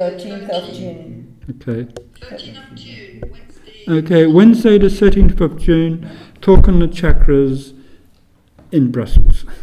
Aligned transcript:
13th 0.00 0.48
of 0.50 0.72
June. 0.72 1.36
Okay. 1.50 1.92
13th 2.20 2.70
of 2.70 2.74
June, 2.76 3.20
Wednesday. 3.32 3.84
Okay, 3.88 4.26
Wednesday 4.28 4.78
the 4.78 4.86
13th 4.86 5.40
of 5.40 5.58
June, 5.58 6.08
talk 6.40 6.68
on 6.68 6.78
the 6.78 6.86
chakras 6.86 7.76
in 8.70 8.92
Brussels. 8.92 9.44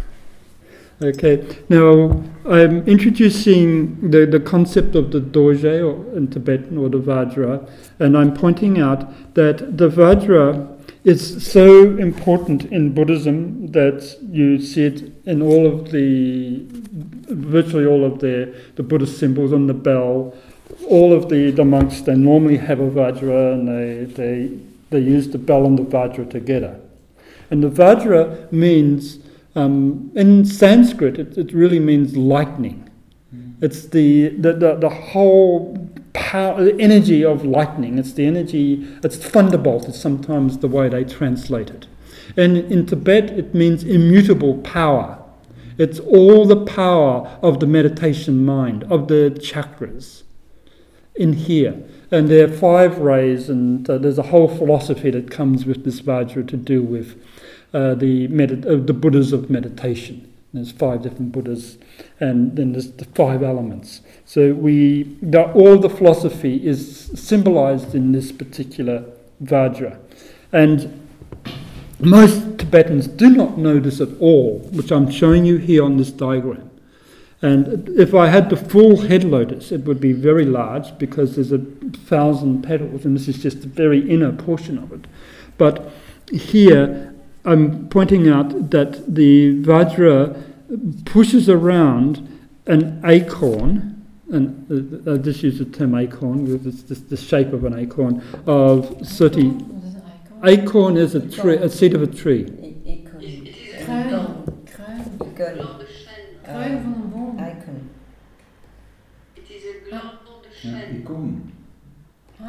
Okay, 1.01 1.45
now 1.67 2.23
I'm 2.45 2.87
introducing 2.87 4.11
the, 4.11 4.25
the 4.25 4.39
concept 4.39 4.95
of 4.95 5.11
the 5.11 5.19
Dorje 5.19 5.83
or 5.83 6.15
in 6.15 6.29
Tibetan 6.29 6.77
or 6.77 6.87
the 6.87 6.99
Vajra, 6.99 7.69
and 7.99 8.17
I'm 8.17 8.33
pointing 8.33 8.79
out 8.79 9.33
that 9.33 9.77
the 9.77 9.89
Vajra 9.89 10.74
is 11.05 11.45
so 11.45 11.97
important 11.97 12.65
in 12.71 12.91
Buddhism 12.93 13.71
that 13.71 14.17
you 14.29 14.59
see 14.59 14.85
it 14.85 15.11
in 15.25 15.41
all 15.41 15.67
of 15.67 15.91
the, 15.91 16.65
virtually 17.29 17.85
all 17.85 18.03
of 18.03 18.19
the, 18.19 18.53
the 18.75 18.83
Buddhist 18.83 19.19
symbols 19.19 19.53
on 19.53 19.67
the 19.67 19.73
bell. 19.73 20.35
All 20.89 21.13
of 21.13 21.29
the, 21.29 21.51
the 21.51 21.63
monks, 21.63 22.01
they 22.01 22.15
normally 22.15 22.57
have 22.57 22.79
a 22.79 22.89
Vajra 22.89 23.53
and 23.53 23.67
they, 23.67 24.05
they, 24.13 24.57
they 24.89 24.99
use 24.99 25.29
the 25.29 25.37
bell 25.37 25.65
and 25.65 25.77
the 25.77 25.83
Vajra 25.83 26.29
together. 26.29 26.79
And 27.51 27.63
the 27.63 27.69
Vajra 27.69 28.51
means, 28.51 29.19
um, 29.55 30.11
in 30.15 30.43
Sanskrit, 30.43 31.19
it, 31.19 31.37
it 31.37 31.53
really 31.53 31.79
means 31.79 32.17
lightning. 32.17 32.89
It's 33.61 33.87
the, 33.87 34.29
the, 34.29 34.53
the, 34.53 34.75
the 34.75 34.89
whole 34.89 35.87
power, 36.35 36.69
energy 36.79 37.23
of 37.23 37.45
lightning. 37.45 37.97
It's 37.97 38.13
the 38.13 38.25
energy, 38.25 38.85
it's 39.03 39.17
thunderbolt, 39.17 39.87
is 39.87 39.99
sometimes 39.99 40.57
the 40.57 40.67
way 40.67 40.89
they 40.89 41.05
translate 41.05 41.69
it. 41.69 41.87
And 42.35 42.57
in 42.57 42.85
Tibet, 42.85 43.29
it 43.29 43.55
means 43.55 43.83
immutable 43.83 44.55
power. 44.57 45.23
It's 45.77 45.99
all 45.99 46.45
the 46.45 46.65
power 46.65 47.37
of 47.41 47.59
the 47.61 47.67
meditation 47.67 48.45
mind, 48.45 48.83
of 48.85 49.07
the 49.07 49.37
chakras 49.49 50.23
in 51.15 51.33
here. 51.33 51.75
And 52.11 52.27
there 52.27 52.49
are 52.49 52.51
five 52.51 52.97
rays, 52.97 53.49
and 53.49 53.89
uh, 53.89 53.97
there's 53.97 54.19
a 54.19 54.29
whole 54.33 54.49
philosophy 54.49 55.11
that 55.11 55.31
comes 55.31 55.65
with 55.65 55.85
this 55.85 56.01
Vajra 56.01 56.47
to 56.49 56.57
do 56.57 56.83
with 56.83 57.21
uh, 57.73 57.95
the, 57.95 58.25
uh, 58.25 58.85
the 58.85 58.93
Buddhas 58.93 59.31
of 59.31 59.49
meditation. 59.49 60.29
There's 60.55 60.71
five 60.71 61.03
different 61.03 61.31
Buddhas, 61.31 61.77
and 62.19 62.55
then 62.55 62.71
there's 62.71 62.91
the 62.91 63.05
five 63.05 63.43
elements. 63.43 64.01
So 64.25 64.53
we, 64.53 65.17
all 65.33 65.77
the 65.77 65.89
philosophy 65.89 66.65
is 66.65 67.11
symbolized 67.15 67.93
in 67.93 68.11
this 68.11 68.31
particular 68.31 69.05
Vajra. 69.43 69.99
And 70.51 71.07
most 71.99 72.59
Tibetans 72.59 73.07
do 73.07 73.29
not 73.29 73.57
know 73.57 73.79
this 73.79 74.01
at 74.01 74.09
all, 74.19 74.59
which 74.71 74.91
I'm 74.91 75.09
showing 75.09 75.45
you 75.45 75.57
here 75.57 75.83
on 75.83 75.97
this 75.97 76.11
diagram. 76.11 76.71
And 77.41 77.89
if 77.89 78.15
I 78.15 78.27
had 78.27 78.49
the 78.49 78.57
full 78.57 79.01
head 79.01 79.23
lotus, 79.23 79.71
it 79.71 79.85
would 79.85 79.99
be 79.99 80.13
very 80.13 80.45
large 80.45 80.97
because 80.97 81.35
there's 81.35 81.51
a 81.51 81.59
thousand 81.59 82.63
petals, 82.63 83.05
and 83.05 83.15
this 83.15 83.27
is 83.27 83.41
just 83.41 83.61
the 83.61 83.67
very 83.67 84.09
inner 84.09 84.31
portion 84.31 84.77
of 84.77 84.91
it. 84.91 85.05
But 85.57 85.91
here, 86.31 87.14
I'm 87.45 87.87
pointing 87.89 88.27
out 88.27 88.71
that 88.71 89.13
the 89.15 89.61
Vajra 89.61 90.35
pushes 91.05 91.47
around 91.47 92.27
an 92.65 92.99
acorn, 93.05 94.03
and 94.31 95.07
uh, 95.07 95.13
I 95.13 95.17
just 95.17 95.43
use 95.43 95.59
the 95.59 95.65
term 95.65 95.93
acorn 95.93 96.45
because 96.45 96.89
it's 96.89 97.01
the 97.01 97.17
shape 97.17 97.53
of 97.53 97.63
an 97.63 97.77
acorn, 97.77 98.23
of 98.47 98.97
30. 99.07 99.43
Wat 99.49 99.83
is 99.83 99.93
een 99.93 100.01
icon? 100.41 100.59
Acorn? 100.67 100.97
Is 100.97 101.13
a 101.15 101.19
tree, 101.19 101.55
a 101.57 101.69
seed 101.69 101.93
of 101.93 102.01
a 102.01 102.07
tree. 102.07 102.45
I- 102.61 102.71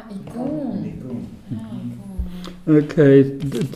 Icon. 0.09 2.06
Okay, 2.67 3.21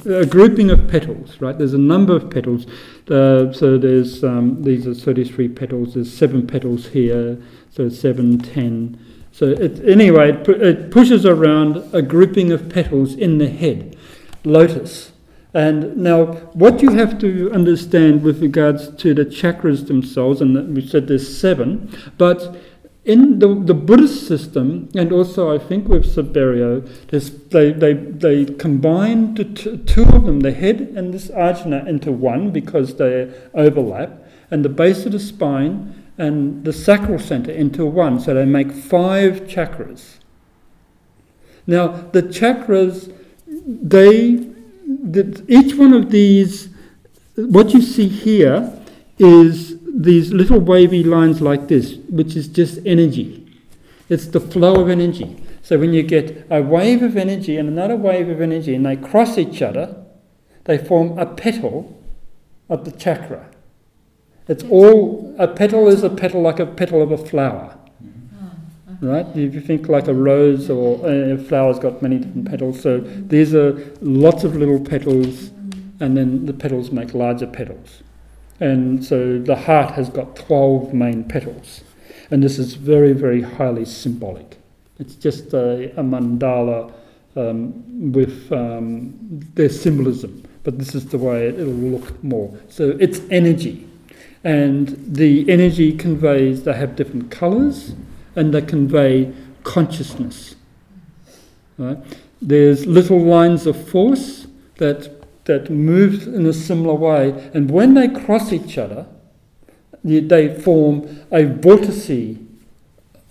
a 0.10 0.26
grouping 0.26 0.70
of 0.70 0.88
petals, 0.90 1.40
right? 1.40 1.58
There's 1.58 1.74
a 1.74 1.78
number 1.78 2.16
of 2.16 2.30
petals. 2.30 2.66
Uh, 3.10 3.52
so 3.54 3.78
there's 3.78 4.24
um, 4.24 4.64
these 4.64 4.86
are 4.88 4.94
33 4.94 5.50
petals. 5.50 5.94
There's 5.94 6.12
seven 6.12 6.46
petals 6.46 6.88
here, 6.88 7.42
so 7.70 7.90
seven, 7.90 8.38
ten. 8.40 9.00
So 9.32 9.46
it, 9.46 9.80
anyway, 9.88 10.32
it, 10.32 10.44
pu- 10.44 10.52
it 10.52 10.92
pushes 10.92 11.26
around 11.26 11.78
a 11.94 12.02
grouping 12.02 12.52
of 12.52 12.70
petals 12.70 13.16
in 13.16 13.38
the 13.38 13.50
head, 13.50 13.96
lotus. 14.44 15.12
And 15.54 15.98
now, 15.98 16.28
what 16.54 16.82
you 16.82 16.92
have 16.92 17.20
to 17.20 17.52
understand 17.52 18.24
with 18.24 18.42
regards 18.42 18.90
to 18.96 19.14
the 19.14 19.26
chakras 19.26 19.88
themselves, 19.88 20.40
and 20.40 20.76
we 20.76 20.86
said 20.86 21.08
there's 21.08 21.38
seven, 21.38 21.94
but 22.18 22.56
in 23.04 23.40
the, 23.40 23.56
the 23.56 23.74
Buddhist 23.74 24.28
system, 24.28 24.90
and 24.94 25.12
also 25.12 25.54
I 25.54 25.58
think 25.58 25.88
with 25.88 26.14
there's, 26.14 27.30
they, 27.30 27.72
they, 27.72 27.94
they 27.94 28.46
combine 28.46 29.34
the 29.34 29.46
t- 29.46 29.78
two 29.78 30.04
of 30.04 30.26
them, 30.26 30.42
the 30.42 30.52
head 30.52 30.82
and 30.96 31.14
this 31.14 31.30
ajna, 31.30 31.88
into 31.88 32.12
one 32.12 32.52
because 32.52 32.98
they 32.98 33.34
overlap, 33.56 34.24
and 34.52 34.64
the 34.64 34.70
base 34.70 35.06
of 35.06 35.14
the 35.14 35.20
spine 35.20 36.12
and 36.18 36.64
the 36.64 36.74
sacral 36.74 37.18
center 37.18 37.52
into 37.52 37.86
one, 37.86 38.20
so 38.20 38.36
they 38.36 38.46
make 38.46 38.72
five 38.72 39.42
chakras. 39.42 40.20
Now, 41.66 41.88
the 41.88 42.22
chakras, 42.22 43.12
they, 43.48 44.36
the, 44.86 45.44
each 45.48 45.76
one 45.76 45.94
of 45.94 46.12
these, 46.12 46.70
what 47.36 47.74
you 47.74 47.82
see 47.82 48.08
here 48.08 48.78
is 49.18 49.71
these 49.94 50.32
little 50.34 50.60
wavy 50.60 51.04
lines 51.04 51.42
like 51.42 51.68
this, 51.68 51.96
which 52.10 52.36
is 52.36 52.48
just 52.48 52.80
energy. 52.86 53.46
It's 54.10 54.28
the 54.28 54.40
flow 54.40 54.82
of 54.82 54.90
energy. 54.90 55.44
So 55.62 55.78
when 55.78 55.94
you 55.94 56.04
get 56.04 56.48
a 56.50 56.62
wave 56.62 57.02
of 57.02 57.16
energy 57.16 57.58
and 57.58 57.70
another 57.70 57.96
wave 57.96 58.30
of 58.30 58.42
energy 58.42 58.76
and 58.76 58.86
they 58.86 58.96
cross 58.96 59.38
each 59.38 59.62
other, 59.62 59.96
they 60.66 60.78
form 60.78 61.18
a 61.18 61.26
petal 61.26 62.02
of 62.70 62.86
the 62.86 62.92
chakra. 62.92 63.50
It's 64.48 64.64
all, 64.64 65.36
a 65.38 65.48
petal 65.48 65.88
is 65.88 66.04
a 66.04 66.10
petal 66.10 66.42
like 66.42 66.60
a 66.60 66.66
petal 66.66 67.02
of 67.02 67.12
a 67.12 67.18
flower. 67.18 67.78
Ah, 68.38 68.56
right? 69.02 69.26
If 69.36 69.54
you 69.54 69.62
think 69.62 69.88
like 69.88 70.08
a 70.08 70.14
rose 70.14 70.70
or 70.70 71.08
a 71.08 71.38
flower's 71.38 71.80
got 71.80 72.02
many 72.02 72.18
different 72.18 72.50
petals, 72.50 72.82
so 72.82 73.00
these 73.00 73.54
are 73.54 73.74
lots 74.02 74.44
of 74.44 74.56
little 74.56 74.80
petals, 74.80 75.52
and 76.00 76.18
then 76.18 76.48
the 76.48 76.54
petals 76.54 76.92
make 76.92 77.14
larger 77.14 77.48
petals. 77.48 78.04
And 78.62 79.04
so 79.04 79.40
the 79.40 79.56
heart 79.56 79.96
has 79.96 80.08
got 80.10 80.36
12 80.36 80.94
main 80.94 81.24
petals. 81.26 81.82
And 82.30 82.42
this 82.42 82.60
is 82.60 82.76
very, 82.76 83.12
very 83.12 83.42
highly 83.42 83.86
symbolic. 83.86 84.58
It's 85.00 85.16
just 85.16 85.54
a, 85.54 85.92
a 86.00 86.04
mandala 86.04 86.94
um, 87.36 88.12
with 88.12 88.52
um, 88.54 89.14
their 89.56 89.70
symbolism, 89.70 90.44
but 90.64 90.78
this 90.78 90.94
is 90.94 91.08
the 91.08 91.18
way 91.18 91.48
it'll 91.48 91.66
look 91.66 92.24
more. 92.24 92.56
So 92.70 92.96
it's 93.00 93.22
energy. 93.32 93.88
And 94.44 94.96
the 95.08 95.50
energy 95.50 95.98
conveys, 95.98 96.64
they 96.64 96.74
have 96.74 96.96
different 96.96 97.32
colours 97.32 97.96
and 98.36 98.54
they 98.54 98.62
convey 98.62 99.34
consciousness. 99.64 100.56
Right? 101.80 101.98
There's 102.42 102.86
little 102.86 103.20
lines 103.20 103.66
of 103.66 103.90
force 103.90 104.46
that 104.78 105.21
that 105.52 105.70
moves 105.70 106.28
in 106.28 106.46
a 106.46 106.54
similar 106.54 106.96
way, 106.96 107.52
and 107.54 107.70
when 107.70 107.94
they 107.94 108.08
cross 108.08 108.54
each 108.54 108.78
other, 108.78 109.06
they 110.04 110.60
form 110.62 111.26
a 111.32 111.44
vortice 111.44 112.38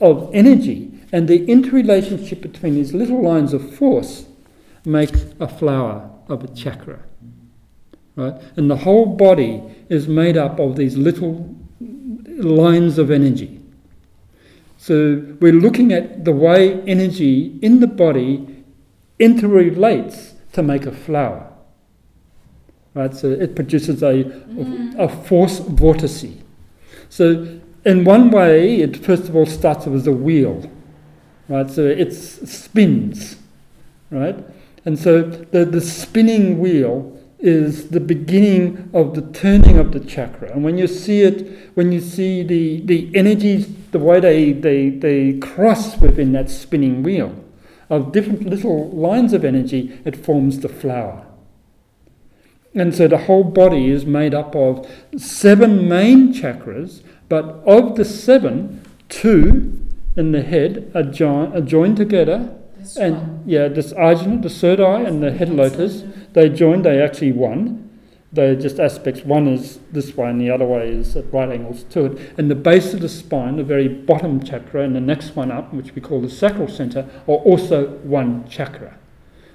of 0.01 0.31
energy, 0.35 0.93
and 1.13 1.29
the 1.29 1.45
interrelationship 1.47 2.41
between 2.41 2.75
these 2.75 2.93
little 2.93 3.23
lines 3.23 3.53
of 3.53 3.75
force 3.75 4.27
makes 4.85 5.25
a 5.41 5.49
flower 5.49 6.11
of 6.29 6.45
a 6.45 6.49
chakra. 6.49 7.01
Right? 8.17 8.35
And 8.57 8.71
the 8.71 8.77
whole 8.77 9.07
body 9.07 9.63
is 9.89 10.07
made 10.07 10.37
up 10.37 10.61
of 10.61 10.77
these 10.77 10.97
little 10.97 11.57
lines 11.81 12.99
of 12.99 13.11
energy. 13.11 13.61
So 14.77 15.23
we're 15.41 15.53
looking 15.53 15.93
at 15.93 16.25
the 16.25 16.33
way 16.33 16.81
energy 16.83 17.59
in 17.61 17.81
the 17.81 17.87
body 17.87 18.65
interrelates 19.19 20.35
to 20.53 20.63
make 20.63 20.87
a 20.87 20.93
flower. 20.93 21.50
Right, 22.93 23.15
so 23.15 23.31
it 23.31 23.55
produces 23.55 24.03
a, 24.03 24.25
a 24.99 25.09
force 25.09 25.61
vortice. 25.61 26.43
So, 27.09 27.61
in 27.85 28.05
one 28.05 28.31
way, 28.31 28.81
it 28.81 28.97
first 28.97 29.29
of 29.29 29.37
all 29.37 29.47
starts 29.47 29.87
as 29.87 30.07
a 30.09 30.13
wheel, 30.13 30.69
right? 31.49 31.71
So 31.71 31.87
it 31.87 32.13
spins, 32.13 33.37
right? 34.11 34.37
And 34.85 34.99
so 34.99 35.23
the, 35.23 35.65
the 35.65 35.81
spinning 35.81 36.59
wheel 36.59 37.17
is 37.39 37.89
the 37.89 38.01
beginning 38.01 38.91
of 38.93 39.15
the 39.15 39.23
turning 39.39 39.79
of 39.79 39.93
the 39.93 40.01
chakra. 40.01 40.53
And 40.53 40.63
when 40.63 40.77
you 40.77 40.87
see 40.87 41.23
it, 41.23 41.71
when 41.75 41.91
you 41.93 42.01
see 42.01 42.43
the, 42.43 42.81
the 42.83 43.11
energies, 43.15 43.69
the 43.93 43.99
way 43.99 44.21
they, 44.21 44.53
they, 44.53 44.91
they 44.91 45.39
cross 45.39 45.97
within 45.99 46.33
that 46.33 46.51
spinning 46.51 47.03
wheel 47.03 47.35
of 47.89 48.13
different 48.13 48.45
little 48.45 48.91
lines 48.91 49.33
of 49.33 49.45
energy, 49.45 49.99
it 50.05 50.17
forms 50.17 50.61
the 50.61 50.69
flower. 50.69 51.27
And 52.75 52.95
so 52.95 53.09
the 53.09 53.19
whole 53.19 53.45
body 53.45 53.91
is 53.91 54.07
made 54.07 54.33
up 54.35 54.55
of 54.55 54.89
seven 55.17 55.89
main 55.89 56.33
chakras, 56.33 57.03
but 57.29 57.45
of 57.67 57.97
the 57.97 58.05
seven, 58.05 58.83
two 59.09 59.87
in 60.17 60.33
the 60.33 60.43
head 60.43 60.91
are, 60.95 61.03
join, 61.03 61.53
are 61.57 61.61
joined 61.61 61.97
together, 61.97 62.57
This 62.79 62.97
and 62.97 63.17
one. 63.17 63.43
yeah, 63.47 63.69
this 63.69 63.93
Ajna, 63.95 64.43
the 64.43 64.51
third 64.51 64.81
eye, 64.81 65.03
and 65.03 65.23
the 65.23 65.33
head 65.33 65.51
lotus, 65.51 66.05
they 66.33 66.49
join. 66.49 66.83
They 66.83 67.01
actually 67.01 67.33
one. 67.33 67.89
They're 68.33 68.55
just 68.55 68.79
aspects. 68.79 69.23
One 69.25 69.49
is 69.49 69.81
this 69.91 70.17
way, 70.17 70.31
and 70.31 70.41
the 70.41 70.51
other 70.51 70.65
way 70.65 70.89
is 70.91 71.17
at 71.17 71.33
right 71.33 71.51
angles 71.51 71.83
to 71.91 72.05
it. 72.07 72.33
And 72.39 72.49
the 72.49 72.55
base 72.55 72.95
of 72.95 73.01
the 73.01 73.09
spine, 73.09 73.57
the 73.57 73.65
very 73.65 73.89
bottom 73.89 74.41
chakra, 74.41 74.85
and 74.85 74.95
the 74.95 75.01
next 75.01 75.35
one 75.35 75.51
up, 75.51 75.75
which 75.75 75.93
we 75.97 76.01
call 76.01 76.21
the 76.21 76.31
sacral 76.31 76.69
center, 76.69 77.09
are 77.27 77.35
also 77.35 77.89
one 78.05 78.49
chakra. 78.49 78.97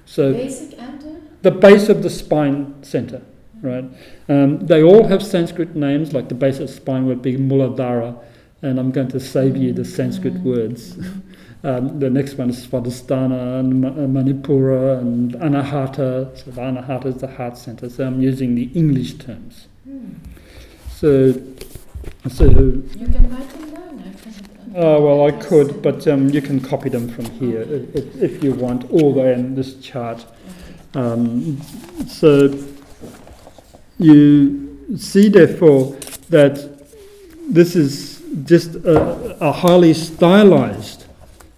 So 0.04 0.34
Basic 0.34 0.78
and 0.78 1.25
the 1.46 1.52
base 1.52 1.88
of 1.88 2.02
the 2.02 2.10
spine 2.10 2.74
center, 2.82 3.22
right? 3.62 3.84
Um, 4.28 4.66
they 4.66 4.82
all 4.82 5.04
have 5.06 5.22
Sanskrit 5.22 5.76
names, 5.76 6.12
like 6.12 6.28
the 6.28 6.34
base 6.34 6.58
of 6.58 6.66
the 6.66 6.72
spine 6.72 7.06
would 7.06 7.22
be 7.22 7.36
Muladhara, 7.36 8.18
and 8.62 8.80
I'm 8.80 8.90
going 8.90 9.06
to 9.16 9.20
save 9.20 9.56
you 9.56 9.72
the 9.72 9.84
Sanskrit 9.84 10.34
words. 10.34 10.98
Um, 11.64 11.98
the 11.98 12.10
next 12.10 12.34
one 12.34 12.48
is 12.50 12.64
Svadhisthana 12.64 13.58
and 13.58 13.84
uh, 13.84 13.90
Manipura 14.16 15.00
and 15.00 15.32
Anahata. 15.34 16.36
So 16.38 16.50
the 16.52 16.60
Anahata 16.60 17.06
is 17.06 17.16
the 17.16 17.26
heart 17.26 17.58
center. 17.58 17.88
So 17.90 18.06
I'm 18.06 18.20
using 18.22 18.54
the 18.54 18.70
English 18.74 19.14
terms. 19.14 19.66
Hmm. 19.82 20.12
So, 20.94 21.32
so 22.30 22.44
You 22.44 22.84
can 22.94 23.30
write 23.32 23.48
them 23.50 23.70
down. 23.74 24.16
Uh, 24.76 25.00
well, 25.00 25.26
I 25.26 25.32
could, 25.32 25.82
but 25.82 26.06
um, 26.06 26.28
you 26.28 26.40
can 26.42 26.60
copy 26.60 26.88
them 26.88 27.08
from 27.08 27.24
here 27.40 27.62
if, 27.62 27.96
if- 27.96 28.22
if 28.22 28.44
you 28.44 28.52
want, 28.52 28.84
or 28.92 29.12
they're 29.14 29.32
in 29.32 29.56
this 29.56 29.74
chart. 29.80 30.24
Um, 30.96 31.60
so 32.08 32.58
you 33.98 34.96
see, 34.96 35.28
therefore, 35.28 35.94
that 36.30 36.58
this 37.50 37.76
is 37.76 38.22
just 38.44 38.76
a, 38.76 39.36
a 39.44 39.52
highly 39.52 39.92
stylized, 39.92 41.04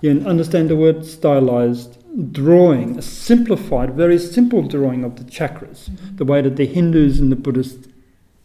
you 0.00 0.10
understand 0.26 0.70
the 0.70 0.76
word 0.76 1.06
stylized, 1.06 1.98
drawing, 2.32 2.98
a 2.98 3.02
simplified, 3.02 3.94
very 3.94 4.18
simple 4.18 4.62
drawing 4.62 5.04
of 5.04 5.14
the 5.16 5.24
chakras, 5.24 5.88
the 6.16 6.24
way 6.24 6.42
that 6.42 6.56
the 6.56 6.66
Hindus 6.66 7.20
and 7.20 7.30
the 7.30 7.36
Buddhists 7.36 7.86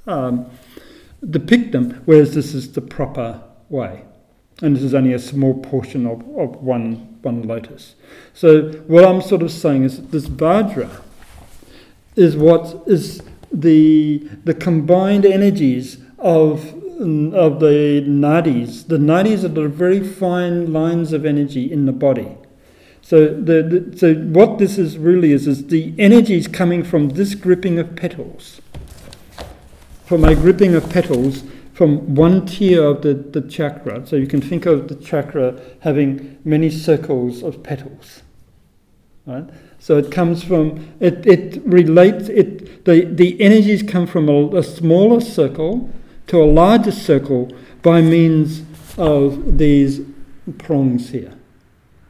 um, 0.06 0.46
depict 1.28 1.72
them, 1.72 2.04
whereas 2.06 2.36
this 2.36 2.54
is 2.54 2.72
the 2.74 2.82
proper 2.82 3.42
way. 3.70 4.04
And 4.62 4.76
this 4.76 4.84
is 4.84 4.94
only 4.94 5.14
a 5.14 5.20
small 5.20 5.60
portion 5.60 6.06
of, 6.06 6.22
of 6.38 6.62
one, 6.62 7.13
one 7.24 7.44
lotus. 7.44 7.96
So, 8.34 8.72
what 8.88 9.06
I'm 9.06 9.22
sort 9.22 9.42
of 9.42 9.52
saying 9.52 9.84
is 9.84 10.08
this 10.08 10.28
Vajra 10.28 11.02
is 12.16 12.36
what 12.36 12.84
is 12.86 13.22
the, 13.52 14.28
the 14.44 14.54
combined 14.54 15.26
energies 15.26 15.98
of, 16.20 16.66
of 17.00 17.60
the 17.60 18.04
nadis. 18.08 18.88
The 18.88 18.98
nadis 18.98 19.44
are 19.44 19.50
the 19.50 19.68
very 19.68 20.06
fine 20.06 20.72
lines 20.72 21.14
of 21.14 21.26
energy 21.26 21.72
in 21.72 21.86
the 21.86 21.92
body. 21.92 22.38
So, 23.02 23.28
the, 23.28 23.64
the, 23.64 23.98
so 23.98 24.14
what 24.16 24.60
this 24.60 24.78
is 24.78 24.98
really 24.98 25.34
is, 25.34 25.48
is 25.48 25.68
the 25.68 25.94
energies 26.00 26.48
coming 26.48 26.84
from 26.84 27.10
this 27.10 27.36
gripping 27.36 27.78
of 27.78 27.96
petals, 27.96 28.62
from 30.06 30.24
a 30.24 30.36
gripping 30.36 30.74
of 30.74 30.90
petals 30.90 31.44
from 31.74 32.16
one 32.16 32.46
tier 32.46 32.84
of 32.84 33.02
the, 33.02 33.14
the 33.14 33.42
chakra. 33.42 34.06
So 34.06 34.16
you 34.16 34.28
can 34.28 34.42
think 34.42 34.66
of 34.66 34.88
the 34.88 34.96
chakra 34.96 35.60
having 35.80 36.40
many 36.46 36.70
circles 36.70 37.44
of 37.44 37.64
petals. 37.64 38.22
Right? 39.26 39.50
So 39.80 39.98
it 39.98 40.12
comes 40.12 40.44
from, 40.44 40.94
it, 41.00 41.26
it 41.26 41.62
relates, 41.66 42.30
it, 42.30 42.86
the, 42.86 43.06
the 43.06 43.42
energies 43.42 43.84
come 43.84 44.06
from 44.06 44.30
a, 44.30 44.58
a 44.58 44.64
smaller 44.64 45.20
circle 45.20 45.90
to 46.28 46.42
a 46.42 46.46
larger 46.46 46.92
circle 46.92 47.52
by 47.82 48.02
means 48.02 48.62
of 48.98 49.58
these 49.58 50.02
prongs 50.58 51.10
here. 51.10 51.34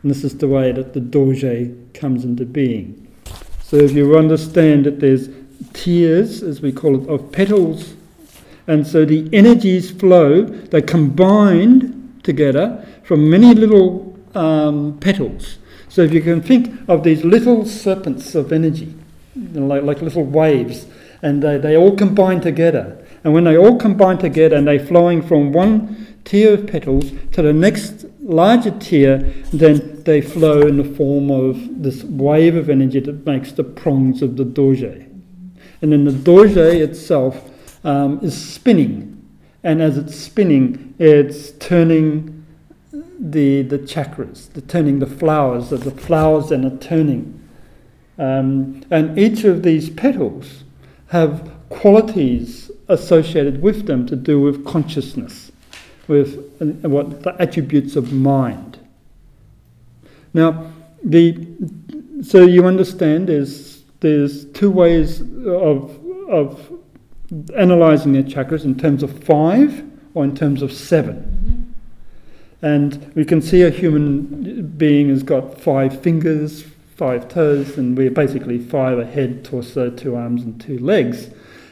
And 0.02 0.12
this 0.12 0.24
is 0.24 0.38
the 0.38 0.48
way 0.48 0.72
that 0.72 0.94
the 0.94 1.00
dorje 1.00 1.94
comes 1.94 2.26
into 2.26 2.46
being. 2.46 3.08
So 3.62 3.78
if 3.78 3.94
you 3.94 4.18
understand 4.18 4.86
that 4.86 5.00
there's 5.00 5.30
tiers, 5.74 6.44
as 6.44 6.62
we 6.62 6.72
call 6.72 7.02
it, 7.02 7.10
of 7.10 7.32
petals, 7.32 7.96
and 8.68 8.88
so 8.88 9.06
the 9.06 9.30
energies 9.34 9.92
flow, 9.92 10.44
they 10.44 10.82
combined 10.82 12.22
together 12.24 12.86
from 13.04 13.30
many 13.30 13.54
little 13.54 14.18
um, 14.36 14.98
petals. 15.00 15.58
So 15.90 16.02
if 16.02 16.14
you 16.14 16.22
can 16.22 16.42
think 16.42 16.74
of 16.88 17.04
these 17.04 17.24
little 17.24 17.66
serpents 17.66 18.36
of 18.36 18.52
energy, 18.52 18.96
you 19.36 19.60
know, 19.60 19.68
like, 19.68 19.84
like 19.84 20.02
little 20.02 20.24
waves, 20.24 20.88
and 21.22 21.44
they, 21.44 21.58
they 21.58 21.78
all 21.78 21.96
combine 21.96 22.42
together. 22.42 22.98
And 23.24 23.34
when 23.34 23.44
they 23.44 23.58
all 23.58 23.78
combine 23.78 24.18
together 24.18 24.56
and 24.56 24.68
they're 24.68 24.86
flowing 24.86 25.22
from 25.22 25.52
one 25.52 26.18
tier 26.26 26.56
of 26.56 26.68
petals 26.68 27.12
to 27.34 27.42
the 27.42 27.54
next 27.54 28.06
larger 28.22 28.72
tier, 28.72 29.18
then 29.52 30.04
they 30.04 30.22
flow 30.22 30.62
in 30.62 30.78
the 30.78 30.84
form 30.84 31.32
of 31.32 31.84
this 31.84 32.04
wave 32.04 32.56
of 32.56 32.70
energy 32.70 33.00
that 33.02 33.26
makes 33.26 33.52
the 33.52 33.64
prongs 33.64 34.22
of 34.22 34.38
the 34.38 34.44
dorje. 34.44 35.10
And 35.82 35.92
then 35.92 36.06
the 36.06 36.12
dorje 36.12 36.80
itself 36.82 37.50
um, 37.84 38.20
is 38.22 38.36
spinning. 38.36 39.10
And 39.64 39.82
as 39.82 39.98
it's 39.98 40.16
spinning, 40.16 40.94
it's 41.00 41.52
turning 41.52 42.46
the, 43.20 43.62
the 43.62 43.80
chakras, 43.80 44.52
the 44.52 44.62
turning 44.62 45.00
the 45.00 45.08
flowers, 45.08 45.70
the 45.70 45.92
flowers 45.92 46.50
then 46.50 46.66
are 46.66 46.78
turning. 46.78 47.40
Um, 48.18 48.84
and 48.92 49.18
each 49.18 49.44
of 49.44 49.64
these 49.64 49.90
petals 49.90 50.64
have 51.08 51.52
qualities 51.70 52.70
associated 52.90 53.62
with 53.62 53.88
them 53.88 54.06
to 54.08 54.16
do 54.16 54.40
with 54.40 54.66
consciousness, 54.66 55.52
with 56.08 56.38
uh, 56.62 56.90
what 56.90 57.24
the 57.24 57.36
attributes 57.42 57.96
of 57.96 58.12
mind. 58.12 58.80
Now, 60.34 60.72
the 61.04 61.48
so 62.22 62.46
you 62.46 62.66
understand 62.66 63.30
there's 63.30 63.84
there's 64.00 64.46
two 64.52 64.72
ways 64.72 65.22
of 65.48 66.00
of 66.30 66.80
analyzing 67.56 68.14
the 68.14 68.24
chakras 68.24 68.64
in 68.64 68.78
terms 68.78 69.04
of 69.04 69.24
five 69.24 69.84
or 70.14 70.24
in 70.24 70.36
terms 70.36 70.62
of 70.62 70.72
seven. 70.72 71.16
Mm-hmm. 71.16 71.74
And 72.66 73.12
we 73.14 73.26
can 73.26 73.42
see 73.42 73.62
a 73.62 73.70
human 73.70 74.68
being 74.78 75.10
has 75.10 75.22
got 75.22 75.60
five 75.60 76.02
fingers, 76.02 76.64
five 76.96 77.28
toes, 77.28 77.78
and 77.78 77.98
we're 77.98 78.12
basically 78.12 78.58
five 78.58 79.00
a 79.00 79.06
head, 79.06 79.44
torso, 79.44 79.90
two 79.90 80.16
arms, 80.16 80.44
and 80.44 80.62
two 80.62 80.80
legs. 80.80 81.30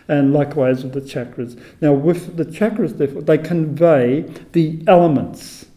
And 0.09 0.33
likewise 0.33 0.83
with 0.83 0.93
the 0.93 1.01
chakras. 1.01 1.57
Now, 1.79 1.93
with 1.93 2.35
the 2.35 2.43
chakras, 2.43 2.97
therefore, 2.97 3.21
they 3.21 3.37
convey 3.37 4.25
the 4.51 4.83
elements, 4.85 5.67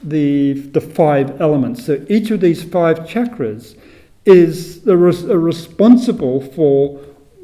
the, 0.00 0.52
the 0.52 0.80
five 0.80 1.40
elements. 1.40 1.84
So 1.84 2.04
each 2.08 2.30
of 2.30 2.40
these 2.40 2.62
five 2.62 3.00
chakras 3.00 3.76
is 4.24 4.82
res- 4.84 5.24
responsible 5.24 6.40
for 6.40 7.00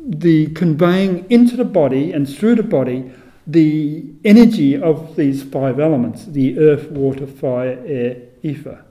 the 0.09 0.47
conveying 0.49 1.27
into 1.31 1.57
the 1.57 1.65
body 1.65 2.13
and 2.13 2.29
through 2.29 2.55
the 2.57 2.63
body 2.63 3.11
the 3.47 4.05
energy 4.25 4.81
of 4.81 5.17
these 5.17 5.43
five 5.43 5.81
elements 5.81 6.25
the 6.27 6.59
earth, 6.59 6.91
water, 6.91 7.27
fire, 7.27 7.83
air, 7.87 8.17
ether. 8.43 8.85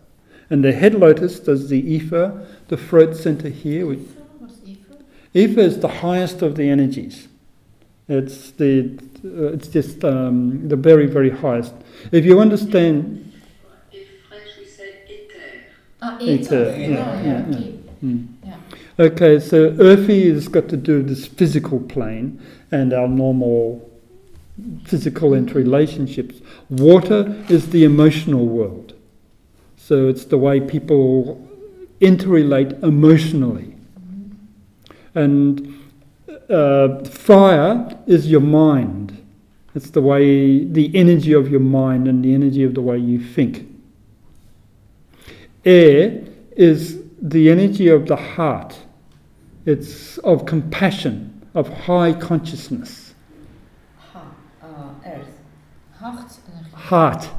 And 0.49 0.63
the 0.63 0.71
head 0.73 0.95
lotus 0.95 1.39
does 1.39 1.69
the 1.69 1.79
ether, 1.79 2.45
the 2.67 2.77
throat 2.77 3.15
center 3.15 3.49
here. 3.49 3.85
Which, 3.85 3.99
Ether? 4.65 4.95
ether 5.33 5.61
is 5.61 5.79
the 5.79 5.87
highest 5.87 6.41
of 6.41 6.55
the 6.55 6.67
energies. 6.69 7.27
It's 8.07 8.51
the 8.51 8.99
uh, 9.23 9.53
it's 9.53 9.67
just 9.67 10.03
um, 10.03 10.67
the 10.67 10.75
very 10.75 11.05
very 11.05 11.29
highest. 11.29 11.73
If 12.11 12.25
you 12.25 12.39
understand, 12.39 13.31
In 13.93 13.99
French, 14.27 14.43
we 14.59 14.65
say 14.65 15.03
éther. 15.07 15.61
Ah, 16.01 16.17
Ether, 16.19 16.69
Ether. 16.71 16.79
yeah, 16.79 16.87
yeah, 16.87 17.21
yeah, 17.23 17.45
yeah. 17.49 18.09
okay. 18.09 18.25
Okay, 18.99 19.39
so 19.39 19.75
earthy 19.79 20.29
has 20.31 20.47
got 20.47 20.67
to 20.69 20.77
do 20.77 20.97
with 20.97 21.07
this 21.07 21.25
physical 21.25 21.79
plane 21.79 22.41
and 22.71 22.93
our 22.93 23.07
normal 23.07 23.89
physical 24.83 25.31
interrelationships. 25.31 26.43
Water 26.69 27.43
is 27.49 27.69
the 27.69 27.83
emotional 27.85 28.45
world. 28.45 28.93
So 29.77 30.07
it's 30.07 30.25
the 30.25 30.37
way 30.37 30.59
people 30.59 31.47
interrelate 32.01 32.83
emotionally. 32.83 33.75
And 35.15 35.75
uh, 36.49 37.03
fire 37.05 37.97
is 38.05 38.29
your 38.29 38.41
mind. 38.41 39.15
It's 39.75 39.91
the 39.91 40.01
way, 40.01 40.65
the 40.65 40.95
energy 40.95 41.33
of 41.33 41.49
your 41.49 41.59
mind 41.59 42.07
and 42.07 42.23
the 42.23 42.33
energy 42.33 42.63
of 42.63 42.73
the 42.73 42.81
way 42.81 42.97
you 42.97 43.23
think. 43.23 43.65
Air 45.63 46.23
is 46.55 47.01
the 47.21 47.49
energy 47.49 47.87
of 47.87 48.07
the 48.07 48.15
heart. 48.15 48.77
It's 49.65 50.17
of 50.19 50.45
compassion, 50.45 51.47
of 51.53 51.67
high 51.69 52.13
consciousness. 52.13 53.13
Ha, 53.97 54.23
uh, 54.61 55.09
earth. 55.09 55.39
Heart. 56.73 57.29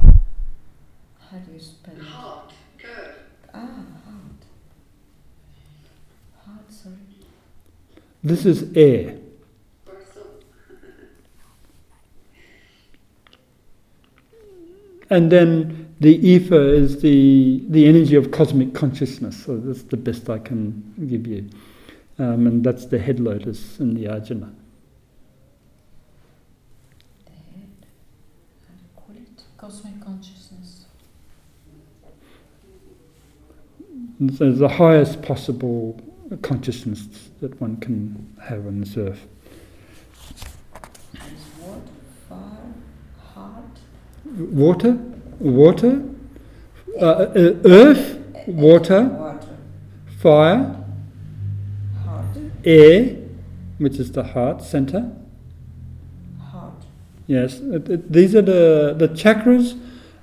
How 1.19 1.37
do 1.37 1.51
you 1.53 1.59
spell 1.59 1.95
it? 1.95 2.03
Heart, 2.03 2.53
cœur. 2.77 3.13
Ah, 3.53 3.57
heart. 3.57 4.41
Heart, 6.45 6.71
sorry. 6.71 6.95
This 8.23 8.45
is 8.45 8.71
air. 8.75 9.17
And 15.09 15.29
then 15.29 15.93
the 15.99 16.15
ether 16.25 16.73
is 16.73 17.01
the 17.01 17.61
the 17.67 17.85
energy 17.85 18.15
of 18.15 18.31
cosmic 18.31 18.73
consciousness. 18.73 19.43
So 19.43 19.57
that's 19.57 19.83
the 19.83 19.97
best 19.97 20.29
I 20.29 20.39
can 20.39 20.81
give 21.07 21.27
you, 21.27 21.49
um, 22.21 22.45
and 22.47 22.63
that's 22.63 22.85
the 22.85 22.99
head 22.99 23.19
lotus 23.19 23.79
in 23.79 23.95
the 23.95 24.05
ajna. 24.05 24.53
The 27.25 27.31
head. 27.31 27.85
How 28.67 28.73
do 28.75 28.83
you 28.83 28.89
call 28.95 29.15
it? 29.15 29.43
Cosmic 29.57 29.99
consciousness. 30.03 30.85
So 34.37 34.51
the 34.51 34.67
highest 34.67 35.23
possible 35.23 35.99
consciousness 36.43 37.07
that 37.41 37.59
one 37.59 37.77
can 37.77 38.35
have 38.41 38.67
on 38.67 38.81
this 38.81 38.95
earth. 38.97 39.27
Is 41.15 41.21
what? 41.59 41.81
Fire? 42.29 42.73
Heart? 43.33 43.65
Water, 44.51 44.91
water, 45.39 46.03
uh, 47.01 47.05
uh, 47.05 47.53
earth, 47.65 48.19
water, 48.45 49.05
Water. 49.05 49.39
fire, 50.19 50.80
Air, 52.65 53.15
which 53.77 53.97
is 53.97 54.11
the 54.11 54.23
heart 54.23 54.61
center. 54.63 55.11
Heart. 56.39 56.85
Yes, 57.27 57.59
it, 57.59 57.89
it- 57.89 58.11
these 58.11 58.35
are 58.35 58.41
the 58.41 58.95
the 58.97 59.07
chakras. 59.09 59.77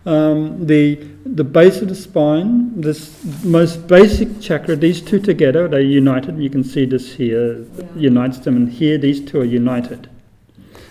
Um, 0.06 0.66
the 0.66 0.94
the 1.26 1.44
base 1.44 1.82
of 1.82 1.88
the 1.88 1.94
spine, 1.94 2.80
this 2.80 3.22
most 3.44 3.86
basic 3.88 4.40
chakra. 4.40 4.74
These 4.76 5.02
two 5.02 5.18
together, 5.20 5.68
they're 5.68 5.80
united. 5.82 6.38
You 6.38 6.48
can 6.48 6.64
see 6.64 6.86
this 6.86 7.12
here 7.14 7.66
Yeah. 7.76 7.84
unites 7.96 8.38
them, 8.38 8.56
and 8.56 8.68
here 8.70 8.96
these 8.96 9.20
two 9.20 9.40
are 9.40 9.44
united. 9.44 10.08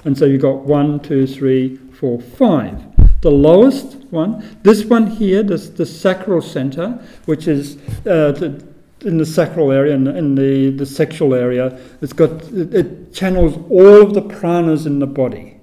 And 0.06 0.16
so 0.16 0.25
you've 0.25 0.42
got 0.44 0.66
one, 0.66 1.00
two, 1.00 1.25
three, 1.25 1.77
four, 1.77 2.22
five. 2.22 2.75
The 3.22 3.32
lowest 3.32 3.96
one, 4.12 4.44
this 4.62 4.86
one 4.86 5.08
here, 5.08 5.42
this 5.42 5.70
the 5.70 5.86
sacral 5.86 6.42
center, 6.42 7.00
which 7.25 7.48
is 7.48 7.77
uh, 8.06 8.34
the, 8.34 8.63
in 9.01 9.18
the 9.18 9.25
sacral 9.25 9.72
area 9.72 9.94
and 9.94 10.08
in 10.08 10.36
the, 10.36 10.72
the 10.72 10.86
sexual 10.86 11.34
area, 11.34 11.80
it's 12.01 12.13
got 12.13 12.32
it, 12.51 12.74
it 12.74 13.13
channels 13.13 13.58
all 13.70 14.01
of 14.01 14.13
the 14.13 14.22
pranas 14.22 14.86
in 14.86 15.00
the 15.00 15.08
body. 15.08 15.60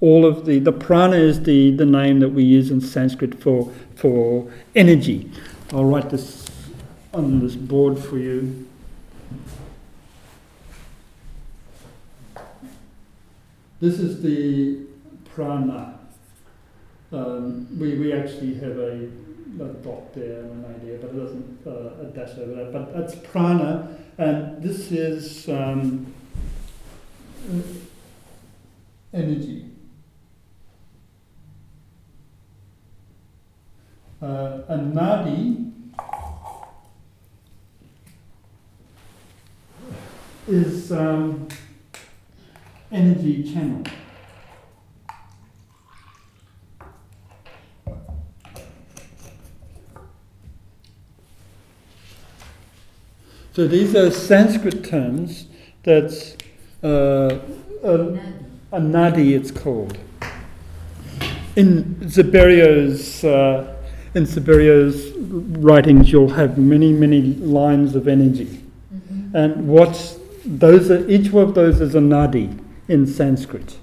All 0.00 0.26
of 0.26 0.44
the 0.44 0.58
the 0.58 0.72
prana 0.72 1.16
is 1.16 1.42
the, 1.42 1.70
the 1.70 1.86
name 1.86 2.20
that 2.20 2.30
we 2.30 2.42
use 2.42 2.70
in 2.70 2.80
Sanskrit 2.80 3.40
for 3.42 3.72
for 3.94 4.50
energy. 4.74 5.30
I'll 5.72 5.84
write 5.84 6.10
this 6.10 6.46
on 7.12 7.40
this 7.40 7.54
board 7.54 7.98
for 7.98 8.18
you. 8.18 8.66
This 13.80 13.98
is 13.98 14.22
the 14.22 14.86
prana. 15.34 15.98
Um, 17.12 17.68
we, 17.78 17.96
we 17.98 18.12
actually 18.12 18.54
have 18.54 18.78
a, 18.78 19.08
a 19.60 19.68
dot 19.82 20.14
there 20.14 20.40
and 20.40 20.64
an 20.64 20.74
idea, 20.74 20.98
but 20.98 21.10
it 21.10 21.18
doesn't 21.18 21.66
uh, 21.66 22.04
dash 22.14 22.38
over 22.38 22.54
that. 22.54 22.72
But 22.72 22.94
that's 22.94 23.14
prana, 23.14 23.96
and 24.18 24.62
this 24.62 24.90
is 24.92 25.48
um, 25.48 26.12
uh, 27.50 27.60
energy. 29.12 29.70
Uh, 34.22 34.62
a 34.68 34.78
nadi 34.78 35.72
is 40.46 40.92
um, 40.92 41.48
energy 42.90 43.52
channel. 43.52 43.82
So 53.54 53.68
these 53.68 53.94
are 53.94 54.10
Sanskrit 54.10 54.82
terms 54.82 55.46
that's 55.84 56.36
uh, 56.82 57.38
a, 57.84 57.94
a 58.72 58.80
nadi, 58.80 59.36
it's 59.36 59.52
called. 59.52 59.96
In 61.54 61.84
Zaberio's, 62.00 63.22
uh, 63.22 63.76
in 64.14 64.24
Zaberio's 64.24 65.16
writings, 65.58 66.10
you'll 66.10 66.30
have 66.30 66.58
many, 66.58 66.92
many 66.92 67.22
lines 67.22 67.94
of 67.94 68.08
energy. 68.08 68.60
Mm-hmm. 68.92 69.36
And 69.36 69.68
what's 69.68 70.18
those 70.44 70.90
are, 70.90 71.08
each 71.08 71.30
one 71.30 71.44
of 71.44 71.54
those 71.54 71.80
is 71.80 71.94
a 71.94 72.00
nadi 72.00 72.60
in 72.88 73.06
Sanskrit. 73.06 73.78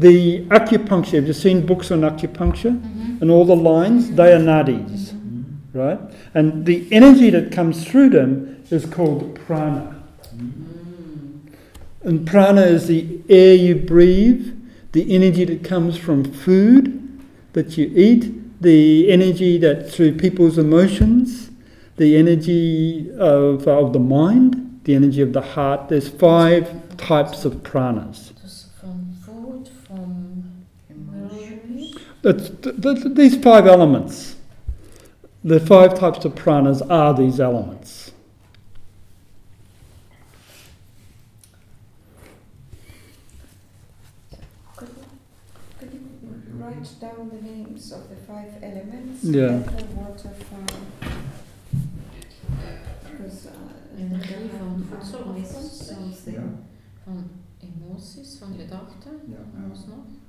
The 0.00 0.44
acupuncture, 0.46 1.12
have 1.12 1.28
you 1.28 1.34
seen 1.34 1.64
books 1.64 1.92
on 1.92 2.00
acupuncture? 2.00 2.76
Mm-hmm. 2.76 3.18
And 3.20 3.30
all 3.30 3.44
the 3.44 3.54
lines, 3.54 4.10
they 4.10 4.32
are 4.32 4.40
nadis, 4.40 5.16
right? 5.72 6.00
And 6.34 6.64
the 6.66 6.88
energy 6.92 7.30
that 7.30 7.52
comes 7.52 7.86
through 7.86 8.10
them 8.10 8.64
is 8.70 8.86
called 8.86 9.34
prana. 9.46 10.02
And 12.02 12.26
prana 12.26 12.62
is 12.62 12.88
the 12.88 13.20
air 13.28 13.54
you 13.54 13.74
breathe, 13.74 14.58
the 14.92 15.14
energy 15.14 15.44
that 15.44 15.62
comes 15.64 15.96
from 15.96 16.24
food 16.24 16.98
that 17.52 17.76
you 17.76 17.92
eat, 17.94 18.60
the 18.62 19.10
energy 19.10 19.58
that 19.58 19.90
through 19.90 20.16
people's 20.16 20.58
emotions, 20.58 21.50
the 21.96 22.16
energy 22.16 23.10
of, 23.18 23.66
of 23.68 23.92
the 23.92 23.98
mind, 23.98 24.80
the 24.84 24.94
energy 24.94 25.20
of 25.20 25.32
the 25.32 25.42
heart. 25.42 25.88
There's 25.88 26.08
five 26.08 26.96
types 26.96 27.44
of 27.44 27.54
pranas. 27.62 28.32
From 28.80 29.14
food, 29.24 29.68
from 29.86 30.64
emotions. 30.88 31.96
That's, 32.22 32.50
th- 32.50 32.80
th- 32.80 33.14
these 33.14 33.36
five 33.36 33.66
elements, 33.66 34.31
the 35.44 35.58
five 35.58 35.98
types 35.98 36.24
of 36.24 36.34
pranas 36.34 36.80
are 36.88 37.14
these 37.14 37.40
elements. 37.40 38.12
Could 44.76 44.88
you, 44.88 44.94
could 45.78 45.92
you 45.92 46.00
write 46.54 46.88
down 47.00 47.30
the 47.30 47.42
names 47.42 47.92
of 47.92 48.08
the 48.08 48.16
five 48.16 48.52
elements? 48.62 49.24
Yeah. 49.24 49.58
Water, 49.58 49.86
water, 49.94 50.30
fire. 50.50 51.10
Because 53.10 53.46
uh, 53.46 53.98
Energie 53.98 54.48
the 54.50 54.58
van 54.58 54.86
fire 54.88 54.88
voedsel 54.88 55.34
was 55.34 55.64
is 55.64 55.86
something. 55.86 56.34
Ja. 56.34 56.42
Van 57.04 57.30
emoties, 57.60 58.36
van 58.38 58.54
gedachten. 58.58 59.20
Ja. 59.28 59.68
Wat 59.68 59.86
nog? 59.88 60.21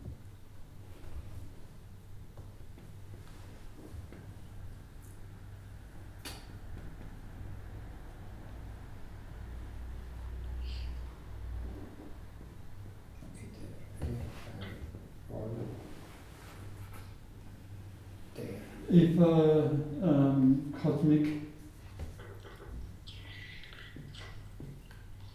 If 18.96 19.20
uh, 19.20 19.70
um, 20.04 20.72
cosmic 20.80 21.26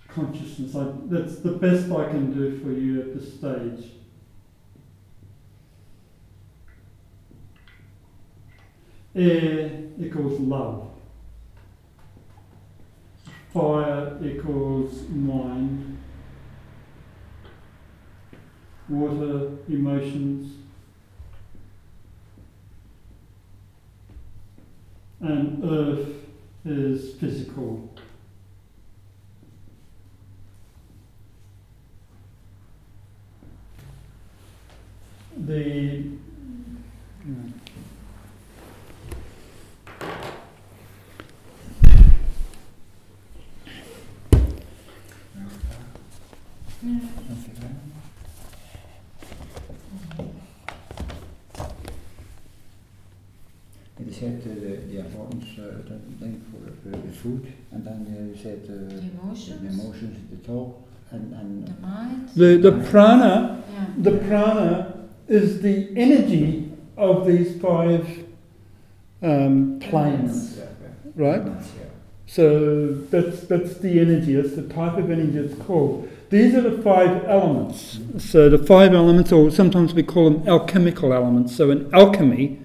consciousness, 0.07 0.77
I, 0.77 0.93
that's 1.07 1.41
the 1.41 1.51
best 1.51 1.91
I 1.91 2.09
can 2.09 2.33
do 2.33 2.57
for 2.61 2.71
you 2.71 3.01
at 3.01 3.19
this 3.19 3.35
stage. 3.35 3.95
Air 9.17 9.87
equals 9.99 10.39
love. 10.39 10.91
Fire 13.53 14.21
equals 14.23 15.03
mind. 15.09 15.99
Water, 18.89 19.51
emotions. 19.69 20.58
And 25.21 25.65
earth 25.65 26.09
is 26.65 27.15
physical. 27.15 27.93
The. 35.37 36.19
Je 54.21 54.25
zet 54.25 54.45
uh, 54.47 54.97
ja, 54.97 55.03
voor 55.15 55.27
ons, 55.35 55.45
uh, 55.59 55.65
dan 55.89 55.97
denk 56.19 56.35
ik 56.35 56.41
voor 56.51 56.61
uh, 56.87 56.93
de 56.93 57.13
food, 57.13 57.45
en 57.69 57.81
dan 57.85 57.95
je 58.07 58.39
zet 58.39 58.69
uh, 58.71 58.89
The 58.89 58.95
de 58.95 59.01
emotions. 59.23 59.61
emotions, 59.81 60.17
de 60.31 60.41
talk, 60.41 60.75
en, 61.11 61.21
en 61.33 61.63
The 61.65 61.73
mind. 61.81 62.63
the, 62.63 62.69
the 62.71 62.77
prana 62.91 63.57
Ja. 63.75 64.03
the 64.03 64.11
prana 64.11 64.95
is 65.27 65.61
the 65.61 65.89
energy 65.95 66.63
of 66.95 67.27
these 67.27 67.51
five 67.61 68.05
um, 69.23 69.79
planes, 69.91 70.55
Yeah, 70.57 70.65
yeah. 71.17 71.33
right? 71.35 71.45
Yeah. 71.47 71.87
So 72.25 72.43
that's 73.11 73.47
that's 73.47 73.79
the 73.81 74.01
energy. 74.01 74.35
That's 74.35 74.55
the 74.55 74.67
type 74.67 74.99
of 75.03 75.11
energy 75.11 75.39
it's 75.39 75.55
called. 75.67 76.07
These 76.29 76.55
are 76.59 76.63
the 76.71 76.83
five 76.83 77.25
elements. 77.27 77.99
So 78.19 78.51
the 78.51 78.59
five 78.59 78.93
elements, 78.95 79.33
or 79.33 79.51
sometimes 79.51 79.95
we 79.95 80.03
call 80.03 80.31
them 80.31 80.43
alchemical 80.47 81.13
elements. 81.13 81.55
So 81.57 81.71
in 81.71 81.87
alchemy, 81.93 82.59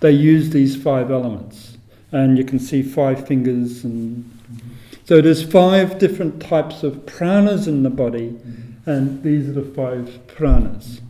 they 0.00 0.12
use 0.12 0.50
these 0.50 0.76
five 0.76 1.10
elements, 1.10 1.76
and 2.12 2.36
you 2.36 2.44
can 2.44 2.58
see 2.58 2.82
five 2.82 3.26
fingers, 3.26 3.84
and 3.84 4.24
mm-hmm. 4.24 4.68
so 5.04 5.20
there's 5.20 5.42
five 5.42 5.98
different 5.98 6.40
types 6.40 6.82
of 6.82 7.06
pranas 7.06 7.68
in 7.68 7.82
the 7.82 7.90
body, 7.90 8.30
mm-hmm. 8.30 8.90
and 8.90 9.22
these 9.22 9.48
are 9.48 9.52
the 9.52 9.62
five 9.62 10.18
pranas. 10.26 11.00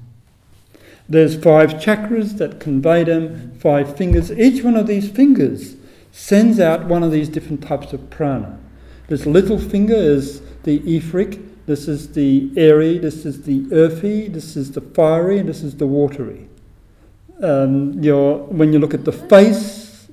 There's 1.08 1.34
five 1.34 1.74
chakras 1.74 2.38
that 2.38 2.60
convey 2.60 3.02
them, 3.02 3.58
five 3.58 3.96
fingers. 3.96 4.30
Each 4.30 4.62
one 4.62 4.76
of 4.76 4.86
these 4.86 5.10
fingers 5.10 5.74
sends 6.12 6.60
out 6.60 6.86
one 6.86 7.02
of 7.02 7.10
these 7.10 7.28
different 7.28 7.62
types 7.62 7.92
of 7.92 8.10
prana. 8.10 8.58
This 9.08 9.26
little 9.26 9.58
finger 9.58 9.94
is 9.94 10.40
the 10.62 10.78
etheric, 10.86 11.66
this 11.66 11.88
is 11.88 12.12
the 12.12 12.52
airy, 12.56 12.98
this 12.98 13.26
is 13.26 13.42
the 13.42 13.66
earthy, 13.72 14.28
this 14.28 14.56
is 14.56 14.70
the 14.72 14.80
fiery, 14.80 15.38
and 15.38 15.48
this 15.48 15.62
is 15.62 15.76
the 15.76 15.86
watery. 15.86 16.48
Um, 17.42 17.94
your, 18.02 18.38
when 18.46 18.72
you 18.72 18.78
look 18.78 18.92
at 18.94 19.04
the 19.04 19.12
face, 19.12 20.08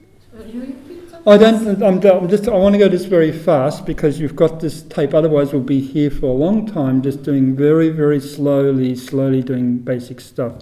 You 0.48 0.62
repeat 0.62 1.12
that? 1.12 1.28
I 1.28 1.38
don't. 1.38 1.84
I'm, 1.84 2.02
I'm 2.06 2.30
just. 2.30 2.48
I 2.48 2.56
want 2.56 2.74
to 2.74 2.80
go 2.80 2.88
this 2.88 3.06
very 3.06 3.32
fast 3.32 3.86
because 3.86 4.18
you've 4.20 4.36
got 4.36 4.60
this 4.62 4.84
tape. 4.84 5.14
Otherwise, 5.14 5.52
we'll 5.52 5.62
be 5.62 5.82
here 5.82 6.10
for 6.10 6.28
a 6.28 6.34
long 6.34 6.66
time, 6.66 7.02
just 7.02 7.24
doing 7.24 7.56
very, 7.56 7.90
very 7.90 8.20
slowly, 8.22 8.96
slowly 8.96 9.42
doing 9.42 9.80
basic 9.80 10.22
stuff. 10.22 10.54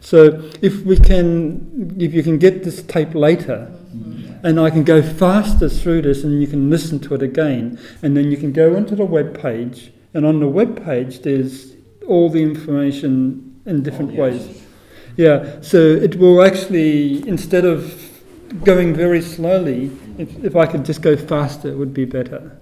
So, 0.00 0.42
if 0.60 0.84
we 0.84 0.96
can, 0.98 1.96
if 1.98 2.12
you 2.12 2.22
can 2.22 2.36
get 2.38 2.62
this 2.64 2.82
tape 2.82 3.14
later, 3.14 3.72
and 4.42 4.60
I 4.60 4.68
can 4.68 4.84
go 4.84 5.00
faster 5.00 5.68
through 5.68 6.02
this, 6.02 6.24
and 6.24 6.40
you 6.42 6.46
can 6.46 6.68
listen 6.68 6.98
to 7.00 7.14
it 7.14 7.22
again, 7.22 7.78
and 8.02 8.14
then 8.16 8.30
you 8.30 8.36
can 8.36 8.52
go 8.52 8.74
into 8.74 8.94
the 8.96 9.04
web 9.06 9.40
page, 9.40 9.92
and 10.12 10.26
on 10.26 10.40
the 10.40 10.48
web 10.48 10.84
page, 10.84 11.20
there's 11.20 11.72
all 12.06 12.28
the 12.28 12.42
information 12.42 13.60
in 13.64 13.82
different 13.82 14.10
Oh, 14.18 14.26
yes. 14.26 14.42
ways. 14.42 14.61
Yeah. 15.16 15.60
So 15.60 15.78
it 15.78 16.16
will 16.16 16.42
actually, 16.42 17.26
instead 17.28 17.64
of 17.64 18.10
going 18.64 18.94
very 18.94 19.22
slowly, 19.22 19.90
if, 20.18 20.44
if 20.44 20.56
I 20.56 20.66
could 20.66 20.84
just 20.84 21.02
go 21.02 21.16
faster, 21.16 21.68
it 21.68 21.76
would 21.76 21.94
be 21.94 22.04
better. 22.04 22.58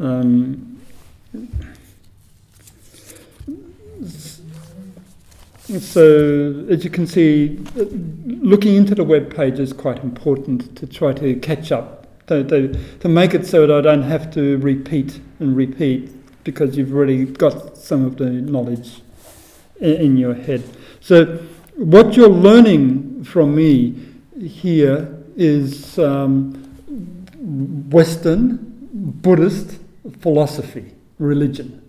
Um, 0.00 0.80
so, 5.80 6.66
as 6.70 6.84
you 6.84 6.90
can 6.90 7.06
see, 7.06 7.58
looking 8.24 8.76
into 8.76 8.94
the 8.94 9.04
web 9.04 9.34
page 9.34 9.58
is 9.58 9.72
quite 9.72 10.02
important 10.02 10.76
to 10.76 10.86
try 10.86 11.12
to 11.14 11.34
catch 11.36 11.72
up, 11.72 12.06
to, 12.28 12.44
to, 12.44 12.98
to 13.00 13.08
make 13.08 13.34
it 13.34 13.46
so 13.46 13.66
that 13.66 13.76
I 13.76 13.80
don't 13.80 14.02
have 14.02 14.30
to 14.34 14.58
repeat 14.58 15.20
and 15.40 15.56
repeat 15.56 16.10
because 16.44 16.76
you've 16.76 16.94
already 16.94 17.24
got 17.24 17.76
some 17.76 18.04
of 18.04 18.16
the 18.16 18.30
knowledge 18.30 19.02
in, 19.80 19.94
in 19.96 20.16
your 20.16 20.34
head. 20.34 20.62
So, 21.00 21.38
what 21.76 22.16
you're 22.16 22.28
learning 22.28 23.24
from 23.24 23.54
me 23.54 23.94
here 24.40 25.16
is 25.36 25.98
um, 25.98 26.52
Western 27.90 28.58
Buddhist 29.22 29.78
philosophy, 30.20 30.92
religion, 31.18 31.82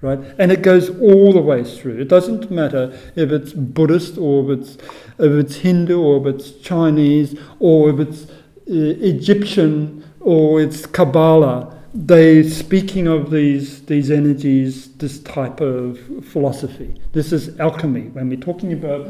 right? 0.00 0.18
And 0.38 0.52
it 0.52 0.62
goes 0.62 0.90
all 1.00 1.32
the 1.32 1.40
way 1.40 1.64
through. 1.64 2.00
It 2.00 2.08
doesn't 2.08 2.50
matter 2.50 2.98
if 3.16 3.30
it's 3.30 3.52
Buddhist 3.52 4.18
or 4.18 4.52
if 4.52 4.60
it's 4.60 4.74
if 5.18 5.32
it's 5.32 5.56
Hindu 5.56 6.00
or 6.00 6.20
if 6.20 6.34
it's 6.34 6.50
Chinese 6.52 7.38
or 7.58 7.90
if 7.90 8.00
it's 8.00 8.30
uh, 8.30 8.34
Egyptian 8.68 10.04
or 10.20 10.60
it's 10.60 10.86
Kabbalah. 10.86 11.75
They 11.98 12.42
speaking 12.42 13.06
of 13.06 13.30
these 13.30 13.80
these 13.86 14.10
energies, 14.10 14.92
this 14.96 15.18
type 15.20 15.62
of 15.62 15.98
philosophy. 16.26 17.00
This 17.12 17.32
is 17.32 17.58
alchemy. 17.58 18.08
When 18.08 18.28
we're 18.28 18.36
talking 18.36 18.74
about 18.74 19.08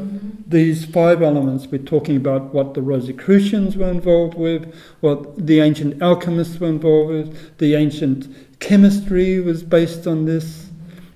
these 0.49 0.85
five 0.85 1.21
elements, 1.21 1.67
we're 1.67 1.79
talking 1.79 2.15
about 2.15 2.53
what 2.53 2.75
the 2.75 2.81
Rosicrucians 2.81 3.75
were 3.75 3.89
involved 3.89 4.35
with, 4.35 4.73
what 5.01 5.47
the 5.47 5.59
ancient 5.59 6.01
alchemists 6.01 6.61
were 6.61 6.69
involved 6.69 7.11
with, 7.11 7.57
the 7.57 7.75
ancient 7.75 8.33
chemistry 8.61 9.41
was 9.41 9.63
based 9.63 10.07
on 10.07 10.23
this. 10.23 10.69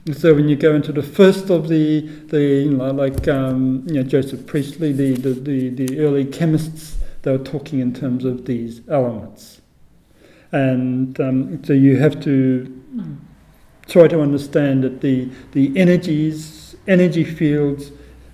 And 0.05 0.17
so 0.17 0.33
when 0.35 0.49
you 0.49 0.57
go 0.57 0.75
into 0.75 0.91
the 0.91 1.03
first 1.03 1.49
of 1.49 1.69
the, 1.69 2.01
the 2.01 2.41
you 2.65 2.71
know, 2.71 2.91
like 2.91 3.29
um, 3.29 3.85
you 3.87 3.93
know, 3.93 4.03
Joseph 4.03 4.45
Priestley, 4.45 4.91
the, 4.91 5.13
the, 5.13 5.33
the, 5.33 5.69
the 5.69 5.99
early 6.01 6.25
chemists, 6.25 6.97
they 7.21 7.31
were 7.31 7.43
talking 7.43 7.79
in 7.79 7.93
terms 7.93 8.25
of 8.25 8.45
these 8.45 8.81
elements. 8.89 9.60
And 10.51 11.19
um, 11.19 11.63
so 11.63 11.73
you 11.73 11.97
have 11.97 12.21
to 12.23 12.81
try 13.87 14.07
to 14.07 14.21
understand 14.21 14.83
that 14.83 15.01
the, 15.01 15.29
the 15.53 15.77
energies, 15.77 16.75
energy 16.87 17.23
fields, 17.23 17.91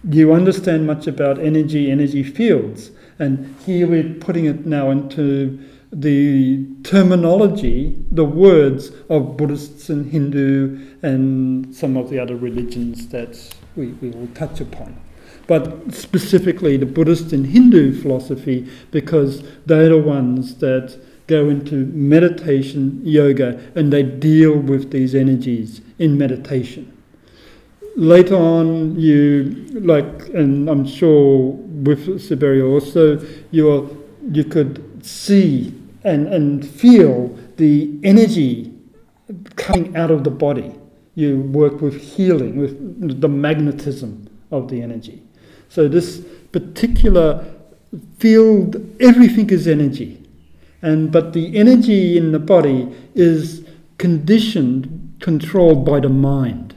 you 0.10 0.34
understand 0.34 0.88
much 0.88 1.08
about 1.08 1.40
energy, 1.40 1.92
energy 1.92 2.24
fields. 2.24 2.92
And 3.20 3.56
here 3.66 3.88
we're 3.88 4.14
putting 4.16 4.46
it 4.46 4.66
now 4.66 4.92
into 4.92 5.60
the 5.92 6.66
terminology, 6.84 7.98
the 8.12 8.26
words 8.26 8.92
of 9.10 9.38
Buddhists 9.38 9.90
and 9.90 10.12
Hindu 10.12 10.86
and 11.02 11.74
some 11.74 11.96
of 11.98 12.10
the 12.10 12.20
other 12.20 12.36
religions 12.36 13.08
that 13.10 13.56
we, 13.76 13.88
we 13.88 14.10
will 14.10 14.28
touch 14.28 14.60
upon. 14.60 15.00
But 15.48 15.94
specifically 15.94 16.76
the 16.76 16.86
Buddhist 16.86 17.32
and 17.32 17.48
Hindu 17.48 18.02
philosophy, 18.02 18.70
because 18.92 19.44
they're 19.66 19.90
the 19.90 19.98
ones 19.98 20.56
that 20.56 21.00
go 21.28 21.50
into 21.50 21.86
meditation, 21.88 23.02
yoga, 23.04 23.62
and 23.76 23.92
they 23.92 24.02
deal 24.02 24.58
with 24.58 24.92
these 24.92 25.14
energies 25.14 25.82
in 26.00 26.18
meditation. 26.18 26.94
Later 27.96 28.36
on 28.36 29.00
you 29.00 29.66
like 29.74 30.30
and 30.30 30.70
i'm 30.70 30.86
sure 30.86 31.54
with 31.88 32.22
siberia 32.22 32.64
also 32.64 33.20
you're 33.50 33.90
you 34.32 34.44
could 34.44 35.04
see 35.04 35.74
and 36.04 36.28
and 36.28 36.68
feel 36.68 37.36
the 37.56 38.00
energy 38.04 38.72
coming 39.56 39.96
out 39.98 40.12
of 40.12 40.24
the 40.24 40.30
body. 40.30 40.74
You 41.16 41.42
work 41.42 41.82
with 41.82 42.00
healing 42.00 42.58
with 42.58 43.20
the 43.20 43.28
magnetism 43.28 44.30
of 44.52 44.70
the 44.70 44.82
energy. 44.82 45.24
So 45.68 45.88
this 45.88 46.24
particular 46.52 47.44
field 48.20 48.76
everything 49.00 49.50
is 49.50 49.68
energy 49.68 50.27
and 50.88 51.12
but 51.12 51.34
the 51.34 51.46
energy 51.64 52.18
in 52.18 52.32
the 52.32 52.40
body 52.40 52.80
is 53.16 53.66
conditioned 53.98 55.16
controlled 55.20 55.86
by 55.86 56.00
the 56.00 56.10
mind 56.10 56.68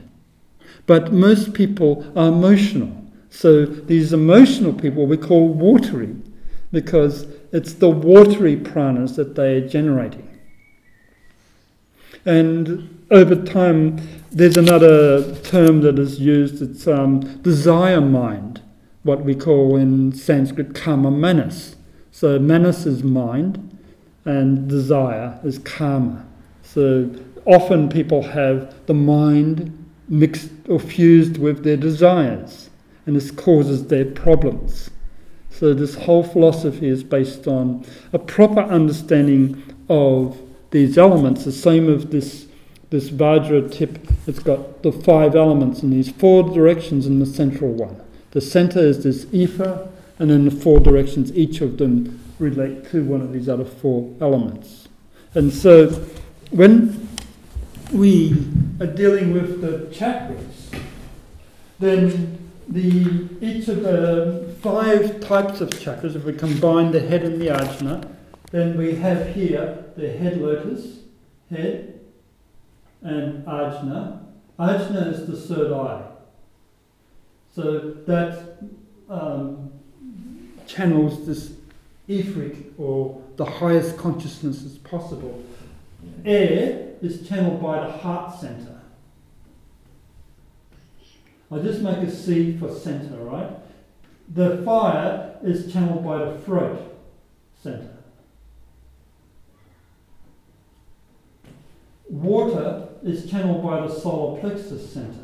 but 0.91 1.13
most 1.13 1.53
people 1.53 2.05
are 2.17 2.27
emotional. 2.27 2.91
So 3.29 3.65
these 3.65 4.11
emotional 4.11 4.73
people 4.73 5.05
we 5.05 5.15
call 5.15 5.47
watery 5.47 6.15
because 6.71 7.27
it's 7.53 7.73
the 7.73 7.89
watery 7.89 8.57
pranas 8.57 9.15
that 9.15 9.35
they 9.35 9.55
are 9.55 9.67
generating. 9.67 10.27
And 12.25 13.05
over 13.09 13.35
time, 13.35 14.05
there's 14.31 14.57
another 14.57 15.35
term 15.43 15.79
that 15.81 15.97
is 15.97 16.19
used, 16.19 16.61
it's 16.61 16.87
um, 16.87 17.21
desire 17.41 18.01
mind, 18.01 18.61
what 19.03 19.23
we 19.23 19.33
call 19.33 19.77
in 19.77 20.11
Sanskrit 20.11 20.75
kama 20.75 21.09
manas. 21.09 21.77
So 22.11 22.37
manas 22.37 22.85
is 22.85 23.01
mind 23.01 23.70
and 24.25 24.67
desire 24.67 25.39
is 25.43 25.59
kama. 25.59 26.25
So 26.63 27.09
often 27.45 27.89
people 27.89 28.21
have 28.21 28.73
the 28.85 28.93
mind 28.93 29.77
mixed 30.07 30.49
or 30.67 30.79
fused 30.79 31.37
with 31.37 31.63
their 31.63 31.77
desires, 31.77 32.69
and 33.05 33.15
this 33.15 33.31
causes 33.31 33.87
their 33.87 34.05
problems. 34.05 34.89
So, 35.49 35.73
this 35.73 35.95
whole 35.95 36.23
philosophy 36.23 36.87
is 36.87 37.03
based 37.03 37.47
on 37.47 37.85
a 38.13 38.19
proper 38.19 38.61
understanding 38.61 39.61
of 39.89 40.39
these 40.71 40.97
elements, 40.97 41.43
the 41.45 41.51
same 41.51 41.93
as 41.93 42.05
this, 42.05 42.47
this 42.89 43.09
Vajra 43.09 43.71
tip. 43.71 43.99
It's 44.27 44.39
got 44.39 44.81
the 44.83 44.91
five 44.91 45.35
elements 45.35 45.83
in 45.83 45.91
these 45.91 46.09
four 46.09 46.43
directions 46.43 47.05
in 47.05 47.19
the 47.19 47.25
central 47.25 47.71
one. 47.71 47.99
The 48.31 48.41
center 48.41 48.79
is 48.79 49.03
this 49.03 49.27
ether, 49.33 49.89
and 50.17 50.29
then 50.29 50.45
the 50.45 50.51
four 50.51 50.79
directions, 50.79 51.35
each 51.35 51.61
of 51.61 51.77
them 51.77 52.20
relate 52.41 52.89
to 52.91 53.03
one 53.03 53.21
of 53.21 53.31
these 53.31 53.47
other 53.47 53.63
four 53.63 54.13
elements. 54.19 54.87
And 55.33 55.53
so, 55.53 55.89
when 56.49 57.07
we 57.93 58.31
are 58.79 58.87
dealing 58.87 59.31
with 59.31 59.61
the 59.61 59.93
chakras, 59.95 60.81
then 61.79 62.49
the 62.67 63.27
each 63.41 63.67
of 63.67 63.83
the 63.83 64.55
five 64.61 65.21
types 65.21 65.61
of 65.61 65.69
chakras, 65.69 66.15
if 66.15 66.25
we 66.25 66.33
combine 66.33 66.91
the 66.91 66.99
head 66.99 67.23
and 67.23 67.41
the 67.41 67.47
ajna, 67.47 68.09
then 68.51 68.77
we 68.77 68.95
have 68.95 69.33
here 69.33 69.85
the 69.95 70.09
head 70.09 70.41
lotus, 70.41 70.99
head, 71.49 71.99
and 73.01 73.45
ajna. 73.45 74.23
Ajna 74.59 75.13
is 75.13 75.27
the 75.27 75.35
third 75.35 75.71
eye. 75.73 76.07
So 77.53 77.95
that 78.07 78.57
um, 79.09 79.71
channels 80.65 81.25
this 81.25 81.51
etheric 82.19 82.55
or 82.77 83.21
the 83.37 83.45
highest 83.45 83.97
consciousness 83.97 84.65
as 84.65 84.77
possible. 84.77 85.43
Air 86.25 86.95
is 87.01 87.27
channeled 87.27 87.61
by 87.61 87.85
the 87.85 87.91
heart 87.91 88.39
center. 88.39 88.81
I'll 91.51 91.61
just 91.61 91.81
make 91.81 91.97
a 91.97 92.11
C 92.11 92.57
for 92.57 92.73
center, 92.73 93.17
right? 93.17 93.49
The 94.33 94.61
fire 94.63 95.37
is 95.43 95.71
channeled 95.71 96.05
by 96.05 96.25
the 96.25 96.39
throat 96.39 96.97
center. 97.61 97.97
Water 102.09 102.89
is 103.03 103.29
channeled 103.29 103.63
by 103.63 103.85
the 103.85 103.93
solar 103.93 104.39
plexus 104.39 104.93
center. 104.93 105.20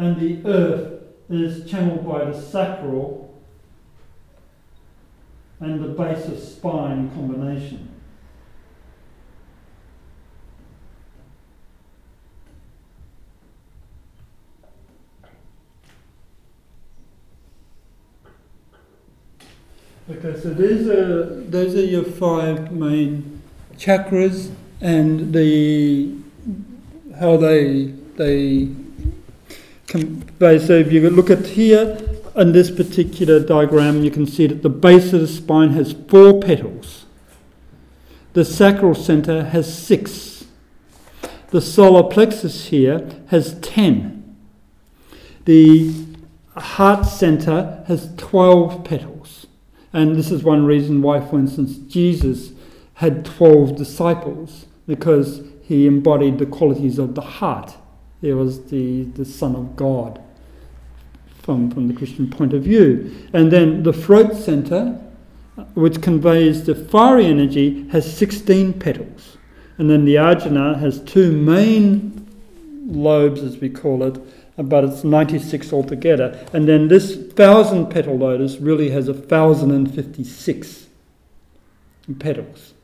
And 0.00 0.18
the 0.18 0.48
earth 0.48 1.02
is 1.28 1.70
channeled 1.70 2.08
by 2.08 2.24
the 2.24 2.40
sacral 2.40 3.38
and 5.60 5.84
the 5.84 5.88
base 5.88 6.24
of 6.24 6.38
spine 6.38 7.10
combination. 7.10 7.90
Okay, 20.08 20.40
so 20.40 20.54
these 20.54 20.88
are 20.88 21.26
those 21.42 21.74
are 21.74 21.84
your 21.84 22.04
five 22.04 22.72
main 22.72 23.42
chakras 23.76 24.50
and 24.80 25.34
the 25.34 26.14
how 27.18 27.36
they 27.36 27.92
they. 28.16 28.70
So 29.90 30.72
if 30.72 30.92
you 30.92 31.10
look 31.10 31.30
at 31.30 31.46
here 31.46 31.98
in 32.36 32.52
this 32.52 32.70
particular 32.70 33.40
diagram, 33.40 34.04
you 34.04 34.10
can 34.10 34.26
see 34.26 34.46
that 34.46 34.62
the 34.62 34.68
base 34.68 35.12
of 35.12 35.20
the 35.20 35.26
spine 35.26 35.70
has 35.70 35.92
four 35.92 36.40
petals. 36.40 37.06
The 38.34 38.44
sacral 38.44 38.94
center 38.94 39.44
has 39.44 39.76
six. 39.76 40.44
The 41.48 41.60
solar 41.60 42.04
plexus 42.08 42.66
here 42.66 43.08
has 43.28 43.58
ten. 43.60 44.36
The 45.44 45.92
heart 46.56 47.04
center 47.06 47.82
has 47.88 48.14
twelve 48.16 48.84
petals. 48.84 49.48
And 49.92 50.14
this 50.14 50.30
is 50.30 50.44
one 50.44 50.66
reason 50.66 51.02
why, 51.02 51.20
for 51.20 51.36
instance, 51.36 51.76
Jesus 51.76 52.52
had 52.94 53.24
12 53.24 53.76
disciples, 53.76 54.66
because 54.86 55.42
he 55.62 55.86
embodied 55.86 56.38
the 56.38 56.46
qualities 56.46 56.98
of 56.98 57.16
the 57.16 57.22
heart. 57.22 57.74
He 58.20 58.32
was 58.32 58.64
the, 58.66 59.04
the 59.04 59.24
Son 59.24 59.56
of 59.56 59.76
God 59.76 60.20
from, 61.42 61.70
from 61.70 61.88
the 61.88 61.94
Christian 61.94 62.28
point 62.28 62.52
of 62.52 62.62
view. 62.62 63.28
And 63.32 63.50
then 63.50 63.82
the 63.82 63.92
throat 63.92 64.36
center, 64.36 65.00
uh, 65.56 65.64
which 65.74 66.02
conveys 66.02 66.64
the 66.64 66.74
fiery 66.74 67.26
energy, 67.26 67.88
has 67.88 68.16
16 68.16 68.74
petals. 68.74 69.38
And 69.78 69.88
then 69.88 70.04
the 70.04 70.16
ajna 70.16 70.78
has 70.78 71.00
two 71.00 71.32
main 71.32 72.28
lobes, 72.86 73.42
as 73.42 73.56
we 73.58 73.70
call 73.70 74.02
it, 74.02 74.18
but 74.56 74.84
it's 74.84 75.04
96 75.04 75.72
altogether. 75.72 76.46
And 76.52 76.68
then 76.68 76.88
this 76.88 77.16
thousand 77.16 77.86
petal 77.86 78.18
lotus 78.18 78.58
really 78.58 78.90
has 78.90 79.08
a 79.08 79.14
thousand 79.14 79.70
and 79.70 79.92
fifty-six 79.92 80.86
petals 82.18 82.74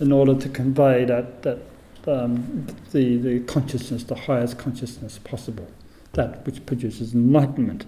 in 0.00 0.12
order 0.12 0.34
to 0.34 0.48
convey 0.48 1.04
that, 1.04 1.42
that 1.42 1.58
um, 2.06 2.66
the, 2.92 3.16
the 3.16 3.40
consciousness, 3.40 4.04
the 4.04 4.14
highest 4.14 4.58
consciousness 4.58 5.18
possible, 5.18 5.68
that 6.12 6.44
which 6.46 6.64
produces 6.66 7.14
enlightenment. 7.14 7.86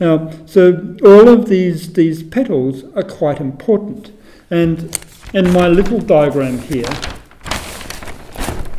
Now, 0.00 0.30
so 0.46 0.96
all 1.04 1.28
of 1.28 1.48
these, 1.48 1.92
these 1.92 2.22
petals 2.22 2.84
are 2.94 3.02
quite 3.02 3.40
important. 3.40 4.12
And 4.50 4.98
in 5.34 5.52
my 5.52 5.68
little 5.68 6.00
diagram 6.00 6.58
here 6.58 6.88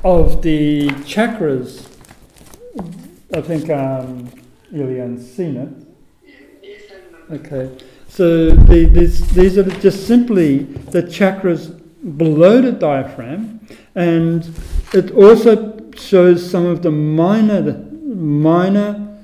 of 0.03 0.41
the 0.41 0.87
chakras 1.03 1.89
I 3.31 3.41
think 3.41 3.69
um, 3.69 4.31
Ilian's 4.73 5.31
seen 5.31 5.55
it. 5.55 5.69
Okay, 7.31 7.77
so 8.07 8.49
the, 8.49 8.85
these, 8.85 9.29
these 9.33 9.55
are 9.55 9.63
just 9.81 10.07
simply 10.07 10.63
the 10.63 11.03
chakras 11.03 11.79
below 12.17 12.59
the 12.59 12.71
diaphragm, 12.71 13.58
and 13.99 14.55
it 14.93 15.11
also 15.11 15.77
shows 15.93 16.49
some 16.49 16.65
of 16.65 16.83
the 16.83 16.91
minor, 16.91 17.73
minor 18.05 19.19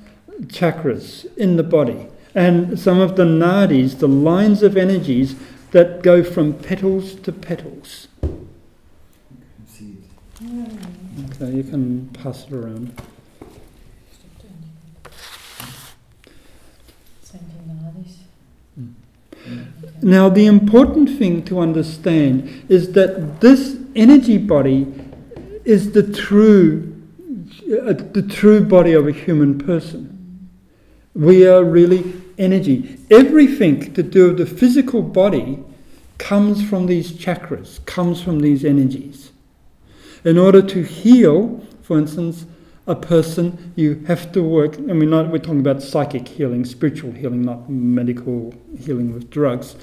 chakras 0.48 1.26
in 1.38 1.56
the 1.56 1.64
body, 1.64 2.08
and 2.36 2.78
some 2.78 3.00
of 3.00 3.16
the 3.16 3.24
nadis, 3.24 4.00
the 4.00 4.08
lines 4.08 4.62
of 4.62 4.76
energies 4.76 5.36
that 5.72 6.04
go 6.04 6.22
from 6.26 6.54
petals 6.54 7.16
to 7.16 7.32
petals. 7.32 8.10
Okay, 11.42 11.52
you 11.52 11.64
can 11.64 12.10
pass 12.10 12.46
it 12.46 12.52
around. 12.52 12.92
Stop 14.12 14.30
doing 14.42 14.60
it. 15.06 15.12
Zijn 17.24 17.42
die 17.48 17.74
nadis? 17.82 18.14
Mm. 18.78 18.96
Now, 20.02 20.28
the 20.28 20.46
important 20.46 21.18
thing 21.18 21.44
to 21.46 21.60
understand 21.60 22.66
is 22.68 22.92
that 22.92 23.40
this 23.40 23.85
energy 23.96 24.38
body 24.38 24.94
is 25.64 25.92
the 25.92 26.04
true, 26.04 26.94
uh, 27.66 27.94
the 27.94 28.26
true 28.30 28.62
body 28.64 28.94
of 28.94 29.08
a 29.08 29.12
human 29.12 29.58
person. 29.58 30.50
We 31.14 31.48
are 31.48 31.64
really 31.64 32.14
energy. 32.38 33.00
Everything 33.10 33.94
to 33.94 34.04
do 34.04 34.28
with 34.28 34.38
the 34.38 34.46
physical 34.46 35.02
body 35.02 35.64
comes 36.18 36.68
from 36.68 36.88
these 36.88 37.12
chakras, 37.12 37.84
comes 37.86 38.22
from 38.22 38.40
these 38.40 38.64
energies. 38.64 39.32
In 40.24 40.38
order 40.38 40.62
to 40.62 40.84
heal, 40.84 41.66
for 41.82 41.98
instance, 41.98 42.46
a 42.88 42.96
person, 42.96 43.74
you 43.76 44.04
have 44.08 44.32
to 44.34 44.44
work. 44.44 44.78
Mean, 44.78 45.10
not, 45.10 45.32
we're 45.32 45.40
talking 45.40 45.60
about 45.60 45.82
psychic 45.82 46.28
healing, 46.28 46.66
spiritual 46.66 47.12
healing, 47.12 47.42
not 47.42 47.70
medical 47.70 48.54
healing 48.78 49.14
with 49.14 49.30
drugs. 49.30 49.76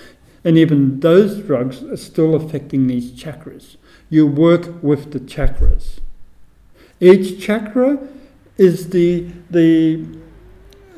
And 0.45 0.57
even 0.57 1.01
those 1.01 1.41
drugs 1.41 1.83
are 1.83 1.97
still 1.97 2.35
affecting 2.35 2.87
these 2.87 3.13
chakras. 3.13 3.77
You 4.13 4.27
work 4.27 4.83
with 4.83 5.13
the 5.13 5.21
chakras. 5.21 6.01
Each 7.01 7.43
chakra 7.43 7.99
is 8.59 8.91
the 8.91 9.27
the 9.49 10.05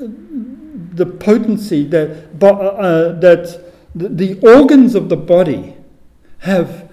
the 0.01 1.07
potency 1.07 1.85
that 1.85 2.27
uh, 2.43 2.47
uh, 2.49 3.21
that 3.21 3.73
the, 3.95 4.41
organs 4.43 4.97
of 4.97 5.11
the 5.11 5.17
body 5.17 5.77
have 6.39 6.91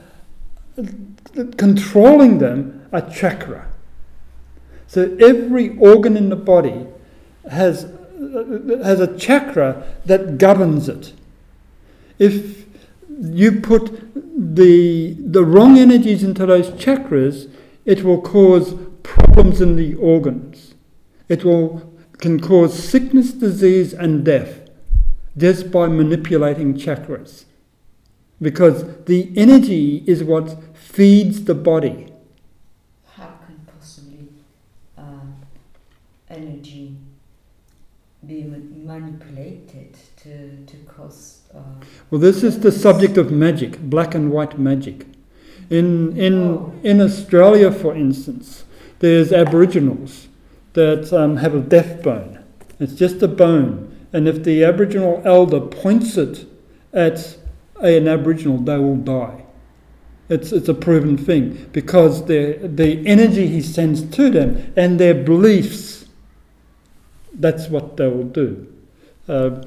controlling 1.57 2.37
them 2.37 2.87
a 2.91 3.01
chakra. 3.01 3.65
So 4.85 5.17
every 5.19 5.75
organ 5.79 6.15
in 6.17 6.29
the 6.29 6.35
body 6.35 6.85
has 7.49 7.85
uh, 7.85 7.87
uh, 8.37 8.83
has 8.83 8.99
a 8.99 9.17
chakra 9.17 9.87
that 10.05 10.37
governs 10.37 10.87
it. 10.87 11.13
If 12.19 12.70
you 13.21 13.61
put 13.61 14.13
the 14.55 15.15
the 15.19 15.43
wrong 15.43 15.77
energies 15.77 16.23
into 16.23 16.45
those 16.45 16.69
chakras, 16.71 17.51
it 17.85 18.03
will 18.03 18.21
cause 18.21 18.75
problems 19.03 19.61
in 19.61 19.75
the 19.75 19.93
organs. 19.95 20.73
It 21.29 21.45
will 21.45 21.91
can 22.17 22.39
cause 22.39 22.77
sickness, 22.77 23.31
disease, 23.31 23.93
and 23.93 24.23
death 24.23 24.69
just 25.37 25.71
by 25.71 25.87
manipulating 25.87 26.73
chakras. 26.75 27.45
Because 28.41 29.03
the 29.05 29.31
energy 29.35 30.03
is 30.07 30.23
what 30.23 30.57
feeds 30.75 31.43
the 31.45 31.55
body. 31.55 32.11
How 33.15 33.33
can 33.45 33.59
possibly 33.71 34.27
uh, 34.97 35.03
energy 36.29 36.95
be 38.25 38.43
manipulated 38.43 39.95
to, 40.17 40.65
to 40.65 40.77
cause? 40.85 41.40
Uh, 41.53 41.59
Well, 42.09 42.19
this 42.21 42.43
is 42.43 42.59
the 42.59 42.71
subject 42.71 43.17
of 43.17 43.31
magic, 43.31 43.79
black 43.79 44.13
and 44.15 44.31
white 44.31 44.59
magic. 44.59 45.05
In, 45.69 46.17
in, 46.17 46.33
Oh. 46.33 46.73
in 46.83 46.99
Australia, 46.99 47.71
for 47.71 47.95
instance, 47.95 48.65
there's 48.99 49.31
Aboriginals 49.31 50.27
that 50.73 51.11
um, 51.13 51.37
have 51.37 51.55
a 51.55 51.59
death 51.61 52.03
bone. 52.03 52.39
It's 52.79 52.93
just 52.93 53.21
a 53.21 53.27
bone. 53.27 53.89
And 54.13 54.27
if 54.27 54.43
the 54.43 54.63
Aboriginal 54.65 55.21
elder 55.23 55.61
points 55.61 56.17
it 56.17 56.45
at 56.93 57.37
an 57.81 58.07
Aboriginal, 58.07 58.57
they 58.57 58.77
will 58.77 58.97
die. 58.97 59.45
It's, 60.29 60.51
it's 60.51 60.69
a 60.69 60.73
proven 60.73 61.17
thing 61.17 61.69
because 61.71 62.25
the, 62.25 62.59
the 62.63 63.05
energy 63.05 63.47
he 63.47 63.61
sends 63.61 64.03
to 64.15 64.29
them 64.29 64.73
and 64.77 64.99
their 64.99 65.13
beliefs, 65.13 66.05
that's 67.33 67.67
what 67.69 67.97
they 67.97 68.07
will 68.07 68.23
do. 68.23 68.67
Uh, 69.27 69.61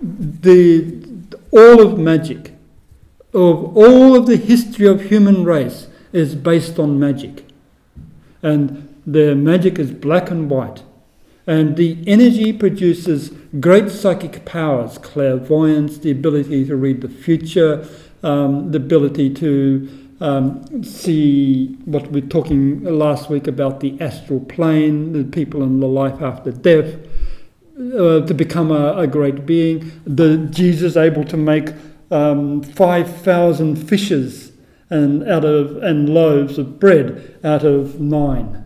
the, 0.00 1.06
all 1.52 1.80
of 1.80 1.98
magic, 1.98 2.54
of 3.32 3.76
all 3.76 4.16
of 4.16 4.26
the 4.26 4.36
history 4.36 4.86
of 4.86 5.02
human 5.02 5.44
race, 5.44 5.86
is 6.12 6.34
based 6.34 6.78
on 6.78 6.98
magic. 6.98 7.44
And 8.42 8.88
the 9.06 9.34
magic 9.34 9.78
is 9.78 9.90
black 9.90 10.30
and 10.30 10.50
white. 10.50 10.82
And 11.46 11.76
the 11.76 11.98
energy 12.06 12.52
produces 12.52 13.30
great 13.58 13.90
psychic 13.90 14.44
powers, 14.44 14.98
clairvoyance, 14.98 15.98
the 15.98 16.10
ability 16.10 16.66
to 16.66 16.76
read 16.76 17.00
the 17.00 17.08
future, 17.08 17.86
um, 18.22 18.70
the 18.70 18.76
ability 18.76 19.34
to 19.34 19.88
um, 20.20 20.84
see 20.84 21.76
what 21.84 22.12
we 22.12 22.20
we're 22.20 22.28
talking 22.28 22.84
last 22.84 23.28
week 23.28 23.48
about 23.48 23.80
the 23.80 24.00
astral 24.00 24.38
plane, 24.38 25.12
the 25.12 25.24
people 25.24 25.64
in 25.64 25.80
the 25.80 25.88
life 25.88 26.22
after 26.22 26.52
death, 26.52 26.94
uh, 27.90 28.26
to 28.26 28.34
become 28.34 28.70
a, 28.70 28.96
a, 28.98 29.06
great 29.06 29.46
being. 29.46 29.92
The 30.04 30.36
Jesus 30.50 30.96
able 30.96 31.24
to 31.24 31.36
make 31.36 31.70
um, 32.10 32.62
five 32.62 33.22
thousand 33.22 33.76
fishes 33.76 34.52
and 34.90 35.28
out 35.28 35.44
of 35.44 35.82
and 35.82 36.08
loaves 36.08 36.58
of 36.58 36.78
bread 36.78 37.38
out 37.42 37.64
of 37.64 38.00
nine, 38.00 38.64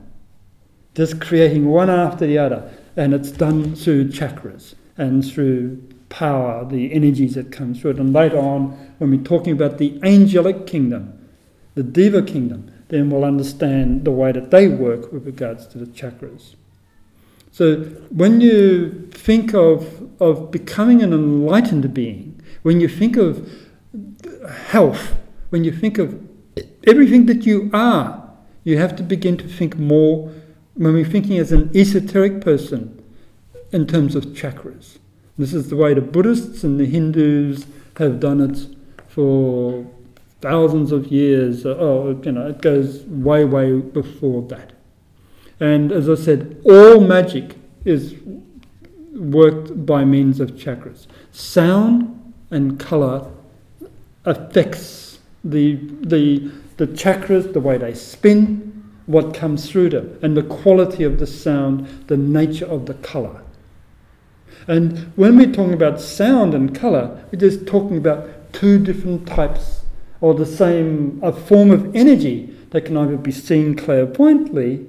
just 0.94 1.20
creating 1.20 1.66
one 1.66 1.88
after 1.88 2.26
the 2.26 2.38
other, 2.38 2.70
and 2.96 3.14
it's 3.14 3.30
done 3.30 3.74
through 3.74 4.08
chakras 4.08 4.74
and 4.96 5.24
through 5.24 5.82
power, 6.08 6.64
the 6.64 6.92
energies 6.92 7.34
that 7.34 7.52
come 7.52 7.74
through 7.74 7.92
it. 7.92 7.98
And 7.98 8.12
later 8.12 8.38
on, 8.38 8.70
when 8.98 9.10
we're 9.10 9.22
talking 9.22 9.52
about 9.52 9.78
the 9.78 10.00
angelic 10.02 10.66
kingdom, 10.66 11.28
the 11.74 11.82
Deva 11.82 12.22
kingdom, 12.22 12.72
then 12.88 13.10
we'll 13.10 13.24
understand 13.24 14.04
the 14.04 14.10
way 14.10 14.32
that 14.32 14.50
they 14.50 14.68
work 14.68 15.12
with 15.12 15.26
regards 15.26 15.66
to 15.68 15.78
the 15.78 15.86
chakras. 15.86 16.54
So 17.56 17.84
when 18.10 18.42
you 18.42 19.08
think 19.12 19.54
of, 19.54 20.02
of 20.20 20.50
becoming 20.50 21.02
an 21.02 21.14
enlightened 21.14 21.94
being, 21.94 22.38
when 22.60 22.82
you 22.82 22.86
think 22.86 23.16
of 23.16 23.50
health, 24.66 25.16
when 25.48 25.64
you 25.64 25.72
think 25.72 25.96
of 25.96 26.22
everything 26.86 27.24
that 27.24 27.46
you 27.46 27.70
are, 27.72 28.30
you 28.64 28.76
have 28.76 28.94
to 28.96 29.02
begin 29.02 29.38
to 29.38 29.48
think 29.48 29.78
more, 29.78 30.30
when 30.74 30.92
we're 30.92 31.06
thinking 31.06 31.38
as 31.38 31.50
an 31.50 31.70
esoteric 31.74 32.42
person, 32.42 33.02
in 33.72 33.86
terms 33.86 34.14
of 34.14 34.26
chakras. 34.26 34.98
This 35.38 35.54
is 35.54 35.70
the 35.70 35.76
way 35.76 35.94
the 35.94 36.02
Buddhists 36.02 36.62
and 36.62 36.78
the 36.78 36.84
Hindus 36.84 37.66
have 37.96 38.20
done 38.20 38.42
it 38.42 38.66
for 39.08 39.86
thousands 40.42 40.92
of 40.92 41.06
years. 41.06 41.64
Oh, 41.64 42.20
you 42.22 42.32
know, 42.32 42.48
it 42.48 42.60
goes 42.60 43.02
way, 43.04 43.46
way 43.46 43.80
before 43.80 44.42
that. 44.48 44.75
And 45.60 45.92
as 45.92 46.08
I 46.08 46.14
said, 46.14 46.60
all 46.64 47.00
magic 47.00 47.56
is 47.84 48.14
worked 49.14 49.86
by 49.86 50.04
means 50.04 50.40
of 50.40 50.52
chakras. 50.52 51.06
Sound 51.32 52.34
and 52.50 52.78
color 52.78 53.30
affects 54.24 55.18
the, 55.42 55.76
the, 56.00 56.50
the 56.76 56.86
chakras, 56.88 57.52
the 57.52 57.60
way 57.60 57.78
they 57.78 57.94
spin, 57.94 58.72
what 59.06 59.34
comes 59.34 59.70
through 59.70 59.90
them, 59.90 60.18
and 60.20 60.36
the 60.36 60.42
quality 60.42 61.04
of 61.04 61.18
the 61.18 61.26
sound, 61.26 61.86
the 62.08 62.16
nature 62.16 62.66
of 62.66 62.86
the 62.86 62.94
color. 62.94 63.42
And 64.68 65.12
when 65.16 65.36
we're 65.36 65.52
talking 65.52 65.74
about 65.74 66.00
sound 66.00 66.52
and 66.52 66.74
color, 66.74 67.24
we're 67.30 67.38
just 67.38 67.66
talking 67.66 67.96
about 67.96 68.52
two 68.52 68.82
different 68.82 69.26
types 69.26 69.82
or 70.20 70.34
the 70.34 70.46
same 70.46 71.20
a 71.22 71.32
form 71.32 71.70
of 71.70 71.94
energy 71.94 72.52
that 72.70 72.84
can 72.84 72.96
either 72.96 73.16
be 73.16 73.30
seen 73.30 73.76
clairvoyantly 73.76 74.86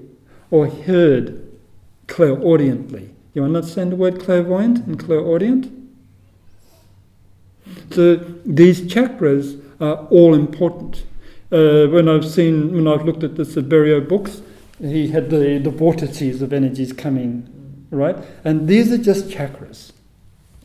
or 0.51 0.67
heard 0.67 1.43
clairaudiently. 2.07 3.09
You 3.33 3.41
want 3.41 3.53
to 3.53 3.57
understand 3.59 3.91
the 3.91 3.95
word 3.95 4.19
clairvoyant 4.19 4.85
and 4.87 4.99
clairaudient? 4.99 5.71
So 7.91 8.15
these 8.45 8.81
chakras 8.81 9.61
are 9.79 10.07
all 10.07 10.33
important. 10.33 11.03
Uh, 11.51 11.87
when 11.87 12.09
I've 12.09 12.25
seen, 12.25 12.73
when 12.73 12.87
I've 12.87 13.05
looked 13.05 13.23
at 13.23 13.35
the 13.35 13.43
Siberio 13.43 14.07
books, 14.07 14.41
he 14.79 15.09
had 15.09 15.29
the, 15.29 15.59
the 15.59 15.69
vortices 15.69 16.41
of 16.41 16.53
energies 16.53 16.93
coming, 16.93 17.87
right? 17.91 18.17
And 18.43 18.67
these 18.67 18.91
are 18.91 18.97
just 18.97 19.29
chakras. 19.29 19.91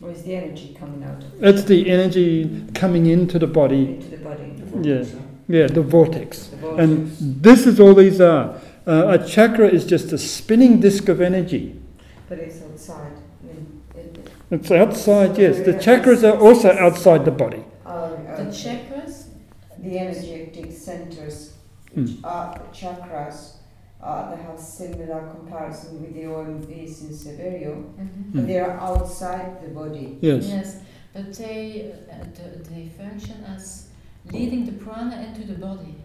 Or 0.01 0.11
is 0.11 0.25
the 0.25 0.35
energy 0.35 0.77
coming 0.79 1.05
out? 1.05 1.23
It's 1.41 1.65
the 1.65 1.89
energy 1.89 2.65
coming 2.75 3.07
into 3.07 3.39
the 3.39 3.47
body. 3.47 3.95
Into 3.95 4.09
the 4.09 4.17
body. 4.17 4.53
Yeah, 4.81 5.05
yeah, 5.49 5.67
the 5.69 5.83
vortex. 5.83 6.49
The 6.49 6.57
vortex. 6.57 6.83
And 6.83 7.43
this 7.43 7.67
is 7.67 7.79
all 7.79 7.95
these 7.95 8.21
are. 8.21 8.61
Uh, 8.87 9.17
a 9.21 9.27
chakra 9.27 9.69
is 9.69 9.87
just 9.87 10.13
a 10.13 10.19
spinning 10.19 10.81
disk 10.81 11.09
of 11.09 11.21
energy. 11.21 11.81
But 12.29 12.39
it's 12.39 12.61
outside. 12.63 13.13
I 13.43 13.47
mean, 13.47 13.83
it, 13.95 14.29
It's 14.51 14.71
outside, 14.71 15.39
yes. 15.39 15.59
The 15.59 15.75
chakras 15.75 16.25
are 16.25 16.39
also 16.39 16.73
outside 16.73 17.25
the 17.25 17.31
body. 17.31 17.65
are, 17.87 18.11
The 18.37 18.45
chakras, 18.51 19.27
the 19.79 19.99
energetic 19.99 20.73
centers, 20.73 21.53
which 21.95 22.11
are 22.25 22.61
chakras, 22.73 23.57
uh, 24.03 24.35
they 24.35 24.43
have 24.43 24.59
similar 24.59 25.29
comparison 25.33 26.01
with 26.03 26.15
the 26.15 26.25
OMVs 26.25 27.03
in 27.03 27.11
Severio, 27.11 27.85
Mhm. 27.95 28.33
but 28.35 28.47
they 28.49 28.59
are 28.59 28.77
outside 28.81 29.63
the 29.63 29.69
body. 29.69 30.19
Yes. 30.21 30.49
yes, 30.49 30.79
but 31.13 31.33
they, 31.35 31.93
uh, 32.11 32.25
they 32.69 32.89
function 32.99 33.45
as 33.45 33.87
leading 34.33 34.67
the 34.67 34.73
prana 34.73 35.25
into 35.29 35.47
the 35.47 35.59
body. 35.59 36.02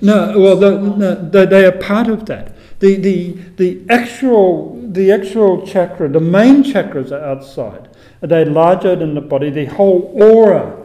No, 0.00 0.38
well, 0.38 0.56
the, 0.56 0.78
no, 0.78 1.30
they, 1.30 1.46
they 1.46 1.64
are 1.64 1.72
part 1.72 2.08
of 2.08 2.26
that. 2.26 2.54
The, 2.80 2.96
the, 2.96 3.32
the, 3.56 3.84
actual, 3.90 4.80
the 4.82 5.12
actual 5.12 5.66
chakra, 5.66 6.08
the 6.08 6.20
main 6.20 6.64
chakras 6.64 7.12
are 7.12 7.22
outside. 7.22 7.88
They're 8.20 8.46
larger 8.46 8.96
than 8.96 9.14
the 9.14 9.20
body. 9.20 9.50
The 9.50 9.66
whole 9.66 10.12
aura 10.14 10.76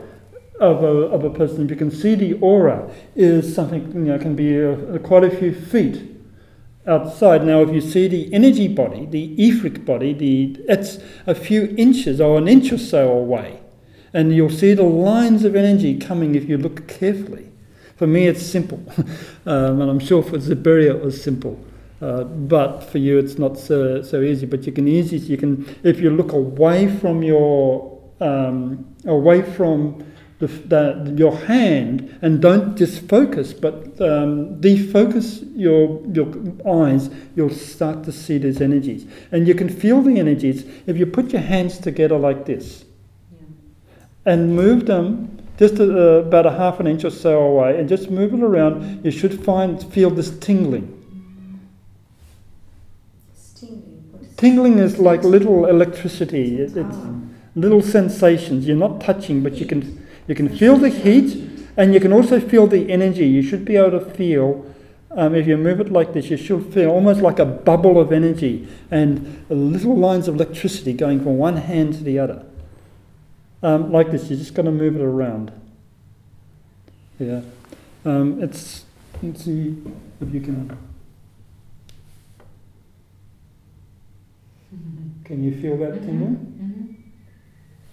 of 0.59 0.83
a, 0.83 0.87
of 0.87 1.23
a 1.23 1.29
person, 1.29 1.65
if 1.65 1.69
you 1.69 1.75
can 1.75 1.91
see 1.91 2.15
the 2.15 2.33
aura, 2.39 2.89
is 3.15 3.53
something, 3.53 3.91
you 3.93 4.01
know, 4.01 4.19
can 4.19 4.35
be 4.35 4.63
uh 4.63 4.97
quite 4.99 5.23
a 5.23 5.29
few 5.29 5.53
feet 5.53 6.15
outside. 6.87 7.43
Now, 7.43 7.61
if 7.61 7.73
you 7.73 7.81
see 7.81 8.07
the 8.07 8.33
energy 8.33 8.67
body, 8.67 9.05
the 9.05 9.33
etheric 9.41 9.85
body, 9.85 10.13
the, 10.13 10.57
it's 10.67 10.99
a 11.25 11.35
few 11.35 11.73
inches 11.77 12.21
or 12.21 12.37
an 12.37 12.47
inch 12.47 12.71
or 12.71 12.77
so 12.77 13.11
away. 13.11 13.61
And 14.13 14.33
you'll 14.33 14.49
see 14.49 14.73
the 14.73 14.83
lines 14.83 15.43
of 15.43 15.55
energy 15.55 15.97
coming 15.97 16.35
if 16.35 16.47
you 16.47 16.57
look 16.57 16.87
carefully. 16.87 17.51
For 17.95 18.07
me, 18.07 18.27
it's 18.27 18.45
simple, 18.45 18.83
um, 19.45 19.81
and 19.81 19.89
I'm 19.89 19.99
sure 19.99 20.21
for 20.21 20.37
Ziberia 20.37 20.95
it 20.95 21.03
was 21.03 21.21
simple. 21.21 21.59
Uh, 22.01 22.23
but 22.23 22.81
for 22.81 22.97
you, 22.97 23.17
it's 23.17 23.37
not 23.37 23.57
so, 23.57 24.01
so 24.01 24.21
easy. 24.21 24.45
But 24.45 24.65
you 24.65 24.73
can 24.73 24.87
easy, 24.87 25.17
you 25.17 25.37
can 25.37 25.65
if 25.83 25.99
you 25.99 26.09
look 26.09 26.33
away 26.33 26.93
from 26.97 27.23
your 27.23 28.01
um, 28.19 28.95
away 29.05 29.41
from 29.41 30.05
the, 30.39 30.47
the, 30.47 31.13
your 31.17 31.35
hand 31.37 32.17
and 32.21 32.41
don't 32.41 32.77
just 32.77 33.07
focus, 33.07 33.53
but 33.53 33.75
um, 34.01 34.59
defocus 34.59 35.49
your 35.55 36.01
your 36.11 36.27
eyes, 36.69 37.09
you'll 37.35 37.49
start 37.49 38.03
to 38.03 38.11
see 38.11 38.37
these 38.37 38.59
energies, 38.61 39.07
and 39.31 39.47
you 39.47 39.55
can 39.55 39.69
feel 39.69 40.01
the 40.01 40.19
energies 40.19 40.65
if 40.85 40.97
you 40.97 41.05
put 41.05 41.31
your 41.31 41.41
hands 41.41 41.77
together 41.77 42.17
like 42.17 42.45
this 42.45 42.83
and 44.25 44.55
move 44.55 44.85
them 44.85 45.34
just 45.57 45.79
uh, 45.79 45.83
about 45.83 46.45
a 46.45 46.51
half 46.51 46.79
an 46.79 46.87
inch 46.87 47.03
or 47.05 47.09
so 47.09 47.39
away 47.41 47.79
and 47.79 47.87
just 47.87 48.09
move 48.11 48.33
it 48.33 48.41
around, 48.41 49.05
you 49.05 49.11
should 49.11 49.43
find 49.43 49.81
feel 49.93 50.09
this 50.09 50.37
tingling. 50.39 50.91
Is 53.33 53.65
Tingling 54.37 54.79
is 54.79 54.99
like 54.99 55.23
little 55.23 55.65
electricity. 55.65 56.61
It, 56.61 56.75
it's 56.75 56.97
Ah. 56.97 57.11
little 57.55 57.81
sensations. 57.81 58.67
You're 58.67 58.75
not 58.77 58.99
touching, 58.99 59.41
but 59.41 59.55
you 59.55 59.65
can 59.65 59.97
you 60.27 60.35
can 60.35 60.49
feel 60.49 60.75
the 60.77 60.89
heat, 60.89 61.37
and 61.77 61.93
you 61.93 61.99
can 61.99 62.11
also 62.11 62.39
feel 62.39 62.67
the 62.67 62.91
energy. 62.91 63.25
You 63.27 63.41
should 63.41 63.63
be 63.63 63.77
able 63.77 63.99
to 63.99 64.05
feel. 64.05 64.65
Um, 65.17 65.33
if 65.33 65.47
you 65.47 65.55
move 65.55 65.79
it 65.79 65.89
like 65.89 66.11
this, 66.11 66.29
you 66.29 66.35
should 66.35 66.73
feel 66.73 66.89
almost 66.89 67.21
like 67.21 67.39
a 67.39 67.45
bubble 67.45 67.97
of 68.01 68.11
energy 68.11 68.67
and 68.91 69.45
little 69.49 69.95
lines 69.95 70.27
of 70.27 70.35
electricity 70.35 70.91
going 70.91 71.21
from 71.21 71.37
one 71.37 71.55
hand 71.55 71.93
to 71.93 72.03
the 72.03 72.19
other. 72.19 72.43
Um, 73.63 73.91
like 73.91 74.11
this, 74.11 74.29
you're 74.29 74.37
just 74.39 74.53
going 74.53 74.65
to 74.65 74.71
move 74.71 74.95
it 74.95 75.01
around. 75.01 75.51
Yeah. 77.19 77.41
Um, 78.03 78.41
it's, 78.43 78.85
let's 79.23 79.45
see 79.45 79.81
if 80.21 80.33
you 80.33 80.41
can. 80.41 80.77
Can 85.23 85.43
you 85.43 85.59
feel 85.59 85.77
that 85.77 86.01
tingling? 86.01 86.99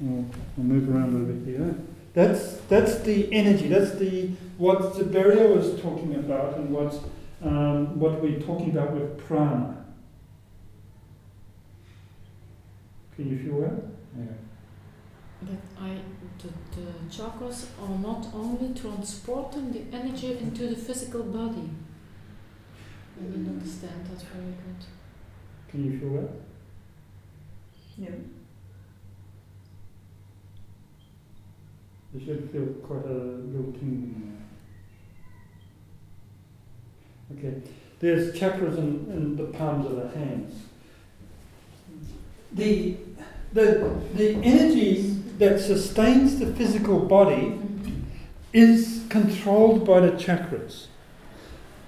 Mhm. 0.02 0.04
Oh, 0.04 0.24
I'll 0.58 0.64
move 0.64 0.88
around 0.94 1.14
a 1.14 1.18
little 1.18 1.34
bit 1.34 1.46
here. 1.46 1.74
That's 2.12 2.56
that's 2.68 2.98
the 3.00 3.32
energy. 3.32 3.68
That's 3.68 3.92
the 3.94 4.30
what 4.58 4.94
Siberia 4.94 5.48
was 5.48 5.80
talking 5.80 6.14
about, 6.16 6.56
and 6.58 6.70
what 6.70 6.92
um, 7.42 7.98
what 7.98 8.20
we're 8.20 8.40
talking 8.40 8.70
about 8.70 8.92
with 8.92 9.16
prana. 9.26 9.76
Can 13.16 13.30
you 13.30 13.38
feel 13.38 13.60
that? 13.60 13.82
Yeah. 14.18 14.24
But 15.44 15.82
I, 15.82 15.98
the, 16.38 16.48
the 16.80 16.86
chakras 17.10 17.66
are 17.80 17.98
not 17.98 18.26
only 18.34 18.78
transporting 18.78 19.72
the 19.72 19.96
energy 19.96 20.38
into 20.38 20.68
the 20.68 20.76
physical 20.76 21.22
body. 21.24 21.70
I 23.18 23.24
didn't 23.24 23.48
understand 23.48 24.06
that 24.06 24.22
very 24.22 24.52
good. 24.52 24.86
Can 25.68 25.84
you 25.84 25.98
feel 25.98 26.22
that? 26.22 26.30
Yeah. 27.98 28.16
You 32.14 32.24
should 32.24 32.50
feel 32.50 32.66
quite 32.86 33.04
a 33.04 33.18
little 33.52 33.72
tingling 33.72 34.38
there. 37.30 37.38
Okay. 37.38 37.62
There's 38.00 38.38
chakras 38.38 38.78
in, 38.78 39.10
in 39.10 39.36
the 39.36 39.44
palms 39.44 39.86
of 39.86 39.96
the 39.96 40.08
hands. 40.18 40.54
the, 42.54 42.96
the, 43.52 44.00
the 44.14 44.34
energy 44.42 45.21
that 45.42 45.60
sustains 45.60 46.38
the 46.38 46.46
physical 46.54 47.00
body 47.00 47.58
is 48.52 49.04
controlled 49.08 49.84
by 49.84 49.98
the 49.98 50.12
chakras. 50.12 50.86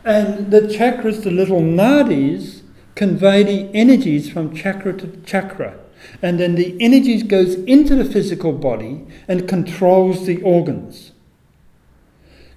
And 0.05 0.51
the 0.51 0.63
chakras, 0.63 1.23
the 1.23 1.31
little 1.31 1.61
nadis, 1.61 2.63
convey 2.97 3.45
the 3.45 3.73
energies 3.73 4.29
from 4.29 4.57
chakra 4.57 4.93
to 4.95 5.07
chakra. 5.25 5.79
And 6.21 6.41
then 6.41 6.57
the 6.57 6.77
energies 6.81 7.23
goes 7.23 7.55
into 7.55 7.95
the 7.95 8.05
physical 8.05 8.53
body 8.53 9.07
and 9.29 9.49
controls 9.49 10.27
the 10.27 10.43
organs. 10.43 11.13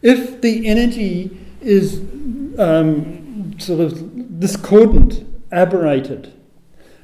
If 0.01 0.41
the 0.41 0.67
energy 0.67 1.37
is 1.61 1.99
um, 2.57 3.55
sort 3.59 3.81
of 3.81 4.39
discordant, 4.39 5.25
aberrated, 5.51 6.33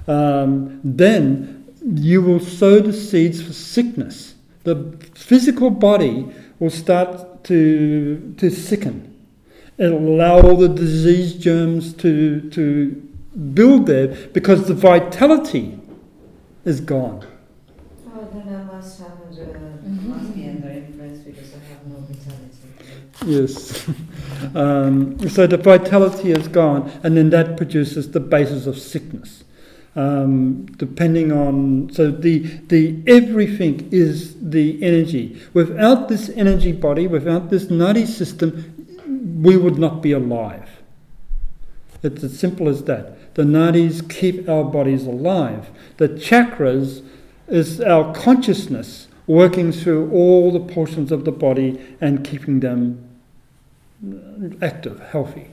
um, 0.07 0.81
then 0.83 1.62
you 1.83 2.21
will 2.21 2.39
sow 2.39 2.79
the 2.79 2.93
seeds 2.93 3.41
for 3.41 3.53
sickness. 3.53 4.35
The 4.63 4.97
physical 5.13 5.69
body 5.69 6.33
will 6.59 6.69
start 6.69 7.43
to, 7.45 8.33
to 8.37 8.49
sicken. 8.49 9.09
It'll 9.77 9.97
allow 9.97 10.41
all 10.41 10.55
the 10.55 10.69
disease 10.69 11.33
germs 11.33 11.93
to, 11.95 12.49
to 12.51 12.91
build 13.53 13.87
there 13.87 14.07
because 14.07 14.67
the 14.67 14.73
vitality 14.73 15.79
is 16.63 16.79
gone. 16.79 17.27
Oh, 18.07 18.27
then 18.31 18.55
I 18.55 18.63
must 18.63 18.99
have 18.99 19.09
uh, 19.09 19.87
must 20.07 20.35
be 20.35 20.47
under 20.47 20.69
influence 20.69 21.19
because 21.19 21.53
I 21.55 21.59
have 21.73 21.87
no 21.87 21.97
vitality. 21.97 22.53
Yes. 23.25 23.89
um, 24.55 25.29
so 25.29 25.47
the 25.47 25.57
vitality 25.57 26.31
is 26.31 26.47
gone, 26.47 26.89
and 27.03 27.17
then 27.17 27.31
that 27.31 27.57
produces 27.57 28.11
the 28.11 28.19
basis 28.19 28.67
of 28.67 28.77
sickness. 28.77 29.43
Um, 29.95 30.65
depending 30.77 31.31
on 31.31 31.91
so 31.93 32.09
the 32.09 32.39
the 32.39 33.03
everything 33.05 33.89
is 33.91 34.35
the 34.41 34.81
energy. 34.83 35.39
Without 35.53 36.09
this 36.09 36.29
energy 36.29 36.71
body, 36.71 37.05
without 37.05 37.51
this 37.51 37.65
nadi 37.65 38.07
system, 38.07 38.73
we 39.43 39.55
would 39.55 39.77
not 39.77 40.01
be 40.01 40.11
alive. 40.11 40.67
It's 42.01 42.23
as 42.23 42.37
simple 42.37 42.67
as 42.67 42.85
that. 42.85 43.35
The 43.35 43.43
nadis 43.43 44.09
keep 44.09 44.49
our 44.49 44.63
bodies 44.63 45.05
alive. 45.05 45.69
The 45.97 46.09
chakras 46.09 47.05
is 47.47 47.79
our 47.79 48.13
consciousness 48.13 49.07
working 49.27 49.71
through 49.71 50.11
all 50.11 50.51
the 50.51 50.59
portions 50.59 51.11
of 51.11 51.23
the 51.23 51.31
body 51.31 51.79
and 52.01 52.23
keeping 52.25 52.59
them 52.59 53.09
active, 54.61 54.99
healthy. 54.99 55.52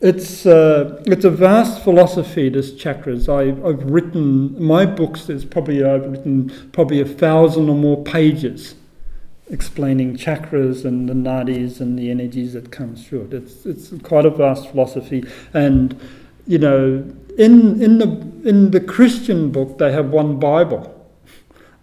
It's, 0.00 0.44
uh, 0.44 1.02
it's 1.06 1.24
a 1.24 1.30
vast 1.30 1.82
philosophy, 1.82 2.48
this 2.48 2.72
chakras. 2.72 3.28
I, 3.28 3.48
I've 3.66 3.84
written, 3.90 4.62
my 4.62 4.84
books, 4.84 5.26
there's 5.26 5.44
probably, 5.44 5.82
I've 5.84 6.06
written 6.06 6.52
probably 6.72 7.00
a 7.00 7.06
thousand 7.06 7.68
or 7.68 7.76
more 7.76 8.02
pages 8.04 8.74
explaining 9.48 10.16
chakras 10.16 10.84
and 10.84 11.08
the 11.08 11.14
nadis 11.14 11.80
and 11.80 11.98
the 11.98 12.10
energies 12.10 12.52
that 12.52 12.72
come 12.72 12.96
through 12.96 13.22
it. 13.22 13.34
It's, 13.34 13.64
it's 13.64 14.02
quite 14.02 14.26
a 14.26 14.30
vast 14.30 14.70
philosophy. 14.70 15.24
And, 15.54 15.98
you 16.46 16.58
know, 16.58 17.04
in, 17.38 17.80
in, 17.80 17.98
the, 17.98 18.48
in 18.48 18.72
the 18.72 18.80
Christian 18.80 19.50
book, 19.50 19.78
they 19.78 19.92
have 19.92 20.10
one 20.10 20.38
Bible 20.38 20.92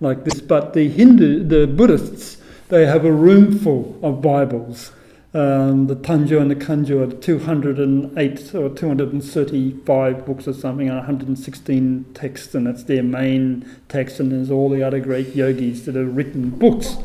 like 0.02 0.26
this, 0.26 0.41
but 0.41 0.73
the 0.73 0.89
Hindu, 0.89 1.45
the 1.45 1.65
Buddhists, 1.65 2.38
they 2.69 2.86
have 2.86 3.06
a 3.06 3.12
room 3.12 3.58
full 3.58 3.97
of 4.04 4.21
Bibles. 4.21 4.91
Um, 5.36 5.88
the 5.88 5.96
Tanjur 5.96 6.39
and 6.39 6.52
the 6.52 6.56
Kanjur 6.56 7.12
are 7.12 7.15
208 7.15 8.56
or 8.56 8.69
235 8.69 10.26
books 10.26 10.48
or 10.48 10.54
something, 10.54 10.88
and 10.88 10.98
116 10.98 12.06
texts, 12.13 12.54
and 12.54 12.67
that's 12.67 12.84
their 12.84 13.02
main 13.02 13.67
text, 13.89 14.19
and 14.19 14.32
there's 14.32 14.52
all 14.52 14.69
the 14.69 14.84
other 14.84 15.00
great 15.00 15.36
yogis 15.36 15.86
that 15.86 15.96
have 15.96 16.15
written 16.15 16.52
books. 16.52 16.98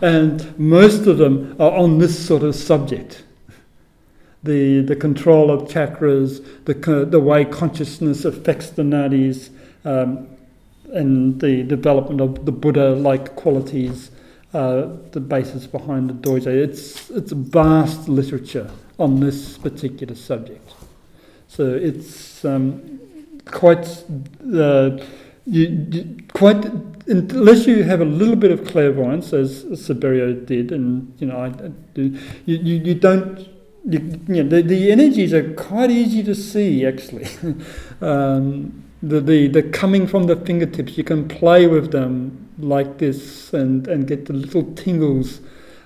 And 0.00 0.56
most 0.58 1.06
of 1.06 1.18
them 1.18 1.56
are 1.58 1.72
on 1.72 1.98
this 1.98 2.24
sort 2.24 2.42
of 2.44 2.54
subject 2.54 3.24
the, 4.42 4.80
the 4.82 4.96
control 4.96 5.50
of 5.50 5.68
chakras, 5.68 6.44
the, 6.64 6.74
the 7.04 7.20
way 7.20 7.44
consciousness 7.44 8.24
affects 8.24 8.70
the 8.70 8.82
nadis, 8.82 9.50
um, 9.84 10.28
and 10.92 11.40
the 11.40 11.62
development 11.62 12.20
of 12.20 12.44
the 12.44 12.52
Buddha 12.52 12.90
like 12.90 13.36
qualities, 13.36 14.10
uh, 14.52 14.88
the 15.12 15.20
basis 15.20 15.66
behind 15.66 16.10
the 16.10 16.14
dorje. 16.14 16.46
It's, 16.46 17.10
it's 17.10 17.32
vast 17.32 18.08
literature 18.08 18.70
on 18.98 19.20
this 19.20 19.58
particular 19.58 20.14
subject. 20.14 20.74
So 21.48 21.74
it's 21.74 22.44
um, 22.44 23.00
quite, 23.44 23.86
uh, 24.54 24.98
you, 25.46 25.86
you, 25.90 26.16
quite, 26.32 26.64
unless 27.06 27.66
you 27.66 27.82
have 27.82 28.00
a 28.00 28.06
little 28.06 28.36
bit 28.36 28.50
of 28.50 28.66
clairvoyance, 28.66 29.32
as 29.32 29.64
Saberio 29.64 30.46
did, 30.46 30.72
and 30.72 31.14
you 31.18 31.26
know, 31.26 31.36
I, 31.36 31.46
I 31.46 31.68
do, 31.94 32.18
you, 32.46 32.56
you, 32.56 32.76
you 32.76 32.94
don't 32.94 33.48
you, 33.84 34.20
you 34.28 34.44
know, 34.44 34.48
the, 34.48 34.62
the 34.62 34.92
energies 34.92 35.34
are 35.34 35.54
quite 35.54 35.90
easy 35.90 36.22
to 36.22 36.34
see 36.34 36.86
actually. 36.86 37.26
um, 38.00 38.84
the, 39.02 39.20
the, 39.20 39.48
the 39.48 39.62
coming 39.62 40.06
from 40.06 40.24
the 40.24 40.36
fingertips, 40.36 40.96
you 40.96 41.04
can 41.04 41.28
play 41.28 41.66
with 41.66 41.90
them 41.90 42.48
like 42.58 42.98
this 42.98 43.52
and, 43.52 43.86
and 43.88 44.06
get 44.06 44.26
the 44.26 44.32
little 44.32 44.72
tingles. 44.74 45.40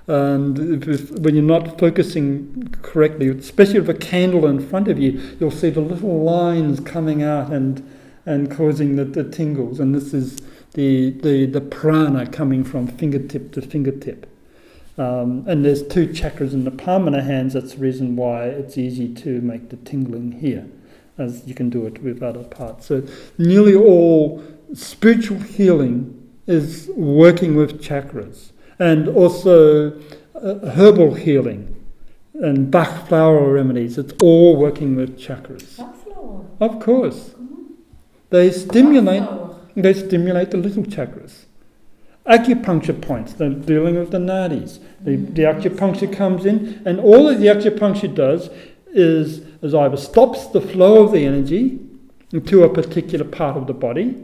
And 0.06 0.86
if, 0.86 1.10
when 1.10 1.34
you're 1.34 1.42
not 1.42 1.78
focusing 1.80 2.72
correctly, 2.82 3.28
especially 3.28 3.80
with 3.80 3.90
a 3.90 3.94
candle 3.94 4.46
in 4.46 4.60
front 4.68 4.88
of 4.88 4.98
you, 4.98 5.36
you'll 5.40 5.50
see 5.50 5.70
the 5.70 5.80
little 5.80 6.22
lines 6.22 6.78
coming 6.80 7.22
out 7.22 7.50
and, 7.50 7.88
and 8.24 8.50
causing 8.50 8.96
the, 8.96 9.04
the 9.04 9.24
tingles. 9.24 9.80
And 9.80 9.94
this 9.94 10.14
is 10.14 10.36
the, 10.74 11.10
the, 11.10 11.46
the 11.46 11.60
prana 11.60 12.26
coming 12.26 12.62
from 12.62 12.86
fingertip 12.86 13.52
to 13.52 13.62
fingertip. 13.62 14.30
Um, 14.98 15.44
and 15.46 15.64
there's 15.64 15.86
two 15.86 16.06
chakras 16.08 16.52
in 16.52 16.64
the 16.64 16.70
palm 16.70 17.06
of 17.06 17.14
the 17.14 17.22
hands. 17.22 17.54
That's 17.54 17.74
the 17.74 17.80
reason 17.80 18.16
why 18.16 18.44
it's 18.44 18.78
easy 18.78 19.12
to 19.14 19.40
make 19.40 19.70
the 19.70 19.76
tingling 19.76 20.32
here, 20.32 20.66
as 21.18 21.46
you 21.46 21.54
can 21.54 21.70
do 21.70 21.86
it 21.86 22.02
with 22.02 22.22
other 22.22 22.44
parts. 22.44 22.86
So 22.86 23.02
nearly 23.38 23.74
all 23.74 24.42
spiritual 24.74 25.40
healing 25.40 26.12
is 26.46 26.90
working 26.96 27.56
with 27.56 27.82
chakras, 27.82 28.52
and 28.78 29.08
also 29.08 29.98
uh, 30.34 30.70
herbal 30.70 31.14
healing 31.14 31.74
and 32.34 32.70
Bach 32.70 33.08
flower 33.08 33.52
remedies. 33.52 33.98
It's 33.98 34.12
all 34.22 34.56
working 34.56 34.94
with 34.94 35.18
chakras. 35.18 35.62
Sunflower. 35.62 36.44
Of 36.60 36.80
course, 36.80 37.34
they 38.30 38.50
stimulate. 38.50 39.24
They 39.74 39.92
stimulate 39.92 40.50
the 40.52 40.56
little 40.56 40.84
chakras 40.84 41.46
acupuncture 42.26 43.00
points, 43.00 43.34
they're 43.34 43.50
dealing 43.50 43.98
with 43.98 44.10
the 44.10 44.18
nadis. 44.18 44.80
The, 45.02 45.16
the 45.16 45.42
acupuncture 45.42 46.12
comes 46.12 46.44
in, 46.44 46.82
and 46.84 46.98
all 46.98 47.26
that 47.26 47.38
the 47.38 47.46
acupuncture 47.46 48.12
does 48.12 48.50
is, 48.88 49.45
is 49.62 49.74
either 49.74 49.96
stops 49.96 50.46
the 50.48 50.60
flow 50.60 51.04
of 51.04 51.12
the 51.12 51.24
energy 51.24 51.78
into 52.32 52.62
a 52.62 52.72
particular 52.72 53.24
part 53.24 53.56
of 53.56 53.66
the 53.66 53.74
body 53.74 54.22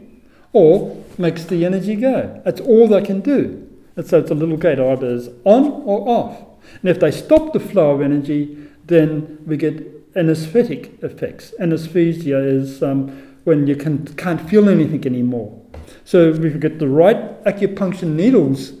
or 0.51 1.03
makes 1.17 1.45
the 1.45 1.65
energy 1.65 1.95
go. 1.95 2.41
That's 2.45 2.61
all 2.61 2.87
they 2.87 3.01
can 3.01 3.21
do. 3.21 3.67
And 3.95 4.05
so 4.05 4.19
it's 4.19 4.31
a 4.31 4.35
little 4.35 4.57
gate, 4.57 4.79
either 4.79 5.07
is 5.07 5.29
on 5.43 5.83
or 5.85 6.07
off. 6.07 6.37
And 6.81 6.89
if 6.89 6.99
they 6.99 7.11
stop 7.11 7.53
the 7.53 7.59
flow 7.59 7.91
of 7.91 8.01
energy, 8.01 8.57
then 8.85 9.39
we 9.45 9.57
get 9.57 9.83
anesthetic 10.15 11.01
effects. 11.03 11.53
Anesthesia 11.59 12.37
is 12.37 12.81
um, 12.81 13.09
when 13.43 13.67
you 13.67 13.75
can, 13.75 14.05
can't 14.15 14.41
feel 14.49 14.69
anything 14.69 15.05
anymore. 15.05 15.59
So 16.05 16.29
if 16.29 16.43
you 16.43 16.51
get 16.51 16.79
the 16.79 16.87
right 16.87 17.43
acupuncture 17.43 18.07
needles 18.07 18.73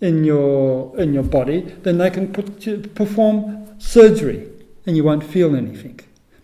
in 0.00 0.24
your 0.24 0.98
in 0.98 1.12
your 1.12 1.22
body, 1.22 1.60
then 1.82 1.98
they 1.98 2.10
can 2.10 2.32
put, 2.32 2.94
perform 2.94 3.66
surgery, 3.78 4.48
and 4.86 4.96
you 4.96 5.04
won't 5.04 5.24
feel 5.24 5.54
anything 5.54 5.99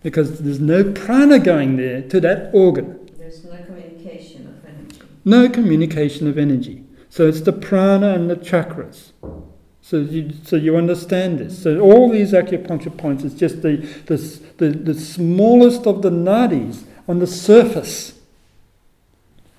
because 0.07 0.39
there's 0.39 0.61
no 0.61 0.85
prana 0.93 1.37
going 1.37 1.75
there 1.75 2.01
to 2.01 2.21
that 2.21 2.49
organ. 2.53 3.09
There's 3.17 3.43
no 3.43 3.57
communication 3.65 4.47
of 4.47 4.63
energy. 4.63 5.01
No 5.25 5.49
communication 5.49 6.29
of 6.29 6.37
energy. 6.37 6.85
So 7.09 7.27
it's 7.27 7.41
the 7.41 7.51
prana 7.51 8.13
and 8.13 8.29
the 8.29 8.37
chakras. 8.37 9.11
So 9.81 9.97
you, 9.97 10.31
so 10.45 10.55
you 10.55 10.77
understand 10.77 11.39
this. 11.39 11.61
So 11.61 11.81
all 11.81 12.09
these 12.09 12.31
acupuncture 12.31 12.97
points 12.97 13.25
is 13.25 13.33
just 13.33 13.63
the, 13.63 13.79
the, 14.05 14.15
the, 14.59 14.69
the 14.69 14.93
smallest 14.93 15.85
of 15.85 16.03
the 16.03 16.09
nadis 16.09 16.85
on 17.09 17.19
the 17.19 17.27
surface 17.27 18.17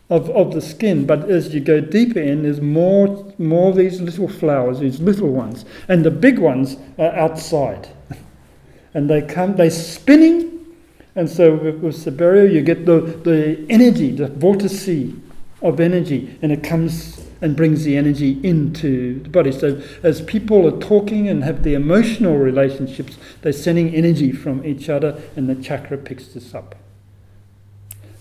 of, 0.09 0.31
of 0.31 0.55
the 0.55 0.63
skin, 0.63 1.05
but 1.05 1.29
as 1.29 1.53
you 1.55 1.61
go 1.61 1.79
deeper 1.83 2.21
in, 2.21 2.45
there's 2.45 2.63
more 2.63 3.31
more 3.37 3.69
of 3.69 3.77
these 3.77 4.01
little 4.01 4.29
flowers, 4.29 4.79
these 4.79 4.99
little 4.99 5.29
ones, 5.29 5.67
and 5.89 6.07
the 6.07 6.11
big 6.11 6.39
ones 6.39 6.79
are 6.99 7.13
outside, 7.13 7.91
and 8.99 9.09
they 9.09 9.23
come, 9.23 9.55
they 9.55 9.71
spinning, 9.71 10.67
and 11.15 11.31
so 11.31 11.55
with, 11.55 11.77
with 11.77 11.95
Saberio 11.95 12.53
you 12.53 12.63
get 12.63 12.85
the 12.85 13.01
the 13.01 13.65
energy, 13.71 14.11
the 14.11 14.27
vortice 14.27 15.15
of 15.63 15.79
energy, 15.79 16.37
and 16.43 16.51
it 16.51 16.65
comes 16.65 17.25
and 17.41 17.55
brings 17.55 17.85
the 17.85 17.97
energy 17.97 18.41
into 18.43 19.21
the 19.23 19.29
body. 19.29 19.53
So 19.53 19.81
as 20.03 20.21
people 20.23 20.67
are 20.67 20.81
talking 20.81 21.29
and 21.29 21.45
have 21.45 21.63
the 21.63 21.75
emotional 21.75 22.37
relationships, 22.39 23.17
they're 23.43 23.53
sending 23.53 23.95
energy 23.95 24.33
from 24.33 24.65
each 24.65 24.89
other, 24.89 25.23
and 25.37 25.49
the 25.49 25.55
chakra 25.55 25.97
picks 25.97 26.27
this 26.35 26.53
up. 26.53 26.75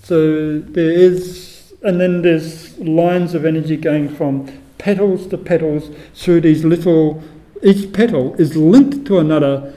So 0.04 0.60
there 0.60 0.92
is, 0.92 1.74
and 1.82 2.00
then 2.00 2.22
there's 2.22 2.78
lines 2.78 3.34
of 3.34 3.46
energy 3.46 3.78
going 3.78 4.10
from 4.16 4.48
petals 4.78 5.26
to 5.30 5.40
petals 5.40 5.90
through 6.14 6.42
these 6.42 6.64
little. 6.64 7.24
Each 7.64 7.92
petal 7.92 8.36
is 8.36 8.56
linked 8.56 9.08
to 9.08 9.18
another, 9.18 9.74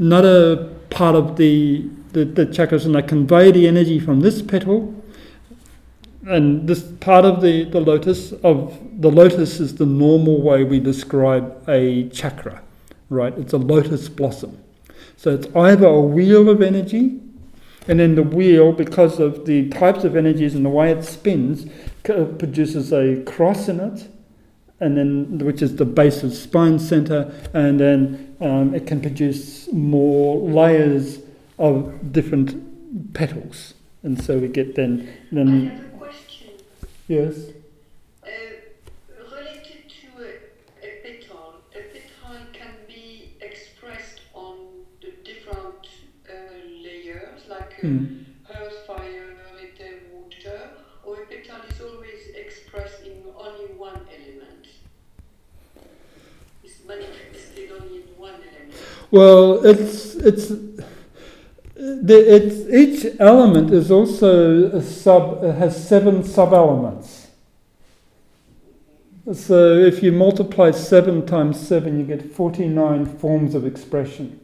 another 0.00 0.66
part 0.90 1.14
of 1.14 1.36
the 1.36 1.88
the, 2.12 2.24
the 2.24 2.46
chakras, 2.46 2.84
and 2.86 2.94
they 2.96 3.02
convey 3.02 3.52
the 3.52 3.68
energy 3.68 4.00
from 4.00 4.20
this 4.20 4.42
petal. 4.42 4.92
And 6.26 6.68
this 6.68 6.82
part 7.00 7.24
of 7.24 7.40
the, 7.40 7.64
the 7.64 7.80
lotus 7.80 8.32
of 8.42 8.76
the 9.00 9.10
lotus 9.10 9.60
is 9.60 9.76
the 9.76 9.86
normal 9.86 10.42
way 10.42 10.64
we 10.64 10.80
describe 10.80 11.62
a 11.68 12.08
chakra, 12.08 12.62
right? 13.08 13.32
It's 13.38 13.52
a 13.52 13.58
lotus 13.58 14.08
blossom. 14.08 14.58
So 15.16 15.34
it's 15.34 15.46
either 15.54 15.86
a 15.86 16.00
wheel 16.00 16.48
of 16.48 16.62
energy, 16.62 17.20
and 17.88 18.00
then 18.00 18.16
the 18.16 18.22
wheel, 18.22 18.72
because 18.72 19.18
of 19.18 19.46
the 19.46 19.68
types 19.70 20.04
of 20.04 20.14
energies 20.16 20.54
and 20.54 20.64
the 20.64 20.70
way 20.70 20.90
it 20.90 21.04
spins, 21.04 21.66
produces 22.02 22.92
a 22.92 23.22
cross 23.24 23.68
in 23.68 23.80
it, 23.80 24.08
and 24.80 24.96
then 24.96 25.38
which 25.38 25.60
is 25.62 25.76
the 25.76 25.84
base 25.84 26.22
of 26.22 26.32
spine 26.34 26.78
center, 26.78 27.32
and 27.52 27.78
then 27.78 28.34
um, 28.40 28.74
it 28.74 28.86
can 28.86 29.00
produce 29.00 29.70
more 29.72 30.38
layers 30.48 31.18
of 31.58 32.12
different 32.12 33.12
petals, 33.14 33.74
and 34.02 34.22
so 34.22 34.38
we 34.38 34.48
get 34.48 34.74
then 34.74 35.08
I 35.30 35.34
then 35.34 35.66
have 35.66 35.84
a 35.84 35.98
question. 35.98 36.50
yes. 37.08 37.34
Uh, 38.22 38.28
related 39.18 39.82
to 39.88 40.22
a, 40.24 40.86
a 40.86 40.90
petal, 41.02 41.54
a 41.74 41.82
petal 41.92 42.36
can 42.52 42.72
be 42.88 43.34
expressed 43.40 44.20
on 44.34 44.56
the 45.02 45.12
different 45.24 45.86
uh, 46.28 46.32
layers, 46.82 47.42
like 47.48 47.74
Hmm. 47.80 48.19
Well, 59.10 59.64
it's 59.66 60.14
it's 60.14 60.48
the, 61.74 62.16
it's 62.16 62.72
each 62.72 63.16
element 63.18 63.72
is 63.72 63.90
also 63.90 64.70
a 64.70 64.82
sub 64.82 65.42
has 65.42 65.88
seven 65.88 66.22
sub 66.22 66.52
elements. 66.52 67.28
So 69.32 69.74
if 69.74 70.02
you 70.02 70.12
multiply 70.12 70.70
seven 70.70 71.26
times 71.26 71.58
seven, 71.58 71.98
you 71.98 72.04
get 72.04 72.32
forty 72.32 72.68
nine 72.68 73.04
forms 73.04 73.54
of 73.54 73.66
expression. 73.66 74.38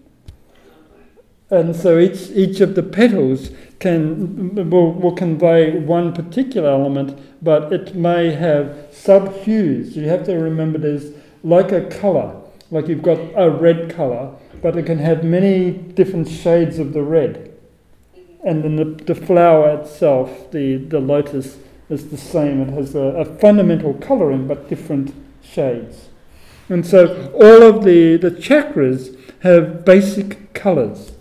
And 1.48 1.76
so 1.76 2.00
each 2.00 2.30
each 2.30 2.60
of 2.60 2.74
the 2.74 2.82
petals 2.82 3.50
can 3.78 4.68
will, 4.68 4.92
will 4.92 5.14
convey 5.14 5.78
one 5.78 6.12
particular 6.12 6.70
element, 6.70 7.16
but 7.40 7.72
it 7.72 7.94
may 7.94 8.32
have 8.32 8.88
sub 8.90 9.32
hues. 9.42 9.96
You 9.96 10.08
have 10.08 10.24
to 10.26 10.34
remember 10.34 10.78
there's 10.78 11.12
like 11.44 11.70
a 11.70 11.82
color, 11.86 12.34
like 12.72 12.88
you've 12.88 13.02
got 13.02 13.18
a 13.36 13.48
red 13.48 13.94
color, 13.94 14.34
but 14.62 14.76
it 14.76 14.86
can 14.86 14.98
have 14.98 15.24
many 15.24 15.70
different 15.70 16.28
shades 16.28 16.78
of 16.78 16.92
the 16.92 17.02
red. 17.02 17.52
And 18.44 18.62
then 18.62 18.76
the, 18.76 18.84
the 18.84 19.14
flower 19.14 19.80
itself, 19.80 20.50
the, 20.52 20.76
the 20.76 21.00
lotus, 21.00 21.58
is 21.88 22.10
the 22.10 22.16
same. 22.16 22.60
It 22.60 22.70
has 22.70 22.94
a, 22.94 23.00
a 23.00 23.24
fundamental 23.24 23.94
colouring 23.94 24.46
but 24.46 24.68
different 24.68 25.14
shades. 25.42 26.08
And 26.68 26.84
so 26.84 27.32
all 27.34 27.62
of 27.62 27.84
the, 27.84 28.16
the 28.16 28.30
chakras 28.30 29.16
have 29.40 29.84
basic 29.84 30.52
colours 30.52 31.12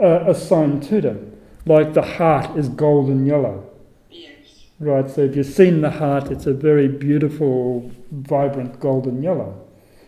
uh, 0.00 0.24
assigned 0.26 0.82
to 0.84 1.00
them. 1.00 1.36
Like 1.66 1.94
the 1.94 2.02
heart 2.02 2.56
is 2.56 2.68
golden 2.68 3.26
yellow. 3.26 3.68
Yes. 4.10 4.30
Right, 4.78 5.10
so 5.10 5.22
if 5.22 5.36
you've 5.36 5.46
seen 5.46 5.80
the 5.80 5.90
heart, 5.90 6.30
it's 6.30 6.46
a 6.46 6.54
very 6.54 6.88
beautiful, 6.88 7.90
vibrant 8.10 8.80
golden 8.80 9.22
yellow. 9.22 9.65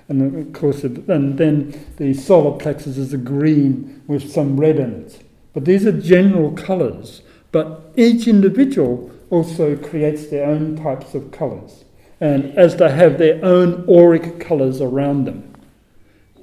And 0.09 0.21
then, 0.21 0.41
of 0.41 0.53
course, 0.55 0.85
it, 0.85 1.07
and 1.09 1.37
then 1.37 1.85
the 1.99 2.15
solar 2.15 2.59
plexus 2.59 2.97
is 2.97 3.13
a 3.13 3.19
green 3.19 4.03
with 4.07 4.33
some 4.33 4.59
red 4.59 4.79
in 4.79 5.03
it. 5.05 5.23
But 5.53 5.67
these 5.67 5.87
are 5.87 5.93
general 5.93 6.53
colours. 6.53 7.23
But 7.53 7.93
each 7.97 8.27
individual 8.27 9.11
also 9.31 9.77
creates 9.77 10.29
their 10.29 10.47
own 10.47 10.77
types 10.77 11.15
of 11.15 11.31
colours. 11.31 11.85
And 12.21 12.57
as 12.59 12.77
they 12.77 12.91
have 12.91 13.19
their 13.19 13.45
own 13.45 13.87
auric 13.89 14.41
colours 14.41 14.81
around 14.81 15.27
them. 15.27 15.55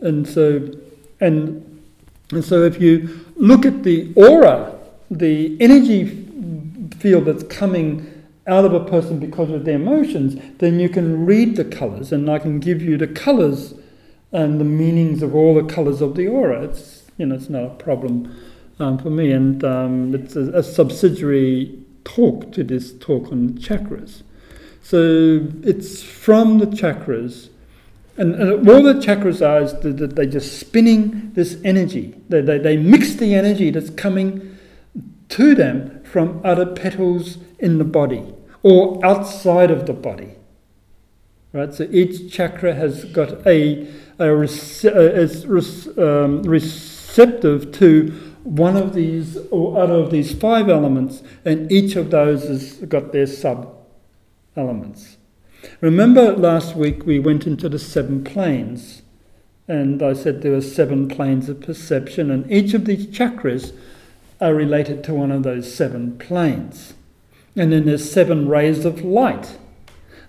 And 0.02 0.28
so, 0.28 0.70
and, 1.20 1.82
and 2.32 2.46
so 2.46 2.64
if 2.64 2.80
you 2.80 3.26
look 3.36 3.66
at 3.66 3.84
the 3.84 4.14
aura, 4.16 4.76
the 5.10 5.58
energy 5.60 6.28
field 7.00 7.26
that's 7.26 7.44
coming 7.44 8.15
out 8.48 8.66
of 8.66 8.74
a 8.74 8.80
person 8.80 9.20
because 9.20 9.50
of 9.50 9.66
their 9.66 9.76
emotions, 9.76 10.40
then 10.60 10.80
you 10.80 10.90
can 10.90 11.26
read 11.26 11.56
the 11.56 11.66
colours, 11.66 12.12
and 12.12 12.30
I 12.30 12.40
can 12.40 12.60
give 12.60 12.82
you 12.82 12.98
the 12.98 13.08
colours 13.08 13.74
and 14.32 14.60
the 14.60 14.66
meanings 14.66 15.24
of 15.24 15.34
all 15.34 15.56
the 15.56 15.64
colours 15.64 16.02
of 16.02 16.16
the 16.16 16.28
aura. 16.28 16.64
It's 16.64 17.04
you 17.18 17.26
know 17.26 17.36
it's 17.36 17.50
not 17.50 17.64
a 17.64 17.70
problem 17.70 18.36
um, 18.80 18.98
for 18.98 19.10
me, 19.10 19.32
and 19.32 19.64
um, 19.64 20.14
it's 20.14 20.36
a, 20.36 20.52
a 20.52 20.64
subsidiary 20.64 21.80
talk 22.04 22.52
to 22.54 22.64
this 22.64 22.94
talk 22.94 23.32
on 23.32 23.54
chakras. 23.54 24.22
So 24.82 25.48
it's 25.64 26.04
from 26.04 26.60
the 26.60 26.68
chakras, 26.68 27.50
and, 28.18 28.36
and 28.36 28.70
all 28.70 28.84
the 28.84 28.94
chakras 28.94 29.46
are 29.46 29.64
is 29.64 29.74
that 29.80 29.98
that 29.98 30.16
they're 30.16 30.26
just 30.26 30.60
spinning 30.60 31.32
this 31.34 31.60
energy. 31.64 32.14
They, 32.30 32.42
they, 32.42 32.60
they 32.60 32.78
mix 32.78 33.16
the 33.16 33.34
energy 33.34 33.72
that's 33.72 33.90
coming 33.90 34.55
to 35.36 35.54
them 35.54 36.02
from 36.04 36.40
other 36.46 36.66
petals 36.66 37.38
in 37.60 37.78
the 37.78 37.84
body 37.84 38.34
or 38.64 39.06
outside 39.06 39.70
of 39.70 39.86
the 39.86 39.94
body. 39.94 40.36
Right, 41.52 41.74
so 41.74 41.88
each 41.92 42.34
chakra 42.34 42.74
has 42.74 43.04
got 43.06 43.46
a, 43.46 43.88
a 44.18 44.34
uh, 44.34 44.42
is 44.42 45.88
um, 45.98 46.42
receptive 46.44 47.72
to 47.74 48.12
one 48.44 48.78
of 48.78 48.94
these 48.94 49.38
or 49.52 49.82
other 49.82 49.96
of 49.96 50.12
these 50.12 50.34
five 50.34 50.70
elements, 50.70 51.22
and 51.44 51.70
each 51.70 51.98
of 51.98 52.12
those 52.12 52.48
has 52.48 52.78
got 52.88 53.12
their 53.12 53.28
sub 53.28 53.74
elements. 54.56 55.18
Remember 55.82 56.34
last 56.34 56.76
week 56.76 57.06
we 57.06 57.20
went 57.20 57.46
into 57.46 57.68
the 57.68 57.80
seven 57.80 58.24
planes, 58.24 59.02
and 59.68 60.02
I 60.02 60.14
said 60.14 60.42
there 60.42 60.52
were 60.52 60.62
seven 60.62 61.10
planes 61.10 61.50
of 61.50 61.60
perception, 61.60 62.32
and 62.32 62.50
each 62.50 62.74
of 62.74 62.86
these 62.86 63.08
chakras 63.08 63.74
are 64.42 64.54
related 64.54 65.04
to 65.06 65.14
one 65.14 65.32
of 65.32 65.44
those 65.44 65.74
seven 65.74 66.18
planes. 66.18 66.94
And 67.56 67.72
then 67.72 67.86
there's 67.86 68.10
seven 68.10 68.50
rays 68.50 68.86
of 68.86 69.04
light. 69.04 69.58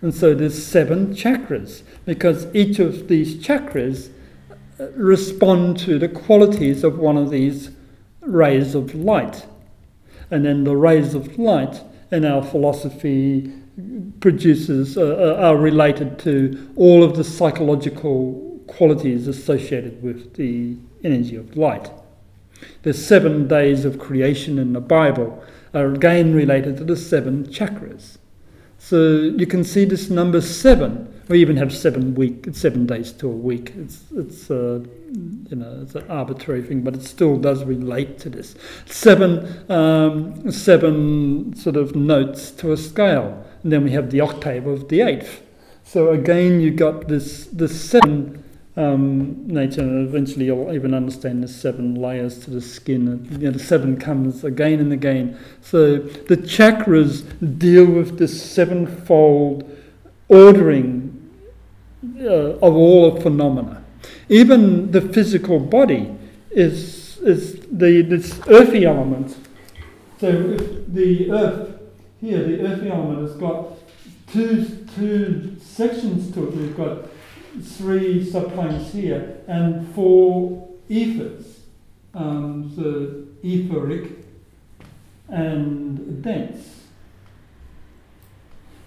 And 0.00 0.14
so 0.14 0.34
there's 0.34 0.64
seven 0.64 1.14
chakras 1.14 1.82
because 2.04 2.46
each 2.54 2.78
of 2.78 3.08
these 3.08 3.34
chakras 3.36 4.10
uh, 4.78 4.90
respond 4.92 5.78
to 5.80 5.98
the 5.98 6.08
qualities 6.08 6.84
of 6.84 6.98
one 6.98 7.16
of 7.16 7.30
these 7.30 7.70
rays 8.20 8.74
of 8.74 8.94
light. 8.94 9.46
And 10.30 10.44
then 10.44 10.64
the 10.64 10.76
rays 10.76 11.14
of 11.14 11.38
light 11.38 11.82
in 12.12 12.24
our 12.24 12.42
philosophy 12.42 13.52
produces 14.20 14.96
uh, 14.96 15.36
are 15.40 15.56
related 15.56 16.18
to 16.20 16.72
all 16.76 17.02
of 17.02 17.16
the 17.16 17.24
psychological 17.24 18.60
qualities 18.66 19.28
associated 19.28 20.02
with 20.02 20.34
the 20.34 20.76
energy 21.04 21.36
of 21.36 21.56
light. 21.56 21.90
The 22.82 22.92
seven 22.92 23.48
days 23.48 23.84
of 23.84 23.98
creation 23.98 24.58
in 24.58 24.72
the 24.72 24.80
Bible 24.80 25.42
are 25.74 25.92
again 25.92 26.34
related 26.34 26.76
to 26.78 26.84
the 26.84 26.96
seven 26.96 27.46
chakras. 27.46 28.18
So 28.78 29.32
you 29.36 29.46
can 29.46 29.64
see 29.64 29.84
this 29.84 30.10
number 30.10 30.40
seven. 30.40 31.12
We 31.28 31.40
even 31.40 31.56
have 31.56 31.74
seven 31.74 32.14
week, 32.14 32.46
seven 32.52 32.86
days 32.86 33.10
to 33.14 33.26
a 33.26 33.32
week. 33.32 33.72
It's 33.76 34.04
it's 34.14 34.48
uh, 34.48 34.84
you 35.50 35.56
know 35.56 35.80
it's 35.82 35.96
an 35.96 36.08
arbitrary 36.08 36.62
thing, 36.62 36.82
but 36.82 36.94
it 36.94 37.02
still 37.02 37.36
does 37.36 37.64
relate 37.64 38.18
to 38.20 38.30
this. 38.30 38.54
Seven 38.84 39.68
um, 39.70 40.50
seven 40.52 41.54
sort 41.56 41.76
of 41.76 41.96
notes 41.96 42.52
to 42.52 42.70
a 42.70 42.76
scale, 42.76 43.44
and 43.64 43.72
then 43.72 43.82
we 43.82 43.90
have 43.90 44.10
the 44.10 44.20
octave 44.20 44.66
of 44.66 44.88
the 44.88 45.00
eighth. 45.00 45.42
So 45.82 46.10
again, 46.10 46.60
you 46.60 46.70
got 46.70 47.08
this 47.08 47.46
this 47.46 47.80
seven 47.80 48.44
um, 48.76 49.46
nature, 49.46 49.80
and 49.80 50.06
eventually 50.06 50.46
you'll 50.46 50.72
even 50.72 50.92
understand 50.92 51.42
the 51.42 51.48
seven 51.48 51.94
layers 51.94 52.38
to 52.40 52.50
the 52.50 52.60
skin. 52.60 53.08
And, 53.08 53.30
you 53.32 53.46
know, 53.46 53.52
the 53.52 53.58
seven 53.58 53.96
comes 53.96 54.44
again 54.44 54.80
and 54.80 54.92
again. 54.92 55.38
So 55.62 55.96
the 55.96 56.36
chakras 56.36 57.24
deal 57.58 57.86
with 57.86 58.18
this 58.18 58.42
sevenfold 58.42 59.70
ordering 60.28 61.12
uh, 62.20 62.58
of 62.58 62.74
all 62.74 63.20
phenomena. 63.20 63.82
Even 64.28 64.90
the 64.90 65.00
physical 65.00 65.58
body 65.58 66.14
is 66.50 67.18
is 67.18 67.60
the 67.70 68.02
this 68.02 68.40
earthy 68.48 68.84
element. 68.84 69.36
So 70.20 70.28
if 70.28 70.86
the 70.92 71.30
earth 71.32 71.80
here, 72.20 72.42
the 72.44 72.60
earthy 72.66 72.90
element 72.90 73.22
has 73.22 73.36
got 73.36 73.72
two 74.32 74.86
two 74.96 75.56
sections 75.60 76.32
to 76.34 76.48
it. 76.48 76.54
We've 76.54 76.76
got 76.76 77.08
three 77.62 78.24
subplanes 78.24 78.90
here 78.90 79.38
and 79.46 79.94
four 79.94 80.68
ethers. 80.88 81.60
Um, 82.14 82.72
so 82.74 83.26
etheric, 83.42 84.12
and 85.28 86.22
dense. 86.22 86.84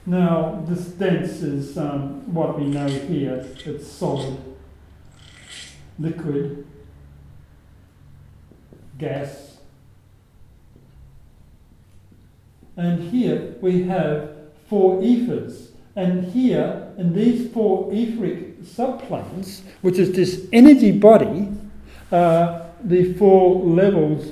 Now, 0.06 0.64
this 0.68 0.86
dense 0.86 1.42
is 1.42 1.78
um, 1.78 2.34
what 2.34 2.60
we 2.60 2.66
know 2.66 2.88
here. 2.88 3.46
It's 3.66 3.88
solid, 3.88 4.38
liquid, 6.00 6.66
gas. 8.98 9.58
And 12.76 13.12
here 13.12 13.56
we 13.62 13.84
have 13.84 14.36
four 14.68 15.04
ethers. 15.04 15.72
And 15.96 16.32
here, 16.32 16.94
in 16.98 17.14
these 17.14 17.52
four 17.52 17.94
etheric 17.94 18.49
subplanes, 18.76 19.62
which 19.82 19.98
is 19.98 20.12
this 20.14 20.48
energy 20.52 20.92
body, 20.92 21.50
uh, 22.12 22.62
the 22.84 23.14
four 23.14 23.64
levels 23.66 24.32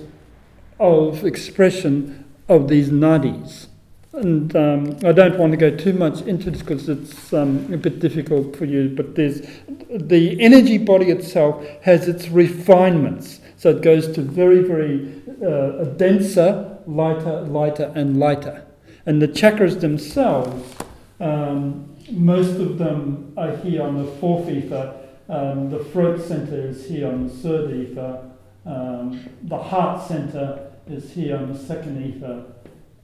of 0.79 1.25
expression 1.25 2.25
of 2.47 2.67
these 2.67 2.89
nadis. 2.89 3.67
And 4.13 4.55
um, 4.55 4.97
I 5.03 5.11
don't 5.11 5.37
want 5.37 5.51
to 5.51 5.57
go 5.57 5.75
too 5.75 5.93
much 5.93 6.21
into 6.21 6.49
this 6.49 6.61
because 6.61 6.89
it's 6.89 7.33
um, 7.33 7.71
a 7.71 7.77
bit 7.77 7.99
difficult 7.99 8.55
for 8.55 8.65
you, 8.65 8.89
but 8.89 9.15
there's 9.15 9.41
the 9.89 10.41
energy 10.41 10.77
body 10.77 11.11
itself 11.11 11.63
has 11.83 12.07
its 12.07 12.27
refinements. 12.29 13.41
So 13.57 13.69
it 13.71 13.81
goes 13.81 14.11
to 14.13 14.21
very, 14.21 14.61
very 14.61 15.21
uh, 15.45 15.83
denser, 15.97 16.77
lighter, 16.87 17.41
lighter, 17.41 17.91
and 17.95 18.19
lighter. 18.19 18.65
And 19.05 19.21
the 19.21 19.27
chakras 19.27 19.81
themselves, 19.81 20.75
um, 21.19 21.95
most 22.09 22.59
of 22.59 22.77
them 22.77 23.33
are 23.37 23.55
here 23.57 23.83
on 23.83 24.03
the 24.03 24.11
fourth 24.13 24.49
ether. 24.49 24.95
Um, 25.29 25.69
the 25.69 25.83
throat 25.85 26.21
center 26.21 26.67
is 26.67 26.87
here 26.87 27.07
on 27.07 27.27
the 27.27 27.33
third 27.33 27.73
ether. 27.73 28.31
Um, 28.65 29.29
the 29.43 29.57
heart 29.57 30.07
center 30.07 30.71
is 30.87 31.11
here 31.11 31.37
on 31.37 31.51
the 31.51 31.59
second 31.59 32.03
ether. 32.03 32.45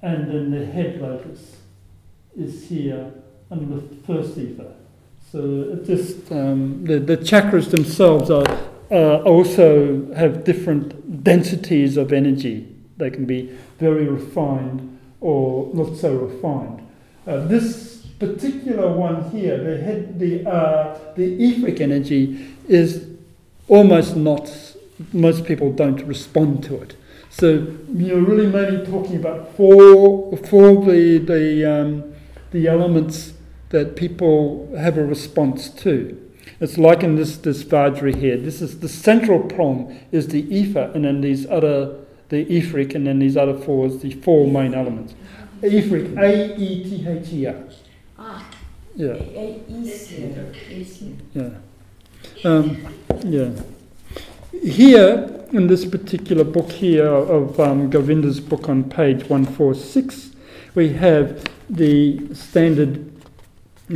And 0.01 0.29
then 0.29 0.51
the 0.51 0.65
head 0.65 1.01
lotus 1.01 1.57
is 2.37 2.67
here 2.67 3.11
on 3.51 3.69
the 3.69 3.95
first 4.05 4.37
ether. 4.37 4.73
So 5.31 5.79
just 5.85 6.31
um, 6.31 6.83
the, 6.85 6.99
the 6.99 7.17
chakras 7.17 7.71
themselves 7.71 8.29
are 8.29 8.45
uh, 8.91 9.21
also 9.23 10.13
have 10.13 10.43
different 10.43 11.23
densities 11.23 11.97
of 11.97 12.13
energy. 12.13 12.67
They 12.97 13.09
can 13.09 13.25
be 13.25 13.57
very 13.79 14.07
refined 14.07 14.99
or 15.19 15.71
not 15.73 15.97
so 15.97 16.15
refined. 16.15 16.87
Uh, 17.25 17.47
this 17.47 17.92
particular 18.19 18.91
one 18.91 19.29
here, 19.31 19.57
the 19.57 19.77
head, 19.83 20.19
the 20.19 20.49
uh, 20.49 20.99
the 21.15 21.43
etheric 21.43 21.81
energy 21.81 22.55
is 22.67 23.07
almost 23.67 24.15
not. 24.15 24.51
Most 25.11 25.45
people 25.45 25.71
don't 25.71 26.01
respond 26.03 26.63
to 26.65 26.81
it. 26.81 26.95
So 27.29 27.67
you're 27.93 28.21
really 28.21 28.45
mainly 28.45 28.85
talking 28.85 29.15
about 29.15 29.55
four, 29.57 30.37
four 30.37 30.85
the 30.85 31.17
the 31.17 31.65
um, 31.65 32.13
the 32.51 32.67
elements 32.67 33.33
that 33.69 33.95
people 33.95 34.71
have 34.77 34.97
a 34.97 35.03
response 35.03 35.69
to. 35.69 36.19
It's 36.59 36.77
like 36.77 37.03
in 37.03 37.15
this 37.15 37.37
this 37.37 37.63
Vajra 37.63 38.15
here. 38.15 38.37
This 38.37 38.61
is 38.61 38.79
the 38.79 38.89
central 38.89 39.39
prong 39.39 39.99
is 40.11 40.27
the 40.27 40.43
ether, 40.55 40.91
and 40.93 41.05
then 41.05 41.21
these 41.21 41.47
other 41.47 41.99
the 42.29 42.41
etheric, 42.55 42.95
and 42.95 43.07
then 43.07 43.19
these 43.19 43.35
other 43.35 43.57
four 43.57 43.87
is 43.87 43.99
the 43.99 44.11
four 44.11 44.47
main 44.47 44.73
elements. 44.73 45.15
Etheric, 45.63 46.15
A 46.17 46.55
E 46.55 46.83
T 46.83 47.07
H 47.07 47.33
E 47.33 47.47
R. 47.47 47.55
Ah, 48.93 48.95
Yeah, 48.95 49.15
yeah, 51.33 51.49
um, 52.45 52.87
yeah. 53.25 53.49
Here 54.61 55.45
in 55.51 55.65
this 55.67 55.83
particular 55.83 56.43
book 56.43 56.71
here 56.71 57.07
of 57.07 57.59
um, 57.59 57.89
Govinda's 57.89 58.39
book 58.39 58.69
on 58.69 58.83
page 58.83 59.27
one 59.29 59.45
four 59.45 59.73
six, 59.73 60.31
we 60.75 60.93
have 60.93 61.43
the 61.69 62.35
standard 62.35 63.11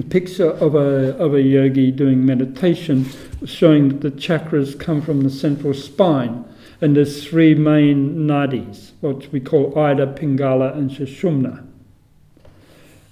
picture 0.10 0.50
of 0.50 0.74
a 0.74 1.16
of 1.18 1.36
a 1.36 1.41
yogi 1.43 1.91
doing 1.91 2.26
meditation, 2.26 3.06
showing 3.45 3.89
that 3.89 4.02
the 4.02 4.12
chakras 4.12 4.80
come 4.80 5.04
from 5.04 5.22
the 5.22 5.30
central 5.30 5.76
spine, 5.76 6.43
and 6.82 6.95
there's 6.95 7.24
three 7.24 7.54
main 7.54 8.28
nadis, 8.28 8.93
what 9.02 9.32
we 9.32 9.39
call 9.39 9.78
Ida, 9.78 10.08
Pingala, 10.08 10.76
and 10.76 10.89
Sushumna. 10.89 11.64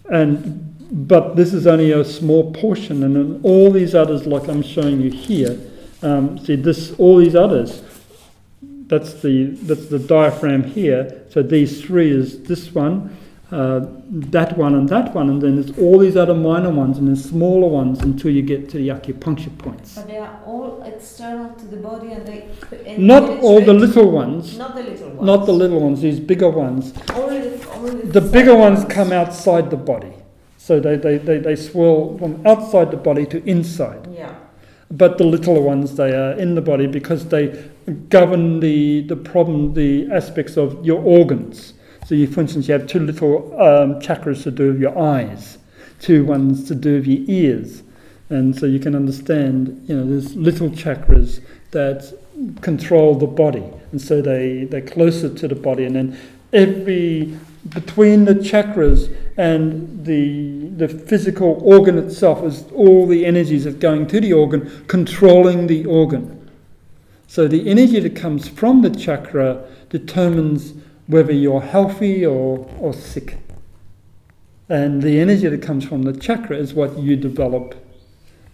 And 0.09 0.74
but 0.95 1.35
this 1.35 1.53
is 1.53 1.67
only 1.67 1.91
a 1.91 2.05
small 2.05 2.53
portion, 2.53 3.03
and 3.03 3.15
then 3.17 3.39
all 3.43 3.69
these 3.69 3.93
others, 3.93 4.25
like 4.25 4.47
I'm 4.47 4.61
showing 4.61 5.01
you 5.01 5.11
here, 5.11 5.59
um, 6.01 6.37
see 6.39 6.55
this, 6.55 6.93
all 6.97 7.17
these 7.17 7.35
others. 7.35 7.83
That's 8.87 9.13
the 9.21 9.47
that's 9.63 9.87
the 9.87 9.99
diaphragm 9.99 10.63
here. 10.63 11.23
So 11.31 11.43
these 11.43 11.81
three 11.81 12.11
is 12.11 12.43
this 12.43 12.73
one, 12.73 13.17
uh, 13.51 13.87
that 14.09 14.57
one, 14.57 14.73
and 14.75 14.87
that 14.87 15.13
one, 15.13 15.29
and 15.29 15.41
then 15.41 15.55
there's 15.61 15.77
all 15.77 15.99
these 15.99 16.15
other 16.15 16.33
minor 16.33 16.69
ones, 16.69 16.97
and 16.97 17.09
then 17.09 17.17
smaller 17.17 17.67
ones 17.67 17.99
until 17.99 18.31
you 18.31 18.41
get 18.41 18.69
to 18.69 18.77
the 18.77 18.87
acupuncture 18.87 19.55
points. 19.57 19.95
But 19.95 20.07
they 20.07 20.17
are 20.17 20.39
all 20.45 20.81
external 20.83 21.53
to 21.55 21.65
the 21.65 21.77
body 21.77 22.13
and 22.13 22.25
they. 22.25 22.47
and 22.85 23.05
Not 23.05 23.23
all 23.41 23.59
the 23.59 23.73
little 23.73 24.09
ones, 24.09 24.57
Not 24.57 24.75
the 24.75 24.83
little 24.83 25.09
ones. 25.09 25.25
not 25.25 25.45
the 25.45 25.51
little 25.51 25.81
ones. 25.81 25.99
These 26.01 26.21
bigger 26.21 26.49
ones. 26.49 26.93
Only 27.13 27.49
the, 27.49 27.69
only 27.71 28.01
The 28.03 28.21
the 28.21 28.21
bigger 28.21 28.53
solid 28.53 28.59
ones 28.59 28.85
come 28.85 29.11
outside 29.11 29.69
the 29.71 29.77
body. 29.77 30.14
So 30.65 30.79
they, 30.79 30.95
they, 30.95 31.19
they, 31.19 31.37
they 31.37 31.55
swirl 31.55 32.17
from 32.17 32.43
outside 32.43 32.89
the 32.89 32.97
body 32.97 33.27
to 33.27 33.47
inside. 33.47 34.07
Yeah. 34.11 34.33
But 34.89 35.19
the 35.19 35.23
littler 35.23 35.61
ones, 35.61 35.95
they 35.95 36.11
are 36.11 36.31
in 36.31 36.55
the 36.55 36.61
body 36.61 36.87
because 36.87 37.27
they 37.27 37.69
govern 38.09 38.61
the, 38.61 39.01
the 39.01 39.15
problem, 39.15 39.75
the 39.75 40.11
aspects 40.11 40.57
of 40.57 40.83
your 40.83 40.99
organs. 41.03 41.75
So, 42.07 42.15
you, 42.15 42.25
for 42.25 42.41
instance, 42.41 42.67
you 42.67 42.73
have 42.73 42.87
two 42.87 42.99
little 42.99 43.53
um, 43.61 43.99
chakras 44.01 44.41
to 44.41 44.49
do 44.49 44.71
with 44.71 44.81
your 44.81 44.97
eyes, 44.97 45.59
two 45.99 46.25
ones 46.25 46.67
to 46.67 46.73
do 46.73 46.95
with 46.95 47.05
your 47.05 47.21
ears. 47.27 47.83
And 48.29 48.57
so 48.57 48.65
you 48.65 48.79
can 48.79 48.95
understand, 48.95 49.85
you 49.87 49.95
know, 49.95 50.09
there's 50.09 50.35
little 50.35 50.71
chakras 50.71 51.41
that 51.71 52.11
control 52.61 53.13
the 53.13 53.27
body. 53.27 53.71
And 53.91 54.01
so 54.01 54.19
they, 54.19 54.63
they're 54.63 54.81
closer 54.81 55.31
to 55.31 55.47
the 55.47 55.53
body. 55.53 55.85
And 55.85 55.95
then 55.95 56.19
every, 56.53 57.37
between 57.69 58.25
the 58.25 58.35
chakras 58.35 59.15
and 59.37 60.05
the, 60.05 60.69
the 60.77 60.87
physical 60.87 61.59
organ 61.63 61.97
itself 61.97 62.43
is 62.43 62.65
all 62.73 63.07
the 63.07 63.25
energies 63.25 63.63
that 63.63 63.79
going 63.79 64.07
to 64.07 64.21
the 64.21 64.33
organ, 64.33 64.85
controlling 64.87 65.67
the 65.67 65.85
organ. 65.85 66.49
So 67.27 67.47
the 67.47 67.69
energy 67.69 67.99
that 67.99 68.15
comes 68.15 68.47
from 68.47 68.81
the 68.81 68.89
chakra 68.89 69.67
determines 69.89 70.73
whether 71.07 71.33
you're 71.33 71.61
healthy 71.61 72.25
or, 72.25 72.69
or 72.79 72.93
sick. 72.93 73.37
And 74.69 75.01
the 75.01 75.19
energy 75.19 75.47
that 75.47 75.61
comes 75.61 75.85
from 75.85 76.03
the 76.03 76.13
chakra 76.13 76.57
is 76.57 76.73
what 76.73 76.97
you 76.97 77.15
develop 77.15 77.75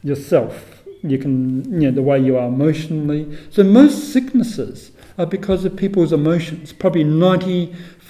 yourself. 0.04 0.84
You 1.04 1.18
can, 1.18 1.82
you 1.82 1.90
know, 1.90 1.92
the 1.92 2.02
way 2.02 2.20
you 2.20 2.38
are 2.38 2.48
emotionally. 2.48 3.38
So 3.50 3.64
most 3.64 4.12
sicknesses 4.12 4.92
are 5.18 5.26
because 5.26 5.66
of 5.66 5.76
people's 5.76 6.14
emotions. 6.14 6.74
Probably 6.74 7.04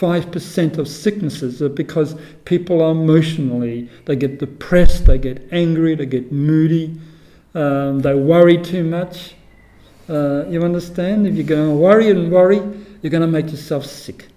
95% 0.01 0.79
of 0.79 0.87
sicknesses 0.87 1.61
are 1.61 1.69
because 1.69 2.15
people 2.45 2.81
are 2.81 2.91
emotionally, 2.91 3.87
they 4.05 4.15
get 4.15 4.39
depressed, 4.39 5.05
they 5.05 5.19
get 5.19 5.47
angry, 5.51 5.93
they 5.93 6.07
get 6.07 6.31
moody, 6.31 6.99
um, 7.53 7.99
they 7.99 8.15
worry 8.15 8.57
too 8.57 8.83
much. 8.83 9.35
Uh, 10.09 10.45
you 10.47 10.63
understand? 10.63 11.27
If 11.27 11.35
you're 11.35 11.45
going 11.45 11.69
to 11.69 11.75
worry 11.75 12.09
and 12.09 12.31
worry, 12.31 12.57
you're 13.01 13.11
going 13.11 13.21
to 13.21 13.27
make 13.27 13.51
yourself 13.51 13.85
sick. 13.85 14.27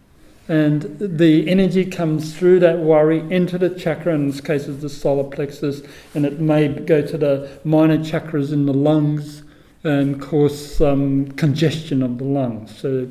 And 0.48 0.98
the 0.98 1.48
energy 1.48 1.86
comes 1.86 2.36
through 2.36 2.60
that 2.60 2.78
worry 2.78 3.20
into 3.34 3.56
the 3.56 3.70
chakra, 3.70 4.14
in 4.14 4.26
this 4.26 4.42
case 4.42 4.66
it's 4.66 4.82
the 4.82 4.90
solar 4.90 5.24
plexus, 5.24 5.80
and 6.14 6.26
it 6.26 6.38
may 6.38 6.68
go 6.68 7.00
to 7.00 7.16
the 7.16 7.58
minor 7.64 7.96
chakras 7.96 8.52
in 8.52 8.66
the 8.66 8.74
lungs 8.74 9.42
and 9.84 10.20
cause 10.20 10.76
some 10.76 11.28
congestion 11.32 12.02
of 12.02 12.18
the 12.18 12.24
lungs. 12.24 12.76
So 12.78 13.08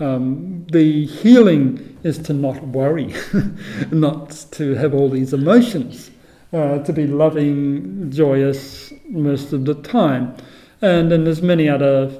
um, 0.00 0.66
the 0.72 1.06
healing 1.06 1.98
is 2.02 2.18
to 2.18 2.32
not 2.32 2.62
worry, 2.68 3.14
not 3.90 4.30
to 4.52 4.74
have 4.74 4.94
all 4.94 5.08
these 5.08 5.32
emotions, 5.32 6.10
uh, 6.52 6.78
to 6.78 6.92
be 6.92 7.06
loving, 7.06 8.10
joyous 8.10 8.92
most 9.08 9.52
of 9.52 9.64
the 9.64 9.74
time. 9.74 10.34
And 10.80 11.12
then 11.12 11.24
there's 11.24 11.42
many 11.42 11.68
other 11.68 12.10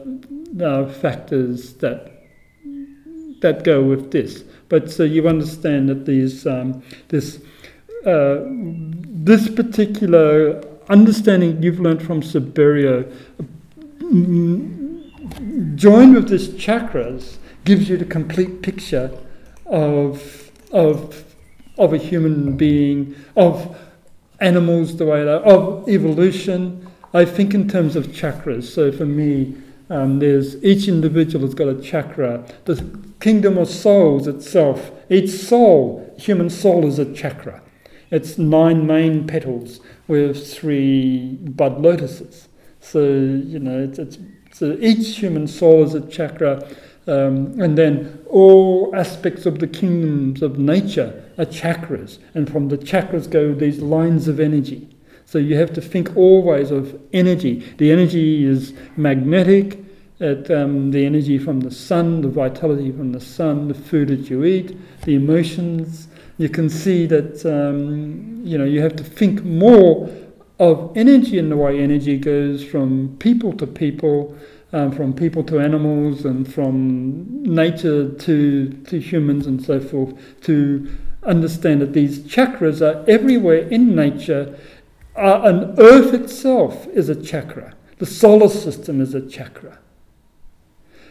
uh, 0.60 0.86
factors 0.86 1.74
that 1.74 2.08
that 3.40 3.64
go 3.64 3.82
with 3.82 4.12
this. 4.12 4.44
But 4.68 4.90
so 4.90 5.02
you 5.02 5.28
understand 5.28 5.88
that 5.88 6.06
these 6.06 6.46
um, 6.46 6.82
this 7.08 7.40
uh, 8.06 8.38
this 8.46 9.48
particular 9.48 10.62
understanding 10.88 11.62
you've 11.62 11.80
learned 11.80 12.02
from 12.02 12.22
Siberia, 12.22 13.04
mm, 13.98 15.74
joined 15.76 16.14
with 16.14 16.28
this 16.28 16.48
chakras, 16.48 17.38
gives 17.64 17.88
you 17.88 17.96
the 17.96 18.04
complete 18.04 18.62
picture 18.62 19.10
of 19.66 20.50
of 20.72 21.24
of 21.78 21.92
a 21.92 21.98
human 21.98 22.56
being, 22.56 23.14
of 23.36 23.76
animals 24.40 24.96
the 24.96 25.06
way 25.06 25.24
they 25.24 25.30
are, 25.30 25.40
of 25.40 25.88
evolution. 25.88 26.86
I 27.14 27.24
think 27.24 27.54
in 27.54 27.68
terms 27.68 27.96
of 27.96 28.08
chakras. 28.08 28.64
So 28.64 28.92
for 28.92 29.06
me, 29.06 29.54
Um, 29.90 30.20
there's 30.20 30.56
each 30.64 30.88
individual 30.88 31.44
has 31.44 31.54
got 31.54 31.68
a 31.68 31.78
chakra. 31.90 32.46
The 32.64 32.76
kingdom 33.20 33.58
of 33.58 33.68
souls 33.68 34.26
itself, 34.26 34.90
each 35.10 35.28
soul, 35.28 36.14
human 36.16 36.48
soul, 36.48 36.86
is 36.86 36.98
a 36.98 37.04
chakra. 37.12 37.60
It's 38.10 38.38
nine 38.38 38.86
main 38.86 39.26
petals 39.26 39.80
with 40.08 40.36
three 40.56 41.36
bud 41.60 41.82
lotuses. 41.82 42.48
So 42.80 43.00
you 43.00 43.58
know, 43.58 43.84
it's, 43.84 43.98
it's 43.98 44.16
so 44.52 44.78
each 44.80 45.18
human 45.18 45.46
soul 45.46 45.84
is 45.84 45.94
a 45.94 46.00
chakra, 46.00 46.66
um, 47.06 47.60
and 47.60 47.76
then 47.76 48.22
all 48.28 48.94
aspects 48.94 49.46
of 49.46 49.58
the 49.58 49.66
kingdoms 49.66 50.42
of 50.42 50.58
nature 50.58 51.24
are 51.38 51.44
chakras, 51.44 52.18
and 52.34 52.50
from 52.50 52.68
the 52.68 52.78
chakras 52.78 53.28
go 53.28 53.54
these 53.54 53.80
lines 53.80 54.28
of 54.28 54.38
energy. 54.38 54.88
So 55.26 55.38
you 55.38 55.56
have 55.56 55.72
to 55.74 55.80
think 55.80 56.16
always 56.16 56.70
of 56.70 57.00
energy. 57.12 57.60
The 57.78 57.90
energy 57.90 58.44
is 58.44 58.74
magnetic. 58.96 59.78
It, 60.20 60.50
um, 60.50 60.92
the 60.92 61.04
energy 61.04 61.38
from 61.38 61.60
the 61.60 61.70
sun, 61.70 62.20
the 62.20 62.28
vitality 62.28 62.92
from 62.92 63.10
the 63.12 63.20
sun, 63.20 63.66
the 63.66 63.74
food 63.74 64.08
that 64.08 64.30
you 64.30 64.44
eat, 64.44 64.76
the 65.04 65.16
emotions. 65.16 66.06
You 66.38 66.48
can 66.48 66.68
see 66.68 67.06
that 67.06 67.44
um, 67.46 68.40
you 68.44 68.56
know 68.56 68.64
you 68.64 68.80
have 68.82 68.94
to 68.96 69.04
think 69.04 69.42
more 69.42 70.08
of 70.60 70.92
energy 70.96 71.38
in 71.38 71.48
the 71.48 71.56
way 71.56 71.80
energy 71.80 72.18
goes 72.18 72.62
from 72.62 73.16
people 73.18 73.52
to 73.54 73.66
people, 73.66 74.36
um, 74.72 74.92
from 74.92 75.12
people 75.12 75.44
to 75.44 75.60
animals, 75.60 76.24
and 76.24 76.52
from 76.52 77.42
nature 77.42 78.10
to 78.10 78.68
to 78.68 79.00
humans 79.00 79.46
and 79.46 79.62
so 79.62 79.80
forth. 79.80 80.14
To 80.42 80.88
understand 81.22 81.80
that 81.80 81.92
these 81.92 82.20
chakras 82.20 82.80
are 82.80 83.08
everywhere 83.08 83.68
in 83.68 83.94
nature. 83.94 84.58
Uh, 85.14 85.42
and 85.44 85.78
Earth 85.78 86.14
itself 86.14 86.86
is 86.88 87.08
a 87.08 87.22
chakra. 87.22 87.74
The 87.98 88.06
solar 88.06 88.48
system 88.48 89.00
is 89.00 89.14
a 89.14 89.20
chakra. 89.20 89.78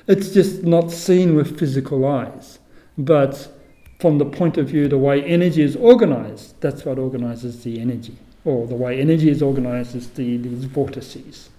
It's 0.07 0.32
just 0.32 0.64
not 0.64 0.91
seen 0.91 1.36
with 1.36 1.59
physical 1.59 2.05
eyes, 2.07 2.57
but 2.97 3.55
from 3.99 4.18
the 4.18 4.26
point 4.26 4.57
of 4.57 4.68
view 4.70 4.88
the 4.88 4.97
way 4.97 5.24
energy 5.24 5.62
is 5.62 5.76
organized, 5.76 6.59
that's 6.59 6.84
what 6.84 6.97
organizes 6.97 7.64
the 7.64 7.80
energy 7.80 8.18
or 8.45 8.68
the 8.68 8.76
way 8.76 8.99
energy 8.99 9.30
is 9.30 9.41
organized 9.41 9.95
is 9.95 10.09
the, 10.12 10.38
these 10.38 10.66
vortices. 10.66 11.49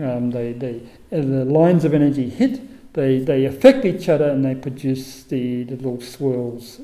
Um, 0.00 0.30
they, 0.30 0.52
they, 0.52 0.80
the 1.10 1.44
lines 1.44 1.84
of 1.84 1.94
energy 1.94 2.28
hit, 2.28 2.92
they, 2.94 3.18
they 3.18 3.44
affect 3.44 3.84
each 3.84 4.08
other, 4.08 4.28
and 4.28 4.44
they 4.44 4.54
produce 4.54 5.22
the, 5.24 5.64
the 5.64 5.76
little 5.76 6.00
swirls 6.00 6.80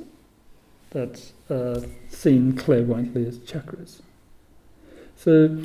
that's 0.91 1.33
uh, 1.49 1.81
seen 2.09 2.57
clairvoyantly 2.57 3.27
as 3.27 3.39
chakras. 3.39 4.01
So 5.17 5.59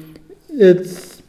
it's 0.49 1.21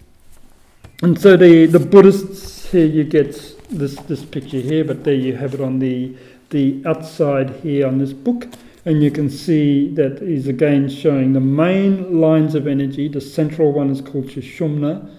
and 1.03 1.21
so 1.21 1.37
the, 1.37 1.67
the 1.67 1.79
Buddhists 1.79 2.71
here 2.71 2.87
you 2.87 3.05
get 3.05 3.33
this 3.71 3.97
this 4.03 4.25
picture 4.25 4.61
here, 4.61 4.85
but 4.85 5.05
there 5.05 5.15
you 5.15 5.37
have 5.37 5.55
it 5.55 5.61
on 5.61 5.79
the 5.79 6.17
the 6.51 6.83
outside 6.87 7.51
here 7.63 7.87
on 7.87 7.99
this 7.99 8.13
book. 8.13 8.49
And 8.85 9.03
you 9.03 9.11
can 9.11 9.29
see 9.29 9.93
that 9.95 10.23
is 10.23 10.47
again 10.47 10.89
showing 10.89 11.33
the 11.33 11.41
main 11.41 12.21
lines 12.21 12.55
of 12.55 12.67
energy. 12.67 13.09
The 13.09 13.21
central 13.21 13.73
one 13.73 13.91
is 13.91 14.01
called 14.01 14.27
Sushumna, 14.27 15.11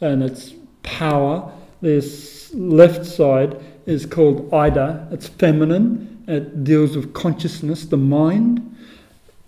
and 0.00 0.22
it's 0.22 0.54
power. 0.82 1.52
This 1.80 2.52
left 2.54 3.06
side 3.06 3.60
is 3.86 4.04
called 4.04 4.52
Ida, 4.52 5.08
it's 5.10 5.28
feminine, 5.28 6.22
it 6.26 6.64
deals 6.64 6.96
with 6.96 7.14
consciousness, 7.14 7.86
the 7.86 7.96
mind. 7.96 8.76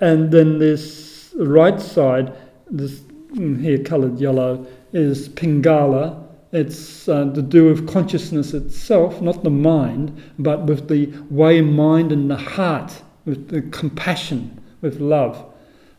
And 0.00 0.30
then 0.30 0.58
this 0.58 1.34
right 1.36 1.80
side, 1.80 2.32
this 2.70 3.02
here 3.34 3.82
coloured 3.84 4.18
yellow, 4.18 4.66
is 4.92 5.28
Pingala. 5.28 6.26
It's 6.52 7.08
uh, 7.08 7.30
to 7.32 7.42
do 7.42 7.66
with 7.66 7.86
consciousness 7.86 8.54
itself, 8.54 9.20
not 9.20 9.44
the 9.44 9.50
mind, 9.50 10.20
but 10.38 10.62
with 10.62 10.88
the 10.88 11.06
way 11.30 11.60
mind 11.60 12.12
and 12.12 12.30
the 12.30 12.36
heart 12.36 13.02
with 13.24 13.48
the 13.48 13.62
compassion, 13.62 14.60
with 14.80 15.00
love, 15.00 15.44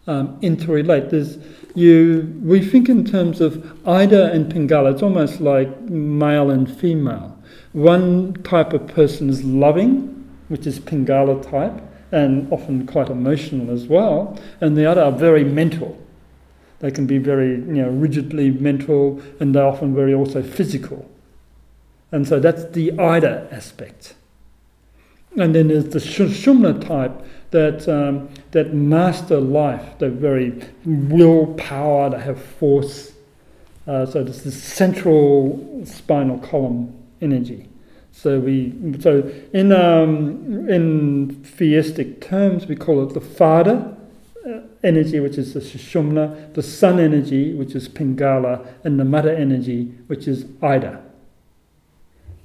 um, 0.08 0.40
interrelate. 0.42 1.10
There's 1.10 1.38
you. 1.76 2.34
We 2.44 2.64
think 2.64 2.90
in 2.90 3.06
terms 3.06 3.42
of 3.42 3.78
Ida 3.88 4.32
and 4.32 4.52
Pingala. 4.52 4.94
It's 4.94 5.04
almost 5.04 5.42
like 5.42 5.82
male 5.82 6.50
and 6.50 6.70
female. 6.80 7.38
One 7.74 8.34
type 8.44 8.74
of 8.74 8.88
person 8.88 9.30
is 9.30 9.44
loving, 9.44 10.30
which 10.50 10.68
is 10.68 10.80
Pingala 10.80 11.42
type, 11.50 11.82
and 12.12 12.52
often 12.52 12.86
quite 12.86 13.10
emotional 13.10 13.72
as 13.72 13.88
well. 13.88 14.38
And 14.60 14.76
the 14.76 14.86
other 14.86 15.02
are 15.02 15.12
very 15.12 15.44
mental. 15.44 15.98
They 16.80 16.92
can 16.92 17.06
be 17.06 17.18
very, 17.18 17.52
you 17.52 17.84
know, 17.84 17.90
rigidly 17.90 18.52
mental, 18.52 19.22
and 19.40 19.56
they're 19.56 19.66
often 19.66 19.96
very 19.96 20.14
also 20.14 20.42
physical. 20.42 21.10
And 22.12 22.28
so 22.28 22.40
that's 22.40 22.66
the 22.72 22.98
Ida 23.00 23.48
aspect. 23.52 24.16
And 25.38 25.56
then 25.56 25.70
there's 25.70 25.90
the 25.90 26.00
Shumna 26.00 26.86
type 26.86 27.26
that 27.52 27.88
um, 27.88 28.30
that 28.52 28.74
master 28.74 29.40
life, 29.40 30.00
they're 30.00 30.10
very 30.10 30.62
willpower, 30.86 32.10
they 32.10 32.20
have 32.20 32.42
force. 32.42 33.12
Uh, 33.88 34.06
so 34.06 34.24
this 34.24 34.62
central 34.62 35.82
spinal 35.86 36.40
column 36.40 36.94
energy. 37.22 37.68
So 38.12 38.40
we 38.40 38.74
so 39.00 39.32
in 39.54 39.72
um, 39.72 40.70
in 40.70 41.44
theistic 41.44 42.22
terms 42.22 42.68
we 42.68 42.76
call 42.76 43.04
it 43.04 43.14
the 43.14 43.22
Father 43.22 43.96
uh, 44.46 44.60
energy, 44.84 45.20
which 45.20 45.38
is 45.38 45.54
the 45.54 45.60
Sushumna, 45.60 46.54
the 46.54 46.64
Son 46.64 47.00
energy, 47.00 47.54
which 47.54 47.76
is 47.76 47.90
Pingala, 47.90 48.66
and 48.84 49.00
the 49.00 49.06
Mother 49.06 49.32
energy, 49.32 49.94
which 50.08 50.28
is 50.28 50.46
Ida. 50.62 51.02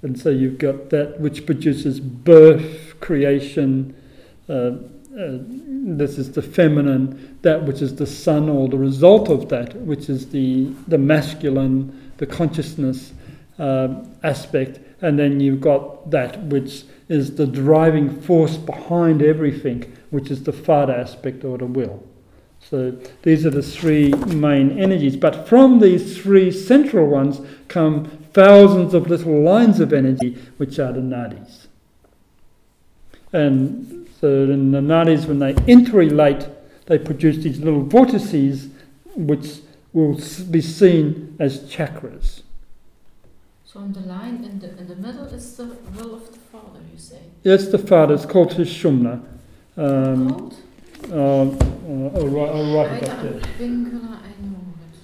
And 0.02 0.18
so 0.18 0.30
you've 0.30 0.58
got 0.58 0.90
that 0.90 1.20
which 1.20 1.46
produces 1.46 2.00
birth, 2.00 2.98
creation. 3.00 3.94
Uh, 4.48 4.72
uh, 5.16 5.38
this 5.48 6.18
is 6.18 6.32
the 6.32 6.42
feminine, 6.42 7.38
that 7.42 7.64
which 7.64 7.80
is 7.80 7.96
the 7.96 8.06
son 8.06 8.48
or 8.48 8.68
the 8.68 8.76
result 8.76 9.30
of 9.30 9.48
that, 9.48 9.74
which 9.76 10.08
is 10.08 10.28
the, 10.28 10.66
the 10.88 10.98
masculine, 10.98 12.12
the 12.18 12.26
consciousness 12.26 13.12
uh, 13.58 14.04
aspect. 14.22 14.80
And 15.00 15.18
then 15.18 15.40
you've 15.40 15.60
got 15.60 16.10
that 16.10 16.42
which 16.44 16.84
is 17.08 17.36
the 17.36 17.46
driving 17.46 18.20
force 18.22 18.56
behind 18.56 19.22
everything, 19.22 19.96
which 20.10 20.30
is 20.30 20.42
the 20.42 20.52
father 20.52 20.94
aspect 20.94 21.44
or 21.44 21.56
the 21.56 21.66
will. 21.66 22.02
So 22.60 22.90
these 23.22 23.46
are 23.46 23.50
the 23.50 23.62
three 23.62 24.10
main 24.12 24.78
energies. 24.78 25.16
But 25.16 25.48
from 25.48 25.78
these 25.78 26.20
three 26.20 26.50
central 26.50 27.06
ones 27.06 27.40
come 27.68 28.06
thousands 28.32 28.92
of 28.92 29.08
little 29.08 29.40
lines 29.40 29.80
of 29.80 29.92
energy, 29.92 30.36
which 30.56 30.78
are 30.78 30.92
the 30.92 31.00
nadis. 31.00 31.68
And 33.32 34.05
so 34.20 34.28
in 34.28 34.72
the 34.72 34.80
nadis, 34.80 35.26
when 35.26 35.38
they 35.38 35.54
interrelate, 35.54 36.50
they 36.86 36.98
produce 36.98 37.38
these 37.38 37.58
little 37.60 37.82
vortices, 37.82 38.68
which 39.14 39.60
will 39.92 40.14
be 40.50 40.60
seen 40.60 41.36
as 41.38 41.60
chakras. 41.64 42.42
So 43.64 43.80
on 43.80 43.92
the 43.92 44.00
line 44.00 44.44
in 44.44 44.58
the 44.58 44.70
in 44.78 44.86
the 44.88 44.96
middle 44.96 45.26
is 45.26 45.56
the 45.56 45.66
will 45.96 46.14
of 46.14 46.32
the 46.32 46.38
Father, 46.38 46.80
you 46.92 46.98
say. 46.98 47.20
Yes, 47.42 47.66
the 47.68 47.78
Father. 47.78 48.14
It's 48.14 48.24
called 48.24 48.50
Shumna. 48.50 49.22
Um, 49.76 50.30
Called? 50.30 50.54
um, 51.12 51.58
uh, 51.86 52.18
I'll, 52.18 52.28
write, 52.28 52.48
I'll 52.48 52.74
write 52.74 53.02
it 53.02 53.08
up 53.08 53.22
there. 53.22 53.40
Pingala, 53.58 54.18
I 54.22 54.32
know 54.40 54.64
it. 54.80 54.98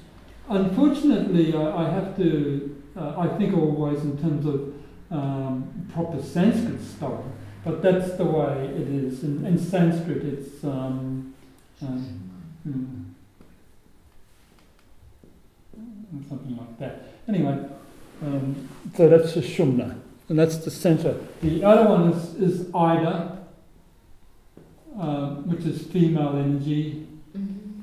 Unfortunately, 0.49 1.55
I, 1.55 1.87
I 1.87 1.91
have 1.91 2.17
to. 2.17 2.83
Uh, 2.97 3.15
I 3.19 3.29
think 3.39 3.55
always 3.57 4.01
in 4.03 4.17
terms 4.19 4.47
of 4.47 4.75
um, 5.11 5.89
proper 5.93 6.23
Sanskrit 6.23 6.81
spelling, 6.83 7.33
but 7.65 7.83
that's 7.83 8.15
the 8.15 8.25
way 8.25 8.67
it 8.67 8.89
is. 8.89 9.23
In, 9.25 9.45
in 9.47 9.59
Sanskrit, 9.59 10.25
it's 10.25 10.65
um, 10.65 11.35
um, 11.81 12.31
hmm, 12.65 13.03
something 16.29 16.57
like 16.57 16.79
that. 16.79 17.03
Anyway, 17.29 17.65
um, 18.23 18.69
so 18.97 19.09
that's 19.09 19.35
the 19.35 19.41
Shumna, 19.41 19.99
and 20.29 20.39
that's 20.39 20.57
the 20.59 20.71
center. 20.71 21.17
The 21.41 21.65
other 21.65 21.89
one 21.89 22.13
is, 22.13 22.35
is 22.35 22.75
Ida, 22.75 23.39
uh, 24.99 25.31
which 25.47 25.65
is 25.65 25.83
female 25.87 26.37
energy, 26.37 27.07
Mm-hmm. 27.37 27.81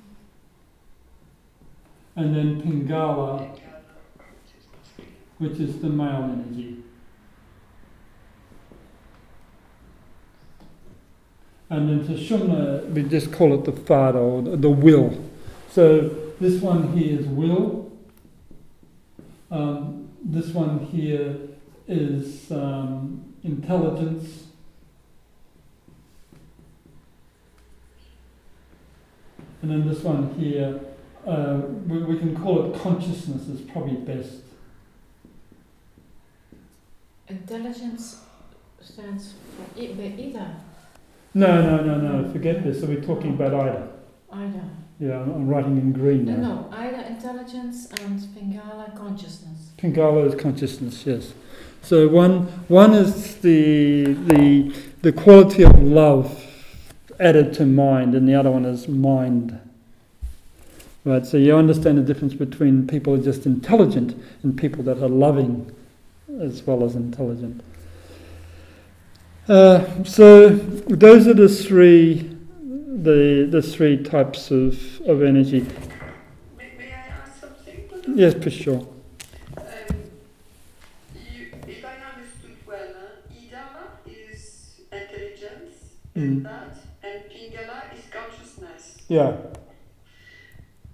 and 2.18 2.36
then 2.36 2.62
Pingala, 2.62 3.58
which 5.40 5.54
is 5.60 5.80
the 5.82 5.90
male 5.90 6.24
energy. 6.32 6.84
And 11.70 11.88
then 11.88 12.08
Sushumna, 12.08 12.90
we 12.90 13.04
just 13.04 13.32
call 13.32 13.54
it 13.54 13.66
the 13.66 13.72
father 13.72 14.20
or 14.20 14.42
the, 14.42 14.58
the 14.58 14.70
will. 14.70 15.24
So 15.70 16.10
this 16.40 16.62
one 16.62 16.98
here 16.98 17.20
is 17.20 17.26
will. 17.28 17.92
Um, 19.52 20.10
this 20.24 20.48
one 20.48 20.80
here 20.80 21.38
is 21.88 22.52
um, 22.52 23.34
intelligence. 23.44 24.46
And 29.62 29.72
then 29.72 29.88
this 29.88 30.04
one 30.04 30.34
here, 30.36 30.80
uh, 31.28 31.62
we, 31.86 32.02
we 32.04 32.18
can 32.18 32.36
call 32.36 32.74
it 32.74 32.82
consciousness, 32.82 33.48
is 33.48 33.62
probably 33.62 33.96
best. 33.96 34.42
intelligence 37.30 38.22
stands 38.82 39.34
for 39.56 39.80
I, 39.80 39.94
by 39.94 40.04
Ida. 40.04 40.69
No, 41.34 41.62
no, 41.62 41.84
no, 41.84 42.22
no. 42.22 42.32
Forget 42.32 42.64
this. 42.64 42.82
So 42.82 42.88
we're 42.88 43.02
talking 43.02 43.32
about 43.36 43.54
Ida. 43.54 43.88
Ida. 44.32 44.70
Yeah, 45.00 45.22
I'm 45.22 45.32
I'm 45.34 45.48
writing 45.48 45.78
in 45.78 45.94
green 45.94 46.26
No, 46.26 46.36
now. 46.36 46.42
no, 46.42 46.70
Ida 46.72 47.08
intelligence 47.08 47.88
and 48.02 48.20
Pingala 48.36 48.96
consciousness. 48.98 49.72
Pingala 49.78 50.28
is 50.28 50.36
consciousness. 50.36 51.06
Yes. 51.06 51.34
So 51.82 52.08
one 52.10 52.48
one 52.68 52.94
is 52.94 53.38
the 53.38 54.14
the 54.14 54.74
the 55.02 55.12
quality 55.14 55.64
of 55.64 55.82
love 55.82 56.46
added 57.20 57.54
to 57.54 57.66
mind, 57.66 58.16
and 58.16 58.28
the 58.28 58.36
other 58.36 58.52
one 58.52 58.66
is 58.66 58.88
mind. 58.88 59.58
Right. 61.06 61.26
So 61.26 61.38
you 61.38 61.56
understand 61.56 61.98
the 61.98 62.02
difference 62.04 62.34
between 62.34 62.86
people 62.88 63.16
who 63.16 63.22
are 63.22 63.24
just 63.24 63.46
intelligent 63.46 64.22
and 64.44 64.58
people 64.58 64.84
that 64.84 65.02
are 65.02 65.08
loving, 65.08 65.72
as 66.42 66.64
well 66.64 66.84
as 66.84 66.96
intelligent. 66.96 67.62
Uh, 69.50 70.04
so 70.04 70.50
those 70.50 71.28
are 71.28 71.34
the 71.34 71.50
three 71.50 72.20
the 73.02 73.48
the 73.50 73.64
three 73.64 73.98
types 74.04 74.52
of, 74.52 75.02
of 75.08 75.24
energy. 75.24 75.62
May, 76.56 76.70
may 76.78 76.94
I 76.94 77.08
ask 77.18 77.42
something? 77.42 78.14
Yes, 78.16 78.36
for 78.36 78.52
sure. 78.52 78.88
Um, 79.58 79.66
if 81.66 81.84
I 81.84 81.96
understood 82.14 82.58
well, 82.68 82.94
is 84.06 84.82
intelligence, 84.92 85.96
Mm. 86.16 86.44
that, 86.44 86.78
and 87.02 87.24
Pingala 87.32 87.92
is 87.98 88.06
consciousness. 88.12 88.98
Yeah. 89.08 89.34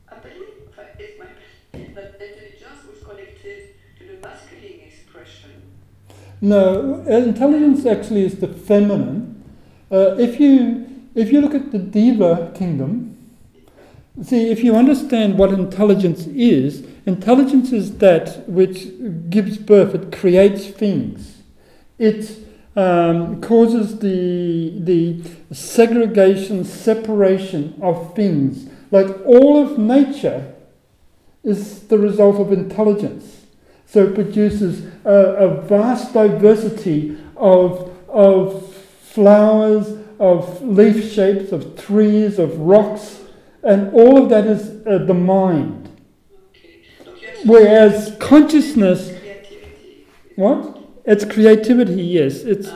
I 0.09 0.15
believe 0.19 0.71
uh, 0.77 0.81
it's 0.97 1.19
my 1.19 1.25
that 1.73 2.13
intelligence 2.21 2.87
was 2.89 3.03
connected 3.03 3.75
to 3.99 4.03
the 4.07 4.25
masculine 4.25 4.79
expression. 4.87 5.51
No, 6.41 7.01
intelligence 7.07 7.85
actually 7.85 8.25
is 8.25 8.35
the 8.39 8.47
feminine. 8.47 9.43
Uh, 9.91 10.15
if 10.17 10.39
you 10.39 10.87
if 11.15 11.31
you 11.31 11.39
look 11.39 11.55
at 11.55 11.71
the 11.71 11.79
Deva 11.79 12.51
kingdom, 12.55 13.17
see 14.21 14.51
if 14.51 14.63
you 14.63 14.75
understand 14.75 15.37
what 15.37 15.51
intelligence 15.51 16.27
is, 16.27 16.85
intelligence 17.05 17.71
is 17.71 17.97
that 17.99 18.47
which 18.49 18.87
gives 19.29 19.57
birth. 19.57 19.95
It 19.95 20.11
creates 20.11 20.67
things. 20.67 21.41
It 21.97 22.37
um, 22.75 23.39
causes 23.41 23.99
the 23.99 24.73
the 24.79 25.21
segregation, 25.51 26.65
separation 26.65 27.79
of 27.81 28.13
things. 28.15 28.67
Like 28.91 29.07
all 29.25 29.63
of 29.63 29.77
nature 29.77 30.53
is 31.43 31.83
the 31.87 31.97
result 31.97 32.37
of 32.41 32.51
intelligence. 32.51 33.34
So 33.87 34.07
it 34.07 34.15
produces 34.15 34.85
a, 35.05 35.09
a 35.09 35.61
vast 35.61 36.13
diversity 36.13 37.17
of, 37.35 37.91
of 38.09 38.73
flowers, 38.73 39.97
of 40.19 40.61
leaf 40.61 41.11
shapes, 41.11 41.51
of 41.51 41.79
trees, 41.79 42.39
of 42.39 42.57
rocks, 42.59 43.21
and 43.63 43.93
all 43.93 44.23
of 44.23 44.29
that 44.29 44.45
is 44.45 44.85
uh, 44.85 44.99
the 45.05 45.13
mind. 45.13 45.89
Okay. 46.51 46.83
Donc 47.05 47.21
you 47.21 47.27
have 47.27 47.45
Whereas 47.47 48.15
consciousness, 48.19 49.11
what? 50.35 50.77
It's 51.05 51.23
creativity, 51.23 52.01
yes. 52.01 52.41
It's, 52.41 52.69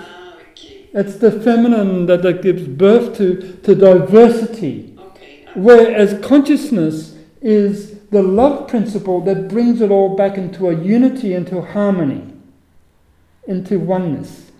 it's 0.93 1.18
the 1.18 1.32
feminine 1.32 2.05
that, 2.05 2.22
that 2.22 2.41
gives 2.41 2.68
birth 2.68 3.18
to, 3.18 3.57
to 3.64 3.76
diversity. 3.76 4.97
Whereas 5.55 6.20
consciousness 6.24 7.16
is 7.41 7.98
the 8.12 8.24
love 8.24 8.68
principle 8.68 9.22
that 9.22 9.47
brings 9.47 9.82
it 9.82 9.91
all 9.91 10.16
back 10.16 10.38
into 10.38 10.70
a 10.70 10.76
unity, 10.76 11.34
into 11.34 11.62
harmony, 11.62 12.34
into 13.47 13.80
oneness. 13.80 14.51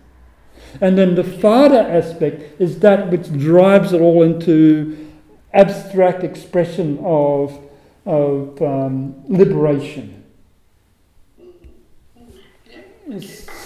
And 0.82 0.98
then 0.98 1.16
the 1.16 1.24
Father 1.24 1.80
aspect 1.80 2.62
is 2.62 2.80
that 2.80 3.10
which 3.10 3.32
drives 3.34 3.92
it 3.94 4.02
all 4.02 4.22
into 4.22 5.08
abstract 5.54 6.24
expression 6.24 7.00
of, 7.04 7.60
of 8.06 8.62
um, 8.62 9.16
liberation. 9.28 10.16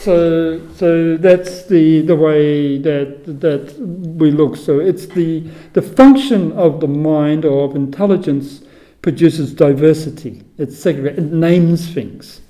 So, 0.03 0.65
so 0.75 1.17
that's 1.17 1.65
the, 1.65 2.01
the 2.01 2.15
way 2.15 2.77
that, 2.77 3.23
that 3.41 3.77
we 3.79 4.31
look. 4.31 4.55
So 4.55 4.79
it's 4.79 5.05
the, 5.07 5.41
the 5.73 5.81
function 5.81 6.53
of 6.53 6.79
the 6.79 6.87
mind 6.87 7.43
or 7.43 7.65
of 7.65 7.75
intelligence 7.75 8.63
produces 9.03 9.53
diversity. 9.53 10.41
It 10.57 10.69
it 10.85 11.19
names 11.19 11.93
things. 11.93 12.41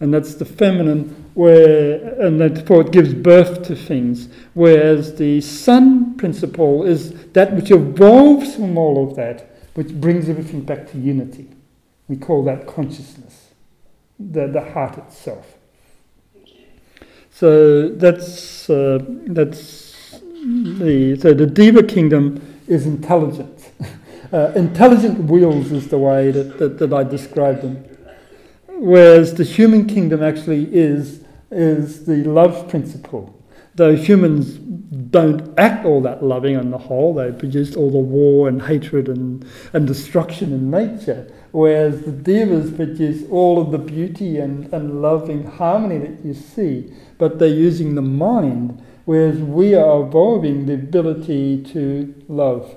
And 0.00 0.12
that's 0.12 0.34
the 0.34 0.44
feminine 0.44 1.30
where 1.34 2.20
and 2.20 2.40
therefore 2.40 2.82
it 2.82 2.90
gives 2.90 3.14
birth 3.14 3.62
to 3.68 3.76
things. 3.76 4.28
Whereas 4.52 5.14
the 5.14 5.40
son 5.40 6.16
principle 6.16 6.82
is 6.84 7.14
that 7.32 7.54
which 7.54 7.70
evolves 7.70 8.56
from 8.56 8.76
all 8.76 9.08
of 9.08 9.16
that, 9.16 9.56
which 9.74 9.88
brings 9.88 10.28
everything 10.28 10.62
back 10.62 10.90
to 10.90 10.98
unity. 10.98 11.48
We 12.08 12.16
call 12.16 12.42
that 12.44 12.66
consciousness, 12.66 13.50
the, 14.18 14.48
the 14.48 14.72
heart 14.72 14.98
itself. 14.98 15.56
So 17.30 17.88
that's 17.90 18.68
uh, 18.68 18.98
that's 19.26 20.20
the 20.20 21.16
so 21.20 21.32
the 21.32 21.46
Deva 21.46 21.84
kingdom 21.84 22.42
is 22.66 22.86
intelligent. 22.86 23.70
uh, 24.32 24.52
intelligent 24.56 25.30
wheels 25.30 25.72
is 25.72 25.88
the 25.88 25.98
way 25.98 26.30
that, 26.30 26.58
that, 26.58 26.78
that 26.78 26.92
I 26.92 27.04
describe 27.04 27.60
them. 27.60 27.84
Whereas 28.68 29.34
the 29.34 29.44
human 29.44 29.86
kingdom 29.86 30.22
actually 30.22 30.74
is 30.74 31.22
is 31.52 32.06
the 32.06 32.24
love 32.24 32.68
principle. 32.68 33.38
Though 33.74 33.94
humans 33.94 34.54
don't 34.54 35.58
act 35.58 35.86
all 35.86 36.00
that 36.02 36.22
loving 36.22 36.56
on 36.56 36.70
the 36.70 36.78
whole, 36.78 37.14
they 37.14 37.32
produce 37.32 37.76
all 37.76 37.90
the 37.90 37.98
war 37.98 38.48
and 38.48 38.62
hatred 38.62 39.08
and, 39.08 39.46
and 39.72 39.86
destruction 39.86 40.52
in 40.52 40.70
nature. 40.70 41.30
Whereas 41.52 42.02
the 42.02 42.12
devas 42.12 42.70
produce 42.72 43.28
all 43.30 43.60
of 43.60 43.70
the 43.70 43.78
beauty 43.78 44.38
and, 44.38 44.72
and 44.72 45.00
loving 45.02 45.44
harmony 45.44 45.98
that 45.98 46.24
you 46.24 46.34
see, 46.34 46.92
but 47.18 47.38
they're 47.38 47.48
using 47.48 47.94
the 47.94 48.02
mind, 48.02 48.82
whereas 49.04 49.38
we 49.38 49.74
are 49.74 50.02
evolving 50.02 50.66
the 50.66 50.74
ability 50.74 51.62
to 51.72 52.14
love, 52.28 52.74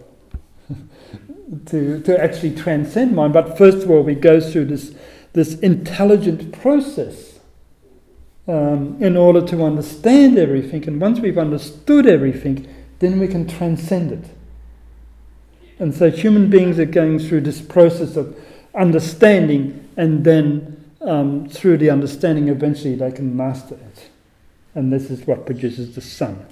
to, 1.68 2.02
to 2.02 2.22
actually 2.22 2.56
transcend 2.56 3.16
mind. 3.16 3.34
But 3.34 3.58
first 3.58 3.80
of 3.80 3.92
all, 3.92 4.04
we 4.04 4.16
go 4.16 4.40
through 4.40 4.66
this, 4.66 4.96
this 5.34 5.60
intelligent 5.60 6.52
process 6.60 7.40
um, 8.48 9.02
in 9.02 9.18
order 9.18 9.46
to 9.48 9.64
understand 9.64 10.38
everything. 10.38 10.88
And 10.88 11.00
once 11.00 11.20
we've 11.20 11.38
understood 11.38 12.08
everything, 12.08 12.68
then 13.00 13.20
we 13.20 13.28
can 13.28 13.48
transcend 13.48 14.12
it. 14.12 14.30
And 15.80 15.94
so 15.94 16.10
human 16.10 16.50
beings 16.50 16.80
are 16.80 16.86
going 16.86 17.20
through 17.20 17.42
this 17.42 17.62
process 17.62 18.16
of 18.16 18.38
understanding, 18.74 19.88
and 19.98 20.24
then 20.24 20.92
um, 21.02 21.50
through 21.50 21.78
the 21.78 21.90
understanding, 21.90 22.48
eventually 22.48 22.96
they 22.96 23.12
can 23.12 23.36
master 23.36 23.76
it. 23.76 24.10
And 24.74 24.92
this 24.92 25.10
is 25.10 25.26
what 25.28 25.46
produces 25.46 25.96
the 25.96 26.02
sun. 26.02 26.46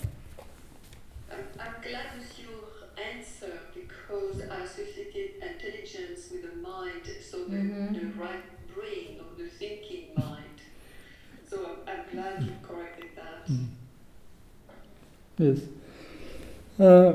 Yes. 15.43 15.59
Uh, 16.79 17.13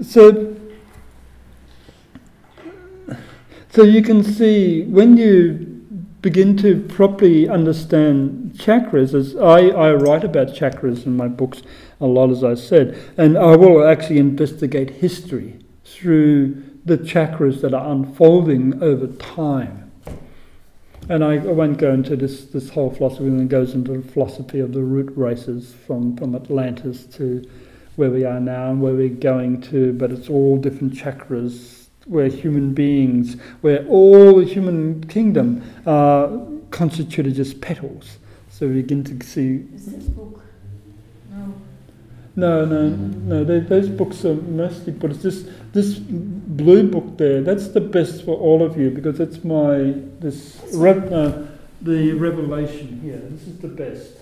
so, 0.00 0.56
so 3.70 3.82
you 3.82 4.00
can 4.00 4.22
see 4.22 4.84
when 4.84 5.16
you 5.16 5.82
begin 6.22 6.56
to 6.58 6.80
properly 6.82 7.48
understand 7.48 8.52
chakras, 8.54 9.12
as 9.12 9.34
I, 9.34 9.70
I 9.70 9.92
write 9.94 10.22
about 10.22 10.48
chakras 10.48 11.04
in 11.04 11.16
my 11.16 11.26
books 11.26 11.62
a 12.00 12.06
lot, 12.06 12.30
as 12.30 12.44
I 12.44 12.54
said, 12.54 12.96
and 13.16 13.36
I 13.36 13.56
will 13.56 13.84
actually 13.84 14.18
investigate 14.18 14.90
history 14.90 15.58
through 15.84 16.62
the 16.84 16.96
chakras 16.96 17.60
that 17.62 17.74
are 17.74 17.90
unfolding 17.90 18.80
over 18.80 19.08
time. 19.08 19.87
And 21.08 21.24
I, 21.24 21.38
won't 21.38 21.78
go 21.78 21.92
into 21.92 22.16
this, 22.16 22.44
this 22.46 22.68
whole 22.68 22.90
philosophy, 22.90 23.24
and 23.24 23.40
it 23.40 23.48
goes 23.48 23.74
into 23.74 23.98
the 23.98 24.08
philosophy 24.12 24.60
of 24.60 24.72
the 24.72 24.82
root 24.82 25.10
races 25.16 25.74
from, 25.86 26.16
from 26.16 26.34
Atlantis 26.34 27.06
to 27.16 27.48
where 27.96 28.10
we 28.10 28.24
are 28.24 28.38
now 28.38 28.70
and 28.70 28.82
where 28.82 28.94
we're 28.94 29.08
going 29.08 29.60
to, 29.62 29.92
but 29.94 30.12
it's 30.12 30.28
all 30.28 30.58
different 30.58 30.92
chakras 30.92 31.86
where 32.06 32.28
human 32.28 32.74
beings, 32.74 33.36
where 33.62 33.86
all 33.86 34.36
the 34.36 34.44
human 34.44 35.02
kingdom 35.08 35.62
are 35.86 36.30
constituted 36.70 37.38
as 37.38 37.54
petals. 37.54 38.18
So 38.50 38.66
we 38.66 38.82
begin 38.82 39.02
to 39.04 39.26
see. 39.26 39.64
Is 39.74 39.86
this 39.86 40.04
book? 40.04 40.42
No. 42.38 42.64
No, 42.64 42.88
no, 42.88 42.88
no. 42.88 43.44
They, 43.44 43.60
those 43.60 43.88
books 43.88 44.24
are 44.24 44.34
mostly, 44.34 44.92
but 44.92 45.10
it's 45.10 45.22
this 45.22 45.48
this 45.72 45.98
blue 45.98 46.88
book 46.88 47.18
there. 47.18 47.40
That's 47.42 47.68
the 47.68 47.80
best 47.80 48.24
for 48.24 48.36
all 48.36 48.62
of 48.62 48.78
you 48.78 48.90
because 48.90 49.20
it's 49.20 49.44
my 49.44 49.94
this 50.20 50.60
uh, 50.74 51.46
the 51.82 52.12
revelation 52.12 53.00
here. 53.02 53.20
This 53.30 53.46
is 53.48 53.58
the 53.58 53.68
best. 53.68 54.12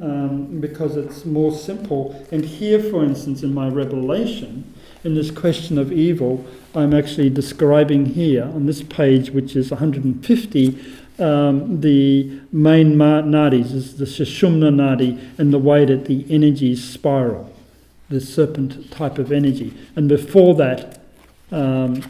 um, 0.00 0.60
because 0.60 0.96
it's 0.96 1.24
more 1.24 1.52
simple. 1.52 2.26
And 2.32 2.44
here, 2.44 2.80
for 2.80 3.04
instance, 3.04 3.42
in 3.42 3.52
my 3.52 3.68
revelation, 3.68 4.72
in 5.04 5.14
this 5.14 5.30
question 5.30 5.78
of 5.78 5.92
evil, 5.92 6.44
I'm 6.74 6.94
actually 6.94 7.30
describing 7.30 8.06
here 8.06 8.44
on 8.44 8.66
this 8.66 8.82
page, 8.82 9.30
which 9.30 9.56
is 9.56 9.70
150, 9.70 10.78
um, 11.20 11.80
the 11.80 12.40
main 12.52 12.96
ma- 12.96 13.22
nadis, 13.22 13.72
is 13.72 13.96
the 13.98 14.04
Sushumna 14.04 14.70
nadi, 14.74 15.18
and 15.38 15.52
the 15.52 15.58
way 15.58 15.84
that 15.84 16.06
the 16.06 16.24
energies 16.28 16.82
spiral, 16.82 17.52
the 18.08 18.20
serpent 18.20 18.90
type 18.90 19.18
of 19.18 19.30
energy. 19.32 19.74
And 19.96 20.08
before 20.08 20.54
that, 20.56 21.00
um, 21.52 22.02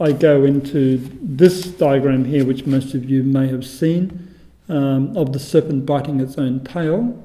I 0.00 0.12
go 0.12 0.44
into 0.44 0.98
this 1.22 1.66
diagram 1.66 2.24
here, 2.24 2.44
which 2.44 2.66
most 2.66 2.94
of 2.94 3.08
you 3.08 3.22
may 3.22 3.46
have 3.48 3.64
seen, 3.64 4.34
um, 4.68 5.16
of 5.16 5.32
the 5.32 5.38
serpent 5.38 5.86
biting 5.86 6.20
its 6.20 6.36
own 6.38 6.64
tail. 6.64 7.22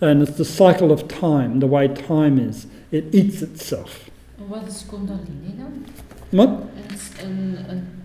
And 0.00 0.20
it's 0.22 0.36
the 0.36 0.44
cycle 0.44 0.92
of 0.92 1.08
time, 1.08 1.60
the 1.60 1.66
way 1.66 1.88
time 1.88 2.38
is. 2.38 2.66
It 2.90 3.14
eats 3.14 3.40
itself. 3.40 4.10
What 4.36 4.64
is 4.64 4.82
Kundalini 4.82 5.56
then? 5.56 5.86
What? 6.32 6.48
And, 6.48 6.92
s- 6.92 7.14
and, 7.22 7.56
and 7.66 7.95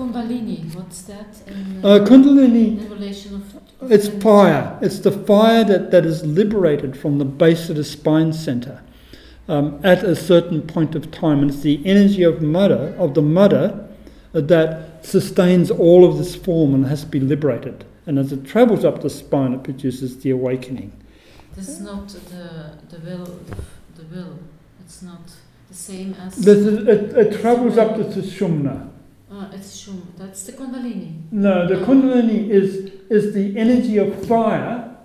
Kundalini, 0.00 0.74
what's 0.74 1.02
that? 1.02 1.42
In, 1.46 1.84
Uh, 1.84 1.98
Kundalini, 2.06 2.78
in 2.78 2.90
relation 2.90 3.34
of, 3.34 3.92
it's 3.92 4.08
fire. 4.08 4.78
It's 4.80 5.00
the 5.00 5.10
fire 5.12 5.62
that, 5.64 5.90
that 5.90 6.06
is 6.06 6.24
liberated 6.24 6.96
from 6.96 7.18
the 7.18 7.26
base 7.26 7.68
of 7.68 7.76
the 7.76 7.84
spine 7.84 8.32
center 8.32 8.80
um, 9.46 9.78
at 9.82 10.02
a 10.02 10.16
certain 10.16 10.62
point 10.62 10.94
of 10.94 11.10
time. 11.10 11.40
And 11.40 11.50
it's 11.50 11.60
the 11.60 11.82
energy 11.84 12.22
of 12.22 12.40
mother, 12.40 12.94
of 12.98 13.12
the 13.12 13.20
mother, 13.20 13.86
uh, 14.34 14.40
that 14.40 15.04
sustains 15.04 15.70
all 15.70 16.08
of 16.08 16.16
this 16.16 16.34
form 16.34 16.72
and 16.74 16.86
has 16.86 17.02
to 17.02 17.06
be 17.06 17.20
liberated. 17.20 17.84
And 18.06 18.18
as 18.18 18.32
it 18.32 18.46
travels 18.46 18.86
up 18.86 19.02
the 19.02 19.10
spine, 19.10 19.52
it 19.52 19.62
produces 19.62 20.18
the 20.22 20.30
awakening. 20.30 20.92
This 21.54 21.68
is 21.68 21.80
not 21.80 22.08
the, 22.08 22.72
the 22.88 23.00
will, 23.04 23.26
the, 23.26 24.02
the 24.02 24.14
will. 24.14 24.38
It's 24.80 25.02
not 25.02 25.30
the 25.68 25.74
same 25.74 26.14
as. 26.14 26.36
This 26.36 26.58
is, 26.58 26.88
it, 26.88 27.16
it 27.18 27.40
travels 27.40 27.76
up 27.76 27.96
to 27.96 28.04
the 28.04 28.22
Sushumna. 28.22 28.89
Ah, 29.32 29.48
it's 29.52 29.76
Shum. 29.76 30.12
That's 30.18 30.42
the 30.42 30.52
Kundalini. 30.52 31.22
No, 31.30 31.68
the 31.68 31.76
Kundalini 31.86 32.50
is, 32.50 32.90
is 33.08 33.32
the 33.32 33.56
energy 33.56 33.96
of 33.96 34.26
fire 34.26 34.96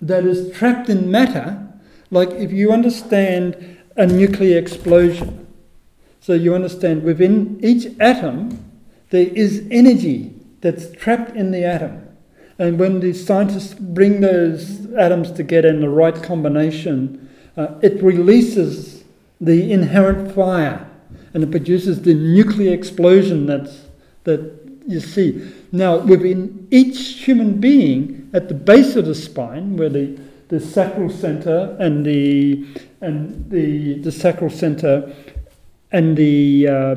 that 0.00 0.24
is 0.24 0.56
trapped 0.56 0.88
in 0.88 1.08
matter. 1.08 1.68
Like 2.10 2.30
if 2.30 2.50
you 2.50 2.72
understand 2.72 3.78
a 3.96 4.04
nuclear 4.04 4.58
explosion, 4.58 5.46
so 6.20 6.32
you 6.32 6.54
understand 6.56 7.04
within 7.04 7.60
each 7.62 7.86
atom 8.00 8.64
there 9.10 9.28
is 9.28 9.64
energy 9.70 10.34
that's 10.60 10.90
trapped 10.90 11.36
in 11.36 11.52
the 11.52 11.64
atom. 11.64 12.04
And 12.58 12.80
when 12.80 12.98
the 12.98 13.12
scientists 13.12 13.74
bring 13.74 14.20
those 14.20 14.92
atoms 14.94 15.30
together 15.30 15.68
in 15.68 15.80
the 15.80 15.88
right 15.88 16.20
combination, 16.20 17.30
uh, 17.56 17.74
it 17.80 18.02
releases 18.02 19.04
the 19.40 19.72
inherent 19.72 20.34
fire 20.34 20.87
and 21.34 21.42
it 21.42 21.50
produces 21.50 22.02
the 22.02 22.14
nuclear 22.14 22.72
explosion 22.72 23.46
that's, 23.46 23.86
that 24.24 24.40
you 24.86 25.00
see. 25.00 25.52
Now, 25.70 25.98
within 25.98 26.66
each 26.70 27.24
human 27.24 27.60
being, 27.60 28.30
at 28.32 28.48
the 28.48 28.54
base 28.54 28.96
of 28.96 29.06
the 29.06 29.14
spine, 29.14 29.76
where 29.76 29.90
the, 29.90 30.18
the 30.48 30.60
sacral 30.60 31.10
center 31.10 31.76
and 31.78 32.04
the 32.04 32.66
and 33.00 33.48
the, 33.50 33.98
the 34.00 34.10
sacral 34.10 34.50
center 34.50 35.14
and 35.92 36.16
the 36.16 36.68
uh, 36.68 36.94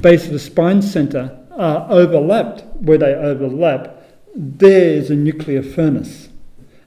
base 0.00 0.26
of 0.26 0.32
the 0.32 0.38
spine 0.38 0.82
center 0.82 1.38
are 1.56 1.86
overlapped, 1.90 2.62
where 2.82 2.98
they 2.98 3.14
overlap, 3.14 4.02
there 4.34 4.90
is 4.90 5.10
a 5.10 5.16
nuclear 5.16 5.62
furnace. 5.62 6.28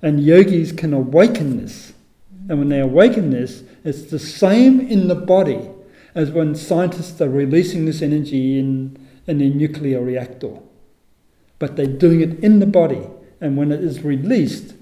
And 0.02 0.24
yogis 0.24 0.72
can 0.72 0.94
awaken 0.94 1.62
this. 1.62 1.94
And 2.50 2.60
when 2.60 2.70
they 2.70 2.80
awaken 2.80 3.30
this, 3.30 3.64
it's 3.84 4.04
the 4.04 4.20
same 4.20 4.80
in 4.80 5.08
the 5.08 5.16
body 5.16 5.70
as 6.16 6.32
when 6.32 6.56
scientists 6.56 7.22
are 7.22 7.30
releasing 7.30 7.86
this 7.86 8.02
energy 8.02 8.60
in, 8.60 9.08
in 9.28 9.42
a 9.42 9.50
nuclear 9.50 10.02
reactor. 10.02 10.60
But 11.60 11.76
they're 11.76 11.86
doing 11.86 12.22
it 12.22 12.40
in 12.44 12.60
the 12.60 12.66
body. 12.66 13.08
And 13.40 13.58
when 13.58 13.72
it 13.72 13.84
is 13.84 14.04
released, 14.04 14.76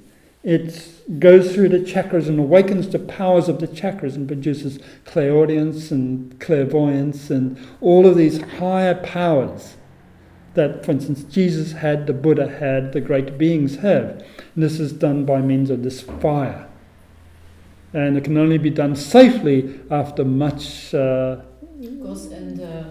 it 0.44 1.20
goes 1.20 1.54
through 1.54 1.70
the 1.70 1.80
chakras 1.80 2.28
and 2.28 2.40
awakens 2.40 2.90
the 2.90 3.00
powers 3.00 3.50
of 3.50 3.60
the 3.60 3.68
chakras 3.68 4.16
and 4.16 4.28
produces 4.28 4.80
clairaudience 5.06 5.92
and 5.92 6.40
clairvoyance 6.40 7.30
and 7.30 7.58
all 7.82 8.06
of 8.06 8.16
these 8.16 8.42
higher 8.42 8.96
powers 8.96 9.76
that, 10.54 10.86
for 10.86 10.92
instance, 10.92 11.24
Jesus 11.24 11.74
had, 11.74 12.08
the 12.08 12.14
Buddha 12.14 12.48
had, 12.48 12.94
the 12.94 13.02
great 13.02 13.38
beings 13.38 13.78
have. 13.78 14.26
And 14.56 14.64
this 14.64 14.80
is 14.80 14.92
done 14.92 15.26
by 15.26 15.42
means 15.42 15.70
of 15.70 15.84
this 15.84 16.02
fire. 16.02 16.69
And 17.94 18.18
it 18.18 18.24
can 18.24 18.38
only 18.38 18.58
be 18.58 18.70
done 18.70 18.96
safely 18.96 19.80
after 19.90 20.24
much 20.24 20.94
uh, 20.94 21.38
in 21.82 22.56
the 22.56 22.86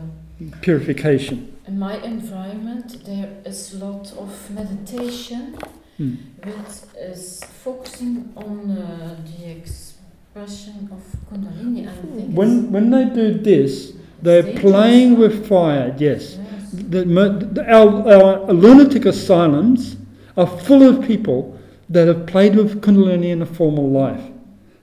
purification. 0.61 1.37
in 1.69 1.79
my 1.79 1.97
environment 2.03 3.05
there 3.05 3.29
is 3.45 3.75
a 3.75 3.85
lot 3.85 4.13
of 4.17 4.51
meditation 4.51 5.57
Hmm. 5.99 6.15
which 6.45 6.75
is 6.97 7.43
focusing 7.65 8.33
on 8.37 8.71
uh, 8.71 9.17
the 9.27 9.51
expression 9.51 10.89
of 10.93 11.03
Kundalini. 11.29 11.89
I 11.89 11.93
think 11.93 12.37
When, 12.39 12.71
when 12.71 12.91
they 12.91 13.05
do 13.07 13.35
this, 13.35 13.95
they're 14.23 14.45
playing 14.61 15.19
with 15.19 15.49
fire, 15.49 15.93
yes. 15.99 16.39
yes. 16.39 16.71
The, 16.71 17.05
the, 17.53 17.65
our, 17.69 18.13
our 18.13 18.53
lunatic 18.53 19.07
asylums 19.07 19.97
are 20.37 20.47
full 20.47 20.85
of 20.89 21.05
people 21.05 21.59
that 21.89 22.07
have 22.07 22.27
played 22.29 22.55
with 22.55 22.81
Kundalini 22.81 23.31
in 23.31 23.43
a 23.43 23.47
formal 23.47 23.91
life. 23.91 24.23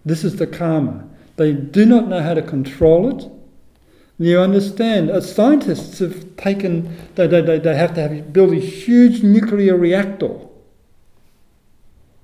This 0.05 0.23
is 0.23 0.35
the 0.35 0.47
karma. 0.47 1.07
They 1.35 1.51
do 1.51 1.85
not 1.85 2.07
know 2.07 2.21
how 2.21 2.35
to 2.35 2.41
control 2.41 3.17
it. 3.17 3.29
You 4.17 4.39
understand? 4.39 5.09
Uh, 5.09 5.19
scientists 5.19 5.99
have 5.99 6.37
taken, 6.37 6.95
they, 7.15 7.27
they, 7.27 7.59
they, 7.59 7.75
have 7.75 7.93
to 7.95 8.07
have, 8.07 8.31
build 8.31 8.53
a 8.53 8.59
huge 8.59 9.23
nuclear 9.23 9.75
reactor, 9.75 10.39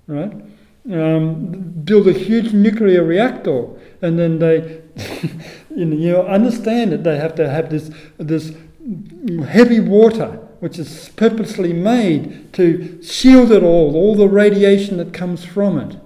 right? 0.08 0.32
Um, 0.90 1.52
build 1.84 2.08
a 2.08 2.14
huge 2.14 2.54
nuclear 2.54 3.04
reactor, 3.04 3.68
and 4.02 4.18
then 4.18 4.40
they, 4.40 4.82
you 5.76 5.86
know, 5.86 5.98
you 5.98 6.18
understand 6.22 6.94
that 6.94 7.04
they 7.04 7.18
have 7.18 7.36
to 7.36 7.50
have 7.50 7.70
this, 7.70 7.92
this 8.18 8.56
heavy 9.50 9.82
water, 9.82 10.40
which 10.62 10.80
is 10.80 11.10
purposely 11.18 11.74
made 11.74 12.54
to 12.54 13.04
shield 13.04 13.52
it 13.52 13.64
all, 13.64 13.96
all 13.96 14.16
the 14.16 14.30
radiation 14.30 14.96
that 14.98 15.14
comes 15.14 15.44
from 15.44 15.78
it. 15.78 15.98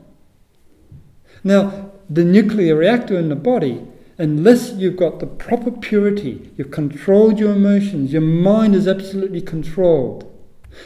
Now, 1.45 1.91
the 2.09 2.23
nuclear 2.23 2.75
reactor 2.75 3.17
in 3.17 3.29
the 3.29 3.35
body, 3.35 3.85
unless 4.17 4.73
you've 4.73 4.97
got 4.97 5.19
the 5.19 5.27
proper 5.27 5.69
purity, 5.71 6.51
you've 6.57 6.71
controlled 6.71 7.39
your 7.39 7.53
emotions, 7.53 8.11
your 8.11 8.23
mind 8.23 8.73
is 8.73 8.87
absolutely 8.87 9.41
controlled, 9.41 10.25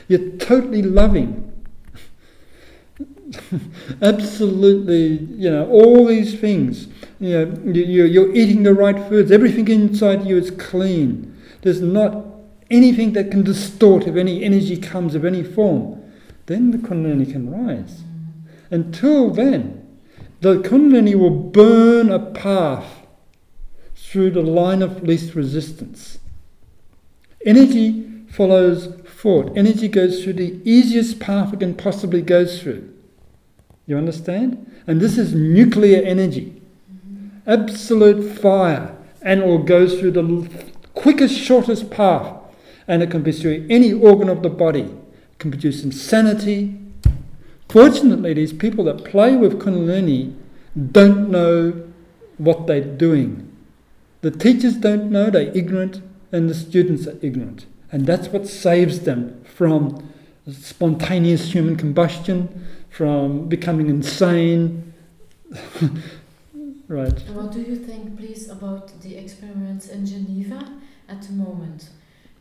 you're 0.09 0.31
totally 0.37 0.81
loving, 0.81 1.45
absolutely, 4.01 5.17
you 5.35 5.49
know, 5.49 5.67
all 5.69 6.05
these 6.05 6.37
things. 6.39 6.87
You 7.19 7.29
know, 7.45 7.71
you, 7.71 7.83
you- 7.83 8.03
you're 8.05 8.35
eating 8.35 8.63
the 8.63 8.73
right 8.73 9.07
foods, 9.07 9.31
everything 9.31 9.67
inside 9.69 10.25
you 10.25 10.37
is 10.37 10.51
clean. 10.51 11.37
There's 11.61 11.81
not 11.81 12.25
anything 12.69 13.13
that 13.13 13.31
can 13.31 13.43
distort 13.43 14.07
if 14.07 14.15
any 14.15 14.43
energy 14.43 14.75
comes 14.77 15.15
of 15.15 15.23
any 15.23 15.43
form. 15.43 16.01
Then 16.47 16.71
the 16.71 16.77
Kundalini 16.79 17.31
can 17.31 17.49
rise. 17.49 18.01
Until 18.71 19.29
then, 19.31 19.78
the 20.41 20.55
Kundalini 20.57 21.15
will 21.15 21.29
burn 21.29 22.09
a 22.09 22.19
path 22.19 23.05
through 23.95 24.31
the 24.31 24.41
line 24.41 24.81
of 24.81 25.03
least 25.03 25.35
resistance. 25.35 26.19
Energy 27.45 28.25
follows 28.29 28.87
thought. 29.05 29.55
Energy 29.57 29.87
goes 29.87 30.23
through 30.23 30.33
the 30.33 30.61
easiest 30.63 31.19
path 31.19 31.53
it 31.53 31.59
can 31.59 31.75
possibly 31.75 32.21
go 32.21 32.45
through. 32.45 32.93
You 33.85 33.97
understand? 33.97 34.71
And 34.87 35.01
this 35.01 35.17
is 35.17 35.33
nuclear 35.33 36.01
energy. 36.03 36.61
Absolute 37.45 38.39
fire. 38.39 38.95
And 39.21 39.41
it 39.41 39.45
will 39.45 39.63
go 39.63 39.87
through 39.87 40.11
the 40.11 40.49
quickest, 40.93 41.37
shortest 41.37 41.89
path. 41.89 42.37
And 42.87 43.03
it 43.03 43.11
can 43.11 43.23
be 43.23 43.31
through 43.31 43.67
any 43.69 43.91
organ 43.91 44.29
of 44.29 44.41
the 44.41 44.49
body. 44.49 44.81
It 44.81 45.39
can 45.39 45.51
produce 45.51 45.83
insanity, 45.83 46.78
Fortunately, 47.69 48.33
these 48.33 48.51
people 48.51 48.83
that 48.85 49.05
play 49.05 49.35
with 49.35 49.59
Kundalini 49.59 50.35
don't 50.91 51.29
know 51.29 51.89
what 52.37 52.65
they're 52.65 52.81
doing. 52.81 53.55
The 54.21 54.31
teachers 54.31 54.75
don't 54.75 55.11
know, 55.11 55.29
they're 55.29 55.55
ignorant, 55.55 56.01
and 56.31 56.49
the 56.49 56.55
students 56.55 57.05
are 57.05 57.17
ignorant. 57.21 57.67
And 57.91 58.07
that's 58.07 58.29
what 58.29 58.47
saves 58.47 59.01
them 59.01 59.43
from 59.43 60.11
spontaneous 60.51 61.53
human 61.53 61.75
combustion, 61.75 62.67
from 62.89 63.47
becoming 63.47 63.87
insane. 63.87 64.93
right. 66.87 67.19
What 67.29 67.51
do 67.51 67.61
you 67.61 67.75
think, 67.75 68.17
please, 68.17 68.49
about 68.49 68.99
the 69.01 69.15
experiments 69.15 69.89
in 69.89 70.05
Geneva 70.07 70.71
at 71.07 71.21
the 71.21 71.33
moment? 71.33 71.89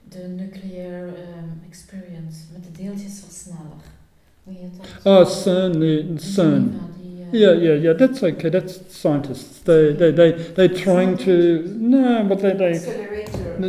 De 0.09 0.27
nuclear 0.27 1.09
um, 1.09 1.61
experience 1.67 2.47
met 2.53 2.65
de 2.65 2.83
deeltjes 2.83 3.21
versneller. 3.21 3.98
Oh, 5.05 5.25
CERN, 5.25 5.81
the 5.81 6.21
CERN. 6.21 6.89
Yeah, 7.33 7.53
yeah, 7.53 7.75
yeah. 7.75 7.93
That's 7.93 8.23
okay. 8.23 8.49
That's 8.49 8.95
scientists. 8.95 9.61
They, 9.61 9.93
they, 9.93 10.11
they, 10.11 10.33
they're 10.33 10.69
trying 10.69 11.19
to 11.19 11.63
no, 11.77 12.25
but 12.25 12.41
they, 12.41 12.53
they 12.55 12.73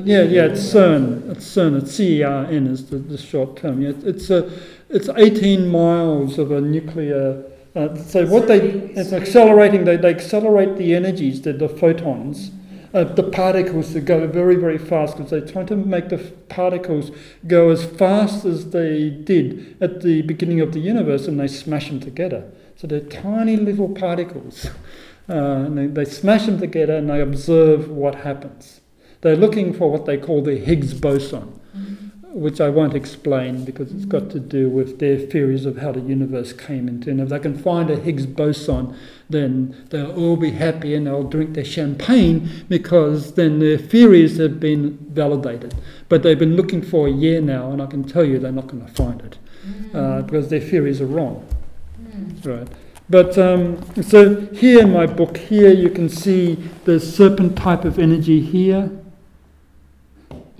yeah, 0.05 0.23
yeah. 0.23 0.45
It's 0.45 0.61
CERN. 0.61 1.29
It's 1.31 1.45
CERN. 1.45 1.81
It's 1.81 1.91
C 1.91 2.19
E 2.19 2.23
R 2.23 2.45
N 2.45 2.67
is 2.67 2.89
the, 2.89 2.97
the 2.97 3.17
short 3.17 3.57
term. 3.57 3.81
Yeah, 3.81 3.91
it's 4.03 4.29
a, 4.29 4.49
it's 4.89 5.09
18 5.09 5.67
miles 5.67 6.39
of 6.39 6.51
a 6.51 6.61
nuclear. 6.61 7.43
Uh, 7.75 7.95
so 7.95 8.25
what 8.27 8.47
they 8.47 8.59
it's 8.59 9.11
accelerating. 9.11 9.83
They, 9.83 9.97
they 9.97 10.09
accelerate 10.09 10.77
the 10.77 10.95
energies, 10.95 11.41
the, 11.41 11.53
the 11.53 11.69
photons. 11.69 12.51
Uh, 12.91 13.03
the 13.03 13.23
particles 13.23 13.93
that 13.93 14.01
go 14.01 14.25
very, 14.25 14.55
very 14.55 14.77
fast 14.77 15.15
because 15.15 15.29
they're 15.29 15.45
trying 15.45 15.67
to 15.67 15.75
make 15.75 16.09
the 16.09 16.17
particles 16.49 17.11
go 17.45 17.69
as 17.69 17.85
fast 17.85 18.45
as 18.45 18.71
they 18.71 19.09
did 19.09 19.77
at 19.79 20.01
the 20.01 20.23
beginning 20.23 20.59
of 20.59 20.73
the 20.73 20.79
universe 20.79 21.27
and 21.27 21.39
they 21.39 21.47
smash 21.47 21.89
them 21.89 21.99
together. 21.99 22.49
So 22.75 22.87
they're 22.87 23.01
tiny 23.01 23.57
little 23.57 23.89
particles. 23.89 24.69
Uh, 25.29 25.65
and 25.67 25.77
they, 25.77 25.85
they 25.85 26.05
smash 26.05 26.47
them 26.47 26.59
together 26.59 26.95
and 26.95 27.07
they 27.07 27.21
observe 27.21 27.87
what 27.87 28.15
happens. 28.15 28.81
They're 29.21 29.35
looking 29.35 29.73
for 29.73 29.91
what 29.91 30.05
they 30.05 30.17
call 30.17 30.41
the 30.41 30.55
Higgs 30.55 30.95
boson, 30.95 31.58
which 32.31 32.61
I 32.61 32.69
won't 32.69 32.93
explain 32.93 33.65
because 33.65 33.91
it's 33.91 34.05
got 34.05 34.29
to 34.31 34.39
do 34.39 34.69
with 34.69 34.99
their 34.99 35.17
theories 35.17 35.65
of 35.65 35.77
how 35.77 35.91
the 35.91 35.99
universe 35.99 36.53
came 36.53 36.87
into. 36.87 37.09
And 37.09 37.19
if 37.19 37.29
they 37.29 37.39
can 37.39 37.57
find 37.57 37.89
a 37.89 37.95
Higgs 37.95 38.27
boson, 38.27 38.95
then 39.29 39.87
they'll 39.89 40.11
all 40.11 40.37
be 40.37 40.51
happy 40.51 40.93
and 40.93 41.07
they'll 41.07 41.23
drink 41.23 41.53
their 41.55 41.65
champagne 41.65 42.49
because 42.69 43.33
then 43.33 43.59
their 43.59 43.77
theories 43.79 44.37
have 44.37 44.59
been 44.59 44.97
validated. 45.09 45.73
But 46.07 46.21
they've 46.21 46.37
been 46.37 46.55
looking 46.55 46.81
for 46.83 47.07
a 47.07 47.11
year 47.11 47.41
now, 47.41 47.71
and 47.71 47.81
I 47.81 47.87
can 47.87 48.03
tell 48.03 48.23
you 48.23 48.37
they're 48.37 48.51
not 48.51 48.67
going 48.67 48.85
to 48.85 48.91
find 48.91 49.21
it 49.21 49.37
uh, 49.93 50.21
because 50.21 50.49
their 50.49 50.61
theories 50.61 51.01
are 51.01 51.07
wrong. 51.07 51.47
Right. 52.43 52.67
But 53.09 53.39
um, 53.39 53.83
so 54.03 54.41
here 54.53 54.81
in 54.81 54.93
my 54.93 55.07
book, 55.07 55.37
here 55.37 55.71
you 55.71 55.89
can 55.89 56.09
see 56.09 56.55
the 56.85 56.99
serpent 56.99 57.57
type 57.57 57.85
of 57.85 57.97
energy 57.97 58.39
here, 58.39 58.91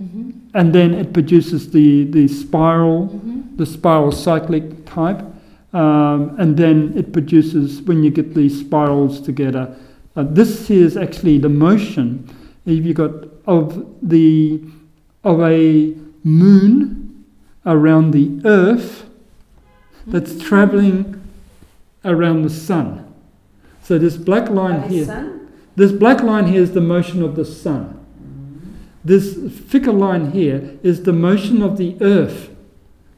Mhm. 0.02 0.39
And 0.54 0.72
then 0.72 0.94
it 0.94 1.12
produces 1.12 1.70
the, 1.70 2.04
the 2.04 2.26
spiral, 2.28 3.08
Mhm. 3.08 3.56
the 3.56 3.66
spiral 3.66 4.12
cyclic 4.12 4.84
type, 4.84 5.22
um, 5.72 6.32
and 6.38 6.56
then 6.56 6.92
it 6.96 7.12
produces 7.12 7.80
when 7.82 8.02
you 8.02 8.10
get 8.10 8.34
these 8.34 8.58
spirals 8.58 9.20
together. 9.20 9.74
Uh, 10.16 10.24
this 10.24 10.66
here 10.66 10.84
is 10.84 10.96
actually 10.96 11.38
the 11.38 11.48
motion. 11.48 12.24
If 12.66 12.84
you 12.84 12.94
got 12.94 13.12
of 13.46 13.84
the 14.02 14.60
of 15.24 15.40
a 15.40 15.94
moon 16.24 17.24
around 17.66 18.12
the 18.12 18.40
Earth 18.44 19.06
that's 20.06 20.38
traveling 20.38 21.20
around 22.04 22.42
the 22.42 22.50
sun. 22.50 23.04
So 23.82 23.98
this 23.98 24.16
black 24.16 24.50
line 24.50 24.88
here. 24.88 25.04
Sun? 25.04 25.40
This 25.76 25.92
black 25.92 26.22
line 26.22 26.46
here 26.46 26.62
is 26.62 26.72
the 26.72 26.80
motion 26.80 27.22
of 27.22 27.36
the 27.36 27.44
sun. 27.44 27.99
This 29.04 29.34
thicker 29.34 29.92
line 29.92 30.32
here 30.32 30.78
is 30.82 31.02
the 31.02 31.12
motion 31.12 31.62
of 31.62 31.78
the 31.78 31.96
earth 32.00 32.50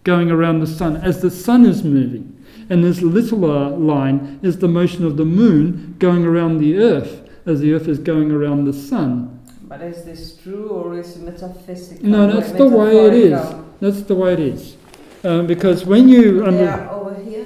going 0.04 0.30
around 0.30 0.60
the 0.60 0.66
sun 0.66 0.96
as 0.96 1.20
the 1.22 1.30
sun 1.30 1.66
is 1.66 1.82
moving. 1.82 2.28
And 2.70 2.84
this 2.84 3.02
littler 3.02 3.70
line 3.70 4.38
is 4.42 4.58
the 4.58 4.68
motion 4.68 5.04
of 5.04 5.16
the 5.16 5.24
moon 5.24 5.96
going 5.98 6.24
around 6.24 6.58
the 6.58 6.78
earth 6.78 7.28
as 7.46 7.60
the 7.60 7.72
earth 7.74 7.88
is 7.88 7.98
going 7.98 8.30
around 8.30 8.64
the 8.64 8.72
sun. 8.72 9.40
But 9.62 9.82
is 9.82 10.04
this 10.04 10.36
true 10.36 10.68
or 10.68 10.98
is 10.98 11.16
it 11.16 11.22
metaphysical? 11.22 12.06
No, 12.06 12.30
that's 12.30 12.52
the 12.52 12.68
way 12.68 13.06
it 13.06 13.14
is. 13.14 13.54
That's 13.80 14.02
the 14.02 14.14
way 14.14 14.34
it 14.34 14.40
is. 14.40 14.76
Um, 15.24 15.46
because 15.46 15.84
when 15.84 16.08
you. 16.08 16.44
Under- 16.44 16.68
are 16.68 16.90
over 16.90 17.20
here. 17.22 17.44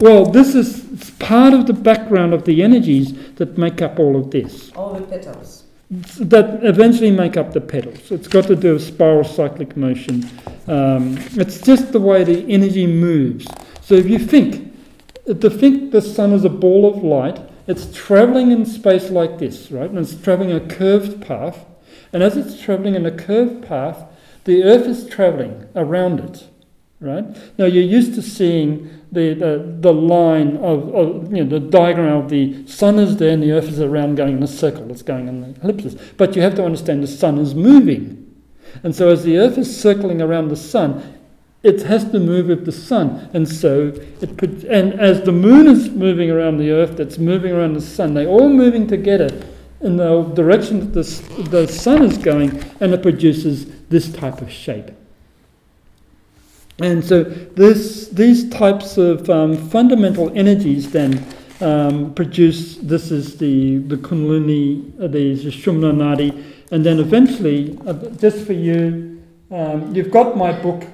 well, 0.00 0.26
this 0.26 0.54
is 0.54 1.10
part 1.18 1.54
of 1.54 1.66
the 1.66 1.72
background 1.72 2.34
of 2.34 2.44
the 2.44 2.62
energies 2.62 3.12
that 3.36 3.56
make 3.56 3.80
up 3.80 3.98
all 3.98 4.16
of 4.16 4.30
this. 4.30 4.70
All 4.72 4.94
the 4.94 5.02
petals. 5.02 5.64
That 5.90 6.64
eventually 6.64 7.10
make 7.10 7.36
up 7.36 7.52
the 7.52 7.60
petals. 7.60 8.10
It's 8.10 8.26
got 8.26 8.46
to 8.48 8.56
do 8.56 8.72
with 8.74 8.82
spiral 8.82 9.24
cyclic 9.24 9.76
motion. 9.76 10.28
Um, 10.66 11.16
it's 11.32 11.60
just 11.60 11.92
the 11.92 12.00
way 12.00 12.24
the 12.24 12.44
energy 12.52 12.86
moves. 12.86 13.46
So 13.82 13.94
if 13.94 14.08
you 14.08 14.18
think, 14.18 14.74
to 15.26 15.48
think 15.48 15.92
the 15.92 16.02
sun 16.02 16.32
is 16.32 16.44
a 16.44 16.48
ball 16.48 16.92
of 16.92 17.04
light, 17.04 17.40
it's 17.68 17.92
traveling 17.92 18.50
in 18.50 18.66
space 18.66 19.10
like 19.10 19.38
this, 19.38 19.70
right? 19.70 19.88
And 19.88 19.98
it's 19.98 20.20
traveling 20.20 20.52
a 20.52 20.60
curved 20.60 21.22
path. 21.24 21.64
And 22.12 22.22
as 22.22 22.36
it's 22.36 22.60
traveling 22.60 22.94
in 22.94 23.06
a 23.06 23.10
curved 23.10 23.66
path, 23.66 24.04
the 24.44 24.64
Earth 24.64 24.86
is 24.86 25.08
traveling 25.08 25.66
around 25.74 26.20
it, 26.20 26.48
right? 27.00 27.24
Now 27.58 27.66
you're 27.66 27.84
used 27.84 28.14
to 28.14 28.22
seeing 28.22 28.90
the, 29.12 29.34
the, 29.34 29.76
the 29.80 29.92
line 29.92 30.56
of, 30.58 30.94
of, 30.94 31.34
you 31.34 31.44
know, 31.44 31.58
the 31.58 31.60
diagram 31.60 32.16
of 32.16 32.30
the 32.30 32.66
sun 32.66 32.98
is 32.98 33.16
there 33.16 33.30
and 33.30 33.42
the 33.42 33.52
earth 33.52 33.68
is 33.68 33.80
around 33.80 34.16
going 34.16 34.38
in 34.38 34.42
a 34.42 34.48
circle, 34.48 34.90
it's 34.90 35.02
going 35.02 35.28
in 35.28 35.40
the 35.40 35.60
ellipsis. 35.62 35.94
But 36.16 36.36
you 36.36 36.42
have 36.42 36.54
to 36.56 36.64
understand 36.64 37.02
the 37.02 37.08
sun 37.08 37.38
is 37.38 37.54
moving. 37.54 38.22
And 38.82 38.94
so 38.94 39.08
as 39.08 39.24
the 39.24 39.38
earth 39.38 39.58
is 39.58 39.74
circling 39.80 40.20
around 40.20 40.48
the 40.48 40.56
sun, 40.56 41.14
it 41.62 41.82
has 41.82 42.10
to 42.12 42.20
move 42.20 42.46
with 42.46 42.64
the 42.64 42.72
sun. 42.72 43.28
And 43.34 43.48
so 43.48 43.92
it 44.20 44.64
and 44.64 44.94
as 45.00 45.22
the 45.22 45.32
moon 45.32 45.66
is 45.66 45.90
moving 45.90 46.30
around 46.30 46.58
the 46.58 46.70
earth, 46.70 46.96
that's 46.96 47.18
moving 47.18 47.52
around 47.52 47.74
the 47.74 47.80
sun, 47.80 48.14
they're 48.14 48.28
all 48.28 48.48
moving 48.48 48.86
together 48.86 49.28
in 49.80 49.96
the 49.96 50.22
direction 50.34 50.80
that 50.80 50.92
the, 50.92 51.42
the 51.50 51.68
sun 51.68 52.02
is 52.02 52.18
going, 52.18 52.62
and 52.80 52.94
it 52.94 53.02
produces 53.02 53.66
this 53.88 54.10
type 54.10 54.40
of 54.40 54.50
shape. 54.50 54.90
And 56.78 57.02
so 57.02 57.24
this, 57.24 58.08
these 58.08 58.50
types 58.50 58.98
of 58.98 59.30
um, 59.30 59.56
fundamental 59.70 60.30
energies 60.36 60.90
then 60.90 61.24
um, 61.62 62.12
produce, 62.12 62.76
this 62.76 63.10
is 63.10 63.38
the, 63.38 63.78
the 63.78 63.96
Kundalini, 63.96 64.92
uh, 65.02 65.06
the 65.06 65.34
Sushumna 65.36 65.94
Nadi, 65.94 66.44
and 66.70 66.84
then 66.84 66.98
eventually, 66.98 67.78
uh, 67.86 67.94
just 68.18 68.46
for 68.46 68.52
you, 68.52 69.22
um, 69.50 69.94
you've 69.94 70.10
got 70.10 70.36
my 70.36 70.52
book, 70.52 70.84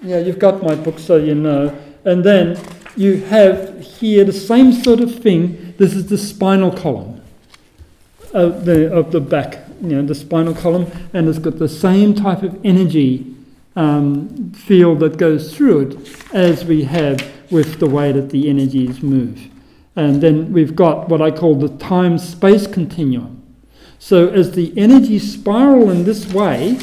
yeah, 0.00 0.18
you've 0.18 0.38
got 0.38 0.62
my 0.62 0.74
book 0.74 0.98
so 0.98 1.16
you 1.16 1.34
know, 1.34 1.76
and 2.06 2.24
then 2.24 2.58
you 2.96 3.20
have 3.24 3.78
here 3.80 4.24
the 4.24 4.32
same 4.32 4.72
sort 4.72 5.00
of 5.00 5.14
thing, 5.14 5.74
this 5.76 5.92
is 5.92 6.06
the 6.06 6.16
spinal 6.16 6.70
column 6.70 7.20
of 8.32 8.64
the, 8.64 8.90
of 8.90 9.12
the 9.12 9.20
back, 9.20 9.58
you 9.82 9.88
know, 9.88 10.06
the 10.06 10.14
spinal 10.14 10.54
column, 10.54 10.90
and 11.12 11.28
it's 11.28 11.38
got 11.38 11.58
the 11.58 11.68
same 11.68 12.14
type 12.14 12.42
of 12.42 12.58
energy 12.64 13.35
um, 13.76 14.52
field 14.52 15.00
that 15.00 15.18
goes 15.18 15.54
through 15.54 15.80
it 15.80 16.34
as 16.34 16.64
we 16.64 16.84
have 16.84 17.30
with 17.50 17.78
the 17.78 17.86
way 17.86 18.10
that 18.12 18.30
the 18.30 18.48
energies 18.48 19.02
move. 19.02 19.48
And 19.94 20.20
then 20.22 20.52
we've 20.52 20.74
got 20.74 21.08
what 21.08 21.22
I 21.22 21.30
call 21.30 21.54
the 21.54 21.68
time 21.78 22.18
space 22.18 22.66
continuum. 22.66 23.42
So 23.98 24.28
as 24.28 24.52
the 24.52 24.76
energies 24.76 25.32
spiral 25.32 25.90
in 25.90 26.04
this 26.04 26.32
way, 26.32 26.78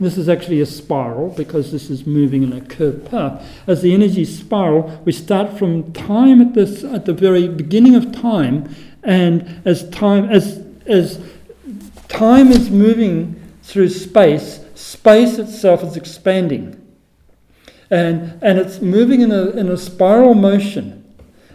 this 0.00 0.18
is 0.18 0.28
actually 0.28 0.60
a 0.60 0.66
spiral 0.66 1.30
because 1.30 1.70
this 1.70 1.88
is 1.90 2.06
moving 2.06 2.42
in 2.42 2.52
a 2.52 2.60
curved 2.60 3.10
path. 3.10 3.46
As 3.66 3.82
the 3.82 3.94
energies 3.94 4.38
spiral, 4.38 5.00
we 5.04 5.12
start 5.12 5.58
from 5.58 5.92
time 5.92 6.40
at 6.40 6.54
this 6.54 6.84
at 6.84 7.04
the 7.04 7.12
very 7.12 7.48
beginning 7.48 7.94
of 7.94 8.12
time, 8.12 8.74
and 9.02 9.62
as 9.64 9.88
time 9.90 10.24
as 10.30 10.64
as 10.86 11.20
time 12.08 12.50
is 12.50 12.70
moving 12.70 13.40
through 13.62 13.88
space, 13.88 14.63
space 14.94 15.38
itself 15.38 15.82
is 15.82 15.96
expanding. 15.96 16.80
And, 17.90 18.38
and 18.42 18.58
it's 18.58 18.80
moving 18.80 19.20
in 19.20 19.32
a, 19.32 19.50
in 19.50 19.68
a 19.68 19.76
spiral 19.76 20.34
motion. 20.34 21.04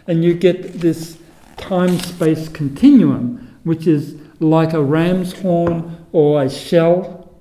And 0.06 0.22
you 0.22 0.34
get 0.34 0.80
this 0.80 1.18
time 1.56 1.98
space 1.98 2.48
continuum, 2.48 3.58
which 3.64 3.86
is 3.86 4.16
like 4.40 4.72
a 4.72 4.82
ram's 4.82 5.32
horn 5.40 6.06
or 6.12 6.42
a 6.42 6.50
shell. 6.50 7.34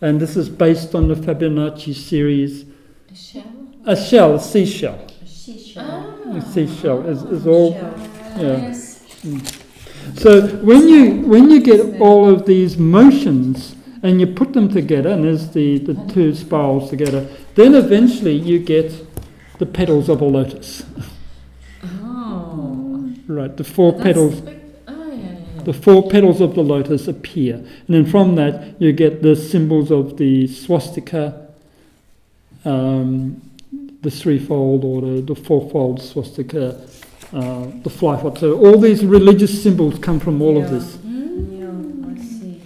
And 0.00 0.20
this 0.20 0.36
is 0.36 0.48
based 0.48 0.94
on 0.94 1.08
the 1.08 1.14
Fibonacci 1.14 1.94
series. 1.94 2.64
A 3.10 3.14
shell? 3.14 3.52
A 3.86 3.96
shell, 3.96 4.34
a 4.34 4.40
seashell. 4.40 5.06
A 5.22 5.26
seashell. 5.26 6.22
Ah. 6.26 6.36
A 6.36 6.42
seashell 6.42 7.06
is, 7.06 7.22
is 7.22 7.46
all. 7.46 7.72
Shell. 7.72 7.94
Yeah. 8.36 8.56
Yes. 8.58 9.00
So 10.16 10.48
when 10.64 10.88
you 10.88 11.20
when 11.32 11.50
you 11.50 11.60
get 11.60 12.00
all 12.00 12.28
of 12.28 12.46
these 12.46 12.78
motions 12.78 13.76
and 14.02 14.20
you 14.20 14.26
put 14.26 14.52
them 14.52 14.68
together, 14.68 15.10
and 15.10 15.24
there's 15.24 15.50
the, 15.50 15.78
the 15.78 15.94
two 16.12 16.34
spirals 16.34 16.88
together, 16.90 17.28
then 17.54 17.74
eventually 17.74 18.34
you 18.34 18.58
get 18.58 18.92
the 19.58 19.66
petals 19.66 20.08
of 20.08 20.20
a 20.20 20.24
lotus. 20.24 20.84
Oh. 22.02 23.12
Right, 23.26 23.56
the 23.56 23.64
four 23.64 23.92
That's 23.92 24.02
petals 24.04 24.40
big- 24.40 24.60
Oh, 24.88 25.06
yeah, 25.08 25.14
yeah, 25.14 25.38
yeah. 25.56 25.62
the 25.62 25.72
four 25.72 26.08
petals 26.08 26.40
of 26.40 26.54
the 26.54 26.62
lotus 26.62 27.06
appear. 27.08 27.56
And 27.56 27.88
then 27.88 28.06
from 28.06 28.34
that 28.36 28.80
you 28.80 28.92
get 28.92 29.22
the 29.22 29.36
symbols 29.36 29.90
of 29.90 30.16
the 30.16 30.46
swastika, 30.46 31.48
um, 32.64 33.40
the 34.02 34.10
threefold 34.10 34.84
or 34.84 35.00
the, 35.02 35.20
the 35.20 35.34
fourfold 35.34 36.00
swastika, 36.02 36.80
uh, 37.32 37.66
the 37.84 37.90
flyfold. 37.90 38.38
So 38.38 38.58
all 38.58 38.78
these 38.78 39.04
religious 39.04 39.62
symbols 39.62 39.98
come 39.98 40.18
from 40.18 40.40
all 40.42 40.56
of 40.60 40.70
this. 40.70 40.96
Mm. 40.96 41.60
Yeah, 41.60 42.10
I 42.10 42.14
see. 42.24 42.62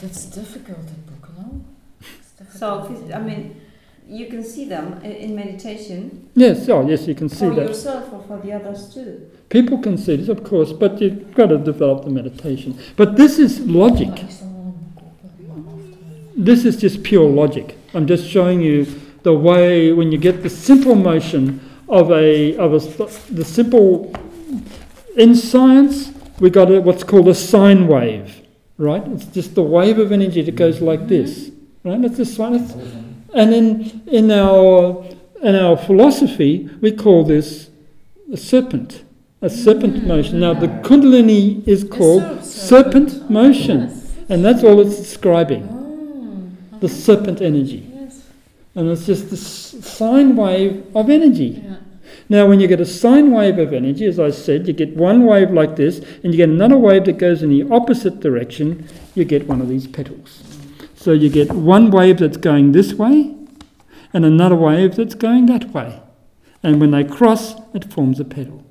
But 0.00 0.10
it's 0.10 0.24
difficult, 0.26 0.86
that 0.86 1.06
book, 1.06 1.28
no? 1.36 1.64
So, 2.56 2.96
I 3.14 3.18
mean, 3.18 3.60
you 4.08 4.26
can 4.26 4.42
see 4.42 4.64
them 4.64 5.00
in 5.04 5.36
meditation 5.36 6.28
Yes, 6.34 6.68
oh 6.68 6.88
yes, 6.88 7.06
you 7.06 7.14
can 7.14 7.28
see 7.28 7.46
for 7.46 7.54
that. 7.54 7.68
yourself 7.68 8.12
or 8.12 8.22
for 8.26 8.38
the 8.38 8.52
others 8.52 8.92
too. 8.92 9.30
People 9.50 9.78
can 9.78 9.96
see 9.98 10.16
this, 10.16 10.28
of 10.28 10.42
course, 10.42 10.72
but 10.72 11.00
you've 11.00 11.34
got 11.34 11.48
to 11.48 11.58
develop 11.58 12.04
the 12.04 12.10
meditation. 12.10 12.76
But 12.96 13.16
this 13.16 13.38
is 13.38 13.60
logic. 13.60 14.08
Ik 14.08 14.30
zal 14.30 14.48
wel 14.52 14.74
een 14.76 14.94
kopen, 14.94 15.46
maar 15.46 15.74
after. 15.74 16.44
This 16.44 16.64
is 16.64 16.80
just 16.80 17.02
pure 17.02 17.28
logic. 17.28 17.74
I'm 17.94 18.06
just 18.06 18.24
showing 18.24 18.62
you 18.62 18.86
the 19.22 19.32
way 19.32 19.92
when 19.92 20.10
you 20.10 20.18
get 20.20 20.42
the 20.42 20.48
simple 20.48 20.94
motion 20.94 21.60
of 21.86 22.10
a 22.10 22.56
of 22.56 22.72
a 22.72 22.78
the 23.34 23.44
simple 23.44 24.10
in 25.16 25.34
science 25.34 26.10
we 26.40 26.50
got 26.50 26.70
a, 26.70 26.80
what's 26.80 27.04
called 27.04 27.28
a 27.28 27.34
sine 27.34 27.86
wave, 27.86 28.39
right? 28.80 29.06
It's 29.08 29.26
just 29.26 29.54
the 29.54 29.62
wave 29.62 29.98
of 29.98 30.10
energy 30.10 30.42
that 30.42 30.56
goes 30.56 30.80
like 30.80 31.06
this, 31.06 31.50
right? 31.84 32.02
It's 32.04 32.18
a 32.18 32.24
sine. 32.24 32.54
It's, 32.54 32.72
and 33.34 33.54
in 33.54 34.02
in 34.06 34.30
our 34.30 35.04
in 35.42 35.54
our 35.54 35.76
philosophy 35.76 36.68
we 36.80 36.90
call 36.92 37.24
this 37.24 37.70
a 38.32 38.36
serpent, 38.36 39.04
a 39.42 39.50
serpent 39.50 40.06
motion. 40.06 40.40
Now 40.40 40.54
the 40.54 40.68
Kundalini 40.68 41.66
is 41.68 41.84
called 41.84 42.22
serp- 42.22 42.42
serpent 42.44 43.30
motion, 43.30 43.92
and 44.28 44.44
that's 44.44 44.64
all 44.64 44.80
it's 44.80 44.96
describing 44.96 45.62
Ah, 45.70 46.78
the 46.80 46.88
serpent 46.88 47.40
energy. 47.40 47.86
And 48.74 48.88
it's 48.88 49.04
just 49.06 49.30
this 49.30 49.44
sine 49.84 50.36
wave 50.36 50.84
of 50.94 51.10
energy. 51.10 51.62
Now, 52.28 52.46
when 52.46 52.60
you 52.60 52.68
get 52.68 52.80
a 52.80 52.86
sine 52.86 53.32
wave 53.32 53.58
of 53.58 53.72
energy, 53.72 54.06
as 54.06 54.18
I 54.18 54.30
said, 54.30 54.66
you 54.66 54.72
get 54.72 54.96
one 54.96 55.26
wave 55.26 55.50
like 55.50 55.76
this, 55.76 55.98
and 56.22 56.32
you 56.32 56.36
get 56.36 56.48
another 56.48 56.78
wave 56.78 57.04
that 57.06 57.18
goes 57.18 57.42
in 57.42 57.50
the 57.50 57.68
opposite 57.74 58.20
direction, 58.20 58.88
you 59.14 59.24
get 59.24 59.46
one 59.46 59.60
of 59.60 59.68
these 59.68 59.86
petals. 59.86 60.42
So 60.94 61.12
you 61.12 61.30
get 61.30 61.52
one 61.52 61.90
wave 61.90 62.18
that's 62.18 62.36
going 62.36 62.72
this 62.72 62.94
way, 62.94 63.34
and 64.12 64.24
another 64.24 64.56
wave 64.56 64.96
that's 64.96 65.14
going 65.14 65.46
that 65.46 65.72
way. 65.72 66.00
And 66.62 66.80
when 66.80 66.90
they 66.90 67.04
cross, 67.04 67.54
it 67.74 67.92
forms 67.92 68.20
a 68.20 68.24
petal. 68.24 68.64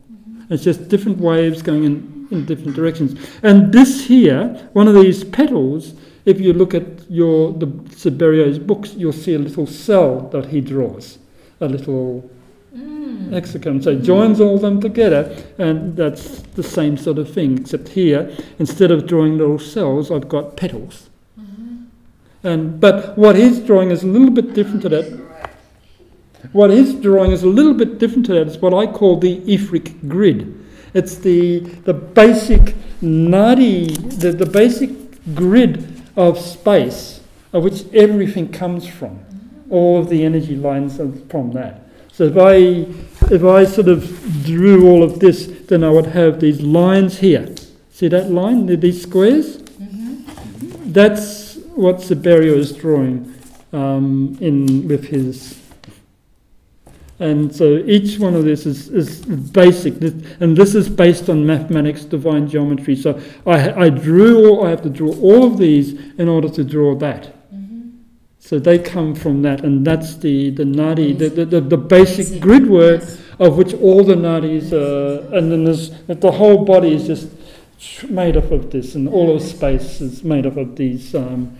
It's 0.49 0.63
just 0.63 0.89
different 0.89 1.19
waves 1.19 1.61
going 1.61 1.83
in, 1.83 2.27
in 2.31 2.45
different 2.45 2.75
directions. 2.75 3.19
And 3.43 3.73
this 3.73 4.05
here, 4.05 4.69
one 4.73 4.87
of 4.87 4.95
these 4.95 5.23
petals, 5.23 5.93
if 6.25 6.39
you 6.39 6.53
look 6.53 6.73
at 6.73 7.09
your 7.09 7.53
the 7.53 7.67
Siberio's 7.95 8.59
books, 8.59 8.93
you'll 8.93 9.11
see 9.11 9.33
a 9.35 9.39
little 9.39 9.65
cell 9.65 10.21
that 10.29 10.47
he 10.47 10.61
draws, 10.61 11.17
a 11.61 11.67
little 11.67 12.29
Mm. 12.75 13.31
hexagon. 13.31 13.81
So 13.81 13.95
he 13.95 14.01
joins 14.01 14.39
all 14.39 14.59
them 14.59 14.79
together, 14.79 15.35
and 15.57 15.95
that's 15.97 16.41
the 16.55 16.61
same 16.63 16.97
sort 16.97 17.17
of 17.17 17.31
thing. 17.33 17.57
Except 17.59 17.89
here, 17.89 18.31
instead 18.59 18.91
of 18.91 19.07
drawing 19.07 19.37
little 19.37 19.57
cells, 19.57 20.11
I've 20.11 20.29
got 20.29 20.55
petals. 20.55 21.09
And 22.43 22.79
but 22.79 23.17
what 23.17 23.35
he's 23.35 23.59
drawing 23.59 23.91
is 23.91 24.03
a 24.03 24.07
little 24.07 24.29
bit 24.29 24.53
different 24.53 24.81
to 24.83 24.89
that. 24.89 25.19
What 26.53 26.69
he's 26.69 26.93
drawing 26.93 27.31
is 27.31 27.43
a 27.43 27.47
little 27.47 27.73
bit 27.73 27.99
different 27.99 28.25
to 28.27 28.33
that. 28.33 28.47
It's 28.47 28.57
what 28.57 28.73
I 28.73 28.87
call 28.87 29.19
the 29.19 29.41
Etheric 29.51 30.07
grid. 30.07 30.55
It's 30.93 31.15
the 31.15 31.59
the 31.59 31.93
basic 31.93 32.75
nadi, 33.01 34.19
the, 34.19 34.31
the 34.31 34.45
basic 34.45 34.91
grid 35.35 36.01
of 36.15 36.39
space, 36.39 37.21
of 37.51 37.63
which 37.63 37.85
everything 37.93 38.51
comes 38.51 38.87
from. 38.87 39.19
All 39.69 39.99
of 39.99 40.09
the 40.09 40.23
energy 40.23 40.55
lines 40.55 40.99
are 40.99 41.11
from 41.29 41.51
that. 41.53 41.88
So 42.19 42.25
if 42.25 42.37
I 42.37 43.33
if 43.33 43.45
I 43.45 43.63
sort 43.63 43.87
of 43.87 44.03
drew 44.43 44.89
all 44.89 45.03
of 45.03 45.21
this, 45.21 45.45
then 45.69 45.85
I 45.85 45.89
would 45.89 46.07
have 46.07 46.41
these 46.41 46.59
lines 46.59 47.19
here. 47.19 47.55
See 47.91 48.09
that 48.09 48.29
line? 48.29 48.65
These 48.65 49.03
squares? 49.03 49.59
Mm-hmm. 49.59 50.91
That's 50.91 51.55
what 51.75 51.99
Siberio 51.99 52.57
is 52.57 52.73
drawing 52.73 53.33
um, 53.71 54.37
in 54.41 54.85
with 54.89 55.07
his. 55.07 55.61
And 57.19 57.55
so 57.55 57.77
each 57.85 58.19
one 58.19 58.35
of 58.35 58.43
this 58.43 58.65
is, 58.65 58.89
is 58.89 59.21
basic, 59.21 59.93
and 60.41 60.57
this 60.57 60.75
is 60.75 60.89
based 60.89 61.29
on 61.29 61.45
mathematics, 61.45 62.03
divine 62.03 62.49
geometry. 62.49 62.97
So 62.97 63.17
I, 63.45 63.85
I 63.85 63.89
drew, 63.89 64.49
all, 64.49 64.67
I 64.67 64.71
have 64.71 64.81
to 64.81 64.89
draw 64.89 65.13
all 65.21 65.45
of 65.45 65.57
these 65.57 65.93
in 66.17 66.27
order 66.27 66.49
to 66.49 66.65
draw 66.65 66.95
that. 66.95 67.38
Mm-hmm. 68.49 68.55
So 68.55 68.59
they 68.59 68.79
come 68.79 69.15
from 69.15 69.41
that, 69.43 69.63
and 69.63 69.85
that's 69.85 70.15
the, 70.17 70.49
the 70.49 70.63
nadi, 70.63 71.17
the, 71.17 71.29
the, 71.29 71.45
the, 71.45 71.61
the 71.61 71.77
Basic, 71.77 72.17
basic 72.17 72.41
grid 72.41 72.69
work 72.69 73.01
yes. 73.01 73.17
of 73.39 73.57
which 73.57 73.73
all 73.75 74.03
the 74.03 74.15
nadis, 74.15 74.71
are, 74.73 75.35
and 75.35 75.51
then 75.51 75.63
there's 75.63 75.91
the 76.07 76.31
whole 76.31 76.65
body 76.65 76.93
is 76.93 77.07
just 77.07 77.29
made 78.09 78.35
up 78.37 78.51
of 78.51 78.71
this, 78.71 78.95
and 78.95 79.07
all 79.07 79.35
of 79.35 79.41
space 79.41 80.01
is 80.01 80.23
made 80.23 80.45
up 80.45 80.57
of 80.57 80.75
these 80.75 81.15
um, 81.15 81.55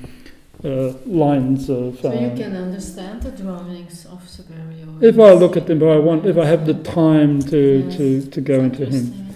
uh, 0.64 0.94
lines 1.06 1.70
of. 1.70 2.00
So 2.02 2.12
you 2.12 2.28
um, 2.30 2.38
can 2.38 2.56
understand 2.56 3.22
the 3.22 3.32
drawings 3.32 4.06
of 4.06 4.22
Siberio. 4.24 5.02
if 5.02 5.18
I 5.20 5.32
look 5.34 5.58
at 5.58 5.68
them, 5.68 5.82
if 5.82 5.88
I 5.88 5.98
want, 5.98 6.26
if 6.26 6.38
I 6.38 6.46
have 6.46 6.66
the 6.66 6.74
time 6.74 7.40
to 7.44 7.86
Yes. 7.88 7.98
to, 7.98 8.22
to 8.30 8.42
go 8.42 8.60
into 8.62 8.86
him. 8.86 9.30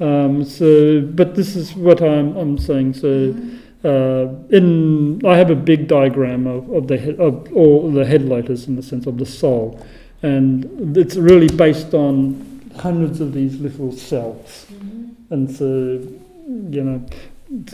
Um, 0.00 0.44
so, 0.44 1.00
but 1.02 1.34
this 1.34 1.54
is 1.56 1.74
what 1.74 2.00
I'm 2.02 2.36
I'm 2.36 2.58
saying. 2.58 2.94
So. 2.94 3.08
Mhm. 3.08 3.61
Uh, 3.84 4.28
in 4.50 5.20
I 5.26 5.36
have 5.36 5.50
a 5.50 5.56
big 5.56 5.88
diagram 5.88 6.46
of, 6.46 6.70
of 6.70 6.86
the 6.86 6.98
head, 6.98 7.18
of 7.18 7.52
all 7.52 7.90
the 7.90 8.04
headlighters 8.04 8.68
in 8.68 8.76
the 8.76 8.82
sense 8.82 9.06
of 9.06 9.18
the 9.18 9.26
soul, 9.26 9.84
and 10.22 10.96
it's 10.96 11.16
really 11.16 11.48
based 11.48 11.92
on 11.92 12.70
hundreds 12.78 13.20
of 13.20 13.32
these 13.32 13.58
little 13.58 13.90
cells. 13.92 14.66
Mhm. 14.70 15.14
And 15.30 15.50
so, 15.50 15.66
you 16.70 16.82
know, 16.84 17.02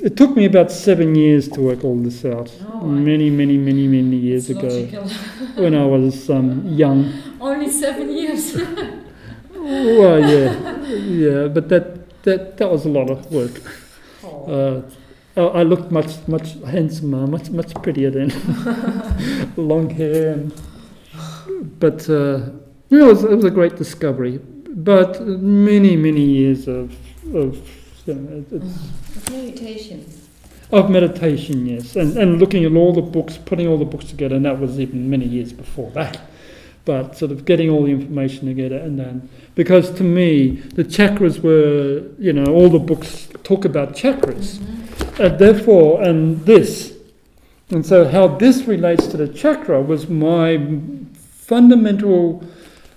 it 0.03 0.17
took 0.17 0.35
me 0.35 0.45
about 0.45 0.73
seven 0.73 1.15
years 1.15 1.49
to 1.51 1.61
work 1.61 1.85
all 1.85 1.97
this 1.97 2.25
out. 2.25 2.51
Oh, 2.73 2.87
many, 2.87 3.31
many, 3.31 3.57
many, 3.59 3.87
many 3.87 4.17
years 4.17 4.51
ago, 4.51 4.69
when 5.57 5.75
I 5.75 5.85
was 5.85 6.31
um, 6.31 6.67
young. 6.67 7.13
Only 7.41 7.71
seven 7.71 8.11
years. 8.11 8.57
Well, 9.61 10.21
yeah, 10.21 10.87
yeah, 10.87 11.49
but 11.49 11.69
that 11.69 12.23
that 12.23 12.57
that 12.57 12.71
was 12.71 12.87
a 12.87 12.89
lot 12.89 13.11
of 13.11 13.31
work. 13.31 13.61
Oh. 14.25 14.45
Uh, 14.47 14.83
I 15.39 15.61
I 15.61 15.63
looked 15.63 15.91
much 15.93 16.13
much 16.27 16.49
handsomer, 16.67 17.27
much 17.27 17.51
much 17.51 17.73
prettier 17.83 18.11
then. 18.11 18.31
Long 19.57 19.91
hair, 19.91 20.33
and, 20.33 20.53
but 21.81 22.09
uh, 22.11 22.51
yeah, 22.91 23.01
it 23.05 23.07
was 23.13 23.25
it 23.25 23.37
was 23.37 23.45
a 23.45 23.51
great 23.51 23.77
discovery. 23.77 24.41
But 24.71 25.21
many 25.27 25.97
many 25.97 26.25
years 26.25 26.69
of 26.69 26.93
of 27.35 27.57
you 28.07 28.15
know, 28.15 28.45
Of 28.57 29.31
meditation. 29.31 30.05
of 30.73 30.91
meditation, 30.91 31.67
yes, 31.67 31.97
and 31.97 32.17
and 32.17 32.39
looking 32.41 32.65
at 32.65 32.73
all 32.75 32.93
the 32.93 33.03
books, 33.03 33.39
putting 33.39 33.67
all 33.69 33.79
the 33.79 33.85
books 33.93 34.07
together, 34.07 34.37
and 34.37 34.45
that 34.45 34.59
was 34.61 34.79
even 34.81 35.09
many 35.11 35.27
years 35.27 35.53
before 35.53 35.91
that. 35.93 36.19
But 36.85 37.19
sort 37.19 37.33
of 37.33 37.45
getting 37.45 37.69
all 37.69 37.83
the 37.85 37.91
information 37.91 38.47
together, 38.47 38.79
and 38.79 38.99
then 38.99 39.29
because 39.55 39.91
to 39.99 40.05
me 40.05 40.63
the 40.79 40.85
chakras 40.85 41.39
were, 41.43 42.03
you 42.19 42.33
know, 42.33 42.47
all 42.47 42.71
the 42.71 42.79
books 42.79 43.29
talk 43.43 43.65
about 43.67 43.95
chakras. 43.95 44.59
Mhm. 44.59 44.78
And 45.19 45.39
therefore, 45.39 46.03
and 46.03 46.45
this. 46.47 46.97
And 47.71 47.85
so, 47.85 48.09
how 48.09 48.29
this 48.29 48.65
relates 48.65 49.07
to 49.09 49.17
the 49.17 49.29
chakra 49.29 49.83
was 49.83 50.09
my 50.09 50.59
fundamental 51.13 52.45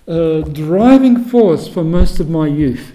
uh, 0.06 0.40
driving 0.40 1.24
force 1.24 1.68
for 1.68 1.84
most 1.84 2.20
of 2.20 2.28
my 2.30 2.46
youth. 2.46 2.92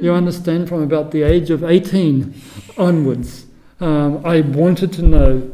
You 0.00 0.12
understand, 0.12 0.68
from 0.68 0.82
about 0.82 1.10
the 1.10 1.22
age 1.22 1.50
of 1.50 1.64
18 1.64 2.34
onwards, 2.76 3.46
um, 3.80 4.24
I 4.24 4.42
wanted 4.42 4.92
to 4.94 5.02
know 5.02 5.50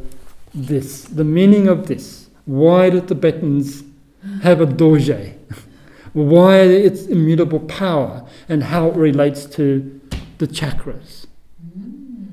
this, 0.55 1.05
the 1.05 1.25
meaning 1.25 1.69
of 1.69 1.87
this. 1.87 2.29
Why 2.45 2.91
do 2.91 3.01
Tibetans 3.01 3.83
have 4.43 4.61
a 4.61 4.67
dorje? 4.67 5.35
Why 6.13 6.59
its 6.61 7.07
immutable 7.07 7.61
power 7.61 8.29
and 8.49 8.63
how 8.63 8.89
it 8.89 8.97
relates 8.97 9.47
to 9.47 10.01
the 10.39 10.47
chakras. 10.47 11.24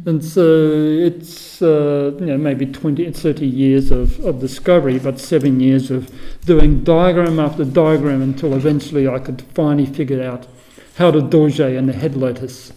And 0.06 0.24
so 0.24 0.42
it's 0.42 1.62
uh, 1.62 2.12
you 2.20 2.26
know 2.26 2.38
maybe 2.38 2.66
20, 2.66 3.12
30 3.12 3.46
years 3.46 3.92
of, 3.92 4.20
of 4.26 4.40
discovery, 4.40 4.98
but 4.98 5.20
seven 5.20 5.60
years 5.60 5.92
of 5.92 6.10
doing 6.46 6.84
diagram 6.84 7.40
after 7.40 7.64
diagram 7.64 8.22
until 8.22 8.56
eventually 8.56 9.08
I 9.08 9.20
could 9.20 9.44
finally 9.54 9.86
figure 9.86 10.24
out 10.24 10.48
how 10.96 11.12
the 11.12 11.22
dorje 11.22 11.78
and 11.78 11.88
the 11.88 11.94
head 11.94 12.16
lotus 12.16 12.74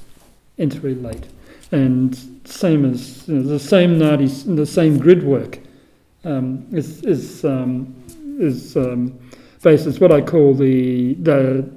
interrelate. 0.58 1.24
And 1.72 2.14
same 2.44 2.84
as 2.84 3.26
you 3.26 3.36
know, 3.36 3.42
the 3.42 3.58
same 3.58 3.98
nadis, 3.98 4.44
the 4.54 4.66
same 4.66 4.98
grid 4.98 5.24
work 5.24 5.58
um, 6.24 6.66
is 6.72 7.02
is 7.04 7.44
um, 7.44 7.94
is 8.38 8.76
um, 8.76 9.18
based. 9.62 9.86
It's 9.86 9.98
what 9.98 10.12
I 10.12 10.20
call 10.20 10.54
the 10.54 11.14
the 11.14 11.70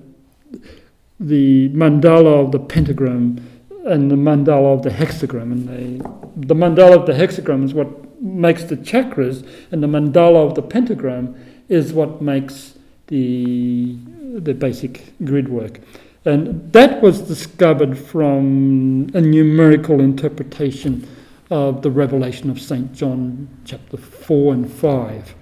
the 1.21 1.69
mandala 1.69 2.45
of 2.45 2.51
the 2.51 2.59
pentagram 2.59 3.39
and 3.87 4.11
the 4.11 4.15
mandala 4.15 4.73
of 4.73 4.83
the 4.83 4.89
hexagram. 4.89 5.51
And 5.51 5.67
the, 5.67 6.45
the 6.47 6.55
mandala 6.55 6.97
of 6.97 7.05
the 7.05 7.13
hexagram 7.13 7.63
is 7.63 7.73
what 7.73 8.21
makes 8.21 8.63
the 8.65 8.77
chakras, 8.77 9.47
and 9.71 9.81
the 9.81 9.87
mandala 9.87 10.47
of 10.47 10.55
the 10.55 10.61
pentagram 10.61 11.35
is 11.69 11.93
what 11.93 12.21
makes 12.21 12.77
the 13.07 13.97
the 14.39 14.53
basic 14.53 15.13
grid 15.23 15.49
work. 15.49 15.79
And 16.25 16.71
that 16.73 17.01
was 17.01 17.21
discovered 17.21 17.97
from 17.97 19.09
a 19.13 19.21
numerical 19.21 20.01
interpretation 20.01 21.07
of 21.49 21.81
the 21.81 21.89
revelation 21.89 22.49
of 22.49 22.59
St. 22.59 22.93
John, 22.93 23.47
chapter 23.63 23.95
4 23.95 24.53
and 24.53 24.71
5, 24.71 25.35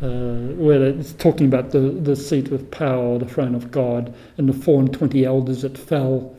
uh, 0.00 0.06
where 0.54 0.82
it's 0.84 1.12
talking 1.14 1.46
about 1.46 1.70
the, 1.70 1.80
the 1.80 2.14
seat 2.14 2.52
of 2.52 2.70
power, 2.70 3.18
the 3.18 3.26
throne 3.26 3.56
of 3.56 3.72
God, 3.72 4.14
and 4.36 4.48
the 4.48 4.52
four 4.52 4.78
and 4.78 4.92
twenty 4.92 5.24
elders 5.24 5.62
that 5.62 5.76
fell, 5.76 6.36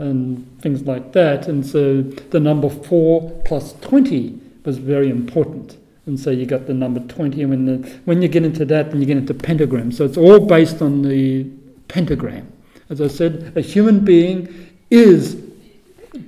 and 0.00 0.60
things 0.60 0.82
like 0.82 1.12
that. 1.12 1.46
And 1.48 1.64
so 1.64 2.02
the 2.02 2.40
number 2.40 2.68
four 2.68 3.30
plus 3.44 3.74
twenty 3.80 4.38
was 4.64 4.78
very 4.78 5.10
important. 5.10 5.76
And 6.06 6.18
so 6.18 6.30
you 6.30 6.46
got 6.46 6.66
the 6.66 6.74
number 6.74 7.00
twenty, 7.00 7.42
and 7.42 7.50
when 7.50 7.64
the, 7.66 7.88
when 8.04 8.22
you 8.22 8.28
get 8.28 8.44
into 8.44 8.64
that, 8.64 8.90
then 8.90 9.00
you 9.00 9.06
get 9.06 9.18
into 9.18 9.34
pentagram. 9.34 9.92
So 9.92 10.04
it's 10.04 10.16
all 10.16 10.40
based 10.40 10.82
on 10.82 11.02
the 11.02 11.44
pentagram. 11.88 12.50
As 12.88 13.00
I 13.00 13.06
said, 13.06 13.52
a 13.56 13.60
human 13.60 14.04
being 14.04 14.68
is 14.90 15.40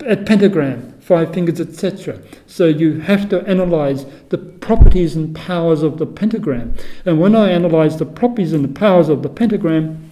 a 0.07 0.17
pentagram, 0.17 0.93
five 1.01 1.35
fingers, 1.35 1.61
etc. 1.61 2.21
So 2.47 2.67
you 2.67 3.01
have 3.01 3.29
to 3.31 3.41
analyze 3.49 4.07
the 4.29 4.39
properties 4.39 5.17
and 5.17 5.35
powers 5.35 5.83
of 5.83 5.99
the 5.99 6.07
pentagram. 6.07 6.75
And 7.05 7.21
when 7.21 7.35
I 7.35 7.51
analyze 7.51 7.97
the 7.97 8.07
properties 8.07 8.53
and 8.53 8.65
the 8.65 8.79
powers 8.79 9.09
of 9.09 9.23
the 9.25 9.29
pentagram, 9.29 10.12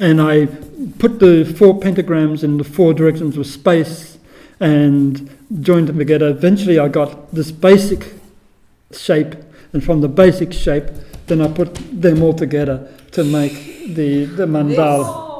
and 0.00 0.20
I 0.20 0.46
put 0.98 1.20
the 1.20 1.44
four 1.44 1.78
pentagrams 1.78 2.42
in 2.42 2.56
the 2.56 2.64
four 2.64 2.94
directions 2.94 3.36
of 3.36 3.46
space 3.46 4.18
and 4.58 5.30
joined 5.60 5.88
them 5.88 5.98
together, 5.98 6.28
eventually 6.28 6.78
I 6.78 6.88
got 6.88 7.32
this 7.34 7.52
basic 7.52 8.14
shape, 8.92 9.34
and 9.72 9.84
from 9.84 10.00
the 10.00 10.08
basic 10.08 10.52
shape, 10.52 10.86
then 11.26 11.40
I 11.40 11.48
put 11.48 11.74
them 11.92 12.22
all 12.22 12.32
together 12.32 12.90
to 13.12 13.24
make 13.24 13.94
the, 13.94 14.24
the 14.24 14.46
mandala. 14.46 15.04
Oh, 15.06 15.30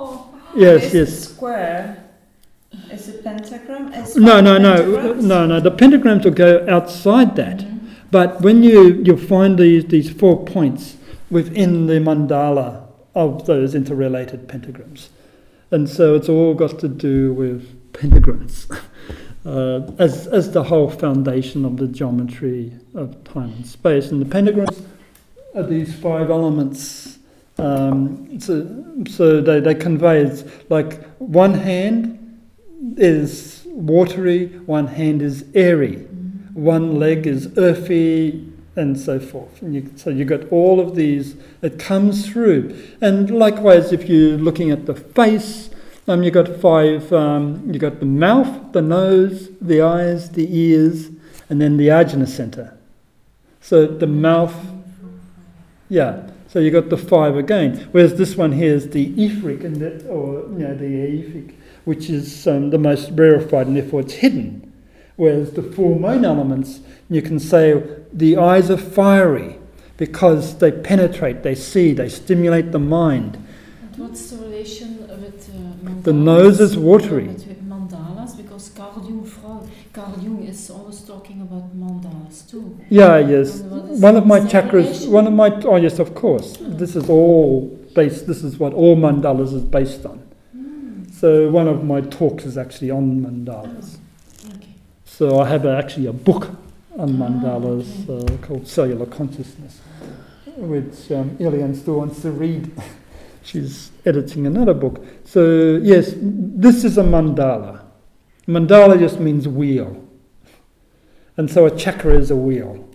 Yes, 0.57 0.93
this 0.93 1.11
yes. 1.11 1.28
square 1.28 2.05
is 2.91 3.09
a 3.09 3.12
pentagram. 3.12 3.93
Is 3.95 4.16
No, 4.16 4.41
no, 4.41 4.59
no, 4.59 5.15
no, 5.15 5.47
no. 5.47 5.61
The 5.61 5.70
pentagrams 5.70 6.24
will 6.24 6.32
go 6.32 6.66
outside 6.69 7.37
that, 7.37 7.59
mm-hmm. 7.59 7.89
but 8.11 8.41
when 8.41 8.65
you 8.65 9.01
you 9.05 9.16
find 9.16 9.57
these 9.57 9.85
these 9.85 10.11
four 10.11 10.45
points 10.45 10.97
within 11.31 11.87
the 11.87 12.01
mandala 12.01 12.89
of 13.15 13.47
those 13.47 13.74
interrelated 13.74 14.49
pentagrams, 14.49 15.09
and 15.70 15.89
so 15.89 16.15
it's 16.15 16.28
all 16.28 16.55
got 16.55 16.78
to 16.81 16.89
do 16.89 17.32
with 17.32 17.93
pentagrams 17.93 18.70
uh, 19.47 19.93
as 19.99 20.27
as 20.28 20.53
the 20.53 20.62
whole 20.62 20.91
foundation 20.91 21.65
of 21.65 21.77
the 21.77 21.87
geometry 21.87 22.73
of 22.95 23.23
time 23.24 23.51
and 23.53 23.66
space. 23.66 24.11
And 24.11 24.20
the 24.20 24.27
pentagrams 24.27 24.85
are 25.55 25.62
these 25.62 25.95
five 25.95 26.31
elements. 26.31 27.19
Um, 27.59 28.41
so 28.41 28.85
so 29.09 29.41
they, 29.41 29.61
they 29.61 29.74
convey 29.74 30.23
it's 30.23 30.45
like 30.70 31.05
one 31.19 31.55
hand 31.55 32.16
is 32.97 33.62
watery, 33.66 34.47
one 34.66 34.87
hand 34.87 35.23
is 35.23 35.45
airy, 35.55 35.97
one 36.55 36.99
leg 36.99 37.27
is 37.27 37.57
earthy, 37.59 38.49
and 38.76 38.98
so 38.98 39.18
forth. 39.18 39.62
And 39.62 39.74
you, 39.74 39.90
so 39.97 40.10
you 40.10 40.24
got 40.24 40.51
all 40.51 40.80
of 40.80 40.94
these. 40.94 41.36
It 41.62 41.78
comes 41.78 42.28
through, 42.28 42.76
and 43.01 43.30
likewise, 43.30 43.92
if 43.92 44.09
you're 44.09 44.38
looking 44.38 44.70
at 44.70 44.86
the 44.86 44.94
face, 44.94 45.70
um, 46.06 46.22
you 46.22 46.30
got 46.30 46.48
five. 46.60 47.12
Um, 47.12 47.62
you 47.70 47.78
got 47.78 48.01
the 48.01 48.06
mouth, 48.06 48.72
the 48.72 48.82
nose, 48.82 49.51
the 49.60 49.82
eyes, 49.82 50.30
the 50.30 50.47
ears, 50.56 51.10
and 51.48 51.60
then 51.60 51.76
the 51.76 51.88
ajna 51.88 52.28
center. 52.28 52.76
So 53.60 53.86
the 53.86 54.06
mouth, 54.06 54.55
yeah. 55.88 56.30
So 56.48 56.59
you've 56.59 56.72
got 56.72 56.88
the 56.88 56.97
five 56.97 57.36
again. 57.36 57.88
Whereas 57.92 58.14
this 58.14 58.36
one 58.36 58.51
here 58.52 58.74
is 58.74 58.90
the 58.90 59.12
etheric, 59.22 59.62
and 59.62 59.76
the, 59.76 60.05
or 60.09 60.48
you 60.51 60.66
know 60.66 60.74
the 60.74 60.86
etheric, 60.86 61.55
which 61.84 62.09
is 62.10 62.47
um, 62.47 62.70
the 62.70 62.78
most 62.78 63.10
rarefied, 63.12 63.66
and 63.66 63.76
therefore 63.76 64.01
it's 64.01 64.14
hidden. 64.14 64.69
Whereas 65.20 65.52
the 65.52 65.62
four 65.62 66.01
main 66.01 66.24
elements, 66.24 66.80
you 67.10 67.20
can 67.20 67.38
say 67.38 67.82
the 68.10 68.38
eyes 68.38 68.70
are 68.70 68.78
fiery 68.78 69.59
because 69.98 70.56
they 70.60 70.72
penetrate, 70.72 71.42
they 71.42 71.55
see, 71.55 71.92
they 71.92 72.09
stimulate 72.09 72.72
the 72.72 72.78
mind. 72.78 73.36
And 73.82 73.98
what's 73.98 74.30
the 74.30 74.42
relation 74.47 75.06
with 75.06 75.51
uh, 75.51 75.84
mandalas? 75.84 76.05
The 76.05 76.12
nose 76.14 76.59
is 76.59 76.78
watery. 76.78 77.36
Mandalas, 77.68 78.34
because 78.34 78.70
Carl 78.70 79.05
Jung, 79.06 79.30
Carl 79.92 80.18
Jung 80.22 80.42
is 80.42 80.70
always 80.70 81.02
talking 81.02 81.42
about 81.42 81.78
mandalas 81.78 82.51
too. 82.51 82.80
Yeah, 82.88 83.18
yes. 83.18 83.60
And 83.60 83.70
what 83.72 83.90
is 83.90 84.01
One 84.01 84.16
of 84.16 84.26
my 84.26 84.40
chakras, 84.40 85.06
one 85.06 85.26
of 85.26 85.34
my, 85.34 85.51
oh 85.64 85.76
yes, 85.76 85.98
of 85.98 86.14
course. 86.14 86.56
This 86.62 86.97
is 86.97 87.10
all 87.10 87.66
based, 87.94 88.26
this 88.26 88.42
is 88.42 88.56
what 88.56 88.72
all 88.72 88.97
mandalas 88.97 89.52
is 89.52 89.64
based 89.64 90.06
on. 90.06 90.26
So 91.12 91.51
one 91.51 91.68
of 91.68 91.84
my 91.84 92.01
talks 92.01 92.47
is 92.47 92.56
actually 92.56 92.90
on 92.90 93.20
mandalas. 93.20 93.99
So 95.20 95.38
I 95.38 95.48
have 95.51 95.66
a, 95.66 95.76
actually 95.76 96.06
a 96.06 96.14
book 96.14 96.48
on 96.97 97.10
mandalas 97.10 98.09
uh, 98.09 98.38
called 98.38 98.66
Cellular 98.66 99.05
Consciousness, 99.05 99.82
which 100.56 101.12
um, 101.12 101.36
Eliane 101.36 101.76
still 101.76 101.98
wants 101.98 102.22
to 102.22 102.30
read. 102.30 102.72
She's 103.42 103.90
editing 104.06 104.47
another 104.47 104.72
book. 104.72 105.05
So 105.26 105.78
yes, 105.82 106.14
this 106.16 106.84
is 106.84 106.97
a 106.97 107.02
mandala. 107.02 107.84
Mandala 108.48 108.98
just 108.98 109.20
means 109.20 109.47
wheel. 109.47 110.02
And 111.36 111.51
so 111.51 111.66
a 111.66 111.76
chakra 111.76 112.14
is 112.14 112.30
a 112.30 112.36
wheel. 112.36 112.88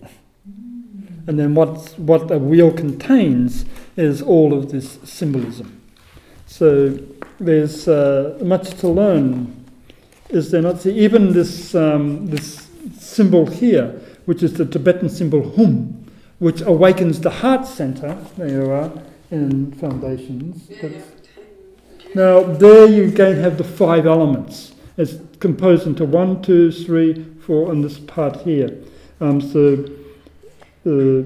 And 1.28 1.38
then 1.38 1.54
what's, 1.54 1.96
what 1.96 2.28
a 2.32 2.38
wheel 2.38 2.72
contains 2.72 3.66
is 3.96 4.20
all 4.20 4.52
of 4.52 4.72
this 4.72 4.98
symbolism. 5.04 5.80
So 6.46 6.98
there's 7.38 7.86
uh, 7.86 8.36
much 8.42 8.70
to 8.80 8.88
learn, 8.88 9.65
is 10.28 10.50
there 10.50 10.62
not? 10.62 10.80
See, 10.80 10.92
even 10.98 11.32
this, 11.32 11.74
um, 11.74 12.26
this 12.26 12.68
symbol 12.98 13.46
here, 13.46 14.00
which 14.24 14.42
is 14.42 14.54
the 14.54 14.64
Tibetan 14.64 15.08
symbol 15.08 15.52
hum, 15.56 16.06
which 16.38 16.60
awakens 16.62 17.20
the 17.20 17.30
heart 17.30 17.66
center, 17.66 18.16
there 18.36 18.48
you 18.48 18.70
are, 18.70 18.92
in 19.30 19.72
foundations. 19.72 20.68
That's- 20.68 21.04
now, 22.14 22.42
there 22.42 22.86
you 22.86 23.04
again 23.04 23.36
have 23.36 23.58
the 23.58 23.64
five 23.64 24.06
elements. 24.06 24.74
It's 24.96 25.16
composed 25.38 25.86
into 25.86 26.04
one, 26.06 26.40
two, 26.40 26.72
three, 26.72 27.26
four, 27.40 27.70
and 27.70 27.84
this 27.84 27.98
part 27.98 28.40
here. 28.40 28.70
Um, 29.20 29.40
so, 29.40 29.84
uh, 30.86 31.24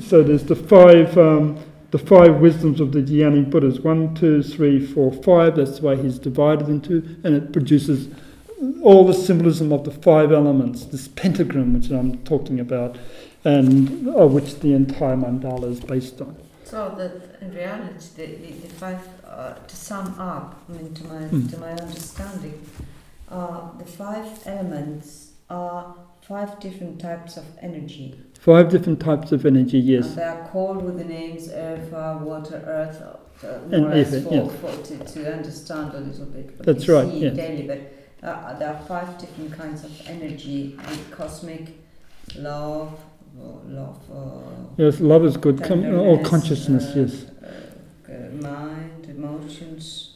so 0.00 0.22
there's 0.22 0.44
the 0.44 0.56
five, 0.56 1.16
um, 1.16 1.58
the 1.92 1.98
five 1.98 2.40
wisdoms 2.40 2.80
of 2.80 2.90
the 2.92 3.00
Dhyani 3.00 3.48
Buddhas. 3.48 3.80
One, 3.80 4.14
two, 4.14 4.42
three, 4.42 4.84
four, 4.84 5.12
five. 5.12 5.56
That's 5.56 5.78
the 5.78 5.86
way 5.86 5.96
he's 6.02 6.18
divided 6.18 6.68
into, 6.68 6.94
and 7.22 7.34
it 7.34 7.52
produces 7.52 8.08
all 8.82 9.06
the 9.06 9.14
symbolism 9.14 9.72
of 9.72 9.84
the 9.84 9.90
five 9.90 10.32
elements. 10.32 10.84
This 10.86 11.06
pentagram, 11.08 11.74
which 11.74 11.90
I'm 11.90 12.18
talking 12.24 12.58
about, 12.60 12.96
and 13.44 14.08
of 14.08 14.32
which 14.32 14.60
the 14.60 14.72
entire 14.74 15.16
mandala 15.16 15.70
is 15.70 15.80
based 15.80 16.20
on. 16.20 16.36
So 16.64 16.94
that 16.96 17.40
in 17.42 17.54
reality, 17.54 18.06
the, 18.16 18.26
the, 18.26 18.52
the 18.66 18.74
five, 18.74 19.00
uh, 19.26 19.54
to 19.54 19.76
sum 19.76 20.14
up, 20.18 20.62
I 20.68 20.72
mean, 20.72 20.94
to 20.94 21.04
my 21.04 21.22
Mm. 21.32 21.50
to 21.50 21.58
my 21.58 21.72
understanding, 21.72 22.66
uh, 23.30 23.60
the 23.78 23.84
five 23.84 24.26
elements 24.46 25.32
are 25.50 25.94
five 26.26 26.58
different 26.60 26.98
types 27.00 27.36
of 27.36 27.44
energy, 27.60 28.14
Five 28.42 28.70
different 28.70 28.98
types 28.98 29.30
of 29.30 29.46
energy, 29.46 29.78
yes. 29.78 30.08
and 30.08 30.16
they 30.16 30.22
are 30.24 30.48
called 30.48 30.82
with 30.82 30.98
the 30.98 31.04
names 31.04 31.48
earth, 31.48 31.90
fire, 31.92 32.18
water, 32.18 32.60
earth, 32.66 33.00
uh, 33.44 33.46
And 33.70 33.82
more 33.82 33.92
or 33.92 33.94
less 33.94 34.08
ether, 34.08 34.20
for, 34.22 34.34
yes. 34.34 34.50
for 34.60 34.72
to, 34.88 35.04
to 35.14 35.32
understand 35.36 35.94
a 35.94 36.00
little 36.00 36.26
bit 36.26 36.58
That's 36.58 36.88
right, 36.88 37.08
see 37.08 37.18
yes. 37.20 37.36
daily. 37.36 37.68
But 37.68 37.80
uh, 38.26 38.58
there 38.58 38.70
are 38.74 38.80
five 38.88 39.16
different 39.18 39.52
kinds 39.52 39.84
of 39.84 39.92
energy: 40.08 40.76
cosmic, 41.12 41.68
love, 42.36 42.98
uh, 43.40 43.46
love. 43.68 44.00
Uh, 44.12 44.18
Yes, 44.76 44.98
love 44.98 45.24
is 45.24 45.36
good. 45.36 45.62
Com- 45.62 45.84
or 45.84 46.16
tenderness, 46.16 46.28
consciousness, 46.28 46.84
uh, 46.84 47.00
yes. 47.00 47.26
uh, 48.08 48.12
uh, 48.12 48.42
mind, 48.42 49.06
emotions, 49.08 50.14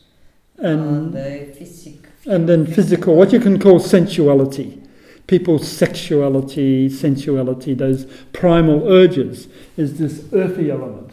And 0.59 1.12
the 1.12 1.55
physic, 1.57 2.09
and 2.27 2.48
then 2.48 2.66
physical, 2.66 3.15
what 3.15 3.32
you 3.32 3.39
can 3.39 3.61
call 3.61 3.78
sensuality. 3.78 4.82
People's 5.27 5.66
sexuality, 5.66 6.89
sensuality, 6.89 7.74
those 7.74 8.07
primal 8.32 8.86
urges, 8.89 9.48
is 9.77 9.98
this 9.98 10.24
earthy 10.32 10.70
element, 10.70 11.12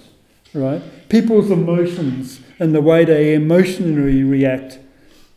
right? 0.54 0.82
People's 1.10 1.50
emotions 1.50 2.40
and 2.60 2.76
the 2.76 2.82
way 2.82 3.06
they 3.06 3.34
emotionally 3.34 4.24
react, 4.24 4.80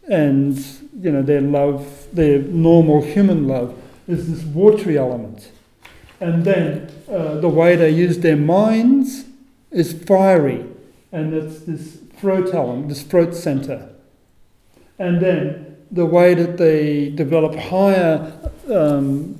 and 0.08 0.58
you 1.00 1.10
know 1.10 1.22
their 1.22 1.40
love, 1.40 2.06
their 2.12 2.38
normal 2.38 3.02
human 3.02 3.48
love, 3.48 3.74
is 4.06 4.30
this 4.30 4.44
watery 4.44 4.98
element. 4.98 5.50
And 6.20 6.44
then 6.44 6.90
uh, 7.10 7.36
the 7.40 7.48
way 7.48 7.76
they 7.76 7.90
use 7.90 8.18
their 8.18 8.36
minds 8.36 9.24
is 9.70 9.92
fiery, 9.92 10.64
and 11.12 11.34
it's 11.34 11.60
this 11.60 11.98
throat 12.18 12.54
element, 12.54 12.88
this 12.88 13.02
throat 13.02 13.34
center. 13.34 13.90
And 14.98 15.20
then 15.20 15.65
the 15.90 16.06
way 16.06 16.34
that 16.34 16.56
they 16.56 17.10
develop 17.10 17.54
higher 17.54 18.32
um, 18.72 19.36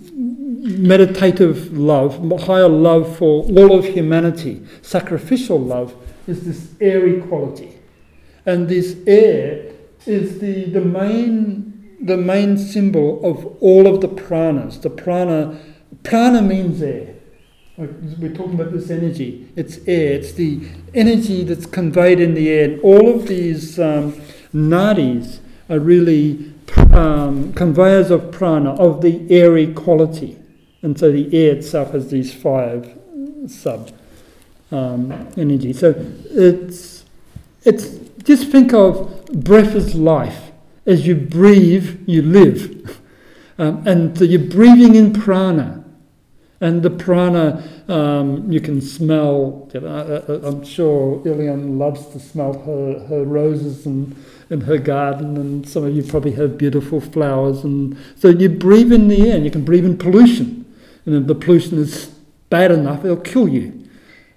meditative 0.63 1.77
love, 1.77 2.43
higher 2.43 2.69
love 2.69 3.17
for 3.17 3.45
all 3.45 3.79
of 3.79 3.85
humanity, 3.85 4.65
sacrificial 4.83 5.59
love, 5.59 5.95
is 6.27 6.45
this 6.45 6.75
airy 6.81 7.21
quality. 7.23 7.79
And 8.45 8.69
this 8.69 8.97
air 9.07 9.73
is 10.07 10.39
the, 10.39 10.65
the 10.65 10.81
main 10.81 11.73
the 12.01 12.17
main 12.17 12.59
symbol 12.59 13.25
of 13.25 13.57
all 13.61 13.87
of 13.87 14.01
the 14.01 14.09
pranas. 14.09 14.83
The 14.83 14.91
prana 14.91 15.59
prana 16.03 16.43
means 16.43 16.83
air. 16.83 17.15
We're 17.77 18.35
talking 18.35 18.55
about 18.55 18.73
this 18.73 18.91
energy. 18.91 19.49
It's 19.57 19.79
air. 19.87 20.13
It's 20.13 20.33
the 20.33 20.61
energy 20.95 21.43
that's 21.45 21.67
conveyed 21.67 22.21
in 22.21 22.35
the 22.35 22.49
air. 22.49 22.65
And 22.71 22.81
all 22.81 23.15
of 23.15 23.29
these 23.29 23.79
um, 23.79 24.13
nadis 24.55 25.41
are 25.69 25.79
really 25.79 26.53
um, 26.93 27.53
conveyors 27.53 28.11
of 28.11 28.31
prana, 28.31 28.75
of 28.75 29.01
the 29.01 29.27
airy 29.31 29.73
quality. 29.73 30.39
And 30.83 30.99
so 30.99 31.11
the 31.11 31.35
air 31.37 31.57
itself 31.57 31.93
has 31.93 32.11
these 32.11 32.33
five 32.33 32.97
sub 33.49 33.91
um, 34.71 35.13
energy. 35.37 35.73
So 35.73 35.95
it's 36.31 37.05
it's 37.65 37.99
just 38.23 38.51
think 38.51 38.73
of 38.73 39.27
breath 39.33 39.75
as 39.75 39.95
life. 39.95 40.53
As 40.87 41.07
you 41.07 41.17
breathe, 41.17 42.05
you 42.07 42.23
live, 42.23 43.01
um, 43.59 43.87
and 43.87 44.17
so 44.17 44.25
you're 44.25 44.39
breathing 44.39 44.95
in 44.95 45.13
prana, 45.13 45.76
and 46.61 46.83
the 46.83 46.91
prana 46.91 47.63
um, 47.89 48.51
you 48.51 48.61
can 48.61 48.81
smell. 48.81 49.69
You 49.75 49.81
know, 49.81 50.23
I- 50.29 50.47
I'm 50.49 50.65
sure 50.65 51.19
Eliane 51.25 51.79
loves 51.79 52.07
to 52.09 52.21
smell 52.21 52.53
her, 52.53 52.99
her 53.09 53.25
roses 53.25 53.87
and 53.87 54.17
in 54.49 54.61
her 54.63 54.79
garden, 54.79 55.37
and 55.37 55.69
some 55.69 55.85
of 55.85 55.95
you 55.95 56.03
probably 56.03 56.33
have 56.33 56.57
beautiful 56.57 57.01
flowers, 57.01 57.65
and 57.65 57.97
so 58.15 58.29
you 58.29 58.49
breathe 58.49 58.93
in 58.93 59.09
the 59.09 59.29
air, 59.29 59.37
and 59.37 59.45
you 59.45 59.51
can 59.51 59.65
breathe 59.65 59.85
in 59.85 59.99
pollution, 59.99 60.65
and 61.05 61.15
if 61.17 61.27
the 61.27 61.35
pollution 61.35 61.79
is 61.79 62.07
bad 62.49 62.71
enough, 62.71 63.05
it'll 63.05 63.17
kill 63.17 63.49
you 63.49 63.87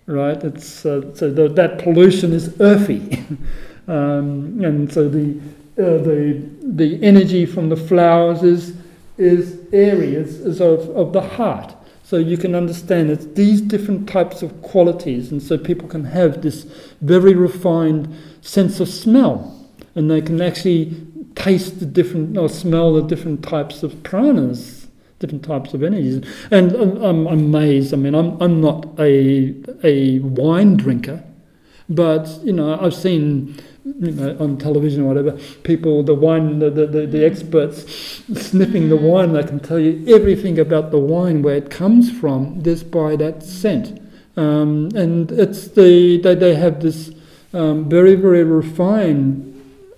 right? 0.10 0.44
It's 0.44 0.86
uh, 0.86 1.14
so 1.14 1.32
the, 1.32 1.48
that 1.50 1.80
pollution 1.80 2.34
is 2.34 2.60
earthy, 2.60 3.24
um, 3.88 4.60
and 4.64 4.92
so 4.92 5.08
the 5.08 5.40
uh, 5.78 6.02
the 6.04 6.44
the 6.64 7.02
energy 7.04 7.46
from 7.46 7.70
the 7.70 7.78
flowers 7.78 8.44
is 8.44 8.76
is 9.18 9.60
airy, 9.74 10.16
is, 10.16 10.40
is 10.40 10.62
of, 10.62 10.90
of 10.96 11.14
the 11.14 11.22
heart. 11.22 11.76
So 12.10 12.18
you 12.18 12.38
can 12.38 12.56
understand 12.56 13.12
it's 13.12 13.28
these 13.36 13.62
different 13.62 14.10
types 14.10 14.42
of 14.42 14.64
qualities, 14.64 15.32
and 15.32 15.44
so 15.44 15.60
people 15.60 15.88
can 15.88 16.06
have 16.06 16.42
this 16.42 16.64
very 17.02 17.36
refined 17.36 18.12
sense 18.42 18.80
of 18.80 18.90
smell, 18.90 19.70
and 19.94 20.10
they 20.10 20.20
can 20.20 20.42
actually 20.42 21.06
taste 21.36 21.80
the 21.80 21.86
different 21.86 22.36
or 22.36 22.50
smell 22.50 22.94
the 22.94 23.04
different 23.04 23.44
types 23.44 23.84
of 23.84 23.94
pranas, 24.02 24.88
different 25.20 25.44
types 25.44 25.76
of 25.76 25.84
energies. 25.84 26.26
And 26.50 26.72
I'm, 26.72 26.98
I'm 26.98 27.28
amazed. 27.28 27.94
I 27.94 27.98
mean, 27.98 28.16
I'm 28.16 28.42
I'm 28.42 28.60
not 28.60 28.88
a 28.98 29.54
a 29.84 30.18
wine 30.18 30.78
drinker, 30.78 31.24
but 31.90 32.28
you 32.44 32.54
know, 32.54 32.76
I've 32.82 32.96
seen 32.96 33.56
you 33.86 34.12
know, 34.12 34.38
on 34.40 34.58
television 34.58 35.04
or 35.04 35.08
whatever, 35.08 35.32
people, 35.64 36.04
the 36.04 36.14
wine, 36.14 36.60
the, 36.60 36.70
the, 36.70 36.88
the, 36.88 37.08
the 37.08 37.26
experts 37.26 37.84
sniffing 38.34 38.90
the 38.90 38.96
wine, 38.96 39.34
they 39.34 39.44
can 39.44 39.60
tell 39.60 39.80
you 39.80 40.04
everything 40.14 40.60
about 40.60 40.92
the 40.92 41.00
wine, 41.00 41.42
where 41.42 41.56
it 41.56 41.70
comes 41.70 42.12
from, 42.12 42.62
just 42.64 42.92
by 42.92 43.16
that 43.16 43.44
scent. 43.44 44.02
Um, 44.36 44.90
and 44.96 45.32
it's 45.32 45.70
the, 45.70 46.18
they, 46.18 46.36
they 46.36 46.56
have 46.56 46.82
this 46.82 47.12
um, 47.54 47.90
very, 47.90 48.16
very 48.16 48.44
refined 48.44 49.46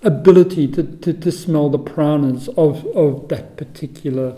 ability 0.03 0.68
to, 0.68 0.84
to, 0.84 1.14
to 1.14 1.32
smell 1.32 1.70
the 1.70 1.80
pranas 1.80 2.48
of, 2.58 2.86
of 2.95 3.28
that 3.30 3.58
particular, 3.58 4.38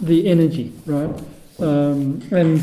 the 0.00 0.28
energy, 0.28 0.72
right? 0.86 1.10
Um, 1.58 2.22
and 2.30 2.60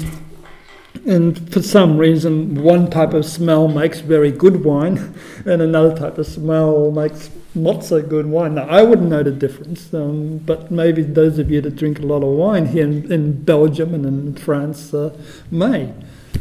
and 1.06 1.52
for 1.52 1.62
some 1.62 1.98
reason, 1.98 2.62
one 2.62 2.90
type 2.90 3.14
of 3.14 3.26
smell 3.26 3.68
makes 3.68 4.02
very 4.02 4.32
good 4.32 4.64
wine, 4.64 5.16
and 5.46 5.62
another 5.62 5.96
type 5.96 6.18
of 6.18 6.28
smell 6.28 6.92
makes 6.92 7.30
not 7.56 7.84
so 7.84 8.02
good 8.02 8.28
wine. 8.28 8.56
Now, 8.56 8.68
I 8.68 8.84
wouldn't 8.84 9.10
know 9.10 9.24
the 9.24 9.32
difference, 9.32 9.94
um, 9.94 10.38
but 10.40 10.72
maybe 10.72 11.02
those 11.02 11.40
of 11.40 11.50
you 11.50 11.62
that 11.62 11.76
drink 11.76 12.00
a 12.00 12.04
lot 12.04 12.24
of 12.24 12.30
wine 12.30 12.68
here 12.68 12.86
in, 12.86 13.12
in 13.12 13.44
Belgium 13.44 13.94
and 13.94 14.06
in 14.06 14.36
France 14.36 14.94
uh, 14.94 15.16
may. 15.50 15.94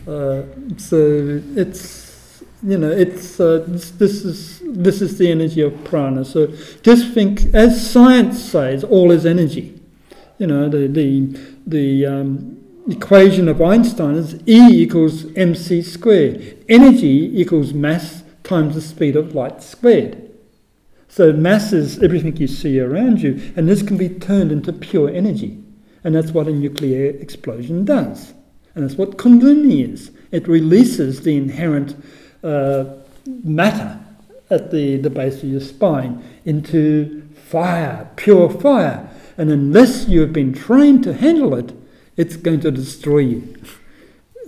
Uh, 0.06 0.42
so 0.76 1.40
it's 1.56 2.42
you 2.62 2.76
know 2.76 2.90
it's 2.90 3.40
uh, 3.40 3.64
this, 3.66 3.90
this 3.92 4.24
is 4.24 4.62
this 4.64 5.00
is 5.00 5.18
the 5.18 5.30
energy 5.30 5.62
of 5.62 5.84
prana. 5.84 6.24
So 6.24 6.48
just 6.82 7.12
think, 7.12 7.54
as 7.54 7.90
science 7.90 8.42
says, 8.42 8.84
all 8.84 9.10
is 9.10 9.26
energy. 9.26 9.80
You 10.38 10.46
know 10.46 10.68
the 10.68 10.86
the 10.86 11.38
the 11.66 12.06
um, 12.06 12.59
equation 12.88 13.48
of 13.48 13.60
Einstein 13.60 14.14
is 14.14 14.34
E 14.46 14.82
equals 14.82 15.26
mc 15.36 15.82
squared. 15.82 16.64
Energy 16.68 17.30
equals 17.40 17.72
mass 17.72 18.22
times 18.42 18.74
the 18.74 18.80
speed 18.80 19.16
of 19.16 19.34
light 19.34 19.62
squared. 19.62 20.30
So 21.08 21.32
mass 21.32 21.72
is 21.72 22.02
everything 22.02 22.36
you 22.36 22.46
see 22.46 22.80
around 22.80 23.20
you, 23.20 23.52
and 23.56 23.68
this 23.68 23.82
can 23.82 23.96
be 23.96 24.08
turned 24.08 24.52
into 24.52 24.72
pure 24.72 25.10
energy. 25.10 25.62
And 26.04 26.14
that's 26.14 26.30
what 26.30 26.46
a 26.46 26.52
nuclear 26.52 27.10
explosion 27.10 27.84
does. 27.84 28.32
And 28.74 28.84
that's 28.84 28.96
what 28.96 29.18
Kundalini 29.18 29.92
is. 29.92 30.12
It 30.30 30.46
releases 30.46 31.22
the 31.22 31.36
inherent 31.36 31.96
uh, 32.42 32.84
matter 33.26 33.98
at 34.48 34.70
the, 34.70 34.96
the 34.98 35.10
base 35.10 35.42
of 35.42 35.48
your 35.48 35.60
spine 35.60 36.22
into 36.44 37.22
fire, 37.34 38.08
pure 38.16 38.48
fire. 38.48 39.10
And 39.36 39.50
unless 39.50 40.08
you 40.08 40.20
have 40.20 40.32
been 40.32 40.52
trained 40.52 41.02
to 41.04 41.12
handle 41.12 41.54
it, 41.54 41.72
it's 42.20 42.36
going 42.36 42.60
to 42.60 42.70
destroy 42.70 43.18
you. 43.32 43.56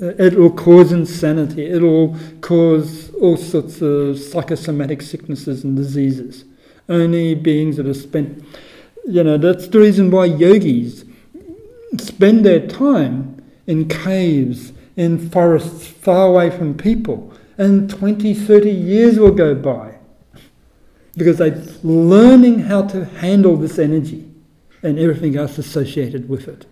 Uh, 0.00 0.08
It 0.26 0.34
will 0.34 0.50
cause 0.50 0.92
insanity. 0.92 1.64
It 1.66 1.80
will 1.80 2.16
cause 2.42 3.10
all 3.14 3.38
sorts 3.38 3.80
of 3.80 4.18
psychosomatic 4.18 5.00
sicknesses 5.00 5.64
and 5.64 5.74
diseases. 5.74 6.44
Only 6.88 7.34
beings 7.34 7.78
that 7.78 7.86
have 7.86 7.96
spent, 7.96 8.44
you 9.06 9.24
know, 9.24 9.38
that's 9.38 9.68
the 9.68 9.78
reason 9.78 10.10
why 10.10 10.26
yogis 10.26 11.04
spend 11.98 12.44
their 12.44 12.66
time 12.66 13.42
in 13.66 13.88
caves, 13.88 14.72
in 14.96 15.30
forests, 15.30 15.86
far 15.86 16.26
away 16.26 16.50
from 16.50 16.74
people. 16.74 17.32
And 17.56 17.88
20, 17.88 18.34
30 18.34 18.70
years 18.70 19.18
will 19.18 19.30
go 19.30 19.54
by 19.54 19.94
because 21.16 21.38
they're 21.38 21.62
learning 21.82 22.60
how 22.60 22.82
to 22.82 23.04
handle 23.04 23.56
this 23.56 23.78
energy 23.78 24.28
and 24.82 24.98
everything 24.98 25.36
else 25.36 25.56
associated 25.58 26.28
with 26.28 26.48
it. 26.48 26.66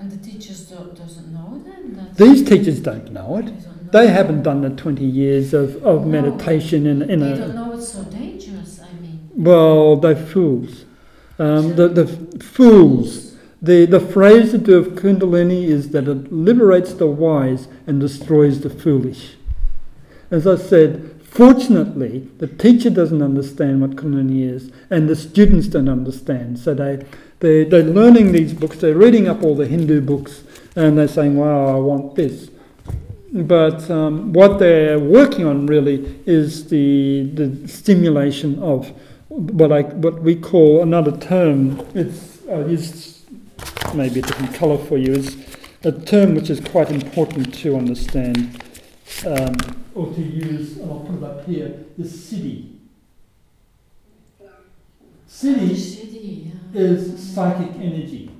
And 0.00 0.10
the 0.10 0.16
teachers 0.16 0.62
do, 0.62 0.76
doesn't 0.96 1.30
know 1.32 1.62
then 1.64 2.08
These 2.16 2.48
teachers 2.48 2.80
don't 2.80 3.12
know 3.12 3.36
it. 3.36 3.44
they 3.46 3.50
know. 3.52 3.58
They 3.92 4.08
haven't 4.08 4.42
done 4.42 4.62
the 4.62 4.70
20 4.70 5.04
years 5.04 5.52
of, 5.52 5.76
of 5.84 6.06
No. 6.06 6.22
meditation 6.22 6.86
in, 6.86 7.02
in 7.02 7.20
They 7.20 7.32
a. 7.32 7.36
don't 7.36 7.54
know 7.54 7.72
it's 7.72 7.88
so 7.88 8.02
dangerous. 8.04 8.80
I 8.80 8.90
mean, 9.00 9.28
Well, 9.36 9.96
they're 9.96 10.16
fools. 10.16 10.84
Um, 11.38 11.76
the, 11.76 11.88
the 11.88 12.06
fools. 12.42 13.36
The, 13.62 13.84
the 13.84 14.00
phrase 14.00 14.52
to 14.52 14.58
do 14.58 14.78
of 14.78 14.86
Kundalini 14.94 15.64
is 15.64 15.90
that 15.90 16.08
it 16.08 16.32
liberates 16.32 16.94
the 16.94 17.06
wise 17.06 17.68
and 17.86 18.00
destroys 18.00 18.60
the 18.62 18.70
foolish. 18.70 19.34
As 20.30 20.46
I 20.46 20.56
said, 20.56 21.20
fortunately, 21.22 22.28
the 22.38 22.46
teacher 22.46 22.88
doesn't 22.88 23.20
understand 23.20 23.82
what 23.82 23.96
Kundalini 23.96 24.48
is, 24.50 24.70
and 24.88 25.10
the 25.10 25.16
students 25.16 25.66
don't 25.66 25.90
understand. 25.90 26.58
So 26.58 26.72
they, 26.72 27.04
they, 27.40 27.64
they're 27.64 27.82
learning 27.82 28.32
these 28.32 28.52
books, 28.52 28.78
they're 28.78 28.94
reading 28.96 29.28
up 29.28 29.42
all 29.42 29.54
the 29.54 29.66
Hindu 29.66 30.00
books, 30.00 30.44
and 30.76 30.96
they're 30.96 31.08
saying, 31.08 31.36
wow, 31.36 31.76
I 31.76 31.78
want 31.78 32.14
this. 32.14 32.50
But 33.32 33.88
um, 33.90 34.32
what 34.32 34.58
they're 34.58 34.98
working 34.98 35.46
on 35.46 35.66
really 35.66 36.20
is 36.26 36.68
the, 36.68 37.30
the 37.34 37.68
stimulation 37.68 38.58
of 38.60 38.92
what, 39.28 39.70
I, 39.70 39.82
what 39.82 40.22
we 40.22 40.34
call 40.34 40.82
another 40.82 41.16
term. 41.16 41.86
It's 41.94 42.40
I'll 42.50 42.68
use 42.68 43.22
maybe 43.94 44.18
a 44.18 44.22
different 44.22 44.54
colour 44.54 44.78
for 44.78 44.98
you. 44.98 45.12
Is 45.12 45.36
a 45.84 45.92
term 45.92 46.34
which 46.34 46.50
is 46.50 46.60
quite 46.60 46.90
important 46.90 47.54
to 47.54 47.76
understand 47.76 48.62
um, 49.24 49.54
or 49.94 50.12
to 50.12 50.20
use. 50.20 50.78
And 50.78 50.90
I'll 50.90 51.00
put 51.00 51.16
it 51.16 51.24
up 51.24 51.46
here. 51.46 51.84
Siddhi. 52.00 52.76
city. 55.28 55.74
siddhi, 55.74 56.46
yeah. 56.46 56.59
Is 56.74 57.34
psychic 57.34 57.74
energy. 57.76 58.30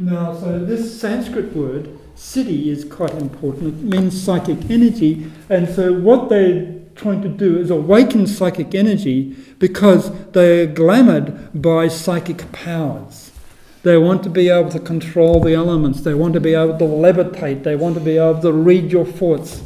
Now, 0.00 0.32
so 0.34 0.58
this 0.58 0.98
Sanskrit 0.98 1.54
word, 1.54 1.98
siddhi, 2.16 2.68
is 2.68 2.86
quite 2.86 3.12
important. 3.12 3.68
It 3.68 3.84
means 3.84 4.20
psychic 4.20 4.70
energy. 4.70 5.30
And 5.50 5.68
so, 5.68 5.92
what 5.92 6.30
they're 6.30 6.74
trying 6.94 7.20
to 7.20 7.28
do 7.28 7.58
is 7.58 7.70
awaken 7.70 8.26
psychic 8.26 8.74
energy 8.74 9.36
because 9.58 10.10
they're 10.30 10.66
glamoured 10.66 11.50
by 11.60 11.88
psychic 11.88 12.50
powers. 12.50 13.30
They 13.82 13.98
want 13.98 14.22
to 14.22 14.30
be 14.30 14.48
able 14.48 14.70
to 14.70 14.80
control 14.80 15.40
the 15.40 15.54
elements, 15.54 16.00
they 16.00 16.14
want 16.14 16.32
to 16.32 16.40
be 16.40 16.54
able 16.54 16.78
to 16.78 16.84
levitate, 16.84 17.62
they 17.62 17.76
want 17.76 17.94
to 17.94 18.00
be 18.00 18.16
able 18.16 18.40
to 18.40 18.52
read 18.52 18.90
your 18.90 19.06
thoughts. 19.06 19.62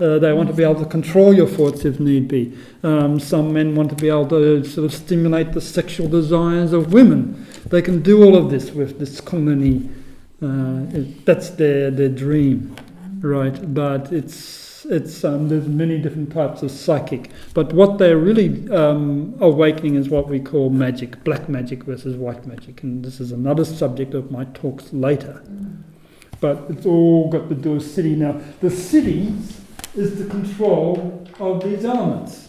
Uh, 0.00 0.18
they 0.18 0.32
want 0.32 0.48
to 0.48 0.54
be 0.54 0.62
able 0.62 0.76
to 0.76 0.84
control 0.86 1.34
your 1.34 1.48
thoughts 1.48 1.84
if 1.84 1.98
need 1.98 2.28
be. 2.28 2.56
Um, 2.84 3.18
some 3.18 3.52
men 3.52 3.74
want 3.74 3.90
to 3.90 3.96
be 3.96 4.08
able 4.08 4.28
to 4.28 4.64
sort 4.64 4.84
of 4.84 4.94
stimulate 4.94 5.52
the 5.52 5.60
sexual 5.60 6.08
desires 6.08 6.72
of 6.72 6.92
women. 6.92 7.46
They 7.66 7.82
can 7.82 8.00
do 8.02 8.22
all 8.22 8.36
of 8.36 8.48
this 8.50 8.70
with 8.70 9.00
this 9.00 9.20
Kundalini. 9.20 9.90
Uh, 10.40 10.96
it- 10.96 11.26
that's 11.26 11.50
their, 11.50 11.90
their 11.90 12.08
dream, 12.08 12.76
right? 13.20 13.74
But 13.74 14.12
it's 14.12 14.66
it's 14.90 15.24
um, 15.24 15.48
there's 15.48 15.66
many 15.68 15.98
different 15.98 16.32
types 16.32 16.62
of 16.62 16.70
psychic, 16.70 17.30
but 17.52 17.72
what 17.74 17.98
they're 17.98 18.16
really 18.16 18.70
um, 18.70 19.34
awakening 19.40 19.96
is 19.96 20.08
what 20.08 20.28
we 20.28 20.38
call 20.40 20.70
magic, 20.70 21.22
black 21.24 21.48
magic 21.48 21.82
versus 21.82 22.16
white 22.16 22.46
magic, 22.46 22.82
and 22.84 23.04
this 23.04 23.18
is 23.20 23.32
another 23.32 23.64
subject 23.64 24.14
of 24.14 24.30
my 24.30 24.44
talks 24.54 24.92
later. 24.92 25.42
But 26.40 26.64
it's 26.70 26.86
all 26.86 27.28
got 27.28 27.48
to 27.48 27.54
do 27.56 27.72
with 27.72 27.82
siddhi 27.82 28.16
now. 28.16 28.40
The 28.60 28.68
siddhi 28.68 29.34
is 29.98 30.18
the 30.18 30.30
control 30.30 31.26
of 31.38 31.62
these 31.62 31.84
elements, 31.84 32.48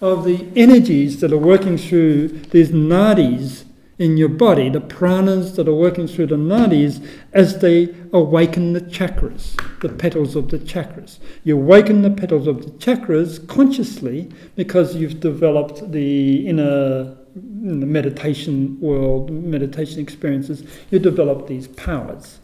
of 0.00 0.24
the 0.24 0.48
energies 0.56 1.20
that 1.20 1.32
are 1.32 1.38
working 1.38 1.78
through 1.78 2.28
these 2.28 2.70
nadis 2.70 3.64
in 3.98 4.16
your 4.16 4.28
body, 4.28 4.68
the 4.68 4.80
pranas 4.80 5.54
that 5.54 5.68
are 5.68 5.74
working 5.74 6.08
through 6.08 6.26
the 6.26 6.36
nadis 6.36 7.06
as 7.32 7.60
they 7.60 7.94
awaken 8.12 8.72
the 8.72 8.80
chakras, 8.80 9.54
the 9.80 9.88
petals 9.88 10.34
of 10.34 10.50
the 10.50 10.58
chakras. 10.58 11.18
You 11.44 11.56
awaken 11.56 12.02
the 12.02 12.10
petals 12.10 12.46
of 12.46 12.64
the 12.64 12.70
chakras 12.72 13.46
consciously 13.46 14.30
because 14.56 14.96
you've 14.96 15.20
developed 15.20 15.92
the 15.92 16.48
inner 16.48 17.16
in 17.34 17.80
the 17.80 17.86
meditation 17.86 18.78
world, 18.80 19.30
meditation 19.30 20.00
experiences, 20.00 20.64
you 20.90 20.98
develop 20.98 21.46
these 21.46 21.68
powers. 21.68 22.38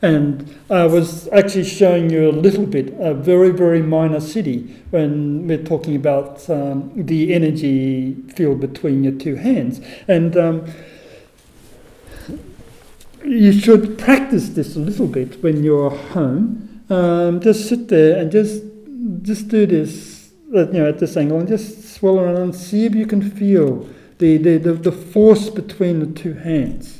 And 0.00 0.56
I 0.70 0.86
was 0.86 1.28
actually 1.28 1.64
showing 1.64 2.08
you 2.08 2.30
a 2.30 2.32
little 2.32 2.66
bit, 2.66 2.94
a 3.00 3.14
very, 3.14 3.50
very 3.50 3.82
minor 3.82 4.18
siddhi, 4.18 4.76
when 4.90 5.48
we're 5.48 5.64
talking 5.64 5.96
about 5.96 6.48
um, 6.48 6.92
the 6.94 7.34
energy 7.34 8.14
field 8.34 8.60
between 8.60 9.02
your 9.02 9.14
two 9.14 9.34
hands. 9.34 9.80
And 10.06 10.36
um, 10.36 10.66
you 13.24 13.52
should 13.52 13.98
practice 13.98 14.50
this 14.50 14.76
a 14.76 14.78
little 14.78 15.08
bit 15.08 15.42
when 15.42 15.64
you're 15.64 15.90
home. 15.90 16.84
Um, 16.88 17.40
just 17.40 17.68
sit 17.68 17.88
there 17.88 18.20
and 18.20 18.30
just 18.30 18.62
just 19.22 19.48
do 19.48 19.66
this, 19.66 20.30
uh, 20.54 20.68
you 20.68 20.74
know, 20.74 20.88
at 20.88 20.98
this 20.98 21.16
angle, 21.16 21.38
and 21.38 21.48
just 21.48 21.94
swirl 21.94 22.20
around 22.20 22.36
and 22.36 22.54
see 22.54 22.86
if 22.86 22.94
you 22.94 23.06
can 23.06 23.20
feel 23.30 23.88
the, 24.18 24.36
the, 24.36 24.58
the, 24.58 24.72
the 24.72 24.92
force 24.92 25.50
between 25.50 26.00
the 26.00 26.06
two 26.06 26.34
hands 26.34 26.97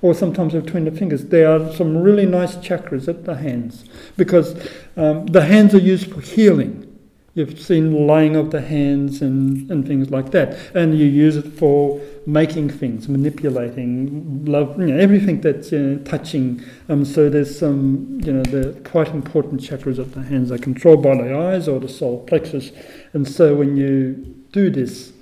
or 0.00 0.14
sometimes 0.14 0.52
between 0.52 0.84
the 0.84 0.90
fingers. 0.90 1.26
There 1.26 1.50
are 1.50 1.72
some 1.72 1.96
really 1.96 2.26
nice 2.26 2.56
chakras 2.56 3.08
at 3.08 3.24
the 3.24 3.36
hands 3.36 3.84
because 4.16 4.54
um, 4.96 5.26
the 5.26 5.44
hands 5.44 5.74
are 5.74 5.78
used 5.78 6.12
for 6.12 6.20
healing. 6.20 6.88
You've 7.34 7.58
seen 7.58 8.06
laying 8.06 8.36
of 8.36 8.50
the 8.50 8.60
hands 8.60 9.22
and, 9.22 9.70
and 9.70 9.86
things 9.86 10.10
like 10.10 10.32
that, 10.32 10.58
and 10.74 10.98
you 10.98 11.06
use 11.06 11.34
it 11.36 11.50
for 11.54 11.98
making 12.26 12.68
things, 12.68 13.08
manipulating, 13.08 14.44
love, 14.44 14.78
you 14.78 14.88
know, 14.88 14.98
everything 14.98 15.40
that's 15.40 15.72
uh, 15.72 15.98
touching. 16.04 16.62
Um, 16.90 17.06
so 17.06 17.30
there's 17.30 17.58
some, 17.58 18.20
you 18.22 18.34
know, 18.34 18.42
the 18.42 18.78
quite 18.84 19.08
important 19.08 19.62
chakras 19.62 19.98
of 19.98 20.12
the 20.12 20.22
hands 20.22 20.52
are 20.52 20.58
controlled 20.58 21.02
by 21.02 21.16
the 21.16 21.34
eyes 21.34 21.68
or 21.68 21.80
the 21.80 21.88
solar 21.88 22.22
plexus, 22.22 22.70
and 23.14 23.26
so 23.26 23.54
when 23.54 23.78
you 23.78 24.12
do 24.52 24.68
this, 24.68 25.14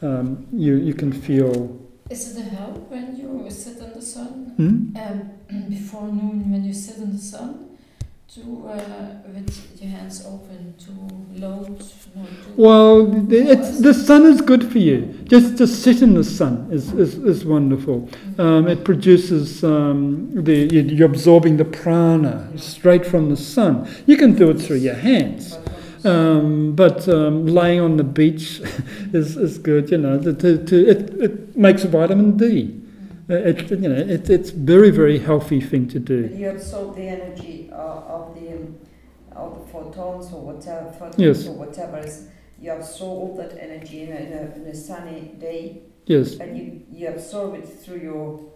um, 0.00 0.46
you 0.52 0.76
you 0.76 0.94
can 0.94 1.12
feel. 1.12 1.78
Is 2.10 2.36
it 2.36 2.40
a 2.40 2.50
help 2.56 2.90
when 2.90 3.16
you 3.16 3.48
sit 3.50 3.78
in 3.78 3.92
the 3.92 4.02
sun? 4.02 4.52
Hmm? 4.56 4.96
Um, 5.00 5.68
before 5.70 6.08
noon, 6.08 6.50
when 6.50 6.64
you 6.64 6.74
sit 6.74 6.96
in 6.98 7.12
the 7.12 7.18
sun, 7.18 7.78
to 8.34 8.40
uh, 8.68 9.06
with 9.34 9.80
your 9.82 9.90
hands 9.90 10.24
open 10.24 10.74
to 10.78 11.40
load, 11.40 11.82
Well, 12.56 13.06
the, 13.06 13.38
it's, 13.38 13.80
the 13.80 13.92
sun 13.94 14.24
is 14.24 14.40
good 14.40 14.70
for 14.70 14.78
you. 14.78 15.06
Just 15.24 15.56
to 15.58 15.66
sit 15.66 16.00
in 16.02 16.14
the 16.14 16.22
sun 16.22 16.68
is, 16.70 16.92
is, 16.92 17.14
is 17.18 17.44
wonderful. 17.44 18.08
Um, 18.38 18.68
it 18.68 18.84
produces 18.84 19.64
um, 19.64 20.30
the 20.44 20.68
you- 20.72 20.82
you're 20.82 21.06
absorbing 21.08 21.56
the 21.56 21.64
prana 21.64 22.52
straight 22.56 23.04
from 23.06 23.30
the 23.30 23.36
sun. 23.36 23.88
You 24.06 24.16
can 24.16 24.34
do 24.34 24.50
it 24.50 24.60
through 24.60 24.76
your 24.78 24.94
hands, 24.94 25.58
um, 26.04 26.74
but 26.74 27.08
um, 27.08 27.46
laying 27.46 27.80
on 27.80 27.96
the 27.96 28.04
beach 28.04 28.60
is, 29.12 29.36
is 29.36 29.58
good. 29.58 29.90
You 29.90 29.98
know, 29.98 30.20
to, 30.20 30.32
to, 30.34 30.64
to, 30.64 30.88
it, 30.88 31.10
it 31.22 31.56
makes 31.56 31.84
vitamin 31.84 32.36
D. 32.36 32.76
Uh, 33.28 33.34
It, 33.34 33.70
you 33.70 33.88
know, 33.88 33.94
it, 33.94 34.28
it's 34.28 34.50
very 34.50 34.90
very 34.90 35.18
healthy 35.18 35.60
thing 35.60 35.88
to 35.88 35.98
do. 36.00 36.28
But 36.28 36.36
you 36.38 36.50
absorb 36.50 36.96
the 36.96 37.08
energy 37.08 37.70
of, 37.72 38.04
of 38.04 38.34
the 38.34 38.48
of 39.36 39.58
the 39.60 39.66
photons 39.72 40.32
or 40.32 40.40
whatever 40.42 40.90
photons 40.92 41.18
Yes. 41.18 41.46
or 41.46 41.52
whatever 41.52 41.98
is 42.00 42.28
you 42.60 42.72
absorb 42.72 43.18
all 43.18 43.36
that 43.36 43.56
energy 43.58 44.02
in 44.02 44.10
a, 44.12 44.16
in 44.16 44.32
a, 44.32 44.54
in 44.56 44.62
a 44.66 44.74
sunny 44.74 45.32
day 45.38 45.82
Yes, 46.06 46.38
and 46.40 46.58
you, 46.58 46.82
you 46.90 47.08
absorb 47.08 47.54
it 47.54 47.66
through 47.68 48.00
your 48.00 48.49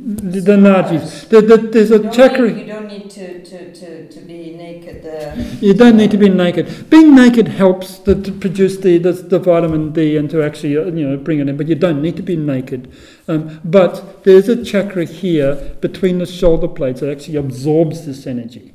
the, 0.00 0.40
the 0.40 0.56
nadis. 0.56 1.28
The, 1.28 1.40
the, 1.40 1.56
there's 1.56 1.90
a 1.90 1.98
don't 1.98 2.12
chakra. 2.12 2.50
need, 2.50 2.66
you 2.66 2.72
don't 2.72 2.88
need 2.88 3.10
to, 3.10 3.44
to, 3.44 3.74
to, 3.74 4.08
to 4.08 4.20
be 4.20 4.54
naked 4.56 5.06
uh, 5.06 5.36
You 5.60 5.74
don't 5.74 5.96
need 5.96 6.10
to 6.10 6.16
be 6.16 6.28
naked. 6.28 6.90
Being 6.90 7.14
naked 7.14 7.48
helps 7.48 7.98
to, 8.00 8.14
to 8.14 8.32
produce 8.32 8.76
the, 8.78 8.98
the 8.98 9.12
the 9.12 9.38
vitamin 9.38 9.92
D 9.92 10.16
and 10.16 10.28
to 10.30 10.42
actually 10.42 10.76
uh, 10.76 10.86
you 10.86 11.08
know 11.08 11.16
bring 11.16 11.40
it 11.40 11.48
in, 11.48 11.56
but 11.56 11.68
you 11.68 11.74
don't 11.74 12.02
need 12.02 12.16
to 12.16 12.22
be 12.22 12.36
naked. 12.36 12.92
Um, 13.28 13.60
but 13.64 14.24
there's 14.24 14.48
a 14.48 14.64
chakra 14.64 15.04
here 15.04 15.54
between 15.80 16.18
the 16.18 16.26
shoulder 16.26 16.68
blades 16.68 17.00
that 17.00 17.10
actually 17.10 17.36
absorbs 17.36 18.06
this 18.06 18.26
energy, 18.26 18.74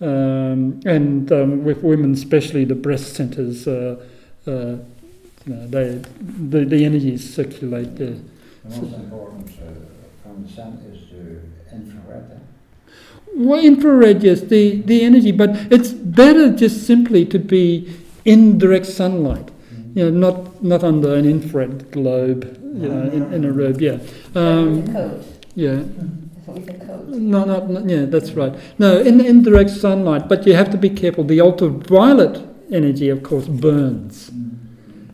um, 0.00 0.80
and 0.84 1.30
um, 1.32 1.64
with 1.64 1.82
women, 1.82 2.12
especially 2.12 2.64
the 2.64 2.74
breast 2.74 3.14
centers, 3.14 3.66
uh, 3.66 3.96
uh, 4.46 4.50
you 4.50 4.82
know, 5.46 5.66
they 5.66 6.02
the, 6.20 6.64
the 6.64 6.84
energies 6.84 7.34
circulate 7.34 7.96
there. 7.96 8.16
The 8.64 8.80
most 8.80 8.94
important 8.94 9.50
uh, 9.60 9.95
from 10.36 10.46
the 10.46 10.52
sun 10.52 10.72
is 10.92 11.08
the 11.10 11.74
infrared. 11.74 12.30
eh? 12.32 12.92
Well, 13.36 13.60
infrared, 13.60 14.22
yes, 14.22 14.40
the, 14.42 14.80
the 14.82 15.02
energy, 15.02 15.32
but 15.32 15.50
it's 15.72 15.90
better 15.92 16.54
just 16.54 16.86
simply 16.86 17.24
to 17.26 17.38
be 17.38 17.94
in 18.24 18.58
direct 18.58 18.86
sunlight. 18.86 19.50
You 19.94 20.10
know, 20.10 20.30
not 20.30 20.62
not 20.62 20.84
under 20.84 21.14
an 21.14 21.24
infrared 21.24 21.90
globe, 21.90 22.44
you 22.62 22.88
know, 22.88 23.10
in, 23.10 23.32
in 23.32 23.44
a 23.46 23.52
robe. 23.52 23.80
Yeah, 23.80 23.92
with 23.92 24.36
um, 24.36 24.84
a 24.90 24.92
coat. 24.92 25.24
yeah. 25.54 25.76
With 26.46 26.68
a 26.68 26.84
coat. 26.86 27.06
No, 27.08 27.44
not, 27.44 27.70
not 27.70 27.88
yeah, 27.88 28.04
that's 28.04 28.32
right. 28.32 28.54
No, 28.78 28.98
in 29.00 29.22
in 29.22 29.42
direct 29.42 29.70
sunlight, 29.70 30.28
but 30.28 30.46
you 30.46 30.54
have 30.54 30.70
to 30.72 30.76
be 30.76 30.90
careful. 30.90 31.24
The 31.24 31.40
ultraviolet 31.40 32.44
energy, 32.70 33.08
of 33.08 33.22
course, 33.22 33.48
burns, 33.48 34.28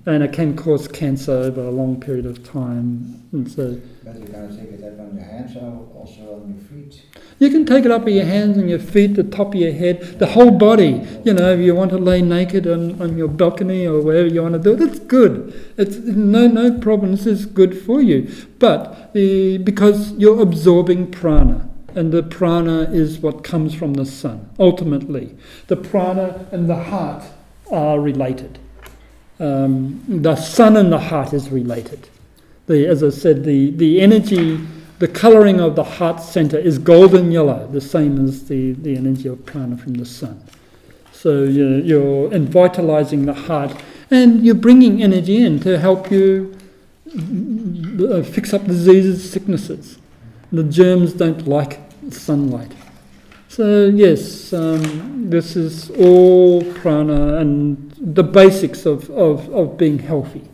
and 0.04 0.24
it 0.24 0.32
can 0.32 0.56
cause 0.56 0.88
cancer 0.88 1.30
over 1.32 1.60
a 1.62 1.70
long 1.70 2.00
period 2.00 2.26
of 2.26 2.42
time. 2.42 3.22
And 3.30 3.48
so 3.48 3.80
You 4.04 4.10
can 4.10 4.56
take 4.56 4.80
it 4.80 4.84
up 4.84 4.98
on 4.98 5.14
your 5.14 5.24
hands 5.24 5.56
or 5.56 5.88
also 5.94 6.42
on 6.42 6.54
your 6.54 6.64
feet. 6.64 7.02
You 7.38 7.50
can 7.50 7.64
take 7.64 7.84
it 7.84 7.90
up 7.92 8.04
with 8.04 8.14
your 8.14 8.24
hands 8.24 8.58
and 8.58 8.68
your 8.68 8.80
feet, 8.80 9.14
the 9.14 9.22
top 9.22 9.54
of 9.54 9.54
your 9.54 9.72
head, 9.72 10.18
the 10.18 10.26
whole 10.26 10.50
body. 10.50 11.06
You 11.24 11.34
know, 11.34 11.52
if 11.52 11.60
you 11.60 11.76
want 11.76 11.92
to 11.92 11.98
lay 11.98 12.20
naked 12.20 12.66
on, 12.66 13.00
on 13.00 13.16
your 13.16 13.28
balcony 13.28 13.86
or 13.86 14.00
wherever 14.00 14.26
you 14.26 14.42
want 14.42 14.54
to 14.54 14.58
do 14.58 14.72
it, 14.72 14.80
that's 14.80 14.98
good. 14.98 15.72
It's 15.76 15.98
no 15.98 16.48
no 16.48 16.80
problem. 16.80 17.12
This 17.12 17.26
is 17.26 17.46
good 17.46 17.80
for 17.80 18.02
you. 18.02 18.28
But 18.58 19.12
the, 19.12 19.58
because 19.58 20.12
you're 20.14 20.42
absorbing 20.42 21.12
prana, 21.12 21.70
and 21.94 22.10
the 22.10 22.24
prana 22.24 22.90
is 22.90 23.18
what 23.20 23.44
comes 23.44 23.72
from 23.72 23.94
the 23.94 24.06
sun. 24.06 24.50
Ultimately, 24.58 25.36
the 25.68 25.76
prana 25.76 26.48
and 26.50 26.68
the 26.68 26.82
heart 26.84 27.22
are 27.70 28.00
related. 28.00 28.58
Um, 29.38 30.04
the 30.08 30.34
sun 30.34 30.76
and 30.76 30.92
the 30.92 30.98
heart 30.98 31.32
is 31.32 31.50
related. 31.50 32.08
The, 32.66 32.86
as 32.86 33.02
I 33.02 33.10
said, 33.10 33.44
the, 33.44 33.70
the 33.70 34.00
energy 34.00 34.60
the 35.02 35.08
colouring 35.08 35.58
of 35.58 35.74
the 35.74 35.82
heart 35.82 36.20
centre 36.20 36.56
is 36.56 36.78
golden 36.78 37.32
yellow, 37.32 37.66
the 37.66 37.80
same 37.80 38.24
as 38.24 38.46
the, 38.46 38.70
the 38.74 38.96
energy 38.96 39.28
of 39.28 39.44
prana 39.44 39.76
from 39.76 39.94
the 39.94 40.06
sun. 40.06 40.40
So 41.10 41.42
you're, 41.42 41.80
you're 41.80 42.30
vitalising 42.30 43.26
the 43.26 43.34
heart 43.34 43.74
and 44.12 44.46
you're 44.46 44.54
bringing 44.54 45.02
energy 45.02 45.42
in 45.44 45.58
to 45.58 45.76
help 45.76 46.12
you 46.12 46.56
uh, 47.08 48.22
fix 48.22 48.54
up 48.54 48.64
diseases, 48.64 49.28
sicknesses. 49.28 49.98
The 50.52 50.62
germs 50.62 51.14
don't 51.14 51.48
like 51.48 51.80
sunlight. 52.10 52.70
So, 53.48 53.88
yes, 53.88 54.52
um, 54.52 55.28
this 55.28 55.56
is 55.56 55.90
all 55.98 56.62
prana 56.74 57.38
and 57.38 57.92
the 57.98 58.22
basics 58.22 58.86
of, 58.86 59.10
of, 59.10 59.52
of 59.52 59.76
being 59.76 59.98
healthy. 59.98 60.48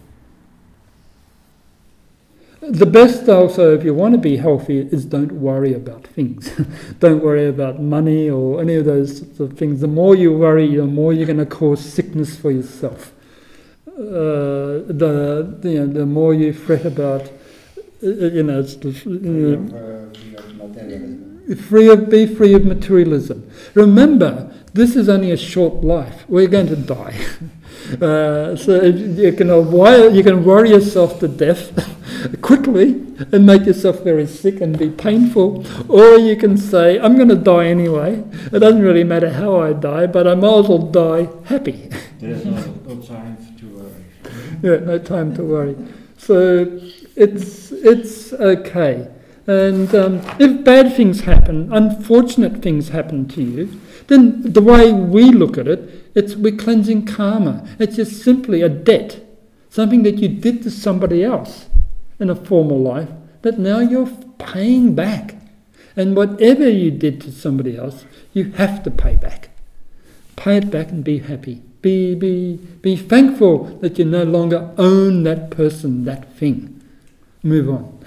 The 2.61 2.87
best 2.87 3.29
also, 3.29 3.75
if 3.75 3.85
you 3.85 3.95
want 3.95 4.15
to 4.15 4.19
be 4.19 4.37
healthy, 4.37 4.81
is 4.81 5.05
don't 5.05 5.33
worry 5.33 5.75
about 5.75 6.07
things. 6.09 6.51
don't 6.99 7.23
worry 7.23 7.47
about 7.47 7.81
money 7.81 8.29
or 8.29 8.61
any 8.61 8.75
of 8.75 8.85
those 8.85 9.19
sorts 9.19 9.41
of 9.41 9.57
things. 9.57 9.81
The 9.81 9.87
more 9.87 10.17
you 10.17 10.37
worry, 10.37 10.75
the 10.75 10.87
more 10.87 11.13
you're 11.13 11.27
going 11.27 11.39
to 11.39 11.47
cause 11.47 11.81
sickness 11.81 12.37
for 12.37 12.51
yourself. 12.51 13.13
Uh, 13.87 14.83
the, 14.87 15.61
you 15.63 15.87
know, 15.87 15.87
the 15.87 16.07
more 16.07 16.35
you 16.35 16.53
fret 16.53 16.85
about, 16.85 17.23
uh, 18.03 18.07
you 18.07 18.43
know, 18.43 18.61
it's 18.61 18.77
the, 18.77 18.93
Free 18.93 19.13
you 19.13 19.55
of, 19.55 19.75
uh, 19.75 20.19
free 20.19 20.37
of 20.37 20.77
know, 20.77 21.57
free 21.57 21.89
of, 21.89 22.11
be 22.11 22.27
free 22.27 22.55
of 22.55 22.65
materialism. 22.65 23.49
Remember, 23.75 24.53
this 24.73 24.97
is 24.97 25.09
only 25.09 25.31
a 25.31 25.37
short 25.37 25.83
life. 25.85 26.25
We're 26.29 26.49
going 26.49 26.69
to 26.69 26.77
die. 26.77 27.19
Uh, 28.03 28.55
so 28.55 28.83
you 28.83 29.33
can 29.33 29.49
you 29.49 30.23
can 30.23 30.45
worry 30.45 30.71
yourself 30.71 31.19
to 31.21 31.27
death, 31.27 31.73
quickly 32.43 33.05
and 33.33 33.47
make 33.47 33.67
yourself 33.67 34.03
very 34.03 34.27
sick 34.27 34.61
and 34.61 34.79
be 34.79 34.91
painful, 34.91 35.65
or 35.91 36.17
you 36.19 36.37
can 36.37 36.57
say, 36.57 36.99
I'm 36.99 37.17
going 37.17 37.29
to 37.29 37.37
die 37.37 37.67
anyway. 37.67 38.25
It 38.53 38.59
doesn't 38.61 38.83
really 38.83 39.05
matter 39.05 39.31
how 39.31 39.61
I 39.61 39.73
die, 39.73 40.07
but 40.07 40.27
I 40.27 40.35
might 40.35 40.59
as 40.59 40.69
well 40.69 40.79
die 40.79 41.29
happy. 41.45 41.91
There's 42.19 42.45
no, 42.45 42.61
no 42.87 43.01
time 43.03 43.37
to 43.59 43.67
worry. 43.67 44.05
yeah, 44.63 44.85
no 44.85 44.99
time 44.99 45.35
to 45.37 45.43
worry. 45.43 45.77
So 46.17 46.81
it's 47.17 47.73
it's 47.73 48.33
okay. 48.33 49.09
And 49.47 49.95
um, 49.95 50.21
if 50.39 50.63
bad 50.63 50.95
things 50.95 51.21
happen, 51.21 51.73
unfortunate 51.73 52.61
things 52.61 52.91
happen 52.91 53.27
to 53.29 53.43
you, 53.43 53.81
then 54.09 54.43
the 54.43 54.61
way 54.61 54.93
we 54.93 55.31
look 55.31 55.57
at 55.57 55.67
it, 55.67 56.11
it's 56.15 56.37
we're 56.37 56.57
cleansing 56.57 57.07
karma. 57.07 57.67
It's 57.79 57.97
just 57.97 58.23
simply 58.23 58.61
a 58.61 58.69
debt, 58.69 59.25
something 59.71 60.03
that 60.03 60.19
you 60.19 60.29
did 60.29 60.63
to 60.65 60.71
somebody 60.71 61.25
else 61.25 61.68
in 62.19 62.31
a 62.31 62.35
former 62.35 62.75
life 62.75 63.09
that 63.43 63.59
now 63.59 63.79
you're 63.79 64.11
paying 64.39 64.95
back. 64.95 65.37
And 65.97 66.17
whatever 66.17 66.69
you 66.69 66.91
did 66.91 67.21
to 67.23 67.33
somebody 67.33 67.77
else, 67.77 68.05
you 68.33 68.53
have 68.53 68.83
to 68.85 68.91
pay 68.91 69.17
back. 69.17 69.51
Pay 70.37 70.59
it 70.59 70.71
back 70.71 70.91
and 70.91 71.03
be 71.03 71.19
happy. 71.19 71.63
Be, 71.83 72.15
be, 72.15 72.57
be 72.83 72.97
thankful 72.97 73.65
that 73.81 73.99
you 73.99 74.05
no 74.05 74.23
longer 74.25 74.73
own 74.79 75.23
that 75.25 75.51
person, 75.51 76.05
that 76.05 76.35
thing. 76.35 76.81
Move 77.43 77.69
on. 77.69 78.05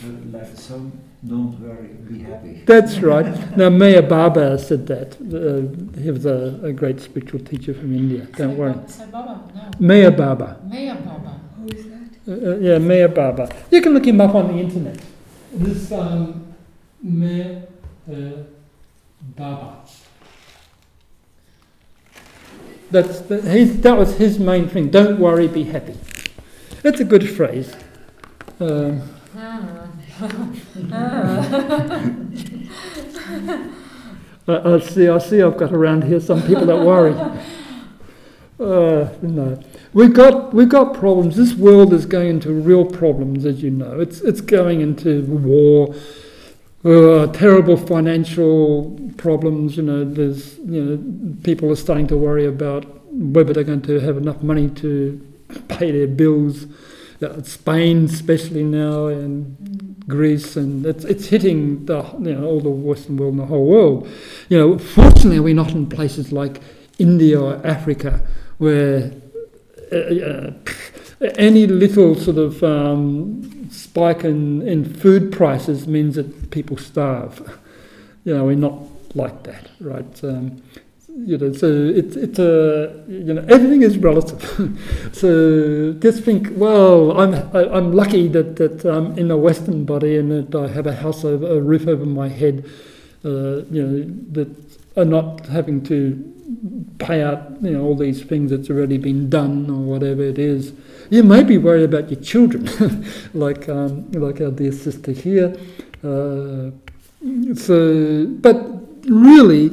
So, 0.00 0.06
like 0.32 0.54
the 0.54 0.60
song, 0.60 0.92
don't 1.26 1.60
worry, 1.60 1.88
be 1.88 2.20
happy. 2.20 2.62
That's 2.64 3.00
right. 3.00 3.56
Now, 3.56 3.70
Meher 3.70 4.08
Baba 4.08 4.56
said 4.58 4.86
that. 4.86 5.16
Uh, 5.16 6.00
he 6.00 6.10
was 6.10 6.26
a, 6.26 6.60
a 6.62 6.72
great 6.72 7.00
spiritual 7.00 7.40
teacher 7.40 7.74
from 7.74 7.94
India. 7.94 8.26
Don't 8.36 8.56
worry. 8.56 8.74
Ba- 8.74 9.08
Baba? 9.10 9.42
No. 9.54 9.86
Meher 9.88 10.16
Baba. 10.16 10.60
Meher 10.68 11.04
Baba. 11.04 11.40
Who 12.28 12.34
is 12.34 12.40
that? 12.40 12.52
Uh, 12.52 12.58
yeah, 12.58 12.78
Meher 12.78 13.14
Baba. 13.14 13.48
You 13.70 13.80
can 13.80 13.94
look 13.94 14.06
him 14.06 14.20
up 14.20 14.34
on 14.34 14.48
the 14.48 14.60
internet. 14.60 15.00
This 15.52 15.90
um, 15.92 16.54
uh, 17.02 18.42
Baba. 19.34 19.76
That's 22.90 23.20
the, 23.20 23.40
his, 23.42 23.80
that 23.80 23.96
was 23.96 24.16
his 24.16 24.38
main 24.38 24.68
thing. 24.68 24.90
Don't 24.90 25.18
worry, 25.18 25.48
be 25.48 25.64
happy. 25.64 25.96
It's 26.84 27.00
a 27.00 27.04
good 27.04 27.28
phrase. 27.28 27.74
Um, 28.60 29.02
I, 34.48 34.74
I 34.74 34.80
see. 34.80 35.08
I 35.08 35.18
see. 35.18 35.42
I've 35.42 35.56
got 35.56 35.72
around 35.72 36.04
here 36.04 36.20
some 36.20 36.42
people 36.42 36.66
that 36.66 36.84
worry. 36.84 37.14
Uh, 38.60 39.08
no, 39.22 39.56
we've 39.98 40.14
got 40.14 40.54
we've 40.54 40.68
got 40.68 40.94
problems. 40.94 41.36
This 41.36 41.54
world 41.54 41.92
is 41.92 42.06
going 42.06 42.28
into 42.28 42.52
real 42.52 42.84
problems, 42.84 43.44
as 43.44 43.62
you 43.62 43.70
know. 43.70 43.98
It's 43.98 44.20
it's 44.20 44.40
going 44.40 44.80
into 44.80 45.24
war, 45.24 45.94
uh, 46.84 47.26
terrible 47.32 47.76
financial 47.76 48.98
problems. 49.16 49.76
You 49.76 49.82
know, 49.82 50.04
there's 50.04 50.56
you 50.58 50.82
know 50.82 51.34
people 51.42 51.70
are 51.72 51.76
starting 51.76 52.06
to 52.08 52.16
worry 52.16 52.46
about 52.46 52.84
whether 53.10 53.52
they're 53.52 53.64
going 53.64 53.82
to 53.82 53.98
have 53.98 54.16
enough 54.16 54.40
money 54.42 54.68
to 54.82 55.20
pay 55.68 55.90
their 55.90 56.06
bills. 56.06 56.66
Uh, 57.20 57.42
Spain, 57.42 58.04
especially 58.04 58.62
now, 58.62 59.08
and 59.08 59.56
Greece, 60.06 60.54
and 60.54 60.86
it's 60.86 61.04
it's 61.04 61.26
hitting 61.26 61.84
the 61.86 62.04
you 62.20 62.32
know 62.34 62.44
all 62.44 62.60
the 62.60 62.70
Western 62.70 63.16
world 63.16 63.32
and 63.32 63.42
the 63.42 63.46
whole 63.46 63.66
world. 63.66 64.08
You 64.48 64.58
know, 64.58 64.78
fortunately, 64.78 65.40
we're 65.40 65.62
not 65.62 65.72
in 65.72 65.88
places 65.88 66.30
like 66.30 66.60
India 67.00 67.40
or 67.40 67.66
Africa 67.66 68.22
where 68.58 69.12
uh, 69.92 70.52
uh, 71.26 71.30
any 71.36 71.66
little 71.66 72.14
sort 72.14 72.38
of 72.38 72.62
um, 72.62 73.68
spike 73.70 74.24
in, 74.24 74.62
in 74.66 74.84
food 74.84 75.32
prices 75.32 75.86
means 75.86 76.16
that 76.16 76.50
people 76.50 76.76
starve. 76.76 77.58
You 78.24 78.34
know, 78.34 78.44
we're 78.44 78.56
not 78.56 78.78
like 79.14 79.42
that, 79.44 79.68
right? 79.80 80.24
Um, 80.24 80.62
you 81.08 81.36
know, 81.36 81.52
so 81.52 81.66
it's 81.66 82.14
it's 82.14 82.38
a 82.38 83.04
you 83.08 83.34
know 83.34 83.44
everything 83.48 83.82
is 83.82 83.98
relative. 83.98 84.40
so 85.12 85.92
just 85.94 86.22
think, 86.22 86.48
well, 86.52 87.18
I'm 87.18 87.34
I, 87.56 87.68
I'm 87.76 87.92
lucky 87.92 88.28
that 88.28 88.56
that 88.56 88.84
I'm 88.84 89.18
in 89.18 89.30
a 89.30 89.36
Western 89.36 89.84
body 89.84 90.16
and 90.16 90.30
that 90.30 90.54
I 90.54 90.68
have 90.68 90.86
a 90.86 90.94
house 90.94 91.24
over 91.24 91.46
a 91.46 91.60
roof 91.60 91.88
over 91.88 92.06
my 92.06 92.28
head. 92.28 92.64
Uh, 93.24 93.64
you 93.70 93.82
know 93.82 94.14
that 94.32 94.48
are 94.96 95.04
not 95.04 95.46
having 95.46 95.82
to 95.84 96.37
pay 96.98 97.22
out 97.22 97.62
you 97.62 97.70
know 97.70 97.82
all 97.82 97.94
these 97.94 98.22
things 98.22 98.50
that's 98.50 98.70
already 98.70 98.96
been 98.98 99.28
done 99.28 99.70
or 99.70 99.80
whatever 99.80 100.22
it 100.22 100.38
is. 100.38 100.72
You 101.10 101.22
may 101.22 101.42
be 101.42 101.58
worried 101.58 101.84
about 101.84 102.10
your 102.10 102.20
children, 102.20 102.66
like 103.34 103.68
um, 103.68 104.10
like 104.12 104.40
our 104.40 104.50
dear 104.50 104.72
sister 104.72 105.12
here. 105.12 105.54
Uh, 106.02 106.70
so, 107.54 108.26
but 108.26 108.56
really, 109.08 109.68